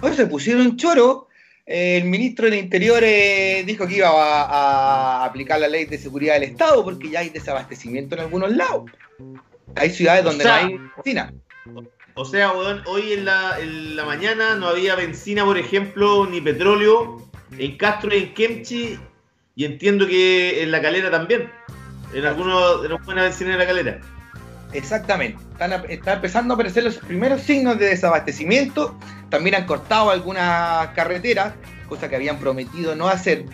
Hoy 0.00 0.14
se 0.14 0.26
pusieron 0.26 0.76
choro. 0.76 1.28
Eh, 1.64 1.98
el 1.98 2.04
ministro 2.04 2.46
del 2.46 2.58
Interior 2.58 3.00
eh, 3.04 3.62
dijo 3.64 3.86
que 3.86 3.98
iba 3.98 4.08
a, 4.08 5.22
a 5.22 5.24
aplicar 5.24 5.60
la 5.60 5.68
ley 5.68 5.84
de 5.84 5.96
seguridad 5.96 6.34
del 6.34 6.42
Estado 6.42 6.82
porque 6.82 7.08
ya 7.08 7.20
hay 7.20 7.28
desabastecimiento 7.28 8.16
en 8.16 8.22
algunos 8.22 8.50
lados. 8.50 8.90
Hay 9.76 9.90
ciudades 9.90 10.24
donde 10.24 10.42
O 10.44 10.46
sea, 10.46 10.62
no 10.62 10.68
hay 10.68 10.78
benzina. 10.96 11.32
O 12.14 12.24
sea, 12.24 12.52
weón, 12.52 12.82
hoy 12.86 13.12
en 13.12 13.24
la, 13.24 13.58
en 13.60 13.96
la 13.96 14.04
mañana 14.04 14.56
no 14.56 14.66
había 14.66 14.96
benzina, 14.96 15.44
por 15.44 15.56
ejemplo, 15.56 16.26
ni 16.26 16.40
petróleo 16.40 17.22
en 17.58 17.76
Castro 17.76 18.14
y 18.14 18.18
en 18.18 18.34
Kemchi, 18.34 18.98
y 19.54 19.64
entiendo 19.64 20.06
que 20.06 20.62
en 20.62 20.70
la 20.70 20.82
calera 20.82 21.10
también. 21.10 21.50
En 22.14 22.24
algunos 22.26 22.82
de 22.82 22.88
los 22.88 23.04
buenas 23.04 23.24
bencinas 23.24 23.54
de 23.54 23.58
la 23.58 23.66
calera. 23.66 24.00
Exactamente. 24.72 25.38
Están, 25.52 25.72
empezando 26.14 26.52
a 26.52 26.56
aparecer 26.56 26.82
los 26.84 26.96
primeros 26.96 27.42
signos 27.42 27.78
de 27.78 27.86
desabastecimiento. 27.86 28.98
También 29.28 29.54
han 29.56 29.66
cortado 29.66 30.10
algunas 30.10 30.88
carreteras, 30.88 31.54
cosa 31.88 32.08
que 32.08 32.16
habían 32.16 32.38
prometido 32.38 32.94
no 32.96 33.08
hacer. 33.08 33.44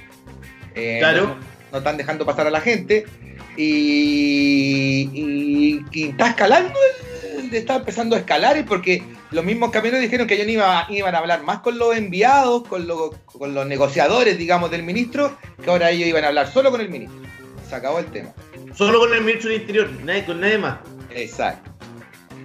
Eh, 0.75 0.99
Claro. 1.01 1.27
No, 1.27 1.37
no 1.73 1.79
están 1.79 1.97
dejando 1.97 2.25
pasar 2.25 2.47
a 2.47 2.51
la 2.51 2.61
gente. 2.61 3.05
Y, 3.57 5.11
y- 5.13 5.85
y 5.93 6.09
está 6.11 6.29
escalando, 6.29 6.79
el- 7.43 7.55
está 7.55 7.77
empezando 7.77 8.15
a 8.15 8.21
escalar, 8.21 8.65
porque 8.67 9.03
los 9.31 9.45
mismos 9.45 9.71
camioneros 9.71 10.03
dijeron 10.03 10.27
que 10.27 10.35
ellos 10.35 10.47
no 10.47 10.53
iba- 10.53 10.87
iban 10.91 11.15
a 11.15 11.19
hablar 11.19 11.43
más 11.43 11.61
con 11.61 11.79
los 11.79 11.97
enviados, 11.97 12.67
con, 12.69 12.87
los- 12.87 13.11
con 13.27 13.55
los 13.55 13.67
negociadores, 13.67 14.39
digamos, 14.39 14.71
del 14.71 14.83
ministro, 14.85 15.37
que 15.63 15.71
ahora 15.71 15.91
ellos 15.91 16.09
iban 16.09 16.25
a 16.25 16.29
hablar 16.29 16.51
solo 16.53 16.71
con 16.71 16.81
el 16.81 16.89
ministro. 16.89 17.19
Se 17.69 17.75
acabó 17.75 17.99
el 17.99 18.07
tema. 18.07 18.31
Solo 18.79 19.01
con 19.01 19.13
el 19.13 19.23
ministro 19.25 19.51
del 19.51 19.61
Interior, 19.63 19.91
nadie, 20.05 20.25
con 20.25 20.41
nadie 20.41 20.57
más. 20.59 20.79
Exacto. 21.13 21.69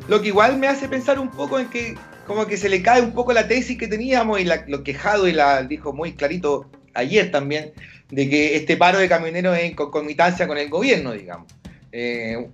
Lo 0.08 0.20
que 0.20 0.30
igual 0.30 0.58
me 0.58 0.68
hace 0.68 0.90
pensar 0.90 1.20
un 1.20 1.30
poco 1.30 1.60
en 1.60 1.70
que 1.70 1.96
como 2.26 2.48
que 2.48 2.58
se 2.58 2.70
le 2.70 2.82
cae 2.82 3.02
un 3.04 3.14
poco 3.14 3.34
la 3.34 3.48
tesis 3.48 3.78
que 3.78 3.88
teníamos 3.88 4.40
y 4.40 4.46
la- 4.46 4.64
lo 4.68 4.84
quejado 4.84 5.28
y 5.28 5.34
la 5.34 5.62
dijo 5.62 5.94
muy 5.94 6.14
clarito 6.14 6.72
ayer 6.96 7.30
también, 7.30 7.74
de 8.10 8.28
que 8.30 8.56
este 8.56 8.78
paro 8.78 8.98
de 8.98 9.08
camioneros 9.08 9.56
es 9.58 9.66
en 9.66 9.76
concomitancia 9.76 10.48
con 10.48 10.58
el 10.58 10.70
gobierno, 10.70 11.12
digamos. 11.12 11.54
Eh, 11.92 12.48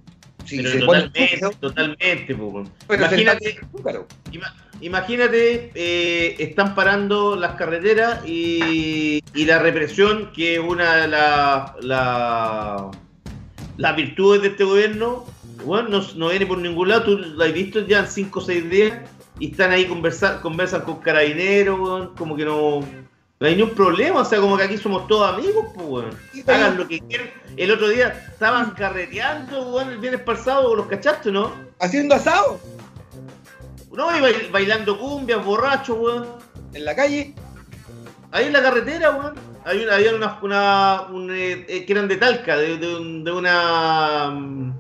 si 0.46 0.58
Pero 0.58 0.70
se 0.72 0.80
pone 0.86 1.02
totalmente, 1.04 1.58
totalmente. 1.62 2.36
Pero 2.88 3.06
Imagínate, 3.06 3.50
está- 3.50 4.56
imagínate, 4.82 5.72
eh, 5.74 6.36
están 6.40 6.76
parando 6.76 7.36
las 7.38 7.54
carreteras 7.56 8.26
y, 8.28 9.24
y 9.34 9.46
la 9.46 9.60
represión, 9.60 10.32
que 10.36 10.56
es 10.56 10.60
una 10.60 10.96
de 10.98 11.08
las 11.08 11.72
la, 11.82 12.92
las 13.80 13.96
virtudes 13.96 14.42
de 14.42 14.50
este 14.50 14.66
gobierno, 14.66 15.26
bueno, 15.64 15.88
no, 15.88 16.06
no 16.16 16.28
viene 16.30 16.46
por 16.46 16.58
ningún 16.58 16.90
lado, 16.90 17.04
tú 17.04 17.18
lo 17.18 17.42
has 17.44 17.54
visto 17.54 17.80
ya 17.88 18.00
en 18.00 18.08
5 18.08 18.40
o 18.40 18.42
6 18.42 18.70
días 18.70 18.94
y 19.40 19.52
están 19.52 19.72
ahí 19.72 19.86
conversar, 19.86 20.42
conversan 20.42 20.82
con 20.82 20.98
carabineros, 21.00 21.80
weón, 21.80 22.14
como 22.16 22.36
que 22.36 22.44
no, 22.44 22.82
no 22.82 23.48
hay 23.48 23.56
ningún 23.56 23.74
problema, 23.74 24.20
o 24.20 24.26
sea, 24.26 24.42
como 24.42 24.58
que 24.58 24.64
aquí 24.64 24.78
somos 24.78 25.08
todos 25.08 25.34
amigos, 25.34 25.66
pues, 25.74 25.88
weón. 25.88 26.10
Hagan 26.46 26.76
lo 26.78 26.88
que 26.90 27.00
quieran. 27.00 27.30
El 27.56 27.72
otro 27.72 27.88
día 27.88 28.10
estaban 28.34 28.72
carreteando, 28.72 29.70
weón, 29.72 29.92
el 29.92 29.98
viernes 29.98 30.24
pasado, 30.24 30.76
los 30.76 30.88
cachaste, 30.88 31.32
¿no? 31.32 31.54
¿Haciendo 31.80 32.16
asado? 32.16 32.60
No, 33.94 34.16
y 34.16 34.20
bail- 34.20 34.52
bailando 34.52 35.00
cumbias, 35.00 35.44
borrachos, 35.46 35.98
weón. 35.98 36.28
¿En 36.74 36.84
la 36.84 36.96
calle? 36.96 37.34
Ahí 38.32 38.46
en 38.48 38.54
la 38.54 38.62
carretera, 38.62 39.12
weón. 39.12 39.36
Hay 39.70 39.84
una, 39.84 39.96
había 39.96 40.16
una, 40.16 40.40
una 40.41 41.02
un, 41.12 41.30
eh, 41.32 41.66
eh, 41.68 41.86
que 41.86 41.94
eran 41.94 42.08
de 42.08 42.18
Talca, 42.18 42.58
de, 42.58 42.78
de 42.78 42.96
un- 42.96 43.24
de 43.24 43.32
una... 43.32 44.32
mm, 44.32 44.74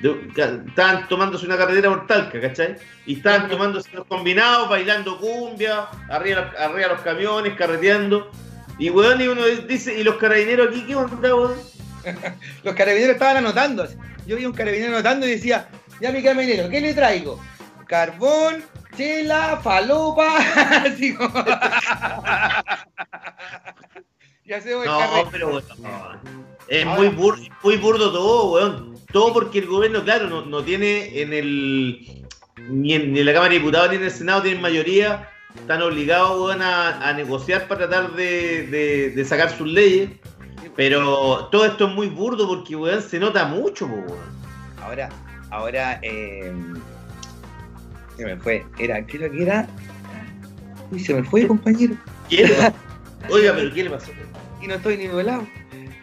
de- 0.00 0.30
estaban 0.68 1.08
tomándose 1.08 1.46
una 1.46 1.56
carretera 1.56 1.88
por 1.88 2.06
Talca, 2.06 2.40
¿cachai? 2.40 2.76
Y 3.06 3.16
estaban 3.16 3.48
tomándose 3.48 3.88
los 3.92 4.06
combinados, 4.06 4.68
bailando 4.68 5.18
cumbia, 5.18 5.86
arriba, 6.08 6.52
arriba 6.58 6.88
los 6.88 7.00
camiones, 7.02 7.54
carreteando. 7.56 8.30
Y 8.78 8.90
weón, 8.90 9.20
y 9.20 9.26
uno 9.28 9.44
dice, 9.44 9.98
¿y 9.98 10.04
los 10.04 10.16
carabineros 10.16 10.68
aquí 10.68 10.84
qué 10.86 10.94
onda, 10.94 11.34
weón? 11.34 11.54
Los 12.64 12.74
carabineros 12.76 13.14
estaban 13.14 13.38
anotando. 13.38 13.86
Yo 14.26 14.36
vi 14.36 14.46
un 14.46 14.52
carabinero 14.52 14.94
anotando 14.94 15.26
y 15.26 15.30
decía, 15.30 15.68
ya 16.00 16.12
mi 16.12 16.22
carabinero, 16.22 16.68
¿qué 16.68 16.80
le 16.80 16.94
traigo? 16.94 17.40
Carbón, 17.86 18.62
chela, 18.98 19.58
falopa, 19.62 20.36
así 20.84 21.14
como... 21.14 21.32
y 24.44 24.52
hacemos 24.52 24.84
el 24.84 24.90
No, 24.90 25.00
pero 25.30 25.48
weón, 25.48 25.64
es 26.68 26.84
muy, 26.86 27.08
bur- 27.08 27.50
muy 27.62 27.76
burdo 27.76 28.12
todo, 28.12 28.52
weón. 28.52 28.98
Todo 29.12 29.32
porque 29.32 29.60
el 29.60 29.66
gobierno, 29.66 30.02
claro, 30.04 30.28
no, 30.28 30.44
no 30.44 30.62
tiene 30.62 31.22
en 31.22 31.32
el. 31.32 32.24
Ni 32.68 32.92
en, 32.94 33.12
ni 33.12 33.20
en 33.20 33.26
la 33.26 33.32
Cámara 33.32 33.52
de 33.52 33.58
Diputados 33.58 33.88
ni 33.90 33.96
en 33.96 34.02
el 34.04 34.10
Senado 34.10 34.42
tienen 34.42 34.60
mayoría. 34.60 35.28
Están 35.54 35.80
obligados, 35.80 36.38
weón, 36.38 36.60
a, 36.60 37.08
a 37.08 37.12
negociar 37.14 37.66
para 37.68 37.88
tratar 37.88 38.12
de, 38.12 38.66
de- 38.66 39.10
de 39.10 39.24
sacar 39.24 39.50
sus 39.56 39.66
leyes. 39.66 40.10
Pero 40.76 41.46
todo 41.50 41.64
esto 41.64 41.88
es 41.88 41.94
muy 41.94 42.08
burdo 42.08 42.46
porque, 42.46 42.76
weón, 42.76 43.00
se 43.02 43.18
nota 43.18 43.46
mucho, 43.46 43.86
weón. 43.86 44.38
Ahora, 44.82 45.08
ahora, 45.50 45.98
eh, 46.02 46.52
se 48.18 48.24
me 48.24 48.36
fue. 48.36 48.66
Era, 48.78 49.00
¿qué 49.06 49.16
era 49.16 49.30
que 49.30 49.42
era? 49.42 49.68
Uy, 50.90 51.00
se 51.00 51.14
me 51.14 51.22
fue, 51.22 51.46
compañero. 51.46 51.96
¿Qué 52.28 52.48
pasó? 52.48 52.74
Oiga, 53.30 53.54
pero 53.54 53.72
¿qué 53.72 53.84
le 53.84 53.90
pasó? 53.90 54.10
Y 54.60 54.66
no 54.66 54.74
estoy 54.74 54.96
ni 54.96 55.06
volado. 55.06 55.46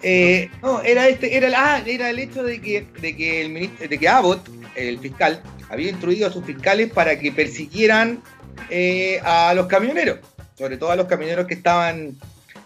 Eh, 0.01 0.49
no, 0.61 0.81
era 0.81 1.07
este, 1.07 1.35
era 1.35 1.47
el, 1.47 1.55
ah, 1.55 1.81
era 1.85 2.09
el 2.09 2.19
hecho 2.19 2.43
de 2.43 2.61
que, 2.61 2.87
de 3.01 3.15
que 3.15 3.41
el 3.41 3.49
ministro, 3.49 3.87
de 3.87 3.97
que 3.97 4.07
Abbott, 4.07 4.47
el 4.75 4.99
fiscal, 4.99 5.41
había 5.69 5.89
instruido 5.89 6.27
a 6.27 6.31
sus 6.31 6.45
fiscales 6.45 6.91
para 6.91 7.17
que 7.19 7.31
persiguieran 7.31 8.21
eh, 8.69 9.19
a 9.23 9.53
los 9.55 9.65
camioneros, 9.65 10.19
sobre 10.57 10.77
todo 10.77 10.91
a 10.91 10.95
los 10.95 11.07
camioneros 11.07 11.47
que 11.47 11.55
estaban, 11.55 12.15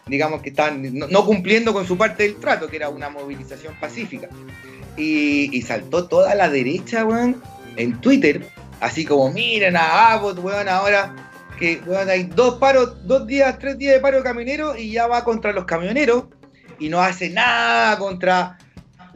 digamos 0.05 0.41
que 0.41 0.49
estaban 0.49 0.97
no, 0.97 1.07
no 1.07 1.25
cumpliendo 1.25 1.73
con 1.73 1.87
su 1.87 1.97
parte 1.97 2.23
del 2.23 2.35
trato, 2.35 2.67
que 2.67 2.75
era 2.75 2.89
una 2.89 3.09
movilización 3.09 3.73
pacífica. 3.79 4.27
Y, 4.97 5.49
y 5.57 5.61
saltó 5.61 6.07
toda 6.07 6.35
la 6.35 6.49
derecha, 6.49 7.05
weón, 7.05 7.41
en 7.77 8.01
Twitter, 8.01 8.45
así 8.81 9.05
como 9.05 9.31
miren 9.31 9.75
a 9.77 10.11
Abbott, 10.13 10.39
weón, 10.39 10.67
ahora 10.69 11.13
que 11.57 11.81
weón, 11.85 12.09
hay 12.09 12.23
dos 12.23 12.55
paros, 12.55 13.05
dos 13.05 13.27
días, 13.27 13.57
tres 13.59 13.77
días 13.77 13.95
de 13.95 13.99
paro 13.99 14.17
de 14.17 14.23
camioneros 14.23 14.77
y 14.79 14.91
ya 14.91 15.07
va 15.07 15.23
contra 15.23 15.51
los 15.51 15.65
camioneros 15.65 16.25
y 16.79 16.89
no 16.89 17.01
hace 17.01 17.29
nada 17.29 17.97
contra 17.97 18.57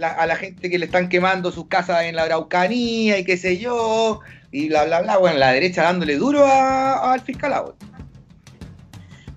a 0.02 0.26
la 0.26 0.35
gente 0.35 0.69
que 0.69 0.77
le 0.80 0.85
están 0.85 1.07
quemando 1.07 1.52
sus 1.52 1.68
casas 1.68 2.03
en 2.03 2.15
la 2.15 2.23
Araucanía 2.23 3.18
y 3.19 3.23
qué 3.23 3.38
sé 3.38 3.57
yo. 3.60 4.19
y 4.52 4.68
bla, 4.68 4.85
bla, 4.85 5.02
bla. 5.02 5.18
Bueno, 5.18 5.38
la 5.40 5.52
derecha 5.52 5.84
dándole 5.84 6.18
duro 6.18 6.45
al 6.45 7.22
fiscal 7.22 7.53
Abbott. 7.53 7.76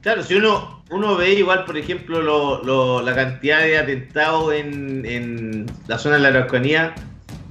Claro, 0.00 0.22
si 0.22 0.34
uno, 0.34 0.82
uno 0.90 1.16
ve 1.16 1.34
igual, 1.34 1.64
por 1.64 1.76
ejemplo, 1.76 2.20
lo- 2.22 2.62
lo- 2.62 3.02
la 3.02 3.14
cantidad 3.14 3.60
de 3.60 3.78
atentados 3.78 4.52
en, 4.54 5.04
en 5.06 5.66
la 5.86 5.98
zona 5.98 6.16
de 6.16 6.22
la 6.22 6.28
Araucanía, 6.28 6.94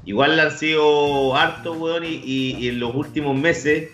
igual 0.06 0.40
han 0.40 0.52
sido 0.57 1.36
hartos, 1.36 1.77
weón, 1.77 2.03
y, 2.03 2.22
y- 2.23 2.56
y 2.60 2.69
en 2.69 2.80
los 2.80 2.94
últimos 2.95 3.36
meses 3.38 3.90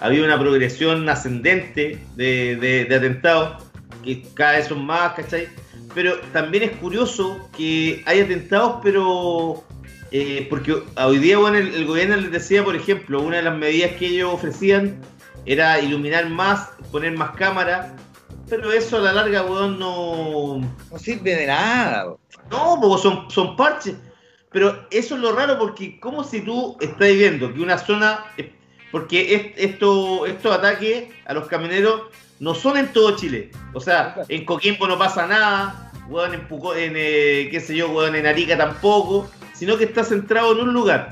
ha 0.00 0.06
habido 0.06 0.24
una 0.24 0.38
progresión 0.38 1.08
ascendente 1.08 1.98
de, 2.16 2.56
de- 2.56 2.84
de 2.84 2.94
atentados, 2.94 3.62
que 4.04 4.22
cada 4.34 4.52
vez 4.52 4.66
son 4.68 4.84
más, 4.86 5.14
¿cachai? 5.14 5.48
Pero 5.94 6.16
también 6.32 6.64
es 6.64 6.70
curioso 6.76 7.48
que 7.56 8.02
hay 8.06 8.20
atentados, 8.20 8.80
pero... 8.82 9.64
eh, 10.12 10.46
porque 10.50 10.76
hoy 10.96 11.18
día, 11.18 11.38
bueno, 11.38 11.56
el, 11.58 11.74
el 11.74 11.86
gobierno 11.86 12.16
les 12.16 12.30
decía, 12.30 12.62
por 12.62 12.76
ejemplo, 12.76 13.20
una 13.22 13.38
de 13.38 13.42
las 13.42 13.56
medidas 13.56 13.92
que 13.92 14.06
ellos 14.08 14.32
ofrecían 14.34 15.00
era 15.46 15.80
iluminar 15.80 16.28
más, 16.28 16.68
poner 16.92 17.12
más 17.16 17.30
cámaras, 17.36 17.92
pero 18.48 18.70
eso 18.72 18.98
a 18.98 19.00
la 19.00 19.12
larga, 19.12 19.42
weón, 19.42 19.78
no... 19.78 20.60
No 20.92 20.98
sirve 20.98 21.34
de 21.34 21.46
nada. 21.46 22.04
weón. 22.06 22.18
No, 22.50 22.78
porque 22.80 23.02
son, 23.02 23.30
son 23.30 23.56
parches. 23.56 23.96
Pero 24.52 24.86
eso 24.90 25.14
es 25.16 25.20
lo 25.20 25.32
raro 25.32 25.58
porque 25.58 25.98
como 26.00 26.24
si 26.24 26.40
tú 26.40 26.76
estás 26.80 27.12
viendo 27.12 27.52
que 27.52 27.60
una 27.60 27.78
zona... 27.78 28.24
Porque 28.92 29.34
es- 29.34 29.70
esto, 29.70 30.24
estos 30.26 30.54
ataques 30.56 31.04
a 31.26 31.34
los 31.34 31.48
camioneros 31.48 32.02
no 32.38 32.54
son 32.54 32.76
en 32.78 32.92
todo 32.92 33.16
Chile. 33.16 33.50
O 33.74 33.80
sea, 33.80 34.14
en 34.28 34.44
Coquimbo 34.44 34.86
no 34.86 34.96
pasa 34.96 35.26
nada, 35.26 35.92
weón, 36.08 36.34
en, 36.34 36.48
Puco- 36.48 36.74
en 36.74 36.94
eh, 36.96 37.48
qué 37.50 37.60
sé 37.60 37.76
yo, 37.76 37.90
weón, 37.90 38.14
en 38.14 38.26
Arica 38.26 38.56
tampoco, 38.56 39.28
sino 39.52 39.76
que 39.76 39.84
está 39.84 40.04
centrado 40.04 40.52
en 40.52 40.68
un 40.68 40.72
lugar. 40.72 41.10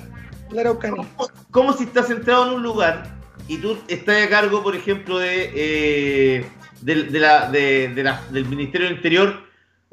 La 0.51 0.61
Araucanía. 0.63 1.05
¿Cómo, 1.17 1.31
cómo 1.51 1.73
si 1.73 1.85
estás 1.85 2.07
centrado 2.07 2.47
en 2.49 2.55
un 2.55 2.63
lugar 2.63 3.11
y 3.49 3.59
tú 3.59 3.77
estás 3.89 4.23
a 4.25 4.29
cargo, 4.29 4.63
por 4.63 4.77
ejemplo, 4.77 5.19
de, 5.19 5.51
eh, 5.55 6.47
la- 6.85 7.51
de 7.51 7.93
la- 8.03 8.23
del 8.31 8.47
Ministerio 8.47 8.87
del 8.87 8.97
Interior? 8.97 9.43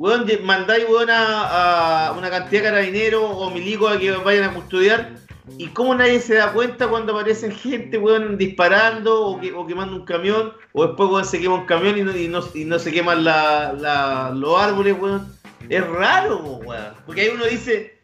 Weón, 0.02 0.26
mandáis 0.44 0.86
weón, 0.90 1.10
a, 1.12 2.12
una 2.18 2.32
cantidad 2.32 2.64
de 2.64 2.70
carabineros 2.70 3.22
o 3.24 3.52
milicos 3.52 3.96
a 3.96 4.00
que 4.00 4.12
vayan 4.12 4.46
a 4.46 4.54
custodiar. 4.56 5.12
¿Y 5.60 5.68
cómo 5.68 5.94
nadie 5.94 6.20
se 6.20 6.36
da 6.36 6.54
cuenta 6.54 6.88
cuando 6.88 7.14
aparecen 7.14 7.52
gente, 7.52 8.00
weón, 8.00 8.36
disparando 8.36 9.28
o, 9.28 9.40
que, 9.40 9.54
o 9.54 9.68
quemando 9.68 9.96
un 9.96 10.06
camión? 10.06 10.54
O 10.74 10.88
después, 10.88 11.08
weón, 11.08 11.26
se 11.26 11.40
quema 11.40 11.54
un 11.54 11.66
camión 11.68 12.00
y 12.00 12.02
no, 12.02 12.18
y 12.18 12.28
no, 12.28 12.40
y 12.56 12.66
no 12.66 12.80
se 12.80 12.92
queman 12.92 13.24
la- 13.24 14.32
los 14.36 14.60
árboles, 14.60 14.96
weón. 15.00 15.28
Es 15.70 15.86
raro, 15.86 16.40
weón. 16.40 16.94
Porque 17.06 17.22
ahí 17.22 17.30
uno 17.36 17.46
dice, 17.46 18.02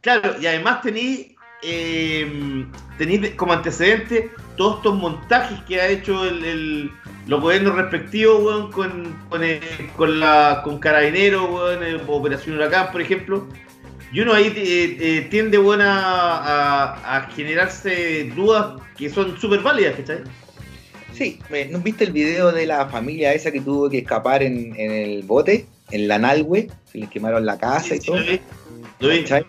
Claro, 0.00 0.34
y 0.40 0.46
además 0.46 0.80
tenéis 0.82 1.34
eh, 1.62 2.66
como 3.36 3.52
antecedente 3.52 4.30
todos 4.56 4.76
estos 4.76 4.94
montajes 4.94 5.60
que 5.64 5.80
ha 5.80 5.88
hecho 5.88 6.24
el- 6.24 6.90
los 7.26 7.40
gobiernos 7.40 7.74
respectivos, 7.74 8.42
weón, 8.42 8.70
con, 8.72 9.16
con, 9.28 9.42
eh, 9.44 9.60
con, 9.96 10.20
la, 10.20 10.60
con 10.64 10.78
Carabineros, 10.78 11.48
weón, 11.50 11.82
eh, 11.82 12.00
Operación 12.06 12.56
Huracán, 12.56 12.92
por 12.92 13.00
ejemplo. 13.00 13.46
Y 14.12 14.20
uno 14.20 14.32
ahí 14.34 14.46
eh, 14.56 14.96
eh, 15.00 15.26
tiende, 15.30 15.58
weón, 15.58 15.80
a, 15.80 16.38
a- 16.38 17.16
a 17.16 17.30
generarse 17.30 18.30
dudas 18.36 18.80
que 18.96 19.10
son 19.10 19.38
súper 19.40 19.60
válidas, 19.60 19.94
¿cachai? 19.96 20.18
Sí, 21.12 21.38
¿no 21.70 21.78
viste 21.78 22.04
el 22.04 22.12
video 22.12 22.50
de 22.52 22.66
la 22.66 22.86
familia 22.88 23.32
esa 23.32 23.50
que 23.52 23.60
tuvo 23.60 23.88
que 23.88 23.98
escapar 23.98 24.42
en, 24.42 24.74
en 24.76 24.90
el 24.90 25.22
bote, 25.22 25.66
en 25.92 26.08
la 26.08 26.18
Nalwe? 26.18 26.68
Se 26.90 26.98
les 26.98 27.08
quemaron 27.08 27.46
la 27.46 27.56
casa 27.58 27.94
y 27.94 28.00
todo. 28.00 28.16
Lo 29.00 29.08
vi. 29.08 29.20
¿Cachai? 29.22 29.44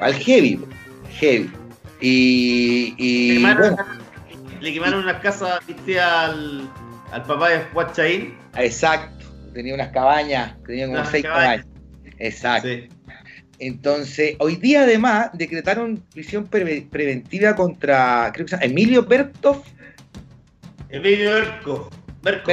Al 0.00 0.14
heavy, 0.14 0.60
heavy. 1.20 1.50
Y, 2.00 2.94
y 2.98 3.38
Quemaron- 3.38 3.76
bueno, 3.76 3.76
Le 4.60 4.72
quemaron 4.72 5.00
una 5.04 5.20
casa, 5.20 5.60
viste, 5.66 6.00
al, 6.00 6.68
al 7.10 7.22
papá 7.24 7.50
de 7.50 7.64
Huachaín. 7.72 8.34
exacto. 8.56 9.24
Tenía 9.52 9.74
unas 9.74 9.88
cabañas, 9.88 10.56
tenía 10.66 10.86
como 10.86 10.98
Unas 10.98 11.10
seis 11.10 11.22
cabañas. 11.24 11.64
cabañas. 11.64 12.14
Exacto. 12.18 12.68
Entonces, 13.60 14.34
hoy 14.40 14.56
día 14.56 14.82
además 14.82 15.30
decretaron 15.32 16.02
prisión 16.12 16.48
preve- 16.50 16.88
preventiva 16.90 17.54
contra, 17.54 18.30
creo 18.34 18.46
que 18.46 18.50
se 18.50 18.56
llama 18.56 18.66
Emilio 18.66 19.04
Bertov, 19.04 19.62
Emilio. 20.88 21.30
Berco. 22.22 22.52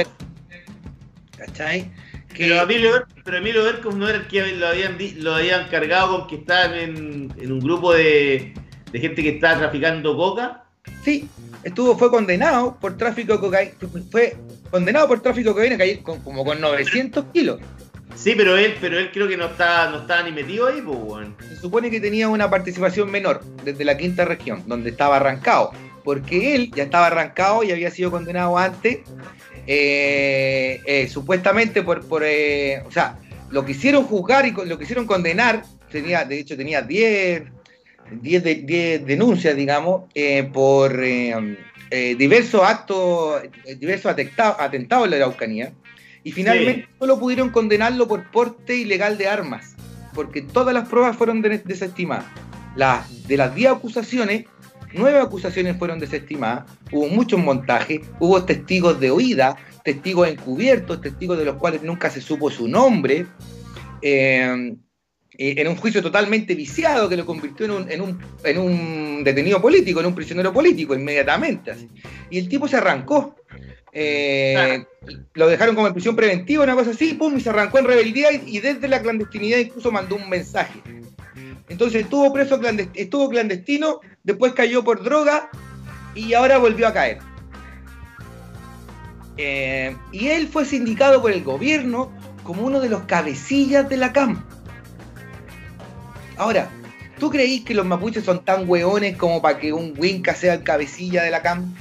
¿cachai? 1.36 1.90
Pero 2.36 2.62
Emilio, 2.62 2.92
Ber- 2.92 3.06
pero 3.24 3.36
Emilio 3.38 3.64
Berkov 3.64 3.96
no 3.96 4.08
era 4.08 4.18
el 4.18 4.26
que 4.26 4.46
lo 4.56 4.66
habían, 4.68 4.96
di- 4.96 5.14
lo 5.16 5.34
habían 5.34 5.68
cargado 5.68 6.18
con 6.20 6.28
que 6.28 6.36
estaban 6.36 6.74
en, 6.74 7.32
en 7.38 7.52
un 7.52 7.60
grupo 7.60 7.92
de, 7.92 8.54
de 8.90 9.00
gente 9.00 9.22
que 9.22 9.30
estaba 9.30 9.58
traficando 9.58 10.16
coca. 10.16 10.64
Sí, 11.04 11.28
estuvo, 11.64 11.96
fue 11.98 12.10
condenado 12.10 12.76
por 12.80 12.96
tráfico 12.96 13.32
de 13.34 13.40
cocaína, 13.40 13.72
fue 14.10 14.36
condenado 14.70 15.08
por 15.08 15.20
tráfico 15.20 15.48
de 15.50 15.54
cocaína 15.54 15.78
cayó 15.78 16.02
con- 16.02 16.20
como 16.20 16.44
con 16.44 16.60
900 16.60 17.24
kilos. 17.32 17.60
Sí, 18.14 18.34
pero 18.36 18.56
él, 18.56 18.74
pero 18.80 18.98
él 18.98 19.10
creo 19.12 19.26
que 19.26 19.36
no 19.36 19.46
estaba, 19.46 19.90
no 19.90 20.02
estaba 20.02 20.22
ni 20.22 20.32
metido 20.32 20.66
ahí, 20.68 20.80
pues, 20.84 20.98
weón. 21.00 21.34
Se 21.48 21.56
supone 21.56 21.90
que 21.90 21.98
tenía 22.00 22.28
una 22.28 22.48
participación 22.50 23.10
menor 23.10 23.40
desde 23.64 23.84
la 23.84 23.96
quinta 23.96 24.24
región, 24.26 24.62
donde 24.66 24.90
estaba 24.90 25.16
arrancado, 25.16 25.72
porque 26.04 26.54
él 26.54 26.70
ya 26.74 26.84
estaba 26.84 27.06
arrancado 27.06 27.64
y 27.64 27.72
había 27.72 27.90
sido 27.90 28.10
condenado 28.10 28.58
antes, 28.58 28.98
eh, 29.66 30.80
eh, 30.86 31.08
supuestamente 31.08 31.82
por, 31.82 32.04
por 32.06 32.22
eh, 32.24 32.82
o 32.86 32.90
sea, 32.92 33.18
lo 33.50 33.64
quisieron 33.64 34.04
juzgar 34.04 34.46
y 34.46 34.50
lo 34.52 34.78
quisieron 34.78 35.06
condenar, 35.06 35.62
tenía, 35.90 36.24
de 36.24 36.38
hecho 36.40 36.56
tenía 36.56 36.82
10, 36.82 37.44
10, 38.20 38.44
de- 38.44 38.54
10 38.56 39.06
denuncias, 39.06 39.56
digamos, 39.56 40.02
eh, 40.14 40.42
por 40.52 41.02
eh, 41.02 41.56
eh, 41.90 42.14
diversos 42.16 42.62
actos, 42.62 43.42
diversos 43.78 44.12
atenta- 44.12 44.56
atentados 44.58 45.04
en 45.06 45.10
la 45.10 45.16
Araucanía, 45.18 45.72
y 46.24 46.32
finalmente 46.32 46.88
solo 46.98 47.18
pudieron 47.18 47.50
condenarlo 47.50 48.06
por 48.06 48.30
porte 48.30 48.76
ilegal 48.76 49.18
de 49.18 49.28
armas, 49.28 49.74
porque 50.14 50.42
todas 50.42 50.72
las 50.74 50.88
pruebas 50.88 51.16
fueron 51.16 51.42
de- 51.42 51.58
desestimadas. 51.58 52.26
Las, 52.76 53.26
de 53.26 53.36
las 53.36 53.54
10 53.54 53.72
acusaciones, 53.72 54.44
9 54.94 55.18
acusaciones 55.18 55.76
fueron 55.76 55.98
desestimadas, 55.98 56.64
hubo 56.90 57.08
muchos 57.08 57.40
montajes, 57.40 58.00
hubo 58.20 58.44
testigos 58.44 58.98
de 59.00 59.10
oída, 59.10 59.56
testigos 59.84 60.28
encubiertos, 60.28 61.00
testigos 61.00 61.38
de 61.38 61.44
los 61.44 61.56
cuales 61.56 61.82
nunca 61.82 62.08
se 62.08 62.20
supo 62.20 62.50
su 62.50 62.68
nombre, 62.68 63.26
eh, 64.00 64.74
en 65.50 65.68
un 65.68 65.76
juicio 65.76 66.02
totalmente 66.02 66.54
viciado 66.54 67.08
que 67.08 67.16
lo 67.16 67.26
convirtió 67.26 67.66
en 67.66 67.72
un, 67.72 67.90
en 67.90 68.00
un- 68.00 68.18
en 68.44 68.58
un 68.58 69.24
detenido 69.24 69.60
político, 69.60 70.00
en 70.00 70.06
un 70.06 70.14
prisionero 70.14 70.52
político 70.52 70.94
inmediatamente. 70.94 71.70
así. 71.72 71.88
Y 72.30 72.38
el 72.38 72.48
tipo 72.48 72.66
se 72.68 72.76
arrancó. 72.76 73.36
Eh, 73.92 74.84
Lo 75.34 75.48
dejaron 75.48 75.74
como 75.74 75.86
en 75.88 75.92
prisión 75.92 76.16
preventiva, 76.16 76.64
una 76.64 76.74
cosa 76.74 76.92
así, 76.92 77.14
pum, 77.14 77.36
y 77.36 77.40
se 77.40 77.50
arrancó 77.50 77.78
en 77.78 77.86
rebeldía 77.86 78.32
y, 78.32 78.42
y 78.46 78.60
desde 78.60 78.88
la 78.88 79.02
clandestinidad 79.02 79.58
incluso 79.58 79.90
mandó 79.92 80.16
un 80.16 80.28
mensaje. 80.30 80.80
Entonces 81.68 82.02
estuvo 82.02 82.32
preso, 82.32 82.58
clandes- 82.60 82.88
estuvo 82.94 83.28
clandestino, 83.28 84.00
después 84.22 84.52
cayó 84.52 84.82
por 84.84 85.02
droga 85.02 85.50
y 86.14 86.32
ahora 86.34 86.58
volvió 86.58 86.86
a 86.88 86.92
caer. 86.92 87.18
Eh, 89.38 89.96
y 90.12 90.28
él 90.28 90.48
fue 90.48 90.64
sindicado 90.64 91.22
por 91.22 91.32
el 91.32 91.42
gobierno 91.42 92.12
como 92.44 92.62
uno 92.62 92.80
de 92.80 92.88
los 92.90 93.02
cabecillas 93.04 93.88
de 93.88 93.96
la 93.96 94.12
CAM. 94.12 94.44
Ahora, 96.42 96.68
¿tú 97.20 97.30
creís 97.30 97.64
que 97.64 97.72
los 97.72 97.86
mapuches 97.86 98.24
son 98.24 98.44
tan 98.44 98.68
hueones 98.68 99.16
como 99.16 99.40
para 99.40 99.60
que 99.60 99.72
un 99.72 99.94
Winca 99.96 100.34
sea 100.34 100.54
el 100.54 100.64
cabecilla 100.64 101.22
de 101.22 101.30
la 101.30 101.40
CAM? 101.40 101.72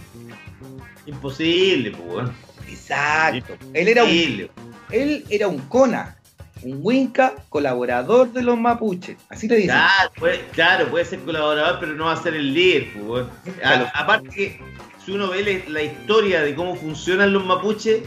Imposible, 1.08 1.92
pues. 1.92 2.30
Exacto. 2.70 3.56
Él 3.74 3.88
era 3.88 4.04
un, 4.04 4.50
él 4.92 5.26
era 5.30 5.48
un 5.48 5.58
cona, 5.62 6.16
un 6.62 6.78
Winca 6.84 7.34
colaborador 7.50 8.32
de 8.32 8.44
los 8.44 8.56
mapuches. 8.56 9.18
Así 9.30 9.48
le 9.48 9.56
dicen. 9.56 9.72
Claro 9.72 10.12
puede, 10.20 10.46
claro, 10.52 10.88
puede 10.92 11.06
ser 11.06 11.20
colaborador, 11.22 11.80
pero 11.80 11.94
no 11.94 12.06
va 12.06 12.14
a 12.14 12.22
ser 12.22 12.36
el 12.36 12.54
líder, 12.54 12.90
pues. 13.04 13.26
A- 13.64 13.90
aparte 14.00 14.30
que, 14.30 14.60
si 15.04 15.12
uno 15.12 15.30
ve 15.30 15.64
la 15.68 15.82
historia 15.82 16.44
de 16.44 16.54
cómo 16.54 16.76
funcionan 16.76 17.34
los 17.34 17.44
mapuches, 17.44 18.02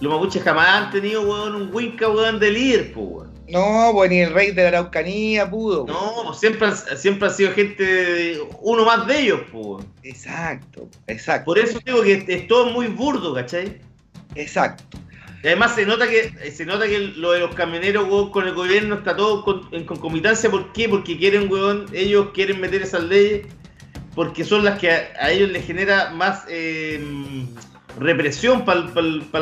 los 0.00 0.12
mapuches 0.12 0.42
jamás 0.42 0.68
han 0.68 0.90
tenido, 0.90 1.22
weón, 1.22 1.54
un 1.54 1.70
Winca, 1.72 2.08
weón, 2.08 2.40
de 2.40 2.50
líder, 2.50 2.92
pues. 2.92 3.28
No, 3.48 3.90
pues 3.92 4.08
ni 4.10 4.20
el 4.20 4.32
rey 4.32 4.52
de 4.52 4.62
la 4.62 4.68
Araucanía 4.68 5.50
pudo. 5.50 5.84
No, 5.86 6.22
pues 6.26 6.38
siempre, 6.38 6.68
han- 6.68 6.96
siempre 6.98 7.28
ha 7.28 7.30
sido 7.30 7.52
gente, 7.52 7.84
de- 7.84 8.40
uno 8.60 8.84
más 8.84 9.06
de 9.06 9.20
ellos, 9.20 9.40
pues. 9.52 9.84
Exacto, 10.02 10.88
exacto. 11.06 11.44
Por 11.46 11.58
eso 11.58 11.78
digo 11.84 12.02
que 12.02 12.24
es 12.26 12.46
todo 12.46 12.66
muy 12.70 12.86
burdo, 12.86 13.34
¿cachai? 13.34 13.80
Exacto. 14.34 14.84
Y 15.42 15.48
además 15.48 15.74
se 15.74 15.84
nota 15.84 16.08
que 16.08 16.52
se 16.52 16.64
nota 16.64 16.86
que 16.86 16.98
lo 17.00 17.32
de 17.32 17.40
los 17.40 17.54
camioneros, 17.54 18.04
weón, 18.08 18.30
con 18.30 18.46
el 18.46 18.54
gobierno 18.54 18.94
está 18.94 19.16
todo 19.16 19.42
con- 19.44 19.68
en 19.72 19.84
concomitancia. 19.84 20.48
¿Por 20.50 20.72
qué? 20.72 20.88
Porque 20.88 21.18
quieren, 21.18 21.50
weón, 21.50 21.86
ellos 21.92 22.28
quieren 22.32 22.60
meter 22.60 22.82
esas 22.82 23.02
leyes 23.02 23.46
porque 24.14 24.44
son 24.44 24.62
las 24.64 24.78
que 24.78 24.90
a, 24.90 25.08
a 25.20 25.30
ellos 25.32 25.50
les 25.50 25.66
genera 25.66 26.10
más 26.10 26.44
eh, 26.48 27.02
represión 27.98 28.64
para 28.64 28.84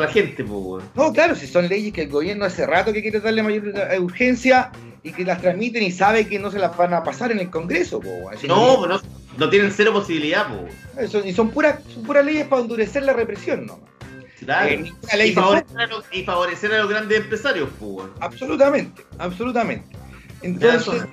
la 0.05 0.07
gente, 0.07 0.43
po, 0.43 0.57
weón. 0.59 0.83
No, 0.95 1.13
claro, 1.13 1.35
si 1.35 1.47
son 1.47 1.67
leyes 1.67 1.93
que 1.93 2.03
el 2.03 2.09
gobierno 2.09 2.45
hace 2.45 2.65
rato 2.65 2.93
que 2.93 3.01
quiere 3.01 3.19
darle 3.19 3.43
mayor 3.43 3.73
eh, 3.75 3.99
urgencia 3.99 4.71
y 5.03 5.11
que 5.11 5.23
las 5.23 5.41
transmiten 5.41 5.83
y 5.83 5.91
sabe 5.91 6.27
que 6.27 6.37
no 6.39 6.51
se 6.51 6.59
las 6.59 6.75
van 6.77 6.93
a 6.93 7.03
pasar 7.03 7.31
en 7.31 7.39
el 7.39 7.49
Congreso, 7.49 8.01
No, 8.47 8.85
no, 8.85 9.01
no 9.37 9.49
tienen 9.49 9.71
cero 9.71 9.93
posibilidad. 9.93 10.47
Eso- 10.97 11.25
y 11.25 11.33
son 11.33 11.49
puras 11.49 11.79
son 11.93 12.03
puras 12.03 12.25
leyes 12.25 12.45
para 12.47 12.61
endurecer 12.61 13.03
la 13.03 13.13
represión, 13.13 13.65
¿no? 13.65 13.79
Claro. 14.39 14.69
Eh, 14.69 14.91
y, 15.27 15.31
favorecer 15.33 15.79
a 15.79 15.87
los, 15.87 16.05
y 16.11 16.23
favorecer 16.23 16.73
a 16.73 16.79
los 16.79 16.89
grandes 16.89 17.19
empresarios. 17.19 17.69
Absolutamente, 18.19 19.03
absolutamente. 19.19 19.95
Entonces, 20.41 21.03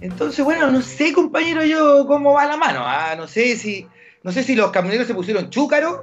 entonces, 0.00 0.44
bueno, 0.44 0.70
no 0.70 0.82
sé, 0.82 1.12
compañero, 1.12 1.64
yo 1.64 2.04
cómo 2.06 2.32
va 2.34 2.46
la 2.46 2.56
mano. 2.56 2.80
Ah, 2.82 3.14
no 3.16 3.28
sé 3.28 3.56
si, 3.56 3.86
no 4.24 4.32
sé 4.32 4.42
si 4.42 4.56
los 4.56 4.70
camioneros 4.72 5.06
se 5.06 5.14
pusieron 5.14 5.50
chúcaros 5.50 6.00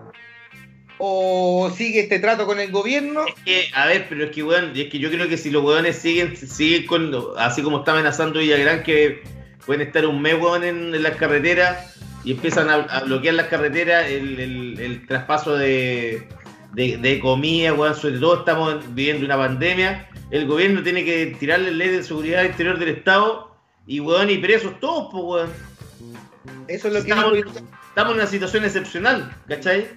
o 0.98 1.72
sigue 1.76 2.02
este 2.02 2.20
trato 2.20 2.46
con 2.46 2.60
el 2.60 2.72
gobierno. 2.72 3.26
Es 3.28 3.34
que, 3.44 3.68
a 3.74 3.88
ver, 3.88 4.06
pero 4.10 4.26
es 4.26 4.32
que, 4.32 4.44
weón, 4.44 4.72
es 4.76 4.90
que 4.90 5.00
yo 5.00 5.10
creo 5.10 5.28
que 5.28 5.38
si 5.38 5.50
los 5.50 5.64
weones 5.64 5.98
siguen, 5.98 6.36
siguen 6.36 6.86
con, 6.86 7.12
así 7.38 7.62
como 7.62 7.80
está 7.80 7.92
amenazando 7.94 8.40
Villagrán, 8.40 8.84
que 8.84 9.22
pueden 9.66 9.86
estar 9.88 10.06
un 10.06 10.22
mes, 10.22 10.36
weón, 10.40 10.64
en, 10.64 10.96
en 10.96 11.04
las 11.04 11.16
carreteras 11.18 11.98
y 12.24 12.32
empiezan 12.32 12.70
a, 12.70 12.76
a 12.76 13.04
bloquear 13.04 13.36
las 13.36 13.48
carreteras, 13.48 14.10
el, 14.10 14.40
el- 14.40 14.80
el 14.80 15.06
traspaso 15.08 15.56
de, 15.56 16.28
de, 16.74 16.98
de 16.98 17.20
comida, 17.20 17.74
weón, 17.74 17.96
sobre 17.96 18.20
todo 18.20 18.40
estamos 18.40 18.96
viviendo 18.96 19.26
una 19.26 19.38
pandemia, 19.38 20.10
el 20.32 20.48
gobierno 20.48 20.82
tiene 20.82 21.04
que 21.06 21.36
tirarle 21.40 21.72
ley 21.72 21.90
de 21.90 22.04
seguridad 22.04 22.44
interior 22.44 22.80
del 22.80 22.90
Estado 22.90 23.56
y, 23.86 24.00
weón, 24.00 24.30
y 24.30 24.38
presos 24.38 24.80
todos, 24.80 25.10
pues, 25.12 25.24
weón. 25.24 25.76
Eso 26.68 26.88
es 26.88 26.94
lo 26.96 27.04
que 27.04 27.12
estamos 27.90 28.14
en 28.14 28.18
una 28.18 28.28
situación 28.28 28.66
excepcional, 28.66 29.32
¿cachai? 29.48 29.88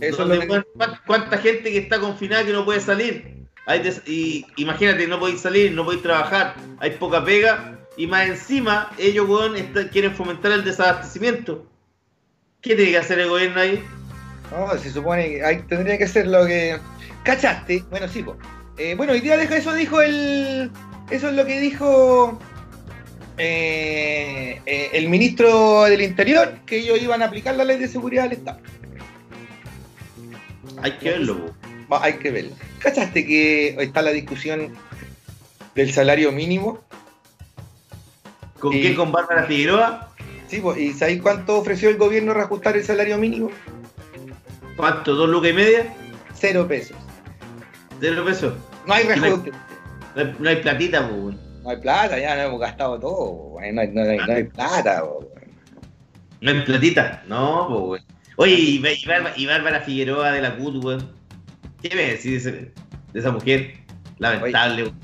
Eso 0.00 0.18
Donde, 0.18 0.34
es 0.36 0.40
lo 0.40 0.46
que- 0.46 0.50
weón, 0.52 0.66
¿cuán- 0.76 1.00
¿Cuánta 1.06 1.38
gente 1.38 1.70
que 1.70 1.78
está 1.78 1.98
confinada 1.98 2.44
que 2.44 2.52
no 2.52 2.64
puede 2.64 2.80
salir? 2.80 3.40
Hay 3.66 3.80
des- 3.80 4.02
y 4.06 4.46
imagínate, 4.56 5.06
no 5.06 5.18
podéis 5.18 5.40
salir, 5.40 5.72
no 5.72 5.84
podéis 5.84 6.02
trabajar, 6.02 6.54
hay 6.78 6.90
poca 6.92 7.24
pega, 7.24 7.78
y 7.96 8.06
más 8.06 8.26
encima, 8.28 8.90
ellos, 8.98 9.28
weón, 9.28 9.56
está- 9.56 9.88
quieren 9.88 10.14
fomentar 10.14 10.52
el 10.52 10.64
desabastecimiento. 10.64 11.66
¿Qué 12.62 12.76
tiene 12.76 12.92
que 12.92 12.98
hacer 12.98 13.18
el 13.18 13.28
gobierno 13.28 13.60
ahí? 13.60 13.82
No, 14.50 14.76
se 14.78 14.90
supone 14.90 15.28
que 15.28 15.44
ahí 15.44 15.62
tendría 15.68 15.96
que 15.98 16.06
ser 16.08 16.26
lo 16.26 16.44
que. 16.46 16.78
¿Cachaste? 17.24 17.84
Bueno, 17.90 18.08
sí. 18.08 18.24
Eh, 18.78 18.94
bueno, 18.96 19.12
hoy 19.12 19.20
día 19.20 19.36
deja 19.36 19.56
eso 19.56 19.72
dijo 19.74 20.00
el. 20.02 20.70
Eso 21.10 21.28
es 21.28 21.34
lo 21.34 21.44
que 21.46 21.60
dijo 21.60 22.38
eh, 23.38 24.60
eh, 24.66 24.90
el 24.92 25.08
ministro 25.08 25.84
del 25.84 26.02
Interior, 26.02 26.58
que 26.66 26.78
ellos 26.78 27.00
iban 27.00 27.22
a 27.22 27.26
aplicar 27.26 27.54
la 27.56 27.64
ley 27.64 27.78
de 27.78 27.88
seguridad 27.88 28.24
del 28.24 28.32
Estado. 28.32 28.60
Hay 30.82 30.92
que 30.92 31.10
verlo. 31.10 31.54
Va, 31.92 32.02
hay 32.04 32.14
que 32.14 32.30
verlo. 32.30 32.52
¿Cachaste 32.78 33.26
que 33.26 33.76
está 33.82 34.02
la 34.02 34.10
discusión 34.12 34.74
del 35.74 35.92
salario 35.92 36.32
mínimo? 36.32 36.80
¿Con 38.58 38.72
Y- 38.74 38.80
quién? 38.82 38.94
¿Con 38.96 39.12
Bárbara 39.12 39.44
Figueroa? 39.44 40.08
Sí, 40.48 40.60
po, 40.60 40.76
¿y 40.76 40.92
sabéis 40.92 41.22
cuánto 41.22 41.58
ofreció 41.58 41.88
el 41.90 41.96
gobierno 41.96 42.34
reajustar 42.34 42.76
el 42.76 42.84
salario 42.84 43.18
mínimo? 43.18 43.50
¿Cuánto? 44.76 45.14
¿Dos 45.14 45.28
lucas 45.28 45.50
y 45.50 45.54
media? 45.54 45.94
Cero 46.34 46.66
pesos. 46.66 46.96
¿Cero 48.00 48.24
pesos? 48.24 48.54
No 48.86 48.94
hay 48.94 49.04
reajuste. 49.04 49.52
No 50.16 50.22
hay, 50.22 50.36
no 50.38 50.48
hay 50.48 50.56
platita, 50.56 51.00
weón. 51.06 51.38
No 51.62 51.70
hay 51.70 51.76
plata, 51.76 52.18
ya 52.18 52.34
no 52.36 52.42
hemos 52.42 52.60
gastado 52.60 52.98
todo. 52.98 53.54
No 53.54 53.60
hay, 53.60 53.72
no 53.72 53.80
hay- 53.82 53.88
no 53.88 54.32
hay 54.32 54.44
plata. 54.44 55.04
No 56.40 56.50
hay 56.50 56.62
platita. 56.62 57.22
No, 57.28 57.68
weón. 57.68 58.00
Oye, 58.40 58.54
y, 58.54 58.78
Bárbara, 58.78 59.34
y 59.36 59.44
Bárbara 59.44 59.80
Figueroa 59.82 60.32
de 60.32 60.40
la 60.40 60.56
CUT, 60.56 60.82
weón. 60.82 61.12
¿Qué 61.82 61.94
me 61.94 62.12
decís 62.12 62.44
de, 62.44 62.72
esa 63.12 63.32
mujer? 63.32 63.74
Lamentable, 64.16 64.84
weón. 64.84 64.98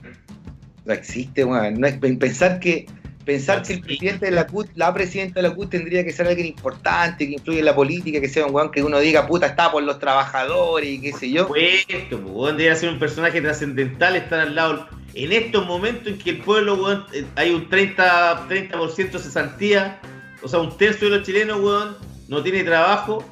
No 0.86 0.94
existe, 0.94 1.44
weón. 1.44 1.78
No 1.78 1.86
pensar 2.18 2.58
que 2.60 2.86
pensar 3.26 3.60
que 3.60 3.74
el 3.74 3.80
presidente 3.82 4.24
de 4.24 4.32
la 4.32 4.46
CUT, 4.46 4.68
la 4.74 4.94
presidenta 4.94 5.42
de 5.42 5.48
la 5.50 5.54
CUT 5.54 5.68
tendría 5.68 6.02
que 6.02 6.12
ser 6.12 6.26
alguien 6.26 6.46
importante, 6.46 7.26
que 7.28 7.34
influye 7.34 7.58
en 7.58 7.66
la 7.66 7.74
política, 7.74 8.22
que 8.22 8.28
sea 8.30 8.46
un 8.46 8.54
weón 8.54 8.70
que 8.70 8.82
uno 8.82 9.00
diga, 9.00 9.26
puta, 9.26 9.48
está 9.48 9.70
por 9.70 9.82
los 9.82 9.98
trabajadores 9.98 10.88
y 10.88 11.02
qué 11.02 11.12
sé 11.12 11.30
yo. 11.30 11.46
Puesto, 11.46 12.18
po, 12.18 12.30
weón, 12.30 12.56
debería 12.56 12.74
ser 12.74 12.88
un 12.88 12.98
personaje 12.98 13.42
trascendental 13.42 14.16
estar 14.16 14.40
al 14.40 14.54
lado. 14.54 14.88
En 15.12 15.30
estos 15.32 15.66
momentos 15.66 16.06
en 16.06 16.16
que 16.16 16.30
el 16.30 16.38
pueblo, 16.38 16.82
weón, 16.82 17.04
eh, 17.12 17.26
hay 17.34 17.50
un 17.50 17.68
30%, 17.68 18.48
30 18.48 19.18
cesantía, 19.18 20.00
o 20.42 20.48
sea, 20.48 20.60
un 20.60 20.74
tercio 20.78 21.10
de 21.10 21.18
los 21.18 21.26
chilenos, 21.26 21.60
weón, 21.60 22.15
no 22.28 22.42
tiene 22.42 22.64
trabajo 22.64 23.24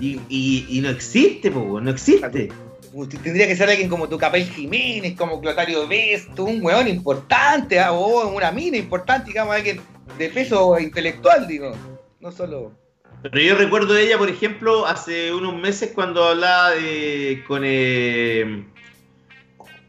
y, 0.00 0.20
y- 0.28 0.66
y 0.68 0.80
no 0.80 0.88
existe, 0.90 1.50
po, 1.50 1.80
no 1.80 1.90
existe. 1.90 2.50
Tendría 3.22 3.46
que 3.46 3.56
ser 3.56 3.70
alguien 3.70 3.88
como 3.88 4.06
tu 4.08 4.18
Capel 4.18 4.44
Jiménez, 4.44 5.16
como 5.16 5.40
Clotario 5.40 5.88
Besto, 5.88 6.44
un 6.44 6.62
weón 6.62 6.88
importante, 6.88 7.80
ah, 7.80 7.92
o 7.92 8.28
una 8.28 8.50
mina 8.52 8.76
importante, 8.76 9.28
digamos, 9.28 9.54
alguien 9.54 9.80
de 10.18 10.28
peso 10.28 10.78
intelectual, 10.78 11.46
digo. 11.46 11.72
No 12.20 12.30
solo. 12.30 12.72
Pero 13.22 13.40
yo 13.40 13.54
recuerdo 13.56 13.94
de 13.94 14.02
ella, 14.04 14.18
por 14.18 14.28
ejemplo, 14.28 14.84
hace 14.86 15.32
unos 15.32 15.54
meses 15.56 15.92
cuando 15.94 16.24
hablaba 16.24 16.72
de, 16.72 17.42
con 17.46 17.62
eh, 17.64 18.66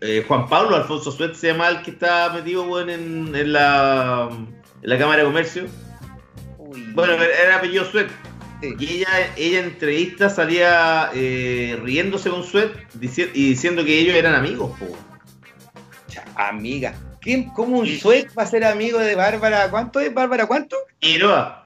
eh, 0.02 0.24
Juan 0.28 0.48
Pablo, 0.48 0.76
Alfonso 0.76 1.12
Suet 1.12 1.34
se 1.34 1.48
llama 1.48 1.68
el 1.70 1.82
que 1.82 1.92
está 1.92 2.30
metido 2.34 2.64
weón, 2.64 2.90
en, 2.90 3.36
en 3.36 3.52
la, 3.52 4.30
en 4.32 4.90
la 4.90 4.98
Cámara 4.98 5.20
de 5.20 5.26
Comercio. 5.26 5.66
Bueno, 6.94 7.14
era 7.14 7.58
apellido 7.58 7.84
Suet. 7.86 8.08
Y 8.80 8.86
ella, 8.98 9.08
ella 9.38 9.60
en 9.60 9.66
entrevista 9.66 10.30
salía 10.30 11.10
eh, 11.14 11.80
riéndose 11.84 12.30
con 12.30 12.44
Suet 12.44 12.72
dici- 13.00 13.30
y 13.34 13.50
diciendo 13.50 13.84
que 13.84 13.98
ellos 14.00 14.16
eran 14.16 14.36
amigos. 14.36 14.78
po. 14.80 14.88
Cha, 16.08 16.24
amiga. 16.36 16.94
¿Quién, 17.22 17.50
¿Cómo 17.50 17.80
un 17.80 17.88
suec 17.88 18.38
va 18.38 18.44
a 18.44 18.48
ser 18.48 18.64
amigo 18.66 19.00
de 19.00 19.16
Bárbara? 19.16 19.70
¿Cuánto 19.70 20.00
es 20.00 20.14
Bárbara? 20.14 20.46
¿Cuánto? 20.46 20.76
Figueroa. 21.02 21.60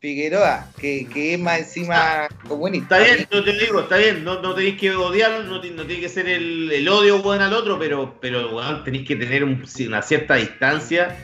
Figueroa, 0.00 0.68
que, 0.78 1.08
que 1.12 1.34
es 1.34 1.40
más 1.40 1.58
encima 1.58 2.28
comunista. 2.46 3.00
Está 3.00 3.14
bien, 3.16 3.28
no 3.32 3.42
te 3.44 3.52
digo, 3.58 3.80
está 3.80 3.96
bien, 3.96 4.22
no, 4.22 4.40
no 4.40 4.54
tenéis 4.54 4.78
que 4.78 4.92
odiar, 4.94 5.44
no, 5.44 5.60
ti- 5.60 5.70
no 5.74 5.84
tiene 5.86 6.02
que 6.02 6.08
ser 6.08 6.28
el, 6.28 6.70
el 6.70 6.88
odio 6.88 7.16
weón 7.20 7.42
al 7.42 7.52
otro, 7.52 7.78
pero, 7.80 8.16
pero 8.20 8.82
tenéis 8.84 9.08
que 9.08 9.16
tener 9.16 9.42
un- 9.42 9.64
una 9.88 10.02
cierta 10.02 10.36
distancia. 10.36 11.16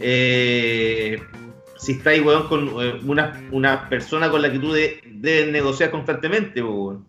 eh, 0.00 1.20
si 1.82 1.92
estáis 1.92 2.22
weón, 2.22 2.46
con 2.48 2.68
eh, 2.80 3.00
una, 3.04 3.42
una 3.50 3.88
persona 3.88 4.30
con 4.30 4.40
la 4.42 4.52
que 4.52 4.58
tú 4.60 4.72
de- 4.72 5.00
debes 5.06 5.50
negociar 5.52 5.90
constantemente, 5.90 6.62
weón. 6.62 7.04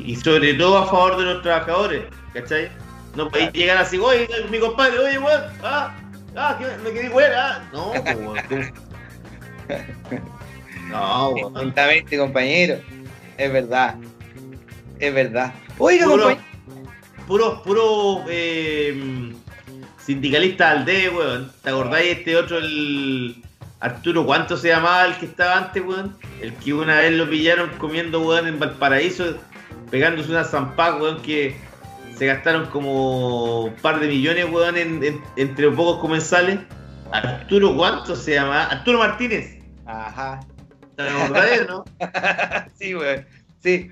y 0.00 0.16
sobre 0.16 0.54
todo 0.54 0.78
a 0.78 0.86
favor 0.86 1.16
de 1.18 1.24
los 1.24 1.42
trabajadores, 1.42 2.02
¿cachai? 2.34 2.68
No 3.16 3.28
podéis 3.28 3.52
llegar 3.52 3.76
así, 3.78 3.98
oye, 3.98 4.28
mi 4.50 4.58
compadre, 4.58 4.98
oye, 4.98 5.18
weón, 5.18 5.42
ah, 5.62 5.96
ah, 6.36 6.56
que 6.58 6.66
me 6.82 6.90
quedé 6.92 7.08
weón, 7.10 7.30
ah, 7.36 7.68
no, 7.72 7.90
weón. 7.92 8.72
No, 10.88 11.28
weón. 11.30 11.56
Exactamente, 11.56 12.18
compañero. 12.18 12.80
Es 13.38 13.52
verdad. 13.52 13.94
Es 14.98 15.14
verdad. 15.14 15.54
Oiga, 15.78 16.06
Puro- 16.06 16.22
compañero. 16.24 16.44
Puro, 17.28 17.62
puro 17.62 18.24
eh, 18.28 19.32
sindicalista 20.04 20.72
al 20.72 20.84
D, 20.84 21.08
weón. 21.10 21.52
¿Te 21.62 21.70
acordáis 21.70 22.18
este 22.18 22.36
otro, 22.36 22.58
el 22.58 23.36
Arturo, 23.80 24.26
cuánto 24.26 24.56
se 24.56 24.68
llamaba 24.68 25.06
el 25.06 25.16
que 25.16 25.26
estaba 25.26 25.56
antes, 25.56 25.82
weón? 25.84 26.16
El 26.42 26.52
que 26.54 26.74
una 26.74 26.96
vez 26.98 27.12
lo 27.12 27.28
pillaron 27.28 27.70
comiendo, 27.78 28.20
weón, 28.20 28.46
en 28.46 28.58
Valparaíso, 28.58 29.36
pegándose 29.90 30.30
una 30.30 30.44
zampada, 30.44 30.96
weón, 30.96 31.22
que 31.22 31.56
se 32.16 32.26
gastaron 32.26 32.66
como 32.66 33.64
un 33.64 33.74
par 33.76 33.98
de 34.00 34.06
millones, 34.08 34.46
weón, 34.50 34.76
en- 34.76 35.02
en- 35.02 35.20
entre 35.36 35.70
pocos 35.70 35.98
comensales. 36.00 36.58
Arturo, 37.10 37.74
¿cuánto 37.74 38.14
se 38.14 38.34
llama? 38.34 38.64
Arturo 38.66 38.98
Martínez. 38.98 39.58
Ajá. 39.86 40.40
¿Te 40.96 41.64
no? 41.66 41.84
sí, 42.78 42.94
weón. 42.94 43.26
Sí. 43.62 43.90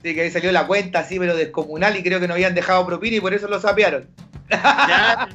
Sí, 0.00 0.14
que 0.14 0.20
ahí 0.22 0.30
salió 0.30 0.52
la 0.52 0.66
cuenta 0.68 1.00
así, 1.00 1.18
pero 1.18 1.34
descomunal 1.34 1.96
y 1.96 2.04
creo 2.04 2.20
que 2.20 2.28
no 2.28 2.34
habían 2.34 2.54
dejado 2.54 2.86
propina 2.86 3.16
y 3.16 3.20
por 3.20 3.34
eso 3.34 3.48
lo 3.48 3.58
sapearon. 3.60 4.08
Ya. 4.48 5.28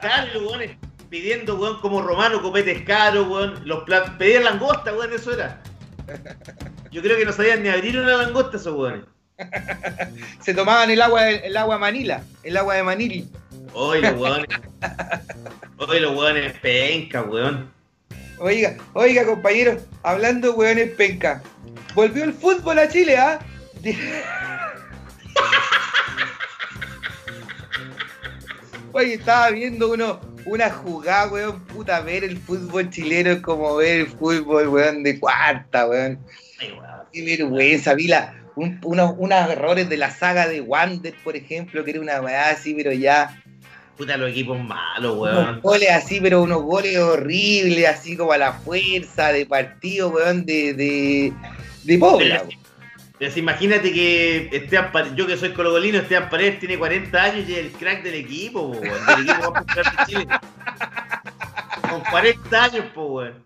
Claro, 0.00 0.26
los 0.34 0.42
weones 0.50 0.76
pidiendo, 1.10 1.56
weón, 1.56 1.80
como 1.80 2.00
romano, 2.00 2.40
copetes 2.40 2.82
caros, 2.82 3.28
weón. 3.28 3.60
Los 3.66 3.82
platos, 3.84 4.14
pedían 4.16 4.44
langosta, 4.44 4.94
weón, 4.94 5.12
eso 5.12 5.34
era. 5.34 5.60
Yo 6.90 7.02
creo 7.02 7.18
que 7.18 7.26
no 7.26 7.32
sabían 7.32 7.62
ni 7.62 7.68
abrir 7.68 7.98
una 7.98 8.16
langosta 8.16 8.56
esos 8.56 8.74
weones. 8.74 9.04
Se 10.40 10.54
tomaban 10.54 10.90
el 10.90 11.02
agua, 11.02 11.28
el 11.28 11.56
agua 11.56 11.76
Manila, 11.78 12.22
el 12.42 12.56
agua 12.56 12.76
de 12.76 12.82
Manili. 12.82 13.28
Hoy 13.72 14.00
los 14.00 14.18
weones. 14.18 14.48
Hoy 15.76 16.00
los 16.00 16.16
weones 16.16 16.52
penca, 16.60 17.22
weón. 17.22 17.70
Oiga, 18.38 18.76
oiga, 18.94 19.26
compañero, 19.26 19.78
hablando 20.02 20.54
weones 20.54 20.90
penca. 20.92 21.42
Volvió 21.94 22.24
el 22.24 22.32
fútbol 22.32 22.78
a 22.78 22.88
Chile, 22.88 23.18
¿ah? 23.18 23.38
Oye, 28.92 29.14
estaba 29.14 29.50
viendo 29.50 29.92
uno, 29.92 30.20
una 30.46 30.70
jugada, 30.70 31.28
weón, 31.28 31.60
puta, 31.66 32.00
ver 32.00 32.24
el 32.24 32.36
fútbol 32.38 32.90
chileno 32.90 33.30
es 33.30 33.40
como 33.40 33.76
ver 33.76 34.00
el 34.00 34.06
fútbol, 34.08 34.68
weón, 34.68 35.02
de 35.02 35.18
cuarta, 35.18 35.86
weón. 35.86 36.18
Qué 37.12 37.24
vergüenza, 37.24 37.94
vi 37.94 38.06
la, 38.08 38.34
un- 38.56 38.78
unos, 38.84 39.14
unos 39.18 39.50
errores 39.50 39.88
de 39.88 39.96
la 39.96 40.10
saga 40.10 40.46
de 40.46 40.60
Wander, 40.60 41.14
por 41.24 41.36
ejemplo, 41.36 41.84
que 41.84 41.90
era 41.92 42.00
una 42.00 42.20
weá 42.20 42.50
así, 42.50 42.74
pero 42.74 42.92
ya. 42.92 43.42
Puta, 43.96 44.16
los 44.16 44.30
equipos 44.30 44.58
malos, 44.58 45.12
Unos 45.16 45.34
weón. 45.34 45.60
goles 45.60 45.90
así, 45.90 46.20
pero 46.20 46.42
unos 46.42 46.62
goles 46.62 46.96
horribles, 46.98 47.86
así 47.88 48.16
como 48.16 48.32
a 48.32 48.38
la 48.38 48.52
fuerza, 48.52 49.32
de 49.32 49.44
partido, 49.46 50.10
weón, 50.10 50.46
de, 50.46 50.72
de, 50.74 51.32
de 51.84 51.98
Pobla, 51.98 52.44
Imagínate 53.20 53.92
que 53.92 54.48
Esteban 54.50 54.92
Paredes, 54.92 55.14
yo 55.14 55.26
que 55.26 55.36
soy 55.36 55.52
colocolino, 55.52 55.98
Esteban 55.98 56.30
Paredes 56.30 56.58
tiene 56.58 56.78
40 56.78 57.22
años 57.22 57.48
y 57.48 57.52
es 57.52 57.58
el 57.58 57.72
crack 57.72 58.02
del 58.02 58.14
equipo, 58.14 58.72
po, 58.72 58.80
del 58.80 58.90
equipo 59.28 59.52
más 59.52 59.64
popular 59.64 59.96
de 59.98 60.04
Chile. 60.06 60.26
Con 61.90 62.00
40 62.00 62.64
años, 62.64 62.84
po, 62.94 63.06
weón. 63.06 63.44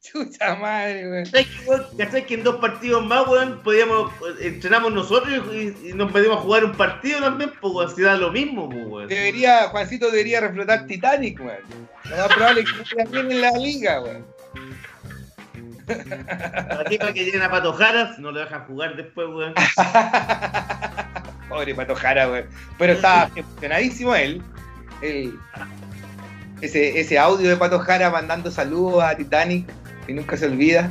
Chucha 0.00 0.54
madre, 0.54 1.10
weón. 1.10 1.26
¿Sabes 1.26 1.48
que, 1.48 1.68
weón? 1.68 1.86
¿Cachai 1.98 2.24
que 2.24 2.34
en 2.34 2.44
dos 2.44 2.56
partidos 2.56 3.04
más, 3.04 3.28
weón, 3.28 3.60
podíamos, 3.62 4.10
eh, 4.40 4.46
entrenamos 4.46 4.90
nosotros 4.94 5.38
y, 5.52 5.90
y 5.90 5.92
nos 5.92 6.10
pedimos 6.10 6.38
a 6.38 6.40
jugar 6.40 6.64
un 6.64 6.72
partido 6.72 7.20
también, 7.20 7.52
pues, 7.60 7.74
weón, 7.74 7.94
si 7.94 8.00
da 8.00 8.16
lo 8.16 8.32
mismo, 8.32 8.70
pues, 8.70 8.86
weón. 8.86 9.08
Debería, 9.08 9.68
Juancito 9.68 10.10
debería 10.10 10.40
reflotar 10.40 10.86
Titanic, 10.86 11.38
weón. 11.40 11.60
Lo 12.04 12.16
más 12.16 12.28
probable 12.28 12.62
es 12.62 12.68
que 12.88 13.04
bien 13.04 13.30
en 13.30 13.40
la 13.42 13.50
liga, 13.52 14.00
weón. 14.00 14.39
Que, 16.88 16.98
para 16.98 17.12
que 17.12 17.24
lleguen 17.24 17.42
a 17.42 17.50
Patojaras, 17.50 18.18
no 18.18 18.30
lo 18.32 18.40
dejan 18.40 18.64
jugar 18.66 18.96
después, 18.96 19.28
weón. 19.28 19.54
Pobre 21.48 21.74
Pato 21.74 21.94
Jara, 21.94 22.28
weón. 22.30 22.46
Pero 22.78 22.92
estaba 22.92 23.30
emocionadísimo 23.34 24.14
él. 24.14 24.42
Él- 25.02 25.34
ese, 26.60 27.00
ese 27.00 27.18
audio 27.18 27.48
de 27.48 27.56
Pato 27.56 27.78
Jara 27.78 28.10
mandando 28.10 28.50
saludos 28.50 29.02
a 29.02 29.16
Titanic, 29.16 29.66
que 30.06 30.12
nunca 30.12 30.36
se 30.36 30.46
olvida. 30.46 30.90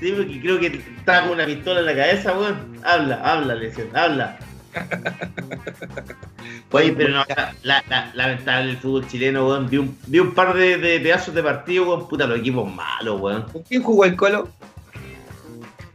Sí, 0.00 0.12
porque 0.12 0.40
creo 0.40 0.60
que 0.60 0.66
estaba 0.96 1.22
con 1.22 1.32
una 1.32 1.44
pistola 1.44 1.80
en 1.80 1.86
la 1.86 1.94
cabeza, 1.94 2.32
weón. 2.38 2.78
Habla, 2.84 3.20
habla, 3.22 3.54
le 3.54 3.66
decían, 3.66 3.88
habla. 3.94 4.38
Oye, 6.70 6.92
pero 6.92 7.14
no, 7.14 7.24
la, 7.62 7.82
la- 7.88 8.10
lamentable 8.14 8.70
el 8.72 8.76
fútbol 8.76 9.06
chileno, 9.08 9.46
weón. 9.48 9.68
Vi 9.70 9.78
un, 9.78 9.96
vi 10.06 10.18
un 10.18 10.32
par 10.34 10.54
de, 10.54 10.76
de 10.78 11.00
pedazos 11.00 11.34
de 11.34 11.42
partido, 11.42 11.84
weón. 11.88 12.08
Puta, 12.08 12.26
los 12.26 12.38
equipos 12.40 12.70
malos, 12.72 13.20
weón. 13.20 13.42
¿Con 13.50 13.62
quién 13.62 13.82
jugó 13.82 14.04
el 14.04 14.16
Colo? 14.16 14.48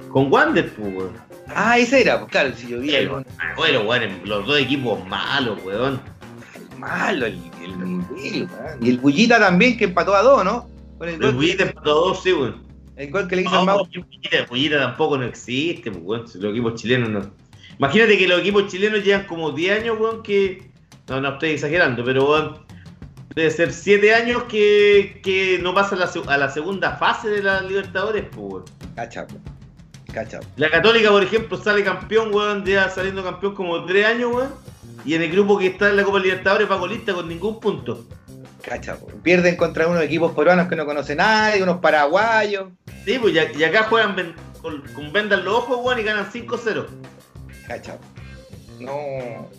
Con 0.10 0.32
Wander, 0.32 0.74
pues, 0.74 0.96
weón. 0.96 1.12
Ah, 1.56 1.78
ese 1.78 2.02
era, 2.02 2.20
pues 2.20 2.32
claro, 2.32 2.54
si 2.56 2.68
yo 2.70 2.80
vi 2.80 2.96
el 2.96 3.08
Pero, 3.10 3.24
bueno, 3.58 3.82
weón, 3.82 4.22
los 4.26 4.46
dos 4.48 4.60
equipos 4.60 5.06
malos, 5.08 5.60
weón. 5.64 6.00
malo, 6.80 7.26
el, 7.28 7.40
el 7.64 7.72
weón. 7.78 8.08
Y 8.82 8.90
el 8.90 8.98
Bullita 8.98 9.40
también, 9.40 9.78
que 9.78 9.86
empató 9.86 10.16
a 10.16 10.22
dos, 10.24 10.44
¿no? 10.44 10.68
Con 10.98 11.10
el 11.10 11.24
El 11.24 11.32
Bullita 11.34 11.64
empató 11.64 11.94
dos, 12.08 12.24
sí, 12.24 12.34
weón. 12.34 12.64
el 12.96 13.12
gol 13.12 13.28
que 13.28 13.36
le 13.36 13.42
hizo 13.44 13.52
No, 13.52 13.60
al 13.60 13.66
Mago. 13.66 13.80
porque 13.94 14.46
Bullita, 14.50 14.80
tampoco 14.80 15.18
no 15.18 15.26
existe, 15.26 15.92
pues, 15.92 16.04
weón. 16.04 16.22
Los 16.24 16.52
equipos 16.52 16.82
chilenos 16.82 17.10
no. 17.10 17.43
Imagínate 17.80 18.18
que 18.18 18.28
los 18.28 18.40
equipos 18.40 18.68
chilenos 18.68 19.04
llevan 19.04 19.26
como 19.26 19.52
10 19.52 19.82
años, 19.82 19.98
weón, 20.00 20.24
que. 20.24 20.70
No, 21.08 21.20
no 21.20 21.34
estoy 21.34 21.52
exagerando, 21.52 22.04
pero 22.04 22.30
weón. 22.30 22.64
Debe 23.36 23.50
ser 23.50 23.74
7 23.74 24.14
años 24.14 24.44
que, 24.44 25.20
que 25.24 25.58
no 25.60 25.74
pasan 25.74 26.00
a 26.02 26.06
la, 26.06 26.34
a 26.34 26.38
la 26.38 26.50
segunda 26.50 26.98
fase 26.98 27.30
de 27.30 27.42
la 27.42 27.62
Libertadores, 27.62 28.26
pues, 28.32 28.38
weón. 28.38 28.64
Cacha, 28.96 29.26
weón. 29.30 29.42
Cacha. 30.14 30.40
La 30.58 30.70
Católica, 30.70 31.10
por 31.10 31.24
ejemplo, 31.24 31.58
sale 31.58 31.84
campeón, 31.84 32.34
weón, 32.34 32.64
ya 32.64 32.90
saliendo 32.90 33.24
campeón 33.24 33.56
como 33.56 33.84
3 33.86 34.06
años, 34.06 34.32
weón. 34.34 34.54
Y 35.06 35.16
en 35.16 35.24
el 35.24 35.32
grupo 35.32 35.58
que 35.58 35.68
está 35.68 35.90
en 35.90 35.98
la 35.98 36.04
Copa 36.04 36.20
Libertadores 36.20 36.70
va 36.70 36.80
colista 36.80 37.14
con 37.14 37.28
ningún 37.28 37.60
punto. 37.60 38.06
Cacha, 38.62 38.98
weón. 39.02 39.22
Pierden 39.22 39.58
contra 39.58 39.88
unos 39.88 40.04
equipos 40.04 40.32
peruanos 40.34 40.68
que 40.68 40.76
no 40.76 40.86
conoce 40.86 41.16
nadie, 41.16 41.64
unos 41.64 41.80
paraguayos. 41.80 42.70
Sí, 43.04 43.18
pues 43.20 43.34
y, 43.34 43.64
acá 43.64 43.84
juegan 43.84 44.36
con, 44.62 44.82
con 44.94 45.12
vendan 45.12 45.44
los 45.44 45.56
ojos, 45.56 45.80
weón, 45.82 46.00
y 46.00 46.04
ganan 46.04 46.32
5-0. 46.32 46.86
Cacha. 47.68 47.98
No. 48.80 49.50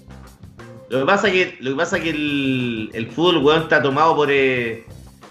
Lo 0.90 1.00
que 1.00 1.06
pasa 1.06 1.30
que, 1.30 1.56
lo 1.60 1.70
que, 1.70 1.76
pasa 1.76 2.00
que 2.00 2.10
el, 2.10 2.90
el 2.92 3.06
fútbol, 3.10 3.38
weón, 3.38 3.62
está 3.62 3.82
tomado 3.82 4.14
por, 4.14 4.30
eh, 4.30 4.84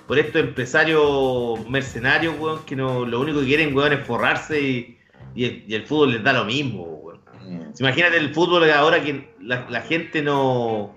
por 0.07 0.17
estos 0.17 0.41
empresarios 0.41 1.67
mercenarios, 1.69 2.35
weón, 2.39 2.63
que 2.65 2.75
no, 2.75 3.05
lo 3.05 3.19
único 3.21 3.39
que 3.41 3.45
quieren, 3.45 3.75
weón, 3.75 3.93
es 3.93 4.05
forrarse 4.05 4.59
y, 4.61 4.97
y 5.35 5.45
el, 5.45 5.63
y 5.67 5.75
el 5.75 5.85
fútbol 5.85 6.13
les 6.13 6.23
da 6.23 6.33
lo 6.33 6.45
mismo, 6.45 6.83
weón. 6.83 7.19
Imagínate 7.79 8.17
el 8.17 8.33
fútbol 8.33 8.69
ahora 8.71 9.03
que 9.03 9.33
la, 9.41 9.67
la 9.69 9.81
gente 9.81 10.21
no... 10.21 10.95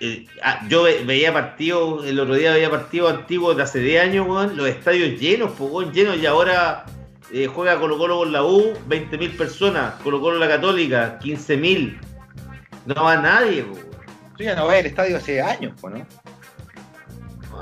eh, 0.00 0.24
ah, 0.42 0.64
yo 0.68 0.84
ve- 0.84 1.02
veía 1.04 1.32
partidos, 1.32 2.06
el 2.06 2.18
otro 2.20 2.34
día 2.36 2.52
veía 2.52 2.70
partidos 2.70 3.12
antiguos 3.12 3.56
de 3.56 3.62
hace 3.64 3.80
10 3.80 4.02
años, 4.02 4.26
weón, 4.26 4.56
los 4.56 4.66
estadios 4.68 5.20
llenos, 5.20 5.52
weón, 5.58 5.92
llenos, 5.92 6.16
y 6.16 6.24
ahora 6.26 6.86
eh, 7.32 7.46
juega 7.46 7.78
Colo 7.78 7.98
Colo 7.98 8.18
con 8.18 8.32
la 8.32 8.42
U, 8.44 8.74
20.000 8.88 9.36
personas, 9.36 9.94
Colo 10.02 10.20
Colo 10.20 10.38
la 10.38 10.48
Católica, 10.48 11.18
15.000. 11.20 11.98
No 12.86 13.04
va 13.04 13.16
nadie, 13.16 13.64
po. 13.64 13.76
Tú 14.36 14.44
ya 14.44 14.54
no 14.54 14.66
vas 14.66 14.78
al 14.78 14.86
estadio 14.86 15.16
hace 15.16 15.40
años, 15.40 15.72
po, 15.80 15.90
¿no? 15.90 16.06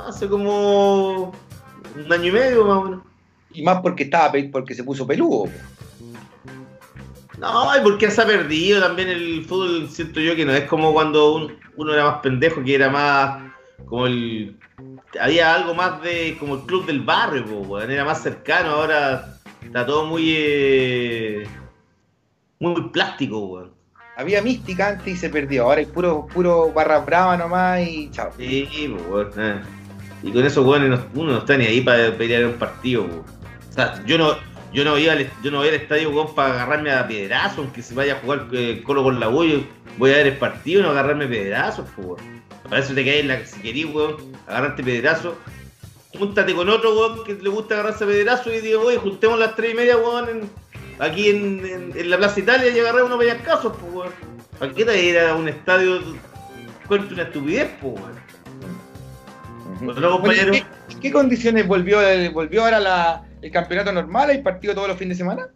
Hace 0.07 0.29
como 0.29 1.33
un 1.97 2.13
año 2.13 2.25
y 2.27 2.33
medio 2.33 2.65
más 2.65 2.77
o 2.79 2.83
menos. 2.85 3.03
Y 3.53 3.63
más 3.63 3.81
porque 3.81 4.03
estaba 4.05 4.33
porque 4.53 4.75
se 4.75 4.83
puso 4.85 5.07
peludo. 5.07 5.45
po. 5.45 5.51
No, 7.39 7.77
y 7.77 7.81
porque 7.83 8.11
se 8.11 8.23
ha 8.23 8.27
perdido 8.27 8.81
también 8.81 9.09
el 9.09 9.45
fútbol, 9.45 9.89
siento 9.91 10.21
yo 10.21 10.37
que 10.37 10.45
no 10.45 10.53
es 10.53 10.65
como 10.65 10.93
cuando 10.93 11.35
un- 11.35 11.59
uno 11.77 11.93
era 11.93 12.05
más 12.05 12.21
pendejo, 12.21 12.63
que 12.63 12.75
era 12.75 12.89
más 12.91 13.53
como 13.87 14.07
el... 14.07 14.57
Había 15.21 15.55
algo 15.55 15.75
más 15.75 16.03
de 16.03 16.37
como 16.39 16.57
el 16.57 16.61
club 16.63 16.87
del 16.87 17.01
barrio, 17.01 17.45
po, 17.45 17.59
weón, 17.61 17.91
era 17.91 18.05
más 18.05 18.23
cercano, 18.23 18.71
ahora 18.71 19.34
está 19.67 19.87
todo 19.87 20.05
muy... 20.07 20.35
eh, 20.37 21.45
muy 22.61 22.89
plástico, 22.91 23.39
weón. 23.47 23.73
Había 24.17 24.41
mística 24.43 24.91
antes 24.91 25.15
y 25.15 25.17
se 25.17 25.29
perdió. 25.29 25.65
Ahora 25.65 25.81
es 25.81 25.89
puro, 25.89 26.27
puro 26.33 26.73
barra 26.73 27.01
brava 27.01 27.37
nomás 27.37 27.81
y 27.87 28.11
chao. 28.11 28.31
Sí, 28.37 28.95
po, 28.97 29.15
weón, 29.15 29.31
eh. 29.39 29.61
Y 30.23 30.31
con 30.33 30.45
eso, 30.45 30.63
weón, 30.63 30.89
no- 30.89 31.05
uno 31.15 31.33
no 31.33 31.39
está 31.39 31.57
ni 31.57 31.67
ahí 31.67 31.81
para 31.81 32.13
pelear 32.17 32.47
un 32.47 32.55
partido, 32.55 33.07
po. 33.07 33.25
O 33.69 33.73
sea, 33.73 34.03
yo 34.07 34.17
no, 34.17 34.37
yo 34.73 34.85
no 34.85 34.97
iba 34.99 35.13
al, 35.13 35.29
yo 35.43 35.51
no 35.51 35.59
voy 35.59 35.69
al 35.69 35.75
estadio, 35.75 36.11
weón, 36.11 36.35
para 36.35 36.53
agarrarme 36.55 36.93
a 36.93 37.07
piedrazo, 37.07 37.61
aunque 37.63 37.83
se 37.83 37.95
vaya 37.95 38.15
a 38.15 38.21
jugar 38.21 38.47
eh, 38.53 38.83
Colo 38.85 39.03
con 39.03 39.19
la 39.19 39.27
yo 39.27 39.65
voy 39.99 40.11
a 40.13 40.17
ver 40.17 40.27
el 40.29 40.37
partido 40.37 40.81
y 40.81 40.83
no 40.85 40.91
agarrarme 40.91 41.27
pedazos, 41.27 41.89
po, 41.91 42.03
weón. 42.03 42.43
Para 42.63 42.79
eso 42.79 42.95
te 42.95 43.05
caes 43.05 43.21
en 43.21 43.29
la 43.29 43.45
si 43.45 43.61
querís, 43.61 43.87
weón, 43.87 44.17
agarrarte 44.47 44.83
pedazo. 44.85 45.37
Júntate 46.19 46.55
con 46.55 46.69
otro, 46.69 46.95
weón, 46.95 47.25
que 47.25 47.35
le 47.35 47.49
gusta 47.49 47.75
agarrarse 47.75 48.05
a 48.05 48.07
y 48.55 48.61
digo, 48.61 48.83
oye, 48.83 48.99
juntemos 48.99 49.39
las 49.39 49.57
tres 49.57 49.73
y 49.73 49.77
media, 49.77 49.97
weón, 49.97 50.29
en- 50.29 50.51
aquí 50.99 51.29
en, 51.29 51.65
en- 51.67 51.93
en 51.97 52.11
la 52.11 52.17
Plaza 52.19 52.41
Italia 52.41 52.69
y 52.75 52.79
agarrar 52.79 53.05
unos 53.05 53.19
casos, 53.43 53.73
pues, 53.81 53.93
weón. 53.93 54.13
¿Para 54.59 54.73
qué 54.73 54.85
te 54.85 55.05
ir 55.05 55.19
a 55.19 55.35
un 55.35 55.49
estadio? 55.49 56.01
Cuenta 56.87 57.13
una 57.15 57.23
estupidez, 57.25 57.71
pues, 57.81 57.95
weón. 57.95 58.25
Oye, 60.23 60.41
¿qué, 60.89 60.97
qué 61.01 61.13
condiciones 61.13 61.67
volvió, 61.67 62.01
el- 62.01 62.31
volvió 62.31 62.65
ahora 62.65 62.79
la- 62.81 63.25
el 63.43 63.51
campeonato 63.51 63.93
normal? 63.93 64.31
¿Hay 64.31 64.43
partido 64.43 64.75
todos 64.75 64.89
los 64.89 64.97
fines 64.97 65.19
de 65.19 65.25
semana? 65.25 65.49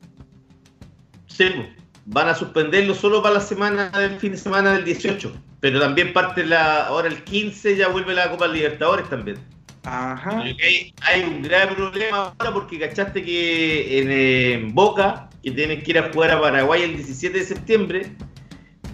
Sí, 1.26 1.50
pues, 1.54 1.68
van 2.06 2.28
a 2.28 2.34
suspenderlo 2.34 2.94
solo 2.94 3.22
para 3.22 3.34
la 3.34 3.40
semana 3.40 3.90
del 3.90 4.18
fin 4.18 4.32
de 4.32 4.38
semana 4.38 4.72
del 4.72 4.84
18. 4.84 5.32
Pero 5.60 5.80
también 5.80 6.12
parte 6.12 6.44
la. 6.44 6.86
Ahora 6.86 7.08
el 7.08 7.22
15 7.24 7.76
ya 7.76 7.88
vuelve 7.88 8.14
la 8.14 8.30
Copa 8.30 8.46
Libertadores 8.46 9.08
también. 9.08 9.38
Ajá. 9.84 10.40
Hay, 10.40 10.92
hay 11.02 11.22
un 11.22 11.42
grave 11.42 11.74
problema 11.74 12.34
ahora 12.38 12.52
porque 12.52 12.78
cachaste 12.78 13.22
que 13.24 14.00
en, 14.00 14.10
eh, 14.10 14.52
en 14.54 14.74
Boca, 14.74 15.28
que 15.42 15.50
tienen 15.52 15.82
que 15.82 15.90
ir 15.92 15.98
a 15.98 16.12
jugar 16.12 16.30
a 16.32 16.40
Paraguay 16.40 16.82
el 16.82 16.96
17 16.96 17.38
de 17.38 17.44
septiembre, 17.44 18.12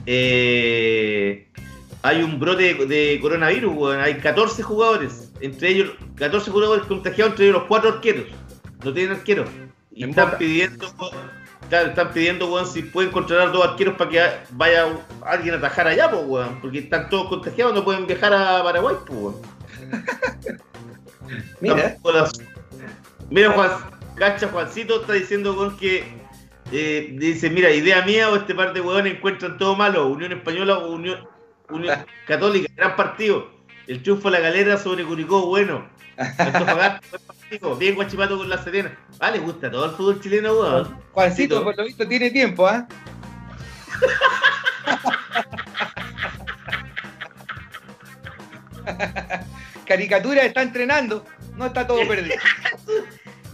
eh, 0.06 1.48
hay 2.02 2.23
un 2.23 2.39
brote 2.39 2.74
de, 2.74 2.86
de 2.86 3.19
coronavirus, 3.20 3.74
weón. 3.74 4.01
hay 4.01 4.15
14 4.15 4.62
jugadores, 4.62 5.32
entre 5.40 5.70
ellos 5.70 5.93
14 6.16 6.51
jugadores 6.51 6.85
contagiados, 6.86 7.32
entre 7.32 7.47
ellos 7.47 7.59
los 7.61 7.66
cuatro 7.69 7.90
arqueros. 7.90 8.27
No 8.85 8.93
tienen 8.93 9.16
arqueros. 9.16 9.48
Y 9.90 10.05
En 10.05 10.11
están 10.11 10.27
Boca. 10.27 10.39
pidiendo, 10.39 10.94
claro, 11.70 11.89
están 11.89 12.12
pidiendo, 12.12 12.52
weón, 12.52 12.66
si 12.66 12.82
pueden 12.82 13.11
contratar 13.11 13.51
dos 13.52 13.65
arqueros 13.66 13.94
para 13.97 14.11
que 14.11 14.23
vaya 14.51 14.86
alguien 15.24 15.55
a 15.55 15.59
atajar 15.59 15.86
allá, 15.89 16.11
pues, 16.11 16.23
weón, 16.27 16.61
porque 16.61 16.81
están 16.81 17.09
todos 17.09 17.28
contagiados, 17.28 17.74
no 17.74 17.85
pueden 17.85 18.06
viajar 18.06 18.35
a 18.35 18.62
Paraguay, 18.62 18.97
pues, 19.06 19.19
weón. 19.19 19.36
Mira. 21.60 21.96
Mira, 23.30 23.52
Juan, 23.52 23.70
cacha, 24.16 24.48
Juancito 24.48 25.01
está 25.01 25.14
diciendo 25.14 25.56
con 25.56 25.76
que 25.76 26.05
eh, 26.72 27.14
dice, 27.18 27.51
mira, 27.51 27.70
idea 27.70 28.05
mía 28.05 28.30
o 28.30 28.36
este 28.36 28.55
par 28.55 28.72
de 28.72 28.80
huevones 28.80 29.14
encuentran 29.14 29.59
todo 29.59 29.76
malo, 29.76 30.09
Unión 30.09 30.32
Española 30.32 30.78
o 30.78 30.92
Unión, 30.92 31.28
Unión 31.68 32.05
Católica, 32.26 32.70
gran 32.76 32.96
partido. 32.96 33.52
El 33.86 34.02
triunfo 34.02 34.28
a 34.28 34.30
la 34.32 34.40
galera 34.40 34.78
sobre 34.78 35.05
Curicó, 35.05 35.46
bueno. 35.46 35.86
Antofagasta. 36.16 37.18
Bien 37.78 37.94
Guachipato 37.94 38.38
con 38.38 38.48
la 38.48 38.62
Serena. 38.62 38.96
Ah, 39.20 39.30
le 39.30 39.38
gusta 39.38 39.70
todo 39.70 39.84
el 39.84 39.90
fútbol 39.92 40.20
chileno, 40.20 40.55
weón. 40.55 40.98
Juancito, 41.12 41.62
por 41.62 41.76
lo 41.76 41.84
visto, 41.84 42.09
tiene 42.09 42.30
tiempo, 42.30 42.66
¿ah? 42.66 42.88
caricaturas 49.85 50.44
está 50.44 50.62
entrenando, 50.62 51.24
no 51.56 51.66
está 51.66 51.86
todo 51.86 51.98
perdido. 52.09 52.36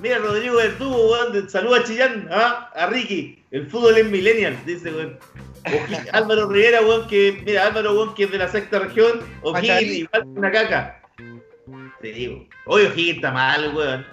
Mira, 0.00 0.18
Rodrigo 0.18 0.56
Verdugo, 0.56 1.12
weón, 1.12 1.50
saluda 1.50 1.80
a 1.80 1.84
Chillán, 1.84 2.28
¿ah? 2.30 2.70
a 2.74 2.86
Ricky. 2.86 3.42
El 3.50 3.66
fútbol 3.66 3.98
es 3.98 4.06
millennial, 4.06 4.58
dice, 4.64 4.90
weón. 4.90 5.18
Álvaro 6.12 6.48
Rivera, 6.48 6.80
weón, 6.80 7.06
que, 7.06 7.42
mira, 7.44 7.66
Álvaro, 7.66 7.92
weón, 7.92 8.14
que 8.14 8.24
es 8.24 8.30
de 8.30 8.38
la 8.38 8.48
sexta 8.48 8.78
región. 8.78 9.20
O'Higgins, 9.42 9.92
igual 9.92 10.24
una 10.36 10.50
caca. 10.50 11.02
Te 12.00 12.12
digo. 12.12 12.46
Oye, 12.64 12.86
O'Higgins 12.86 13.16
está 13.16 13.30
mal, 13.30 13.74
weón. 13.74 14.06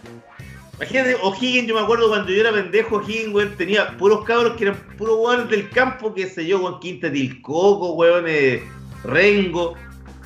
Imagínate, 0.75 1.15
O'Higgins, 1.21 1.67
yo 1.67 1.75
me 1.75 1.81
acuerdo 1.81 2.09
cuando 2.09 2.31
yo 2.31 2.41
era 2.41 2.51
pendejo, 2.51 2.97
O'Higgins, 2.97 3.33
weón, 3.33 3.55
tenía 3.55 3.95
puros 3.97 4.25
cabros 4.25 4.57
que 4.57 4.65
eran 4.65 4.75
puros 4.97 5.17
weones 5.19 5.49
del 5.49 5.69
campo, 5.69 6.13
que 6.13 6.27
sé 6.27 6.45
yo, 6.45 6.59
weón, 6.59 6.81
Quinta 6.81 7.09
Tilcoco, 7.09 7.93
weón, 7.93 8.25
eh, 8.27 8.61
Rengo. 9.05 9.75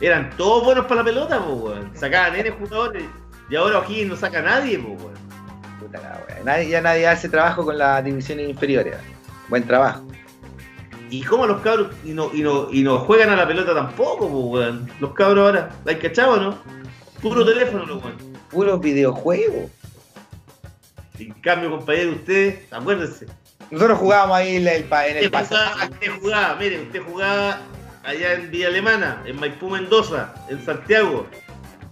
Eran 0.02 0.30
todos 0.38 0.64
buenos 0.66 0.86
para 0.86 0.98
la 1.02 1.04
pelota, 1.06 1.40
po, 1.40 1.54
weón. 1.54 1.92
Sacaban 1.96 2.36
N 2.36 2.50
jugadores. 2.52 3.04
Y 3.50 3.56
ahora 3.56 3.80
O'Higgins 3.80 4.10
no 4.10 4.16
saca 4.16 4.40
a 4.40 4.42
nadie, 4.42 4.80
po, 4.80 4.90
weón. 4.94 5.14
Puta 5.80 6.00
la 6.00 6.24
wea. 6.28 6.44
Nadie- 6.44 6.70
ya 6.70 6.82
nadie 6.82 7.08
hace 7.08 7.30
trabajo 7.30 7.64
con 7.66 7.78
las 7.78 8.04
divisiones 8.04 8.50
inferiores. 8.50 8.96
Buen 9.50 9.66
trabajo. 9.66 10.04
¿Y 11.10 11.22
cómo 11.24 11.46
los 11.46 11.60
cabros 11.62 11.90
y 12.06 12.12
no, 12.12 12.32
y 12.34 12.42
no, 12.42 12.70
y 12.72 12.84
no 12.84 13.00
juegan 13.00 13.30
a 13.32 13.36
la 13.36 13.46
pelota 13.48 13.74
tampoco, 13.76 14.28
po, 14.30 14.40
weón? 14.48 14.90
Los 15.00 15.14
cabros 15.14 15.46
ahora, 15.46 15.70
¿la 15.86 15.92
hay 15.92 15.98
cachado 16.00 16.38
no? 16.40 16.58
Puro 17.22 17.46
teléfono, 17.46 17.86
lo 17.86 17.98
weón. 17.98 18.16
Puros 18.50 18.80
videojuegos. 18.82 19.70
En 21.20 21.32
cambio, 21.42 21.70
compañero, 21.70 22.12
ustedes, 22.14 22.72
acuérdense. 22.72 23.28
Nosotros 23.70 24.00
jugábamos 24.00 24.38
ahí 24.38 24.56
en 24.56 24.68
el, 24.68 24.84
en 24.92 25.18
el 25.18 25.26
Usted 25.26 25.32
pasado. 25.32 25.62
jugaba, 25.72 25.92
usted 25.92 26.12
jugaba, 26.20 26.56
mire, 26.56 26.82
usted 26.82 27.02
jugaba 27.04 27.62
allá 28.04 28.34
en 28.34 28.52
Villa 28.52 28.68
Alemana, 28.68 29.22
en 29.26 29.40
Maipú 29.40 29.70
Mendoza, 29.70 30.34
en 30.50 30.64
Santiago, 30.66 31.28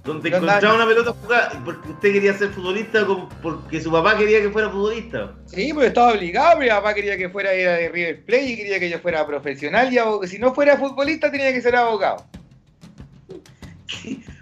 donde 0.03 0.30
¿Dónde 0.30 0.38
encontraba 0.48 0.76
una 0.76 0.86
pelota 0.88 1.14
jugada, 1.22 1.61
porque 1.65 1.90
usted 1.90 2.14
quería 2.14 2.34
ser 2.34 2.49
futbolista 2.49 3.06
porque 3.41 3.81
su 3.81 3.91
papá 3.91 4.18
quería 4.18 4.41
que 4.41 4.49
fuera 4.49 4.69
futbolista. 4.69 5.34
Sí, 5.45 5.72
porque 5.73 5.88
estaba 5.88 6.14
obligado, 6.14 6.60
mi 6.60 6.68
papá 6.69 6.94
quería 6.94 7.18
que 7.18 7.30
fuera 7.30 7.52
era 7.53 7.73
de 7.73 7.90
River 7.90 8.26
Plate 8.26 8.44
y 8.45 8.56
quería 8.57 8.80
que 8.80 8.90
yo 8.90 8.99
fuera 8.99 9.26
profesional 9.27 9.94
y 9.94 9.98
abo- 9.98 10.26
si 10.26 10.40
no 10.40 10.53
fuera 10.56 10.77
futbolista 10.77 11.30
tenía 11.31 11.53
que 11.53 11.61
ser 11.61 11.76
abogado. 11.76 12.26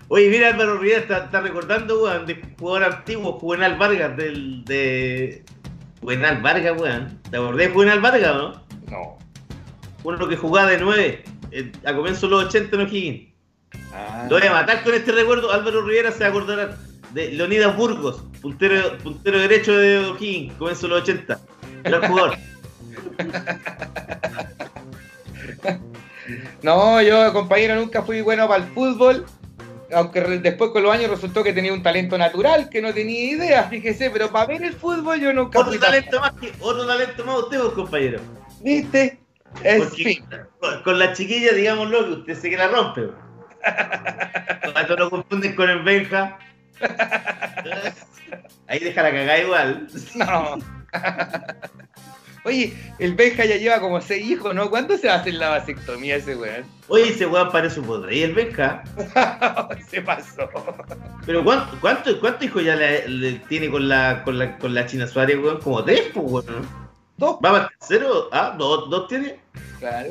Oye, 0.09 0.29
mira, 0.29 0.49
Álvaro 0.49 0.77
Rivera 0.77 1.01
está, 1.01 1.17
está 1.25 1.41
recordando, 1.41 2.03
weón, 2.03 2.25
de 2.25 2.41
jugador 2.57 2.83
antiguo, 2.93 3.33
Juvenal 3.33 3.77
Vargas, 3.77 4.15
del. 4.15 4.63
de. 4.63 5.43
Juvenal 5.99 6.41
Vargas, 6.41 6.79
weón. 6.79 7.19
¿Te 7.29 7.35
acordás 7.37 7.67
de 7.67 7.73
Juvenal 7.73 7.99
Vargas 7.99 8.33
no? 8.35 8.53
No. 8.89 9.17
Uno 10.03 10.27
que 10.29 10.37
jugaba 10.37 10.69
de 10.69 10.77
9 11.51 11.71
a 11.85 11.95
comienzos 11.95 12.21
de 12.23 12.29
los 12.29 12.45
80 12.45 12.75
en 12.75 12.81
O'Higgins. 12.81 13.33
Ah. 13.93 14.27
Lo 14.29 14.37
voy 14.37 14.47
a 14.47 14.51
matar 14.51 14.83
con 14.83 14.93
este 14.93 15.11
recuerdo. 15.11 15.51
Álvaro 15.51 15.81
Rivera 15.81 16.11
se 16.11 16.25
acordará 16.25 16.77
de 17.13 17.31
Leonidas 17.31 17.75
Burgos, 17.75 18.23
puntero, 18.41 18.97
puntero 18.99 19.39
derecho 19.39 19.77
de 19.77 19.99
O'Higgins, 19.99 20.53
comienzos 20.55 20.83
de 20.83 20.87
los 20.89 21.01
80. 21.01 21.39
Gran 21.83 22.09
jugador. 22.09 22.37
No, 26.61 27.01
yo, 27.01 27.31
compañero, 27.33 27.75
nunca 27.75 28.01
fui 28.03 28.21
bueno 28.21 28.47
para 28.47 28.63
el 28.63 28.69
fútbol. 28.71 29.25
Aunque 29.93 30.19
después 30.19 30.71
con 30.71 30.83
los 30.83 30.93
años 30.93 31.09
resultó 31.09 31.45
que 31.45 31.53
tenía 31.53 31.71
un 31.71 31.81
talento 31.81 32.17
natural 32.17 32.67
que 32.69 32.81
no 32.81 32.93
tenía 32.93 33.23
idea, 33.23 33.63
fíjese, 33.63 34.09
pero 34.09 34.29
para 34.29 34.47
ver 34.47 34.63
el 34.63 34.73
fútbol 34.73 35.17
yo 35.17 35.31
nunca 35.31 35.59
Otro 35.59 35.71
fui 35.71 35.79
talento 35.79 36.19
más 36.19 36.33
que, 36.33 36.51
otro 36.59 36.85
talento 36.85 37.23
más 37.23 37.37
usted, 37.37 37.61
compañero. 37.73 38.19
¿Viste? 38.61 39.17
Es 39.63 39.93
fin. 39.95 40.25
con, 40.59 40.83
con 40.83 40.99
la 40.99 41.13
chiquilla, 41.13 41.53
digámoslo, 41.53 42.05
que 42.05 42.13
usted 42.13 42.35
sé 42.35 42.49
que 42.49 42.57
la 42.57 42.67
rompe. 42.67 43.09
Cuando 44.73 44.95
lo 44.95 45.09
confunden 45.09 45.55
con 45.55 45.69
el 45.69 45.81
Benja. 45.81 46.37
Ahí 48.67 48.79
deja 48.79 49.03
la 49.03 49.11
cagada 49.11 49.39
igual. 49.39 49.87
No. 50.15 50.57
Oye, 52.43 52.73
el 52.99 53.13
Benja 53.15 53.43
ya 53.43 53.57
lleva 53.57 53.81
como 53.81 53.99
seis 53.99 54.25
hijos, 54.25 54.55
¿no? 54.55 54.69
¿Cuándo 54.69 54.97
se 54.97 55.07
va 55.07 55.15
a 55.15 55.17
hacer 55.17 55.33
la 55.33 55.49
vasectomía 55.49 56.15
ese 56.15 56.33
weón? 56.35 56.63
Oye, 56.87 57.09
ese 57.09 57.25
weón 57.25 57.51
parece 57.51 57.81
un 57.81 57.87
podre. 57.87 58.15
¿Y 58.15 58.23
el 58.23 58.33
Benja? 58.33 58.83
se 59.89 60.01
pasó. 60.01 60.49
Pero 61.25 61.43
¿cuánto, 61.43 61.77
cuánto, 61.81 62.17
cuánto 62.21 62.45
hijos 62.45 62.63
ya 62.63 62.77
le, 62.77 63.05
le 63.09 63.33
tiene 63.49 63.69
con 63.69 63.89
la, 63.89 64.23
con 64.23 64.39
la, 64.39 64.57
con 64.59 64.73
la 64.73 64.85
China 64.85 65.07
Suárez, 65.07 65.37
weón? 65.39 65.59
Como 65.59 65.83
tres, 65.83 66.03
pues, 66.13 66.25
weón. 66.25 66.86
Dos. 67.17 67.37
¿Va 67.43 67.69
tercero? 67.79 68.29
Ah, 68.31 68.53
dos, 68.57 68.89
dos 68.89 69.07
tiene. 69.07 69.39
Claro. 69.79 70.09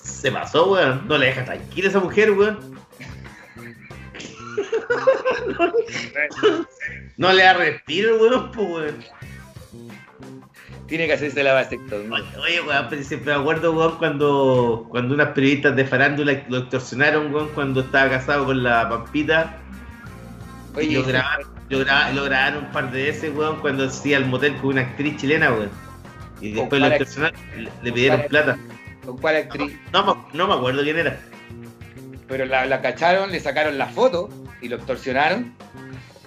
Se 0.00 0.30
pasó, 0.32 0.72
weón. 0.72 1.06
No 1.08 1.18
le 1.18 1.26
deja 1.26 1.44
tranquila 1.44 1.88
esa 1.88 2.00
mujer, 2.00 2.30
weón. 2.32 2.76
No 7.16 7.32
le 7.32 7.42
da 7.42 7.54
respiro, 7.54 8.16
weón, 8.18 8.50
pues, 8.52 8.68
weón. 8.68 9.04
Tiene 10.86 11.06
que 11.06 11.14
hacerse 11.14 11.42
la 11.42 11.52
vasectomía. 11.54 12.24
Oye, 12.40 12.60
weón, 12.62 12.86
pero 12.88 13.02
siempre 13.02 13.34
me 13.34 13.40
acuerdo, 13.40 13.72
weón, 13.72 13.98
cuando, 13.98 14.86
cuando 14.88 15.14
unas 15.14 15.28
periodistas 15.28 15.74
de 15.76 15.84
farándula 15.84 16.44
lo 16.48 16.58
extorsionaron, 16.58 17.34
weón, 17.34 17.48
cuando 17.54 17.80
estaba 17.80 18.10
casado 18.10 18.44
con 18.46 18.62
la 18.62 18.88
Pampita. 18.88 19.58
Oye, 20.74 20.86
y 20.86 20.94
lo 20.94 21.02
grabaron, 21.04 21.48
lo 21.70 21.78
gra- 21.80 22.12
lo 22.12 22.24
grabaron 22.24 22.64
un 22.66 22.70
par 22.70 22.90
de 22.92 23.02
veces, 23.04 23.34
weón, 23.34 23.60
cuando 23.60 23.86
hacía 23.86 24.18
el 24.18 24.26
motel 24.26 24.56
con 24.58 24.70
una 24.70 24.82
actriz 24.82 25.16
chilena, 25.16 25.50
weón. 25.52 25.70
Y 26.40 26.52
después 26.52 26.80
le, 27.82 27.92
pidieron 27.92 28.18
cuál- 28.20 28.28
plata. 28.28 28.58
¿Con 29.04 29.18
cuál 29.18 29.36
actriz? 29.36 29.72
No, 29.92 30.04
me- 30.32 30.36
no 30.38 30.46
me 30.48 30.54
acuerdo 30.54 30.82
quién 30.82 30.98
era. 30.98 31.18
Pero 32.28 32.44
la, 32.44 32.66
la 32.66 32.80
cacharon, 32.82 33.30
le 33.30 33.40
sacaron 33.40 33.78
la 33.78 33.86
foto 33.86 34.28
y 34.60 34.68
lo 34.68 34.76
extorsionaron. 34.76 35.54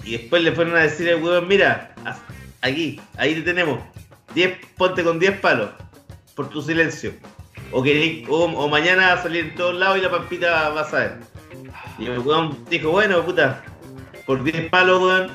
Y 0.03 0.13
después 0.17 0.41
le 0.43 0.51
fueron 0.53 0.75
a 0.77 0.79
decir 0.79 1.09
al 1.09 1.21
weón, 1.21 1.47
mira, 1.47 1.93
aquí, 2.61 2.99
ahí 3.17 3.35
te 3.35 3.41
tenemos. 3.41 3.79
10, 4.33 4.57
ponte 4.77 5.03
con 5.03 5.19
10 5.19 5.39
palos 5.39 5.71
por 6.35 6.49
tu 6.49 6.61
silencio. 6.61 7.13
O, 7.71 7.83
que, 7.83 8.25
o, 8.29 8.45
o 8.45 8.67
mañana 8.69 9.07
va 9.07 9.13
a 9.13 9.23
salir 9.23 9.45
en 9.45 9.55
todos 9.55 9.75
lados 9.75 9.97
y 9.97 10.01
la 10.01 10.09
pampita 10.09 10.69
va 10.69 10.81
a 10.81 10.89
saber. 10.89 11.17
Y 11.99 12.05
el 12.05 12.19
weón 12.19 12.63
dijo, 12.69 12.91
bueno, 12.91 13.23
puta, 13.25 13.61
por 14.25 14.41
10 14.43 14.69
palos, 14.69 15.01
weón, 15.01 15.31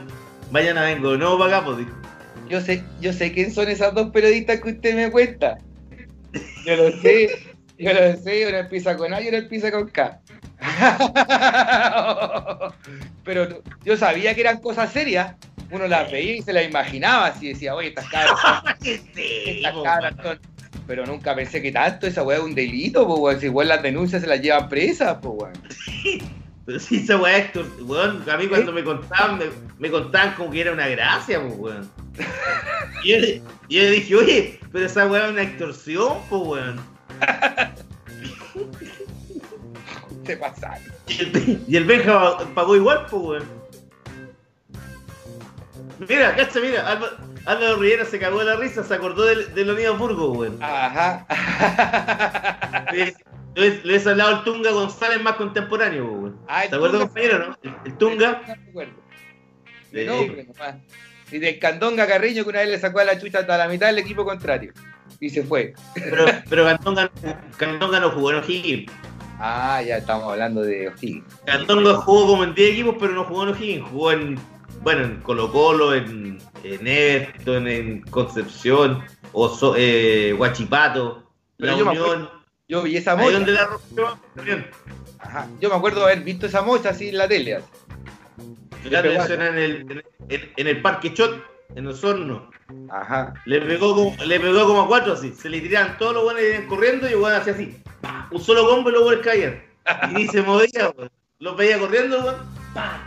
mañana 0.50 0.82
vengo, 0.82 1.16
no 1.16 1.38
para 1.38 1.58
acá, 1.58 1.66
pues 1.66 1.78
dijo. 1.78 1.90
Yo 2.48 2.60
sé, 2.60 2.82
yo 3.00 3.12
sé 3.12 3.32
quién 3.32 3.52
son 3.52 3.68
esas 3.68 3.94
dos 3.94 4.10
periodistas 4.10 4.60
que 4.60 4.70
usted 4.70 4.94
me 4.94 5.10
cuenta. 5.10 5.58
Yo 6.66 6.76
lo 6.76 6.90
sé, 7.00 7.30
yo 7.78 7.92
lo 7.92 8.16
sé, 8.16 8.46
una 8.46 8.60
empieza 8.60 8.96
con 8.96 9.14
A 9.14 9.20
y 9.20 9.28
una 9.28 9.38
empieza 9.38 9.70
con 9.70 9.88
K. 9.88 10.20
Pero 13.24 13.62
yo 13.84 13.96
sabía 13.96 14.34
que 14.34 14.40
eran 14.40 14.60
cosas 14.60 14.92
serias. 14.92 15.34
Uno 15.70 15.86
las 15.88 16.10
veía 16.10 16.36
y 16.36 16.42
se 16.42 16.52
las 16.52 16.66
imaginaba 16.66 17.26
así, 17.26 17.48
decía, 17.48 17.74
oye, 17.74 17.88
estas 17.88 18.08
cabras, 18.08 18.78
estas 18.84 19.74
cabras 19.82 20.14
son... 20.22 20.38
Pero 20.86 21.06
nunca 21.06 21.34
pensé 21.34 21.62
que 21.62 21.72
tanto 21.72 22.06
esa 22.06 22.22
weá 22.22 22.36
es 22.36 22.44
un 22.44 22.54
delito, 22.54 23.06
pues 23.06 23.18
weón. 23.18 23.40
Si 23.40 23.46
igual 23.46 23.68
las 23.68 23.82
denuncias 23.82 24.20
se 24.20 24.28
las 24.28 24.42
llevan 24.42 24.68
presas, 24.68 25.16
pues 25.22 25.34
weón. 25.34 25.52
Pero 26.66 26.78
sí, 26.78 26.96
esa 26.96 27.16
weá, 27.16 27.38
Héctor, 27.38 27.66
weón, 27.82 28.22
a 28.28 28.36
mí 28.36 28.46
cuando 28.46 28.72
me 28.72 28.84
contaban, 28.84 29.38
me, 29.38 29.46
me 29.78 29.90
contaban 29.90 30.34
como 30.34 30.50
que 30.50 30.60
era 30.62 30.72
una 30.72 30.88
gracia, 30.88 31.40
pues, 31.40 31.54
weón. 31.58 32.03
Y 33.02 33.10
yo, 33.10 33.16
y 33.18 33.42
yo 33.76 33.82
le 33.82 33.90
dije, 33.90 34.14
oye, 34.16 34.60
pero 34.72 34.86
esa 34.86 35.06
weá 35.06 35.26
es 35.26 35.32
una 35.32 35.42
extorsión, 35.42 36.18
pues, 36.28 36.42
weón. 36.42 36.80
Se 40.26 40.36
pasaron. 40.36 40.82
Y 41.08 41.20
el, 41.20 41.64
y 41.68 41.76
el 41.76 41.84
Benja 41.84 42.38
pagó 42.54 42.76
igual, 42.76 43.06
pues, 43.10 43.22
weón. 43.22 43.64
Mira, 46.08 46.34
cacha, 46.34 46.60
mira, 46.60 46.88
Álvaro, 46.88 47.16
Álvaro 47.46 47.76
Rivera 47.76 48.04
se 48.04 48.18
cagó 48.18 48.38
de 48.40 48.46
la 48.46 48.56
risa, 48.56 48.82
se 48.82 48.94
acordó 48.94 49.24
del, 49.26 49.54
del 49.54 49.66
Leonidas 49.68 49.96
Burgos, 49.98 50.36
weón. 50.36 50.58
Ajá. 50.62 51.26
Le, 52.92 53.14
le- 53.54 53.80
le 53.84 53.96
he 53.96 54.08
hablado 54.08 54.36
al 54.36 54.44
Tunga 54.44 54.70
González 54.72 55.22
más 55.22 55.34
contemporáneo, 55.36 56.04
weón. 56.06 56.40
Ah, 56.48 56.64
el 56.64 56.70
¿Se 56.70 56.76
acuerda, 56.76 56.98
Tunga- 56.98 57.06
compañero, 57.06 57.38
no? 57.38 57.58
El, 57.62 57.74
el 57.84 57.98
Tunga. 57.98 58.32
No 58.32 58.46
me 58.46 58.52
acuerdo. 58.70 58.92
De 59.92 60.04
nombre 60.06 60.44
nomás. 60.44 60.74
Y 61.34 61.40
del 61.40 61.58
Candonga 61.58 62.06
Carreño 62.06 62.44
que 62.44 62.50
una 62.50 62.60
vez 62.60 62.68
le 62.68 62.78
sacó 62.78 63.00
a 63.00 63.04
la 63.04 63.18
chucha 63.18 63.40
hasta 63.40 63.58
la 63.58 63.66
mitad 63.66 63.88
del 63.88 63.98
equipo 63.98 64.24
contrario. 64.24 64.72
Y 65.18 65.30
se 65.30 65.42
fue. 65.42 65.74
Pero, 65.92 66.26
pero 66.48 66.64
Candonga, 66.64 67.10
Candonga 67.56 67.98
no 67.98 68.10
jugó 68.12 68.30
en 68.30 68.36
O'Higgins. 68.36 68.92
Ah, 69.40 69.82
ya 69.84 69.96
estamos 69.96 70.30
hablando 70.30 70.62
de 70.62 70.90
O'Higgins. 70.90 71.24
Candonga 71.44 71.94
jugó 71.96 72.28
como 72.28 72.44
en 72.44 72.54
10 72.54 72.70
equipos, 72.70 72.94
pero 73.00 73.14
no 73.14 73.24
jugó 73.24 73.42
en 73.42 73.48
O'Higgins. 73.48 73.88
Jugó 73.90 74.12
en, 74.12 74.38
bueno, 74.82 75.06
en 75.06 75.20
Colo 75.22 75.50
Colo, 75.50 75.92
en, 75.92 76.38
en 76.62 76.86
Everton, 76.86 77.66
en 77.66 78.02
Concepción, 78.02 79.02
Oso, 79.32 79.74
eh, 79.76 80.36
Huachipato, 80.38 81.32
Pero 81.56 81.72
La 81.72 81.78
yo 81.78 81.90
Unión. 81.90 82.30
Yo 82.68 82.82
vi 82.82 82.96
esa 82.96 83.14
Ahí 83.14 83.18
mocha. 83.18 83.32
donde 83.32 83.52
la 83.52 83.66
rompió, 83.66 84.18
también. 84.36 84.66
Ajá. 85.18 85.48
Yo 85.60 85.68
me 85.68 85.74
acuerdo 85.74 86.04
haber 86.04 86.20
visto 86.20 86.46
esa 86.46 86.62
mocha 86.62 86.90
así 86.90 87.08
en 87.08 87.18
la 87.18 87.26
tele. 87.26 87.56
así. 87.56 87.66
Le 88.84 89.02
pegó 89.02 89.24
en 89.24 89.42
el, 89.58 90.04
en, 90.28 90.52
en 90.56 90.66
el 90.66 90.82
Parque 90.82 91.12
Chot, 91.14 91.42
en 91.74 91.86
Osorno. 91.86 92.50
Ajá. 92.90 93.34
Le 93.46 93.60
pegó, 93.60 93.94
como, 93.94 94.24
le 94.24 94.40
pegó 94.40 94.66
como 94.66 94.82
a 94.82 94.86
cuatro 94.88 95.12
así. 95.14 95.32
Se 95.32 95.48
le 95.48 95.60
tiraban 95.60 95.98
todos 95.98 96.14
los 96.14 96.24
buenos 96.24 96.42
y 96.42 96.46
iban 96.46 96.66
corriendo 96.66 97.08
y 97.08 97.12
el 97.12 97.18
weón 97.18 97.34
hacía 97.36 97.52
así. 97.52 97.82
Un 98.30 98.40
solo 98.40 98.68
combo 98.68 98.90
y 98.90 98.92
los 98.92 99.04
buenos 99.04 99.24
caían. 99.24 99.62
Y 100.10 100.14
ni 100.14 100.28
se 100.28 100.42
movía, 100.42 100.90
weón. 100.96 101.10
Los 101.40 101.56
veía 101.56 101.78
corriendo, 101.78 102.22
weón. 102.24 102.36
¡pa! 102.74 103.00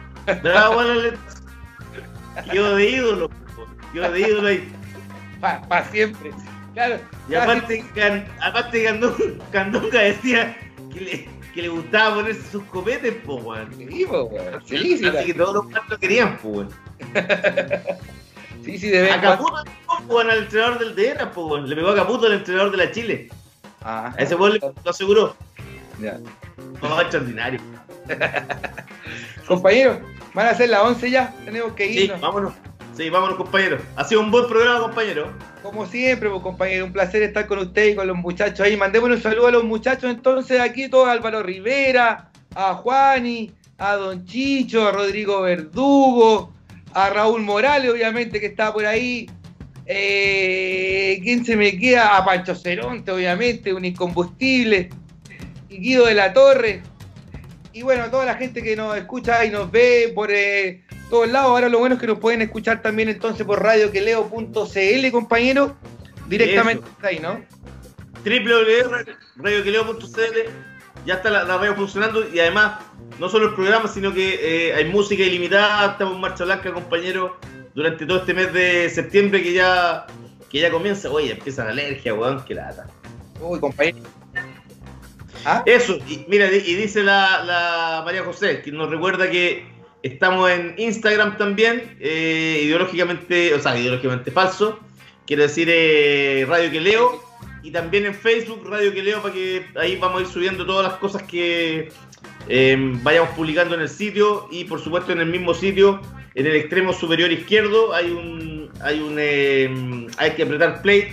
Daba 0.44 0.84
lentazo. 0.84 1.44
Quedó 2.52 2.76
de 2.76 2.90
ídolo, 2.90 3.30
de 3.94 4.20
ídolo 4.20 4.48
ahí. 4.48 4.72
Para 5.42 5.86
siempre. 5.86 6.32
Claro. 6.74 7.00
Y 7.30 7.36
aparte, 7.36 7.84
Can- 7.96 8.28
aparte 8.42 8.84
Candonga 9.52 10.00
decía 10.00 10.56
que 10.94 11.00
le, 11.00 11.30
que 11.58 11.64
le 11.64 11.70
gustaba 11.70 12.16
ponerse 12.18 12.52
sus 12.52 12.64
copetes, 12.66 13.16
po, 13.26 13.38
weón. 13.38 13.74
Sí, 13.76 14.06
po, 14.06 14.26
weón. 14.26 14.62
Sí, 14.68 14.98
sí, 15.00 15.08
Así 15.08 15.26
que 15.26 15.34
todos 15.34 15.56
los 15.56 15.72
fans 15.74 15.90
lo 15.90 15.98
querían, 15.98 16.38
po, 16.38 16.50
weón. 16.50 16.70
Sí, 18.64 18.78
sí, 18.78 18.90
de 18.90 19.02
vez 19.02 19.14
A. 19.14 19.22
Caputo, 19.22 19.64
po, 19.88 20.04
weón, 20.14 20.30
al 20.30 20.40
entrenador 20.40 20.78
del 20.80 20.96
Deras, 20.96 21.28
po, 21.34 21.48
weón. 21.48 21.68
Le 21.68 21.76
pegó 21.76 21.90
a 21.90 21.96
Caputo, 21.96 22.28
el 22.28 22.34
entrenador 22.34 22.70
de 22.72 22.78
la 22.78 22.92
Chile. 22.92 23.30
Ah, 23.82 24.14
A 24.16 24.22
ese 24.22 24.36
weón 24.36 24.54
le- 24.54 24.60
lo 24.60 24.90
aseguró. 24.92 25.36
ya. 26.00 26.20
No, 26.82 27.02
extraordinario. 27.02 27.60
Compañero, 29.48 30.00
van 30.34 30.48
a 30.48 30.54
ser 30.54 30.70
las 30.70 30.82
11 30.82 31.10
ya. 31.10 31.34
Tenemos 31.46 31.74
que 31.74 31.88
Sí, 31.88 32.00
irnos. 32.02 32.20
vámonos. 32.22 32.54
Sí, 32.98 33.12
vámonos, 33.12 33.38
compañeros. 33.38 33.80
Ha 33.96 34.04
sido 34.04 34.22
un 34.22 34.32
buen 34.32 34.48
programa, 34.48 34.80
compañero. 34.80 35.32
Como 35.62 35.86
siempre, 35.86 36.32
pues, 36.32 36.42
compañero, 36.42 36.84
un 36.84 36.92
placer 36.92 37.22
estar 37.22 37.46
con 37.46 37.60
usted 37.60 37.90
y 37.90 37.96
con 37.96 38.08
los 38.08 38.18
muchachos 38.18 38.62
ahí. 38.62 38.76
Mandémosle 38.76 39.18
un 39.18 39.22
saludo 39.22 39.46
a 39.46 39.52
los 39.52 39.64
muchachos 39.64 40.10
entonces 40.10 40.60
aquí, 40.60 40.90
todos, 40.90 41.08
a 41.08 41.12
Álvaro 41.12 41.44
Rivera, 41.44 42.32
a 42.56 42.74
Juani, 42.74 43.52
a 43.78 43.94
Don 43.98 44.26
Chicho, 44.26 44.88
a 44.88 44.92
Rodrigo 44.92 45.42
Verdugo, 45.42 46.52
a 46.92 47.12
Raúl 47.12 47.44
Morales, 47.44 47.92
obviamente, 47.92 48.40
que 48.40 48.48
está 48.48 48.74
por 48.74 48.88
ahí. 48.88 49.30
Eh, 49.86 51.20
¿Quién 51.22 51.46
se 51.46 51.56
me 51.56 51.78
queda? 51.78 52.18
A 52.18 52.26
Pancho 52.26 52.56
Ceronte, 52.56 53.12
obviamente, 53.12 53.76
un 53.76 53.86
incombustible. 53.86 54.90
Guido 55.70 56.08
de 56.08 56.16
la 56.16 56.34
Torre. 56.34 56.82
Y 57.74 57.84
bueno, 57.84 58.06
a 58.06 58.10
toda 58.10 58.26
la 58.26 58.34
gente 58.34 58.64
que 58.64 58.76
nos 58.76 58.98
escucha 58.98 59.46
y 59.46 59.52
nos 59.52 59.70
ve 59.70 60.12
por 60.16 60.32
eh, 60.32 60.82
todos 61.10 61.28
lados. 61.30 61.50
Ahora 61.50 61.70
lo 61.70 61.80
bueno 61.80 61.96
es 61.96 62.02
que 62.02 62.08
nos 62.08 62.20
pueden 62.20 62.42
escuchar 62.42 62.82
también 62.82 63.10
entonces 63.10 63.46
por 63.46 63.62
radioqueleo.cl, 63.62 65.12
compañero. 65.12 65.76
Directamente 66.28 66.84
ahí, 67.02 67.20
¿no? 67.20 67.42
www.radioquileo.cl 68.26 70.38
Ya 71.06 71.14
está 71.16 71.30
la, 71.30 71.44
la 71.46 71.58
radio 71.58 71.76
funcionando 71.76 72.28
y 72.30 72.40
además 72.40 72.80
no 73.20 73.30
solo 73.30 73.50
el 73.50 73.56
programa, 73.56 73.88
sino 73.88 74.14
que 74.14 74.70
eh, 74.70 74.74
hay 74.74 74.86
música 74.86 75.24
ilimitada. 75.24 75.92
Estamos 75.92 76.16
en 76.16 76.22
Marcha 76.22 76.44
Blanca, 76.44 76.74
compañero, 76.74 77.38
durante 77.74 78.06
todo 78.06 78.20
este 78.20 78.34
mes 78.34 78.52
de 78.54 78.90
septiembre 78.90 79.42
que 79.42 79.54
ya, 79.54 80.06
que 80.50 80.60
ya 80.60 80.70
comienza. 80.70 81.10
Oye, 81.10 81.32
empieza 81.32 81.64
la 81.64 81.72
alergia, 81.72 82.14
weón, 82.14 82.44
qué 82.46 82.56
lata. 82.56 82.88
Uy, 83.40 83.60
compañero. 83.60 84.00
Eso, 85.66 85.98
y 86.08 86.26
mira, 86.28 86.52
y 86.52 86.76
dice 86.76 87.04
la, 87.04 87.44
la 87.44 88.02
María 88.04 88.24
José, 88.24 88.62
que 88.62 88.72
nos 88.72 88.90
recuerda 88.90 89.30
que 89.30 89.66
estamos 90.04 90.50
en 90.50 90.76
Instagram 90.78 91.38
también, 91.38 91.98
eh, 92.00 92.62
ideológicamente, 92.64 93.54
o 93.54 93.60
sea, 93.60 93.78
ideológicamente 93.78 94.32
falso, 94.32 94.80
quiere 95.26 95.44
decir 95.44 95.68
eh, 95.70 96.46
Radio 96.48 96.72
que 96.72 96.82
leo, 96.82 97.24
y 97.64 97.72
también 97.72 98.06
en 98.06 98.14
Facebook 98.14 98.66
Radio 98.70 98.94
que 98.94 99.04
leo, 99.04 99.22
para 99.22 99.34
que 99.34 99.66
ahí 99.76 99.98
vamos 99.98 100.20
a 100.20 100.22
ir 100.22 100.28
subiendo 100.28 100.66
todas 100.66 100.90
las 100.90 101.00
cosas 101.00 101.24
que 101.24 101.90
eh, 102.48 102.78
vayamos 103.04 103.32
publicando 103.32 103.76
en 103.76 103.82
el 103.82 103.90
sitio, 103.90 104.48
y 104.52 104.64
por 104.66 104.80
supuesto 104.80 105.12
en 105.12 105.20
el 105.20 105.28
mismo 105.28 105.54
sitio, 105.54 106.02
en 106.36 106.46
el 106.46 106.56
extremo 106.56 106.94
superior 106.94 107.32
izquierdo, 107.32 107.94
hay 107.94 108.12
un, 108.12 108.70
hay 108.82 109.00
un, 109.00 109.16
eh, 109.20 110.08
hay 110.18 110.32
que 110.32 110.44
apretar 110.44 110.82
play, 110.82 111.12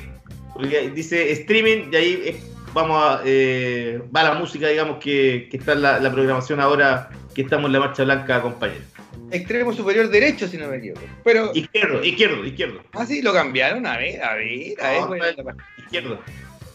porque 0.52 0.90
dice 0.90 1.32
streaming, 1.32 1.90
y 1.90 1.96
ahí 1.96 2.36
vamos 2.74 3.02
a 3.02 3.22
eh, 3.24 4.02
va 4.14 4.22
la 4.24 4.34
música 4.34 4.68
digamos 4.68 4.98
que, 4.98 5.48
que 5.50 5.56
está 5.56 5.72
en 5.72 5.82
la, 5.82 5.98
la 6.00 6.12
programación 6.12 6.60
ahora 6.60 7.08
que 7.34 7.42
estamos 7.42 7.66
en 7.66 7.72
la 7.72 7.80
marcha 7.80 8.04
blanca 8.04 8.42
compañero 8.42 8.82
Extremo 9.30 9.72
superior 9.72 10.08
derecho, 10.10 10.46
si 10.46 10.58
no 10.58 10.68
me 10.68 10.76
equivoco. 10.76 11.00
Pero. 11.24 11.50
izquierdo 11.54 12.04
izquierdo 12.04 12.44
izquierdo 12.44 12.82
Ah, 12.92 13.06
sí, 13.06 13.22
lo 13.22 13.32
cambiaron. 13.32 13.84
A 13.86 13.96
ver, 13.96 14.22
a 14.22 14.34
ver, 14.34 14.74
a 14.80 14.90
ver. 14.90 15.00
No, 15.00 15.06
voy 15.08 15.20
a 15.20 15.22
ver 15.24 15.36
la- 15.44 15.56
izquierdo 15.78 16.20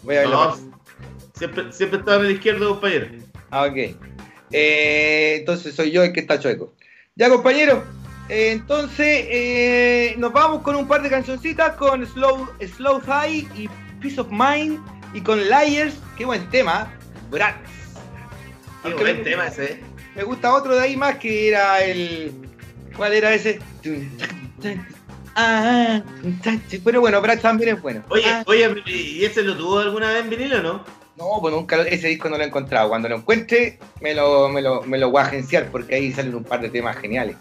voy 0.04 0.16
a 0.16 0.20
ver 0.22 0.30
No, 0.30 0.58
siempre, 1.36 1.72
siempre 1.72 2.00
estaba 2.00 2.20
en 2.22 2.26
el 2.26 2.32
izquierdo 2.34 2.70
compañero 2.72 3.08
Ah, 3.52 3.66
ok. 3.66 3.78
Eh, 4.52 5.36
entonces 5.40 5.76
soy 5.76 5.92
yo 5.92 6.04
el 6.04 6.12
que 6.12 6.22
está 6.22 6.40
chueco. 6.40 6.74
Ya, 7.16 7.30
compañero. 7.30 7.84
eh, 8.30 8.52
entonces, 8.52 9.26
eh, 9.30 10.16
nos 10.18 10.34
vamos 10.34 10.62
con 10.62 10.76
un 10.76 10.88
par 10.88 11.02
de 11.02 11.10
cancioncitas 11.10 11.76
con 11.76 12.06
Slow, 12.06 12.50
Slow 12.76 13.00
High 13.02 13.48
y 13.56 13.70
Peace 14.02 14.20
of 14.20 14.28
Mind 14.32 14.80
y 15.14 15.22
con 15.22 15.40
Liars. 15.50 15.96
Qué 16.18 16.26
buen 16.26 16.50
tema. 16.50 16.92
Brats. 17.30 17.58
Qué 18.82 18.88
Aunque 18.90 19.04
buen 19.04 19.18
me- 19.18 19.24
tema 19.24 19.48
ese, 19.48 19.66
¿eh? 19.74 19.84
Me 20.16 20.24
gusta 20.24 20.54
otro 20.54 20.76
de 20.76 20.82
ahí 20.82 20.98
más 20.98 21.16
que 21.18 21.50
era 21.50 21.82
el. 21.84 22.32
¿Cuál 22.96 23.14
era 23.14 23.34
ese? 23.34 23.60
Ah, 25.36 26.02
pero 26.84 27.00
bueno, 27.00 27.22
Brats 27.22 27.42
también 27.42 27.76
es 27.76 27.82
bueno. 27.82 28.04
oye 28.10 28.26
Ah. 28.28 28.44
oye 28.46 28.76
y 28.88 29.24
ese 29.24 29.44
lo 29.44 29.56
tuvo 29.56 29.80
alguna 29.80 30.12
vez 30.12 30.24
en 30.24 30.30
vinilo 30.30 30.62
no 30.62 30.84
No, 31.16 31.38
pues 31.40 31.54
nunca 31.54 31.82
ese 31.84 32.08
disco 32.08 32.30
no 32.30 32.38
lo 32.38 32.44
he 32.44 32.48
encontrado. 32.48 32.90
Cuando 32.90 33.08
lo 33.10 33.16
encuentre, 33.18 33.78
me 34.02 34.14
lo, 34.16 34.50
me 34.50 34.62
lo, 34.62 34.82
me 34.84 34.98
lo 34.98 35.12
voy 35.12 35.22
a 35.22 35.26
agenciar 35.26 35.68
porque 35.70 35.96
ahí 35.96 36.12
salen 36.12 36.36
un 36.36 36.44
par 36.44 36.62
de 36.62 36.70
temas 36.70 36.98
geniales. 36.98 37.36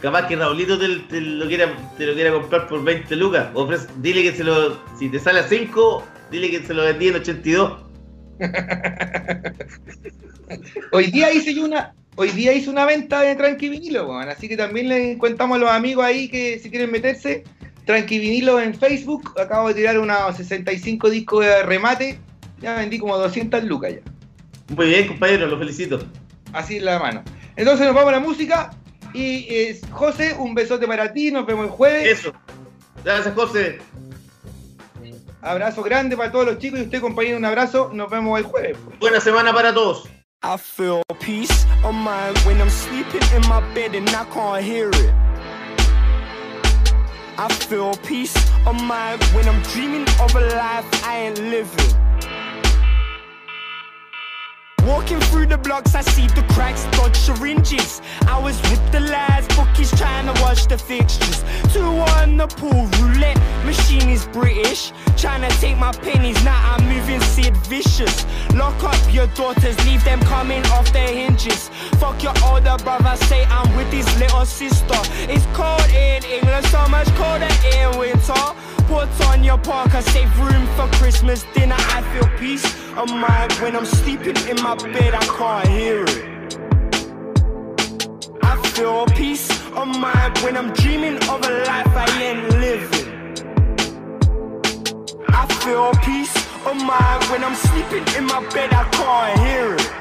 capaz 0.00 0.26
que 0.28 0.36
Raulito 0.36 0.78
te, 0.78 0.88
te 1.08 1.20
lo 1.20 1.46
quiera 1.48 1.72
te 1.96 2.06
lo 2.06 2.14
quiera 2.14 2.32
comprar 2.32 2.68
por 2.68 2.82
20 2.84 3.14
lucas 3.16 3.48
Ofrece- 3.54 3.88
dile 3.98 4.22
que 4.22 4.32
se 4.36 4.44
lo 4.44 4.76
si 4.98 5.08
te 5.08 5.18
sale 5.18 5.40
a 5.40 5.44
5 5.48 6.04
dile 6.32 6.50
que 6.50 6.66
se 6.66 6.74
lo 6.74 6.82
vendí 6.82 7.08
en 7.08 7.14
82 7.14 7.84
Hoy 10.92 11.06
día 11.06 11.32
hice 11.32 11.54
yo 11.54 11.64
una, 11.64 11.94
hoy 12.16 12.30
día 12.30 12.52
hice 12.52 12.68
una 12.68 12.84
venta 12.84 13.20
de 13.20 13.36
Tranqui 13.36 13.68
Vinilo, 13.68 14.12
así 14.18 14.48
que 14.48 14.56
también 14.56 14.88
le 14.88 15.16
contamos 15.16 15.56
a 15.56 15.60
los 15.60 15.70
amigos 15.70 16.04
ahí 16.04 16.28
que 16.28 16.58
si 16.58 16.68
quieren 16.70 16.90
meterse, 16.90 17.44
Tranqui 17.86 18.18
Vinilo 18.18 18.60
en 18.60 18.74
Facebook, 18.74 19.32
acabo 19.40 19.68
de 19.68 19.74
tirar 19.74 19.98
unos 19.98 20.36
65 20.36 21.08
discos 21.08 21.44
de 21.44 21.62
remate, 21.62 22.18
ya 22.60 22.74
vendí 22.76 22.98
como 22.98 23.16
200 23.16 23.62
lucas 23.64 23.92
ya, 23.94 24.00
muy 24.74 24.88
bien 24.88 25.06
compañero 25.06 25.46
lo 25.46 25.58
felicito 25.58 26.00
así 26.52 26.76
en 26.76 26.84
la 26.84 26.98
mano. 26.98 27.22
Entonces 27.56 27.86
nos 27.86 27.94
vamos 27.94 28.10
a 28.10 28.16
la 28.16 28.20
música 28.20 28.70
y 29.12 29.46
eh, 29.50 29.80
José, 29.90 30.34
un 30.38 30.54
besote 30.54 30.86
para 30.86 31.12
ti, 31.12 31.30
nos 31.30 31.46
vemos 31.46 31.66
el 31.66 31.70
jueves. 31.70 32.20
Eso. 32.20 32.32
Gracias 33.04 33.34
José. 33.34 33.78
Abrazo 35.44 35.82
grande 35.82 36.16
para 36.16 36.30
todos 36.30 36.46
los 36.46 36.58
chicos 36.58 36.78
y 36.78 36.82
usted 36.84 37.00
compañero 37.00 37.36
un 37.36 37.44
abrazo, 37.44 37.90
nos 37.92 38.08
vemos 38.08 38.38
el 38.38 38.44
jueves. 38.44 38.78
Buena 39.00 39.18
semana 39.18 39.52
para 39.52 39.74
todos. 39.74 40.08
I 40.44 40.56
feel 40.56 41.02
peace 41.18 41.66
of 41.82 41.94
mind 41.94 42.38
when 42.46 42.60
I'm 42.60 42.70
sleeping 42.70 43.22
in 43.34 43.42
my 43.48 43.60
bed 43.74 43.96
and 43.96 44.08
I 44.10 44.24
can't 44.32 44.62
hear 44.62 44.88
it. 44.90 45.12
I 47.38 47.48
feel 47.68 47.92
peace 48.06 48.36
of 48.66 48.80
mind 48.82 49.20
when 49.34 49.48
I'm 49.48 49.60
dreaming 49.72 50.06
of 50.20 50.32
a 50.36 50.40
life 50.54 50.86
I 51.04 51.26
ain't 51.26 51.38
living. 51.40 52.11
Walking 54.86 55.20
through 55.20 55.46
the 55.46 55.58
blocks, 55.58 55.94
I 55.94 56.00
see 56.00 56.26
the 56.26 56.42
cracks, 56.54 56.84
dodge 56.96 57.16
syringes. 57.16 58.02
I 58.26 58.38
was 58.38 58.60
with 58.62 58.82
the 58.90 58.98
lads, 58.98 59.46
bookies 59.54 59.96
trying 59.96 60.26
to 60.26 60.42
watch 60.42 60.66
the 60.66 60.76
fixtures. 60.76 61.44
Two 61.72 61.84
on 62.18 62.36
the 62.36 62.48
pool 62.48 62.88
roulette 62.98 63.38
machine 63.64 64.08
is 64.08 64.26
British. 64.26 64.92
Trying 65.16 65.48
to 65.48 65.56
take 65.60 65.78
my 65.78 65.92
pennies, 65.92 66.42
now 66.42 66.58
I'm 66.74 66.84
moving 66.88 67.20
Sid 67.20 67.56
Vicious. 67.68 68.26
Lock 68.54 68.82
up 68.82 69.14
your 69.14 69.28
daughters, 69.28 69.78
leave 69.86 70.02
them 70.04 70.18
coming 70.22 70.64
off 70.66 70.92
their 70.92 71.14
hinges. 71.14 71.68
Fuck 72.00 72.20
your 72.24 72.34
older 72.44 72.76
brother, 72.82 73.16
say 73.26 73.44
I'm 73.44 73.76
with 73.76 73.92
his 73.92 74.06
little 74.18 74.44
sister. 74.44 75.00
It's 75.30 75.46
cold 75.54 75.88
in 75.90 76.24
England, 76.24 76.66
so 76.66 76.88
much 76.88 77.06
colder 77.14 77.48
in 77.72 77.98
winter. 77.98 78.44
Put 78.88 79.08
on 79.28 79.44
your 79.44 79.58
parka, 79.58 80.02
save 80.02 80.36
room 80.40 80.66
for 80.74 80.88
Christmas 80.98 81.44
dinner. 81.54 81.76
I 81.78 82.02
feel 82.12 82.28
peace 82.36 82.81
of 82.96 83.10
mind 83.10 83.52
when 83.54 83.74
I'm 83.74 83.86
sleeping 83.86 84.36
in 84.48 84.62
my 84.62 84.74
bed, 84.74 85.14
I 85.14 85.24
can't 85.24 85.68
hear 85.68 86.04
it. 86.04 86.58
I 88.42 88.56
feel 88.74 89.06
peace 89.06 89.48
of 89.72 89.88
mind 89.88 90.36
when 90.38 90.56
I'm 90.56 90.72
dreaming 90.74 91.16
of 91.28 91.42
a 91.42 91.64
life 91.64 91.88
I 91.88 92.22
ain't 92.22 92.50
living. 92.60 93.08
I 95.28 95.46
feel 95.64 95.92
peace 96.02 96.36
of 96.66 96.76
mind 96.76 97.24
when 97.30 97.42
I'm 97.42 97.54
sleeping 97.54 98.04
in 98.16 98.26
my 98.26 98.46
bed, 98.50 98.72
I 98.72 98.84
can't 98.90 99.40
hear 99.40 99.74
it. 99.74 99.92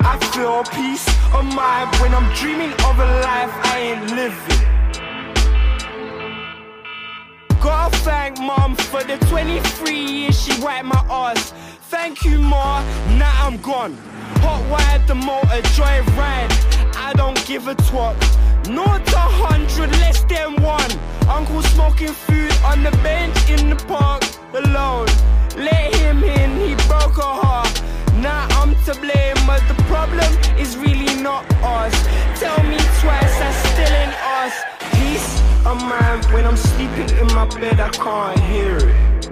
I 0.00 0.16
feel 0.32 0.62
peace 0.64 1.08
of 1.34 1.44
mind 1.54 1.94
when 1.96 2.14
I'm 2.14 2.32
dreaming 2.34 2.72
of 2.72 2.98
a 2.98 3.20
life 3.22 3.52
I 3.66 3.78
ain't 3.78 4.10
living. 4.12 4.77
Thank 7.90 8.38
mom 8.38 8.76
for 8.76 9.02
the 9.04 9.16
23 9.26 9.96
years 9.96 10.40
she 10.40 10.60
wiped 10.62 10.86
my 10.86 11.04
ass. 11.10 11.52
Thank 11.90 12.24
you, 12.24 12.38
ma. 12.38 12.82
Now 13.18 13.46
I'm 13.46 13.56
gone. 13.58 13.96
Hot 14.42 14.62
wired 14.70 15.06
the 15.06 15.14
motor, 15.14 15.62
drive 15.74 16.06
ride. 16.16 16.52
I 16.96 17.12
don't 17.14 17.38
give 17.46 17.68
a 17.68 17.74
twat. 17.74 18.16
Not 18.68 19.06
to 19.06 19.18
hundred, 19.18 19.90
less 20.00 20.22
than 20.24 20.60
one. 20.62 20.90
Uncle 21.28 21.62
smoking 21.62 22.12
food 22.12 22.52
on 22.64 22.82
the 22.82 22.90
bench 23.02 23.36
in 23.48 23.70
the 23.70 23.76
park 23.86 24.22
alone. 24.52 25.08
Let 25.56 25.94
him 25.96 26.22
in, 26.22 26.50
he 26.60 26.74
broke 26.86 27.16
her 27.16 27.36
heart. 27.42 27.82
Now 28.14 28.46
I'm 28.60 28.74
to 28.84 28.94
blame, 29.00 29.36
but 29.46 29.62
the 29.68 29.78
problem 29.84 30.30
is 30.58 30.76
really 30.76 31.14
not 31.22 31.44
us. 31.62 31.94
Tell 32.38 32.62
me 32.64 32.78
twice, 33.00 33.34
that's 33.38 33.58
still 33.70 33.94
in 34.04 34.10
us. 34.40 34.77
Peace 35.08 35.40
of 35.64 35.80
mind 35.80 36.22
when 36.34 36.44
I'm 36.44 36.56
sleeping 36.56 37.08
in 37.16 37.26
my 37.28 37.46
bed, 37.58 37.80
I 37.80 37.88
can't 37.88 38.38
hear 38.40 38.76
it. 38.76 39.30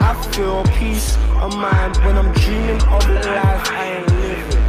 I 0.00 0.14
feel 0.32 0.64
peace 0.80 1.16
of 1.40 1.54
mind 1.54 1.96
when 1.98 2.18
I'm 2.18 2.32
dreaming 2.32 2.82
of 2.94 3.08
a 3.08 3.14
life 3.14 3.70
I 3.70 3.84
ain't 3.94 4.08
living. 4.24 4.62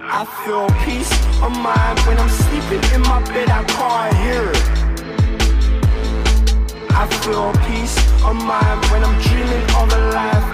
I 0.00 0.24
feel 0.42 0.68
peace 0.86 1.12
of 1.42 1.52
mind 1.52 1.98
when 2.06 2.16
I'm 2.16 2.30
sleeping 2.30 2.82
in 2.94 3.02
my 3.02 3.20
bed, 3.24 3.50
I 3.50 3.62
can't 3.76 4.16
hear 4.24 4.44
it. 4.56 4.66
I 6.92 7.06
feel 7.20 7.52
peace 7.68 7.96
of 8.24 8.36
mind 8.36 8.80
when 8.90 9.04
I'm 9.04 9.20
dreaming 9.20 9.64
of 9.80 9.92
a 9.92 9.98
life 10.14 10.52